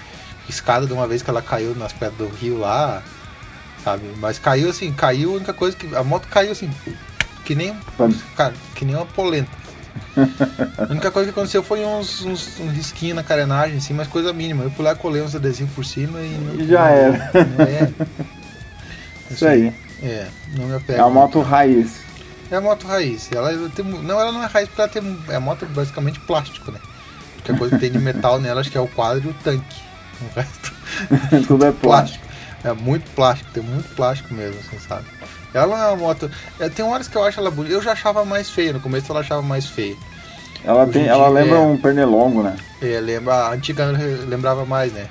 escada 0.49 0.87
de 0.87 0.93
uma 0.93 1.07
vez 1.07 1.23
que 1.23 1.31
ela 1.31 1.41
caiu 1.41 1.75
nas 1.77 1.93
pedras 1.93 2.19
do 2.19 2.29
rio 2.37 2.59
lá, 2.59 3.03
sabe? 3.85 4.03
Mas 4.19 4.39
caiu 4.39 4.71
assim, 4.71 4.93
caiu, 4.93 5.33
a 5.33 5.37
única 5.37 5.53
coisa 5.53 5.77
que. 5.77 5.95
A 5.95 6.03
moto 6.03 6.27
caiu 6.29 6.53
assim, 6.53 6.71
que 7.45 7.55
nem. 7.55 7.77
Cara, 8.37 8.55
que 8.75 8.85
nem 8.85 8.95
uma 8.97 9.07
polenta. 9.07 9.51
A 10.79 10.91
única 10.91 11.11
coisa 11.11 11.31
que 11.33 11.39
aconteceu 11.39 11.63
foi 11.63 11.85
uns, 11.85 12.23
uns, 12.25 12.61
um 12.61 12.69
risquinho 12.69 13.15
na 13.15 13.23
carenagem, 13.25 13.77
assim, 13.79 13.93
mas 13.93 14.07
coisa 14.09 14.33
mínima. 14.33 14.63
Eu 14.65 14.71
fui 14.71 14.85
lá, 14.85 14.95
colei 14.95 15.21
uns 15.21 15.35
adesivos 15.35 15.75
por 15.75 15.85
cima 15.85 16.21
e. 16.21 16.29
não- 16.29 16.55
E 16.61 16.67
já 16.67 16.89
era. 16.89 17.31
Não 17.35 17.65
é. 17.65 17.91
Isso 19.31 19.47
aí. 19.47 19.73
É, 20.03 20.27
não 20.57 20.67
me 20.67 20.77
apego. 20.77 20.99
É 20.99 21.03
a 21.03 21.09
moto 21.09 21.41
raiz. 21.41 22.01
É 22.51 22.57
a 22.57 22.61
moto 22.61 22.87
raiz. 22.87 23.29
Ela 23.33 23.69
tem, 23.71 23.85
não, 23.85 24.19
ela 24.21 24.33
não 24.33 24.43
é 24.43 24.47
raiz 24.47 24.69
porque 24.69 24.81
ela 24.81 24.91
tem. 24.91 25.19
É 25.29 25.37
a 25.37 25.41
moto 25.41 25.67
basicamente 25.67 26.19
plástico, 26.21 26.71
né? 26.73 26.79
Porque 27.37 27.53
a 27.53 27.57
coisa 27.57 27.75
que 27.75 27.81
tem 27.81 27.91
de 27.93 27.99
metal 27.99 28.39
nela 28.41 28.61
acho 28.61 28.71
que 28.71 28.79
é 28.79 28.81
o 28.81 28.89
quadro 28.89 29.29
e 29.29 29.31
o 29.31 29.35
tanque. 29.43 29.77
O 30.21 30.35
resto 30.39 30.73
Tudo 31.47 31.65
é 31.67 31.73
plástico. 31.73 32.27
É 32.63 32.73
muito 32.73 33.11
plástico, 33.13 33.51
tem 33.53 33.63
muito 33.63 33.89
plástico 33.95 34.35
mesmo, 34.35 34.61
assim, 34.61 34.79
sabe? 34.87 35.05
Ela 35.53 35.67
não 35.67 35.83
é 35.85 35.87
uma 35.89 35.97
moto. 35.97 36.31
é, 36.59 36.69
tem 36.69 36.85
horas 36.85 37.09
que 37.09 37.17
eu 37.17 37.25
acho 37.25 37.41
ela 37.41 37.51
bonita. 37.51 37.75
Eu 37.75 37.83
já 37.83 37.93
achava 37.93 38.25
mais 38.25 38.51
feia, 38.51 38.73
no 38.73 38.81
começo 38.81 39.11
ela 39.11 39.21
achava 39.21 39.43
mais 39.43 39.67
feia. 39.67 39.97
Ela, 40.63 40.83
Hoje 40.85 40.93
tem, 40.93 41.03
em 41.05 41.09
ela 41.09 41.29
lembra 41.29 41.57
é. 41.57 41.61
um 41.61 41.77
pernilongo, 41.77 42.43
né? 42.43 42.57
É, 42.83 43.01
lembra, 43.01 43.35
a 43.35 43.53
antiga 43.53 43.87
lembrava 44.29 44.65
mais, 44.67 44.93
né? 44.93 45.09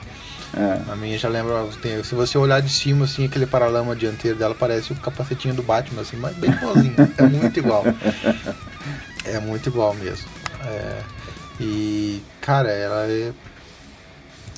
É. 0.56 0.92
A 0.92 0.96
minha 0.96 1.18
já 1.18 1.28
lembra. 1.30 1.68
tem- 1.82 2.04
se 2.04 2.16
você 2.16 2.38
olhar 2.38 2.62
de 2.62 2.70
cima, 2.70 3.06
assim, 3.06 3.26
aquele 3.26 3.46
paralama 3.46 3.96
dianteiro 3.96 4.38
dela 4.38 4.56
parece 4.56 4.92
o 4.94 4.96
capacetinho 4.96 5.54
do 5.54 5.62
Batman, 5.64 6.02
assim, 6.02 6.18
mas 6.18 6.36
bem 6.36 6.52
igualzinho. 6.52 6.96
é 7.18 7.24
muito 7.24 7.60
igual. 7.60 7.84
É 9.26 9.38
muito 9.40 9.68
igual 9.68 9.94
mesmo. 9.94 10.26
É, 10.66 11.02
e, 11.60 12.24
cara, 12.42 12.72
ela 12.72 13.06
é. 13.06 13.32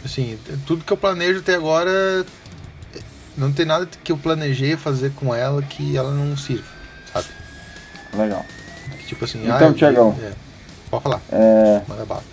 Assim, 0.05 0.37
tudo 0.65 0.85
que 0.85 0.93
eu 0.93 0.97
planejo 0.97 1.39
até 1.39 1.55
agora. 1.55 2.23
Não 3.37 3.51
tem 3.51 3.65
nada 3.65 3.87
que 4.03 4.11
eu 4.11 4.17
planejei 4.17 4.75
fazer 4.75 5.11
com 5.15 5.33
ela 5.33 5.61
que 5.61 5.95
ela 5.95 6.11
não 6.11 6.35
sirva, 6.35 6.63
sabe? 7.13 7.27
Legal. 8.17 8.45
Que, 8.99 9.05
tipo 9.07 9.23
assim, 9.25 9.41
Então, 9.43 9.67
eu- 9.69 9.73
Tiagão. 9.73 10.15
é, 10.21 10.31
pode 10.89 11.03
falar, 11.03 11.21
É, 11.31 11.81
manda 11.87 12.05
bala. 12.05 12.23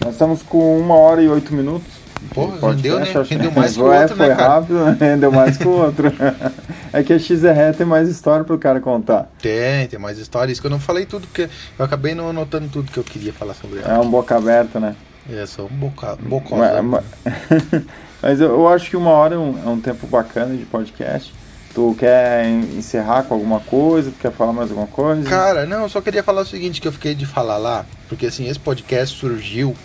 nós 0.00 0.12
estamos 0.12 0.42
com 0.42 0.78
uma 0.78 0.94
hora 0.94 1.20
e 1.22 1.28
oito 1.28 1.52
minutos. 1.54 2.00
Porra, 2.34 2.58
podcast, 2.58 2.86
rendeu, 2.86 3.00
né? 3.00 3.20
acho- 3.22 3.30
Rendeu 3.34 3.50
mais 3.52 3.72
que 3.74 3.80
o 3.80 3.92
É, 3.92 4.00
outro, 4.02 4.16
né, 4.16 4.26
foi 4.26 4.36
cara? 4.36 4.48
rápido, 4.54 4.84
rendeu 5.00 5.32
mais 5.32 5.56
que 5.56 5.66
o 5.66 5.70
outro. 5.70 6.12
é 6.92 7.02
que 7.02 7.12
a 7.14 7.18
XR 7.18 7.74
tem 7.76 7.86
mais 7.86 8.08
história 8.08 8.44
pro 8.44 8.58
cara 8.58 8.78
contar. 8.78 9.28
Tem, 9.40 9.86
tem 9.88 9.98
mais 9.98 10.18
história. 10.18 10.52
Isso 10.52 10.60
que 10.60 10.66
eu 10.66 10.70
não 10.70 10.78
falei 10.78 11.06
tudo, 11.06 11.26
porque 11.26 11.48
eu 11.78 11.84
acabei 11.84 12.14
não 12.14 12.28
anotando 12.28 12.68
tudo 12.68 12.92
que 12.92 12.98
eu 12.98 13.04
queria 13.04 13.32
falar 13.32 13.54
sobre 13.54 13.78
É 13.80 13.82
ela. 13.84 14.00
um 14.00 14.10
boca 14.10 14.36
aberta, 14.36 14.78
né? 14.78 14.94
É, 15.28 15.44
sou 15.46 15.66
um 15.66 15.76
boca, 15.76 16.16
bocosa. 16.20 16.82
Mas, 16.82 17.02
mas- 17.24 17.82
mas 18.22 18.40
eu, 18.40 18.48
eu 18.50 18.68
acho 18.68 18.88
que 18.90 18.96
uma 18.96 19.10
hora 19.10 19.34
é 19.34 19.38
um, 19.38 19.58
é 19.64 19.68
um 19.68 19.80
tempo 19.80 20.06
bacana 20.06 20.56
de 20.56 20.64
podcast. 20.64 21.32
Tu 21.74 21.94
quer 21.98 22.46
en- 22.46 22.78
encerrar 22.78 23.22
com 23.24 23.34
alguma 23.34 23.60
coisa? 23.60 24.10
Tu 24.10 24.18
quer 24.18 24.32
falar 24.32 24.52
mais 24.52 24.70
alguma 24.70 24.88
coisa? 24.88 25.28
Cara, 25.28 25.66
não, 25.66 25.82
eu 25.82 25.88
só 25.88 26.00
queria 26.00 26.22
falar 26.22 26.42
o 26.42 26.46
seguinte, 26.46 26.80
que 26.80 26.88
eu 26.88 26.92
fiquei 26.92 27.14
de 27.14 27.26
falar 27.26 27.58
lá, 27.58 27.86
porque 28.08 28.26
assim, 28.26 28.48
esse 28.48 28.58
podcast 28.58 29.16
surgiu 29.16 29.76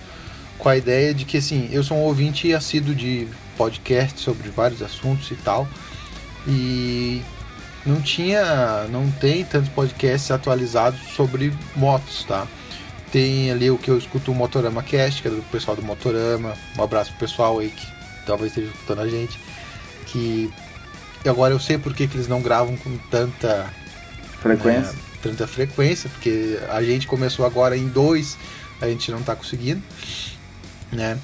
com 0.58 0.68
a 0.70 0.76
ideia 0.78 1.14
de 1.14 1.26
que 1.26 1.38
assim, 1.38 1.70
eu 1.72 1.84
sou 1.84 1.98
um 1.98 2.02
ouvinte 2.02 2.52
assíduo 2.54 2.96
de 2.96 3.28
podcast 3.56 4.20
sobre 4.20 4.50
vários 4.50 4.82
assuntos 4.82 5.30
e 5.30 5.36
tal. 5.36 5.68
E 6.48 7.22
não 7.86 8.02
tinha, 8.02 8.86
não 8.90 9.10
tem 9.12 9.44
tantos 9.46 9.70
podcasts 9.70 10.32
atualizados 10.32 11.00
sobre 11.16 11.54
motos, 11.76 12.24
tá? 12.28 12.48
Tem 13.16 13.50
ali 13.50 13.72
o 13.72 13.78
que 13.78 13.90
eu 13.90 13.98
escuto 13.98 14.34
o 14.34 14.36
Motorama 14.36 14.84
Cast, 14.84 15.22
que 15.22 15.30
é 15.30 15.32
do 15.32 15.42
pessoal 15.44 15.74
do 15.74 15.82
Motorama. 15.82 16.54
Um 16.78 16.84
abraço 16.84 17.12
pro 17.12 17.20
pessoal 17.22 17.60
aí 17.60 17.70
que 17.70 17.88
talvez 18.26 18.52
esteja 18.52 18.68
escutando 18.68 19.00
a 19.00 19.08
gente. 19.08 19.40
Que 20.08 20.52
agora 21.26 21.54
eu 21.54 21.60
sei 21.62 21.78
por 21.78 21.94
que, 21.94 22.10
que 22.10 22.18
eles 22.18 22.28
não 22.28 22.42
gravam 22.42 22.76
com 22.76 22.98
tanta 23.10 23.72
frequência. 24.42 24.92
Né, 24.92 25.00
tanta 25.24 25.48
frequência, 25.48 26.10
porque 26.10 26.60
a 26.68 26.84
gente 26.84 27.08
começou 27.08 27.46
agora 27.46 27.78
em 27.78 27.88
dois, 27.88 28.38
a 28.82 28.88
gente 28.90 29.10
não 29.12 29.22
está 29.22 29.34
conseguindo. 29.34 29.82
Né? 30.92 31.18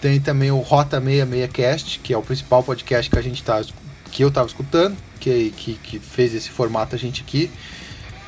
Tem 0.00 0.18
também 0.18 0.50
o 0.50 0.58
Rota 0.58 1.00
66 1.00 1.52
Cast, 1.52 2.00
que 2.00 2.12
é 2.12 2.18
o 2.18 2.22
principal 2.22 2.64
podcast 2.64 3.08
que 3.08 3.18
a 3.20 3.22
gente 3.22 3.44
tá, 3.44 3.64
que 4.10 4.24
eu 4.24 4.30
estava 4.30 4.48
escutando, 4.48 4.96
que, 5.20 5.54
que, 5.56 5.74
que 5.74 6.00
fez 6.00 6.34
esse 6.34 6.50
formato 6.50 6.96
a 6.96 6.98
gente 6.98 7.22
aqui. 7.22 7.48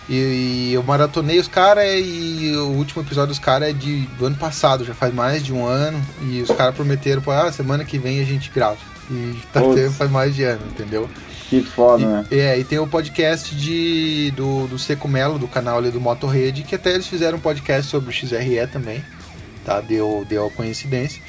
E, 0.09 0.70
e 0.70 0.72
eu 0.72 0.82
maratonei 0.82 1.39
os 1.39 1.48
caras 1.48 1.85
e 1.86 2.52
o 2.56 2.68
último 2.68 3.02
episódio 3.02 3.28
dos 3.28 3.39
caras 3.39 3.68
é 3.68 3.72
de, 3.72 4.02
do 4.18 4.26
ano 4.26 4.36
passado, 4.36 4.85
já 4.85 4.94
faz 4.94 5.12
mais 5.12 5.44
de 5.44 5.52
um 5.52 5.66
ano. 5.66 6.01
E 6.22 6.40
os 6.40 6.51
caras 6.51 6.74
prometeram, 6.74 7.22
ah, 7.26 7.52
semana 7.52 7.85
que 7.85 7.98
vem 7.98 8.20
a 8.20 8.24
gente 8.24 8.51
grava. 8.51 8.78
E 9.10 9.39
tá 9.52 9.60
tempo 9.60 9.93
faz 9.93 10.10
mais 10.10 10.35
de 10.35 10.44
ano, 10.44 10.62
entendeu? 10.70 11.09
Que 11.48 11.62
foda, 11.62 12.02
e, 12.02 12.06
né? 12.06 12.26
É, 12.30 12.59
e 12.59 12.64
tem 12.64 12.78
o 12.78 12.86
podcast 12.86 13.55
de, 13.55 14.30
do, 14.36 14.66
do 14.66 14.78
Seco 14.78 15.09
Melo, 15.09 15.39
do 15.39 15.48
canal 15.48 15.78
ali 15.78 15.90
do 15.90 16.01
Motorrede, 16.01 16.62
que 16.62 16.74
até 16.74 16.93
eles 16.93 17.06
fizeram 17.06 17.39
um 17.39 17.40
podcast 17.40 17.90
sobre 17.90 18.10
o 18.10 18.12
XRE 18.12 18.66
também, 18.70 19.02
tá? 19.64 19.80
Deu, 19.80 20.26
deu 20.28 20.47
a 20.47 20.51
coincidência. 20.51 21.22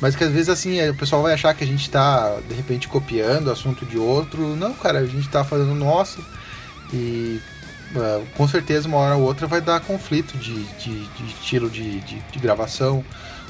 Mas 0.00 0.14
que 0.14 0.22
às 0.22 0.30
vezes 0.30 0.48
assim, 0.48 0.86
o 0.88 0.94
pessoal 0.94 1.22
vai 1.22 1.32
achar 1.32 1.54
que 1.54 1.64
a 1.64 1.66
gente 1.66 1.88
tá, 1.88 2.38
de 2.48 2.54
repente, 2.54 2.86
copiando 2.86 3.48
o 3.48 3.52
assunto 3.52 3.84
de 3.86 3.98
outro. 3.98 4.54
Não, 4.54 4.72
cara, 4.74 4.98
a 4.98 5.06
gente 5.06 5.28
tá 5.28 5.42
fazendo 5.42 5.72
o 5.72 5.74
nosso 5.74 6.22
e 6.92 7.40
uh, 7.94 8.24
com 8.36 8.48
certeza 8.48 8.88
uma 8.88 8.98
hora 8.98 9.16
ou 9.16 9.22
outra 9.22 9.46
vai 9.46 9.60
dar 9.60 9.80
conflito 9.80 10.36
de, 10.36 10.64
de, 10.74 11.06
de 11.06 11.24
estilo 11.26 11.70
de, 11.70 12.00
de, 12.00 12.18
de 12.20 12.38
gravação 12.38 13.04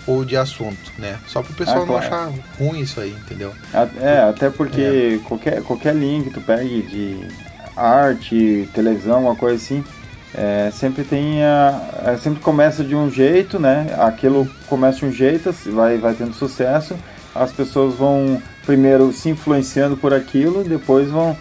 ou 0.07 0.25
de 0.25 0.37
assunto, 0.37 0.93
né? 0.99 1.19
Só 1.27 1.43
para 1.43 1.53
o 1.53 1.55
pessoal 1.55 1.83
ah, 1.83 1.87
claro. 1.87 1.93
não 1.93 1.99
achar 1.99 2.33
ruim 2.59 2.81
isso 2.81 3.01
aí, 3.01 3.11
entendeu? 3.11 3.53
É, 4.01 4.21
até 4.21 4.49
porque 4.49 5.19
é. 5.21 5.29
qualquer, 5.29 5.63
qualquer 5.63 5.95
link 5.95 6.29
que 6.29 6.35
tu 6.35 6.41
pegue 6.41 6.83
de 6.83 7.29
arte, 7.77 8.69
televisão, 8.73 9.23
uma 9.23 9.35
coisa 9.35 9.57
assim, 9.57 9.85
é, 10.33 10.71
sempre 10.73 11.03
tem 11.03 11.43
a, 11.43 11.81
é, 12.07 12.17
sempre 12.17 12.41
começa 12.41 12.85
de 12.85 12.95
um 12.95 13.11
jeito, 13.11 13.59
né? 13.59 13.97
Aquilo 13.99 14.49
começa 14.69 15.01
de 15.01 15.07
um 15.07 15.13
jeito, 15.13 15.53
vai, 15.73 15.99
vai 15.99 16.15
tendo 16.15 16.35
sucesso, 16.35 16.97
as 17.35 17.53
pessoas 17.53 17.95
vão 17.95 18.41
primeiro 18.65 19.13
se 19.13 19.29
influenciando 19.29 19.97
por 19.97 20.15
aquilo, 20.15 20.65
depois 20.65 21.11
vão 21.11 21.37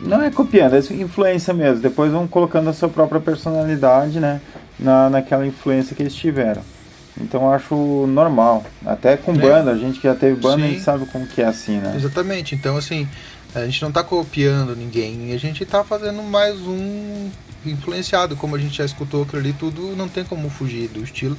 não 0.00 0.22
é 0.22 0.30
copiando, 0.30 0.74
é 0.74 0.78
influência 0.94 1.52
mesmo. 1.54 1.80
Depois 1.80 2.12
vão 2.12 2.26
colocando 2.26 2.68
a 2.70 2.72
sua 2.72 2.88
própria 2.88 3.20
personalidade, 3.20 4.20
né, 4.20 4.40
na, 4.78 5.10
naquela 5.10 5.46
influência 5.46 5.94
que 5.94 6.02
eles 6.02 6.14
tiveram. 6.14 6.62
Então 7.20 7.42
eu 7.42 7.52
acho 7.52 8.06
normal. 8.06 8.64
Até 8.84 9.16
com 9.16 9.32
é. 9.32 9.38
banda, 9.38 9.70
a 9.70 9.78
gente 9.78 10.00
que 10.00 10.08
já 10.08 10.14
teve 10.14 10.40
banda, 10.40 10.62
Sim. 10.62 10.64
a 10.64 10.68
gente 10.68 10.82
sabe 10.82 11.06
como 11.06 11.26
que 11.26 11.42
é 11.42 11.46
assim, 11.46 11.78
né? 11.78 11.94
Exatamente. 11.96 12.54
Então 12.54 12.76
assim, 12.76 13.06
a 13.54 13.64
gente 13.64 13.82
não 13.82 13.90
está 13.90 14.02
copiando 14.02 14.74
ninguém, 14.74 15.32
a 15.32 15.38
gente 15.38 15.62
está 15.62 15.84
fazendo 15.84 16.22
mais 16.22 16.58
um 16.60 17.30
influenciado, 17.64 18.34
como 18.34 18.56
a 18.56 18.58
gente 18.58 18.76
já 18.76 18.84
escutou 18.84 19.22
aquilo 19.22 19.40
ali, 19.40 19.52
tudo 19.52 19.94
não 19.94 20.08
tem 20.08 20.24
como 20.24 20.50
fugir 20.50 20.88
do 20.88 21.04
estilo, 21.04 21.36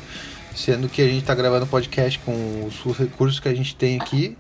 sendo 0.56 0.88
que 0.88 1.02
a 1.02 1.08
gente 1.08 1.22
está 1.22 1.36
gravando 1.36 1.66
podcast 1.66 2.20
com 2.20 2.70
os 2.86 2.98
recursos 2.98 3.40
que 3.40 3.50
a 3.50 3.54
gente 3.54 3.76
tem 3.76 4.00
aqui 4.00 4.38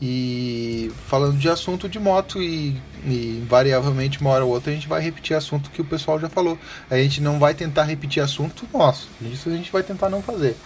e 0.00 0.90
falando 1.06 1.38
de 1.38 1.48
assunto 1.48 1.88
de 1.88 1.98
moto 1.98 2.42
e, 2.42 2.76
e 3.06 3.40
invariavelmente 3.42 4.20
uma 4.20 4.30
hora 4.30 4.44
ou 4.44 4.50
outra 4.50 4.70
a 4.70 4.74
gente 4.74 4.88
vai 4.88 5.00
repetir 5.00 5.36
assunto 5.36 5.70
que 5.70 5.80
o 5.80 5.84
pessoal 5.84 6.18
já 6.18 6.28
falou. 6.28 6.58
A 6.90 6.96
gente 6.96 7.20
não 7.20 7.38
vai 7.38 7.54
tentar 7.54 7.84
repetir 7.84 8.22
assunto 8.22 8.66
nosso. 8.72 9.08
Isso 9.22 9.48
a 9.48 9.52
gente 9.52 9.70
vai 9.70 9.82
tentar 9.82 10.08
não 10.08 10.20
fazer. 10.20 10.56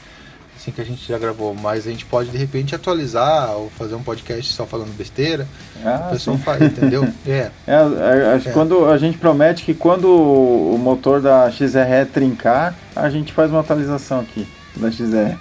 Assim 0.56 0.72
que 0.72 0.80
a 0.80 0.84
gente 0.84 1.06
já 1.06 1.16
gravou, 1.16 1.54
mas 1.54 1.86
a 1.86 1.90
gente 1.90 2.04
pode 2.04 2.30
de 2.30 2.36
repente 2.36 2.74
atualizar 2.74 3.52
ou 3.52 3.70
fazer 3.70 3.94
um 3.94 4.02
podcast 4.02 4.52
só 4.52 4.66
falando 4.66 4.92
besteira. 4.96 5.46
Ah, 5.84 6.06
o 6.08 6.10
pessoal 6.10 6.36
sim. 6.36 6.42
faz, 6.42 6.60
entendeu? 6.60 7.08
É. 7.24 7.50
é, 7.64 7.74
é 7.74 8.34
acho 8.34 8.48
é. 8.48 8.52
quando 8.52 8.86
a 8.86 8.98
gente 8.98 9.18
promete 9.18 9.62
que 9.62 9.72
quando 9.72 10.08
o 10.10 10.76
motor 10.76 11.20
da 11.20 11.48
XR 11.48 12.10
trincar, 12.12 12.74
a 12.96 13.08
gente 13.08 13.32
faz 13.32 13.52
uma 13.52 13.60
atualização 13.60 14.18
aqui 14.18 14.48
da 14.74 14.90
XR. 14.90 15.38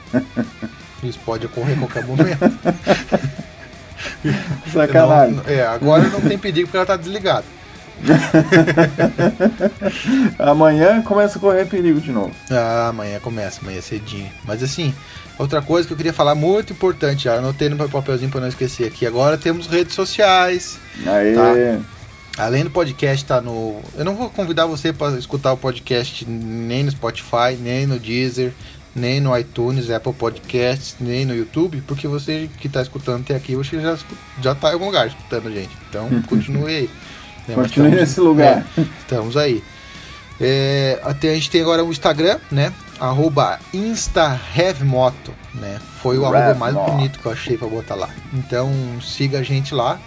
Isso 1.02 1.20
pode 1.26 1.48
ocorrer 1.48 1.76
a 1.76 1.80
qualquer 1.80 2.06
momento. 2.06 2.38
Sacanagem. 4.72 5.36
Não, 5.36 5.44
é, 5.48 5.66
agora 5.66 6.08
não 6.10 6.22
tem 6.22 6.38
perigo 6.38 6.68
porque 6.68 6.78
ela 6.78 6.86
tá 6.86 6.96
desligada. 6.96 7.46
amanhã 10.38 11.02
começa 11.02 11.38
a 11.38 11.42
correr 11.42 11.66
perigo 11.66 12.00
de 12.00 12.12
novo. 12.12 12.32
Ah, 12.52 12.90
amanhã 12.90 13.20
começa, 13.20 13.62
amanhã 13.62 13.82
cedinho. 13.82 14.30
Mas 14.46 14.62
assim, 14.62 14.94
outra 15.38 15.62
coisa 15.62 15.88
que 15.88 15.94
eu 15.94 15.98
queria 15.98 16.14
falar 16.14 16.36
muito 16.36 16.74
importante, 16.74 17.24
já 17.24 17.36
anotei 17.36 17.70
no 17.70 17.90
papelzinho 17.90 18.30
para 18.30 18.42
não 18.42 18.48
esquecer 18.48 18.88
aqui. 18.88 19.06
Agora 19.06 19.38
temos 19.38 19.68
redes 19.68 19.96
sociais. 19.96 20.78
Aê. 21.06 21.34
Tá? 21.34 21.54
Além 22.38 22.64
do 22.64 22.70
podcast 22.70 23.26
tá 23.26 23.42
no. 23.42 23.82
Eu 23.98 24.06
não 24.06 24.16
vou 24.16 24.30
convidar 24.30 24.68
você 24.68 24.94
para 24.94 25.18
escutar 25.18 25.54
o 25.54 25.58
podcast 25.58 26.24
nem 26.30 26.84
no 26.84 26.92
Spotify, 26.92 27.58
nem 27.60 27.88
no 27.88 27.98
Deezer, 27.98 28.54
nem 28.98 29.22
no 29.22 29.38
iTunes, 29.38 29.90
Apple 29.90 30.14
Podcasts, 30.14 30.96
nem 31.00 31.24
no 31.24 31.36
YouTube, 31.36 31.82
porque 31.88 32.08
você 32.08 32.50
que 32.60 32.68
está 32.68 32.82
escutando 32.82 33.22
até 33.22 33.36
aqui, 33.36 33.56
você 33.56 33.80
já, 33.80 33.98
já 34.42 34.56
tá 34.56 34.72
em 34.72 34.74
algum 34.74 34.88
lugar 34.88 35.08
escutando 35.08 35.48
a 35.48 35.52
gente. 35.52 35.70
Então, 35.88 36.10
continue 36.28 36.76
aí. 36.76 36.90
Né? 37.48 37.56
Continue 37.56 37.90
estamos, 37.90 38.10
nesse 38.10 38.20
lugar. 38.20 38.66
É, 38.78 38.82
estamos 39.00 39.38
aí. 39.38 39.64
É, 40.42 41.00
até 41.04 41.32
a 41.32 41.34
gente 41.36 41.50
tem 41.50 41.62
agora 41.62 41.84
o 41.86 41.92
Instagram, 41.92 42.40
né? 42.52 42.74
Arroba 43.00 43.60
né? 45.54 45.80
Foi 46.02 46.18
o 46.18 46.24
Rev 46.24 46.36
arroba 46.36 46.60
mais 46.60 46.74
Moto. 46.74 46.92
bonito 46.92 47.20
que 47.20 47.26
eu 47.26 47.32
achei 47.32 47.58
para 47.58 47.68
botar 47.68 47.96
lá. 47.96 48.10
Então, 48.34 48.72
siga 49.02 49.40
a 49.40 49.44
gente 49.44 49.74
lá, 49.76 50.00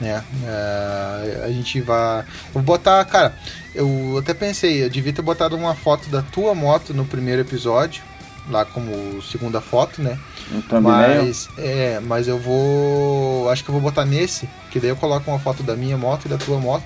né? 0.00 0.22
É, 0.44 1.42
a 1.44 1.48
gente 1.48 1.80
vai... 1.80 2.24
Vou 2.52 2.62
botar, 2.62 3.02
cara, 3.06 3.34
eu 3.74 4.16
até 4.18 4.34
pensei, 4.34 4.84
eu 4.84 4.90
devia 4.90 5.12
ter 5.12 5.22
botado 5.22 5.56
uma 5.56 5.74
foto 5.74 6.08
da 6.10 6.22
tua 6.22 6.54
moto 6.54 6.92
no 6.92 7.04
primeiro 7.04 7.40
episódio, 7.40 8.02
lá 8.48 8.64
como 8.64 9.20
segunda 9.22 9.60
foto, 9.60 10.00
né? 10.00 10.18
Um 10.50 10.80
mas, 10.80 11.48
é, 11.58 12.00
mas 12.00 12.28
eu 12.28 12.38
vou. 12.38 13.50
Acho 13.50 13.62
que 13.62 13.70
eu 13.70 13.72
vou 13.72 13.82
botar 13.82 14.04
nesse, 14.04 14.48
que 14.70 14.80
daí 14.80 14.90
eu 14.90 14.96
coloco 14.96 15.30
uma 15.30 15.38
foto 15.38 15.62
da 15.62 15.76
minha 15.76 15.96
moto 15.96 16.26
e 16.26 16.28
da 16.28 16.38
tua 16.38 16.58
moto. 16.58 16.84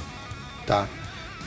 tá? 0.68 0.86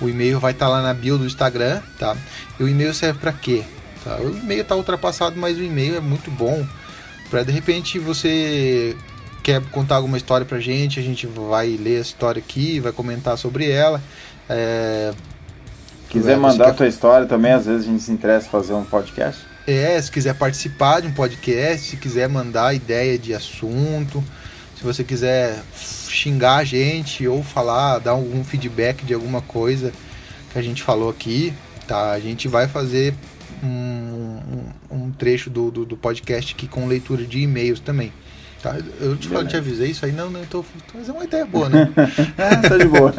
O 0.00 0.08
e-mail 0.08 0.40
vai 0.40 0.52
estar 0.52 0.64
tá 0.64 0.72
lá 0.72 0.80
na 0.80 0.94
bio 0.94 1.18
do 1.18 1.26
Instagram, 1.26 1.82
tá? 1.98 2.16
E 2.58 2.62
o 2.62 2.68
e-mail 2.68 2.94
serve 2.94 3.18
para 3.18 3.34
quê? 3.34 3.66
Tá? 4.04 4.18
O 4.18 4.30
e-mail 4.30 4.62
está 4.62 4.74
ultrapassado, 4.74 5.36
mas 5.38 5.56
o 5.58 5.62
e-mail 5.62 5.96
é 5.96 6.00
muito 6.00 6.30
bom 6.30 6.66
para 7.32 7.44
de 7.44 7.50
repente 7.50 7.98
você 7.98 8.94
quer 9.42 9.62
contar 9.70 9.96
alguma 9.96 10.18
história 10.18 10.44
pra 10.44 10.60
gente, 10.60 11.00
a 11.00 11.02
gente 11.02 11.26
vai 11.26 11.78
ler 11.80 11.96
a 11.96 12.00
história 12.02 12.38
aqui, 12.38 12.78
vai 12.78 12.92
comentar 12.92 13.38
sobre 13.38 13.70
ela. 13.70 14.02
É... 14.48 15.12
Quiser 16.10 16.36
mandar 16.36 16.66
quer... 16.66 16.70
a 16.70 16.74
tua 16.74 16.86
história 16.86 17.26
também, 17.26 17.52
às 17.52 17.64
vezes 17.64 17.86
a 17.86 17.90
gente 17.90 18.02
se 18.02 18.12
interessa 18.12 18.46
em 18.46 18.50
fazer 18.50 18.74
um 18.74 18.84
podcast. 18.84 19.40
É, 19.66 20.00
se 20.00 20.10
quiser 20.10 20.34
participar 20.34 21.00
de 21.00 21.08
um 21.08 21.12
podcast, 21.12 21.88
se 21.88 21.96
quiser 21.96 22.28
mandar 22.28 22.74
ideia 22.74 23.18
de 23.18 23.32
assunto, 23.32 24.22
se 24.76 24.82
você 24.84 25.02
quiser 25.02 25.62
xingar 26.08 26.56
a 26.56 26.64
gente 26.64 27.26
ou 27.26 27.42
falar, 27.42 27.98
dar 27.98 28.10
algum 28.10 28.44
feedback 28.44 29.06
de 29.06 29.14
alguma 29.14 29.40
coisa 29.40 29.90
que 30.52 30.58
a 30.58 30.62
gente 30.62 30.82
falou 30.82 31.08
aqui, 31.08 31.54
tá? 31.86 32.10
A 32.10 32.20
gente 32.20 32.46
vai 32.46 32.68
fazer 32.68 33.14
um, 33.62 34.64
um, 34.90 35.10
trecho 35.12 35.48
do, 35.48 35.70
do, 35.70 35.84
do, 35.84 35.96
podcast 35.96 36.54
aqui 36.54 36.66
com 36.66 36.86
leitura 36.86 37.24
de 37.24 37.40
e-mails 37.40 37.80
também. 37.80 38.12
Tá? 38.62 38.76
Eu 39.00 39.16
te, 39.16 39.28
te 39.28 39.56
avisei 39.56 39.90
isso 39.90 40.04
aí, 40.04 40.12
não, 40.12 40.30
não, 40.30 40.44
tô, 40.44 40.64
mas 40.94 41.08
é 41.08 41.12
uma 41.12 41.24
ideia 41.24 41.44
boa, 41.44 41.68
né? 41.68 41.88
é, 42.38 42.68
tá 42.68 42.76
de 42.76 42.86
boa. 42.86 43.12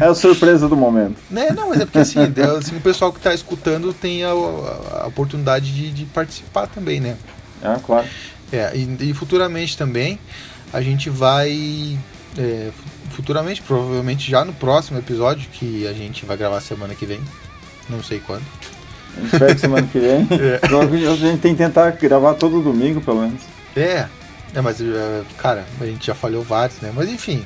é 0.00 0.04
a 0.04 0.14
surpresa 0.14 0.68
do 0.68 0.76
momento. 0.76 1.16
Né? 1.30 1.50
Não, 1.50 1.70
mas 1.70 1.80
é 1.80 1.86
porque 1.86 1.98
assim, 1.98 2.18
é, 2.20 2.58
assim 2.58 2.76
o 2.76 2.80
pessoal 2.80 3.10
que 3.10 3.18
está 3.18 3.32
escutando 3.32 3.92
tem 3.94 4.22
a, 4.22 4.30
a 4.30 5.06
oportunidade 5.06 5.72
de, 5.72 5.90
de, 5.90 6.04
participar 6.06 6.66
também, 6.66 7.00
né? 7.00 7.16
Ah, 7.62 7.80
claro. 7.84 8.06
É, 8.52 8.76
e, 8.76 9.10
e 9.10 9.14
futuramente 9.14 9.78
também 9.78 10.18
a 10.72 10.80
gente 10.82 11.08
vai. 11.08 11.98
É, 12.38 12.70
futuramente, 13.10 13.62
provavelmente 13.62 14.30
já 14.30 14.44
no 14.44 14.52
próximo 14.52 14.98
episódio, 14.98 15.48
que 15.50 15.86
a 15.86 15.92
gente 15.92 16.24
vai 16.24 16.36
gravar 16.36 16.60
semana 16.60 16.94
que 16.94 17.06
vem. 17.06 17.20
Não 17.88 18.02
sei 18.02 18.20
quando. 18.20 18.44
Espero 19.24 19.54
que 19.54 19.60
semana 19.60 19.86
que 19.86 19.98
vem. 19.98 20.28
É. 20.40 20.60
A 20.64 21.16
gente 21.16 21.40
tem 21.40 21.54
que 21.54 21.62
tentar 21.62 21.90
gravar 21.92 22.34
todo 22.34 22.62
domingo, 22.62 23.00
pelo 23.00 23.22
menos. 23.22 23.42
É. 23.76 24.06
É, 24.54 24.60
mas, 24.60 24.80
é, 24.80 25.22
cara, 25.38 25.64
a 25.80 25.86
gente 25.86 26.06
já 26.06 26.14
falhou 26.14 26.42
vários, 26.42 26.80
né? 26.80 26.92
Mas 26.94 27.08
enfim. 27.08 27.44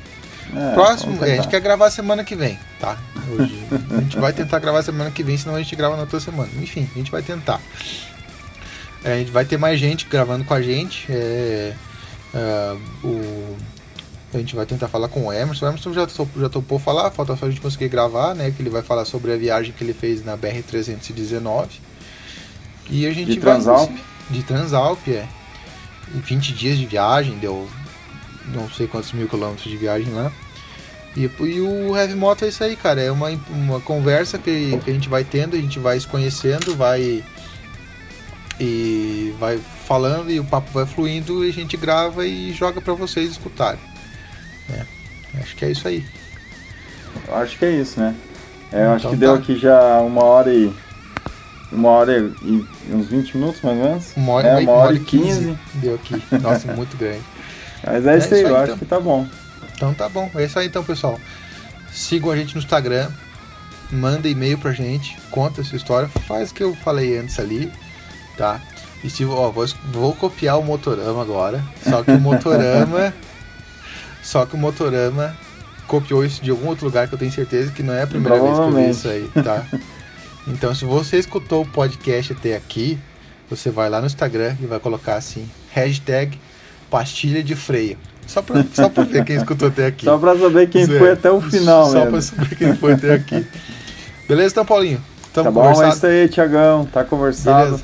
É, 0.55 0.73
próximo, 0.73 1.23
é, 1.23 1.33
a 1.33 1.35
gente 1.35 1.47
quer 1.47 1.59
gravar 1.59 1.89
semana 1.89 2.23
que 2.23 2.35
vem, 2.35 2.57
tá? 2.79 2.97
Hoje, 3.31 3.59
a 3.91 4.01
gente 4.01 4.17
vai 4.17 4.31
tentar 4.31 4.59
gravar 4.59 4.83
semana 4.83 5.09
que 5.11 5.23
vem, 5.23 5.37
senão 5.37 5.55
a 5.55 5.59
gente 5.59 5.75
grava 5.75 5.95
na 5.95 6.03
outra 6.03 6.19
semana. 6.19 6.49
Enfim, 6.61 6.87
a 6.93 6.97
gente 6.97 7.11
vai 7.11 7.21
tentar. 7.21 7.59
a 9.03 9.09
gente 9.09 9.31
vai 9.31 9.45
ter 9.45 9.57
mais 9.57 9.79
gente 9.79 10.07
gravando 10.07 10.45
com 10.45 10.53
a 10.53 10.61
gente. 10.61 11.05
É, 11.09 11.73
é, 12.33 12.75
o, 13.03 13.55
a 14.37 14.39
gente 14.39 14.55
vai 14.55 14.65
tentar 14.65 14.87
falar 14.87 15.07
com 15.07 15.27
o 15.27 15.33
Emerson. 15.33 15.65
O 15.65 15.69
Emerson 15.69 15.93
já, 15.93 16.07
já 16.37 16.49
topou 16.49 16.79
falar, 16.79 17.11
falta 17.11 17.35
só 17.35 17.45
a 17.45 17.49
gente 17.49 17.61
conseguir 17.61 17.87
gravar, 17.87 18.33
né? 18.33 18.51
Que 18.51 18.61
ele 18.61 18.69
vai 18.69 18.81
falar 18.81 19.05
sobre 19.05 19.33
a 19.33 19.37
viagem 19.37 19.73
que 19.73 19.83
ele 19.83 19.93
fez 19.93 20.23
na 20.23 20.37
BR-319. 20.37 21.67
E 22.89 23.05
a 23.05 23.11
gente 23.11 23.31
de 23.31 23.39
Transalp. 23.39 23.89
Vai, 23.89 24.01
de 24.29 24.43
Transalp, 24.43 25.07
é. 25.07 25.27
20 26.13 26.53
dias 26.53 26.77
de 26.77 26.85
viagem, 26.85 27.37
deu 27.39 27.67
não 28.53 28.69
sei 28.69 28.87
quantos 28.87 29.11
mil 29.11 29.27
quilômetros 29.27 29.69
de 29.69 29.77
viagem 29.77 30.13
lá. 30.13 30.31
E, 31.15 31.23
e, 31.23 31.61
o 31.61 31.95
Heavy 31.95 32.13
Moto 32.13 32.43
é 32.43 32.49
isso 32.49 32.63
aí, 32.63 32.75
cara. 32.75 33.01
É 33.01 33.11
uma, 33.11 33.29
uma 33.49 33.79
conversa 33.79 34.37
que, 34.37 34.77
que 34.83 34.89
a 34.89 34.93
gente 34.93 35.07
vai 35.07 35.23
tendo, 35.23 35.55
a 35.55 35.59
gente 35.59 35.79
vai 35.79 35.99
se 35.99 36.07
conhecendo, 36.07 36.75
vai. 36.75 37.23
E 38.59 39.33
vai 39.37 39.57
falando 39.85 40.31
e 40.31 40.39
o 40.39 40.45
papo 40.45 40.69
vai 40.71 40.85
fluindo 40.85 41.43
e 41.43 41.49
a 41.49 41.53
gente 41.53 41.75
grava 41.75 42.25
e 42.25 42.53
joga 42.53 42.79
para 42.79 42.93
vocês 42.93 43.31
escutarem. 43.31 43.79
É, 44.69 44.85
acho 45.39 45.55
que 45.55 45.65
é 45.65 45.71
isso 45.71 45.87
aí. 45.87 46.05
Eu 47.27 47.35
acho 47.35 47.57
que 47.57 47.65
é 47.65 47.71
isso, 47.71 47.99
né? 47.99 48.15
É, 48.71 48.81
então, 48.81 48.93
acho 48.93 49.09
que 49.09 49.13
tá. 49.13 49.19
deu 49.19 49.33
aqui 49.33 49.57
já 49.57 49.99
uma 50.01 50.23
hora 50.23 50.53
e. 50.53 50.73
Uma 51.71 51.89
hora 51.89 52.17
e 52.43 52.65
uns 52.89 53.07
20 53.07 53.37
minutos 53.37 53.61
mais 53.61 53.77
ou 53.77 53.83
menos. 53.83 54.13
Uma 54.15 54.31
hora, 54.33 54.47
é, 54.47 54.51
uma, 54.59 54.71
uma 54.71 54.71
hora 54.73 54.95
e 54.95 54.99
15. 54.99 55.57
Deu 55.75 55.95
aqui. 55.95 56.21
Nossa, 56.41 56.73
muito 56.73 56.95
grande. 56.95 57.21
Mas 57.85 58.05
é, 58.05 58.13
é 58.13 58.17
isso 58.17 58.33
aí, 58.33 58.41
eu 58.41 58.49
então. 58.49 58.61
acho 58.61 58.77
que 58.77 58.85
tá 58.85 58.99
bom. 58.99 59.27
Então 59.75 59.93
tá 59.93 60.07
bom. 60.07 60.29
É 60.35 60.45
isso 60.45 60.57
aí 60.57 60.67
então, 60.67 60.83
pessoal. 60.83 61.19
Sigam 61.91 62.31
a 62.31 62.35
gente 62.35 62.55
no 62.55 62.61
Instagram. 62.61 63.09
Manda 63.91 64.27
e-mail 64.27 64.57
pra 64.57 64.71
gente. 64.71 65.17
Conta 65.29 65.61
a 65.61 65.63
sua 65.63 65.77
história. 65.77 66.07
Faz 66.27 66.51
o 66.51 66.53
que 66.53 66.63
eu 66.63 66.75
falei 66.75 67.17
antes 67.17 67.39
ali. 67.39 67.71
Tá? 68.37 68.61
E 69.03 69.09
se, 69.09 69.23
ó, 69.25 69.49
vou, 69.51 69.65
vou 69.91 70.13
copiar 70.13 70.59
o 70.59 70.63
Motorama 70.63 71.21
agora. 71.21 71.63
Só 71.83 72.03
que 72.03 72.11
o 72.11 72.19
Motorama. 72.21 73.13
Só 74.25 74.43
que 74.43 74.55
o 74.55 74.57
Motorama 74.57 75.37
copiou 75.87 76.25
isso 76.25 76.43
de 76.43 76.49
algum 76.49 76.67
outro 76.67 76.85
lugar 76.85 77.07
que 77.07 77.13
eu 77.13 77.19
tenho 77.19 77.31
certeza 77.31 77.71
que 77.71 77.83
não 77.83 77.93
é 77.93 78.01
a 78.01 78.07
primeira 78.07 78.41
vez 78.41 78.55
que 78.55 78.59
eu 78.59 78.71
vi 78.71 78.89
isso 78.89 79.07
aí, 79.07 79.29
tá? 79.43 79.63
Então, 80.47 80.75
se 80.75 80.85
você 80.85 81.17
escutou 81.17 81.63
o 81.63 81.65
podcast 81.65 82.31
até 82.33 82.55
aqui, 82.55 82.99
você 83.49 83.71
vai 83.71 83.89
lá 83.89 83.99
no 83.99 84.05
Instagram 84.05 84.55
e 84.61 84.67
vai 84.67 84.79
colocar 84.79 85.15
assim, 85.15 85.49
hashtag 85.71 86.39
pastilha 86.87 87.43
de 87.43 87.55
freio. 87.55 87.97
Só 88.27 88.43
pra, 88.43 88.63
só 88.71 88.87
pra 88.87 89.05
ver 89.05 89.25
quem 89.25 89.37
escutou 89.37 89.69
até 89.69 89.87
aqui. 89.87 90.05
Só 90.05 90.19
pra 90.19 90.37
saber 90.37 90.69
quem 90.69 90.85
foi 90.85 91.13
até 91.13 91.31
o 91.31 91.41
final, 91.41 91.87
Só 91.87 91.93
mesmo. 91.93 92.11
pra 92.11 92.21
saber 92.21 92.55
quem 92.55 92.75
foi 92.75 92.93
até 92.93 93.15
aqui. 93.15 93.43
Beleza, 94.29 94.51
então, 94.51 94.65
Paulinho? 94.65 95.03
Tamo 95.33 95.45
tá 95.45 95.51
bom, 95.51 95.83
é 95.83 95.89
isso 95.89 96.05
aí, 96.05 96.29
Tiagão. 96.29 96.85
Tá 96.85 97.03
conversado. 97.03 97.65
Beleza? 97.65 97.83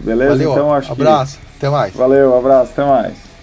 Beleza? 0.00 0.30
Valeu, 0.30 0.52
então 0.52 0.74
acho 0.74 0.92
abraço, 0.92 1.38
que... 1.38 1.46
até 1.58 1.70
mais. 1.70 1.94
Valeu, 1.94 2.36
abraço, 2.36 2.72
até 2.72 2.84
mais. 2.84 3.33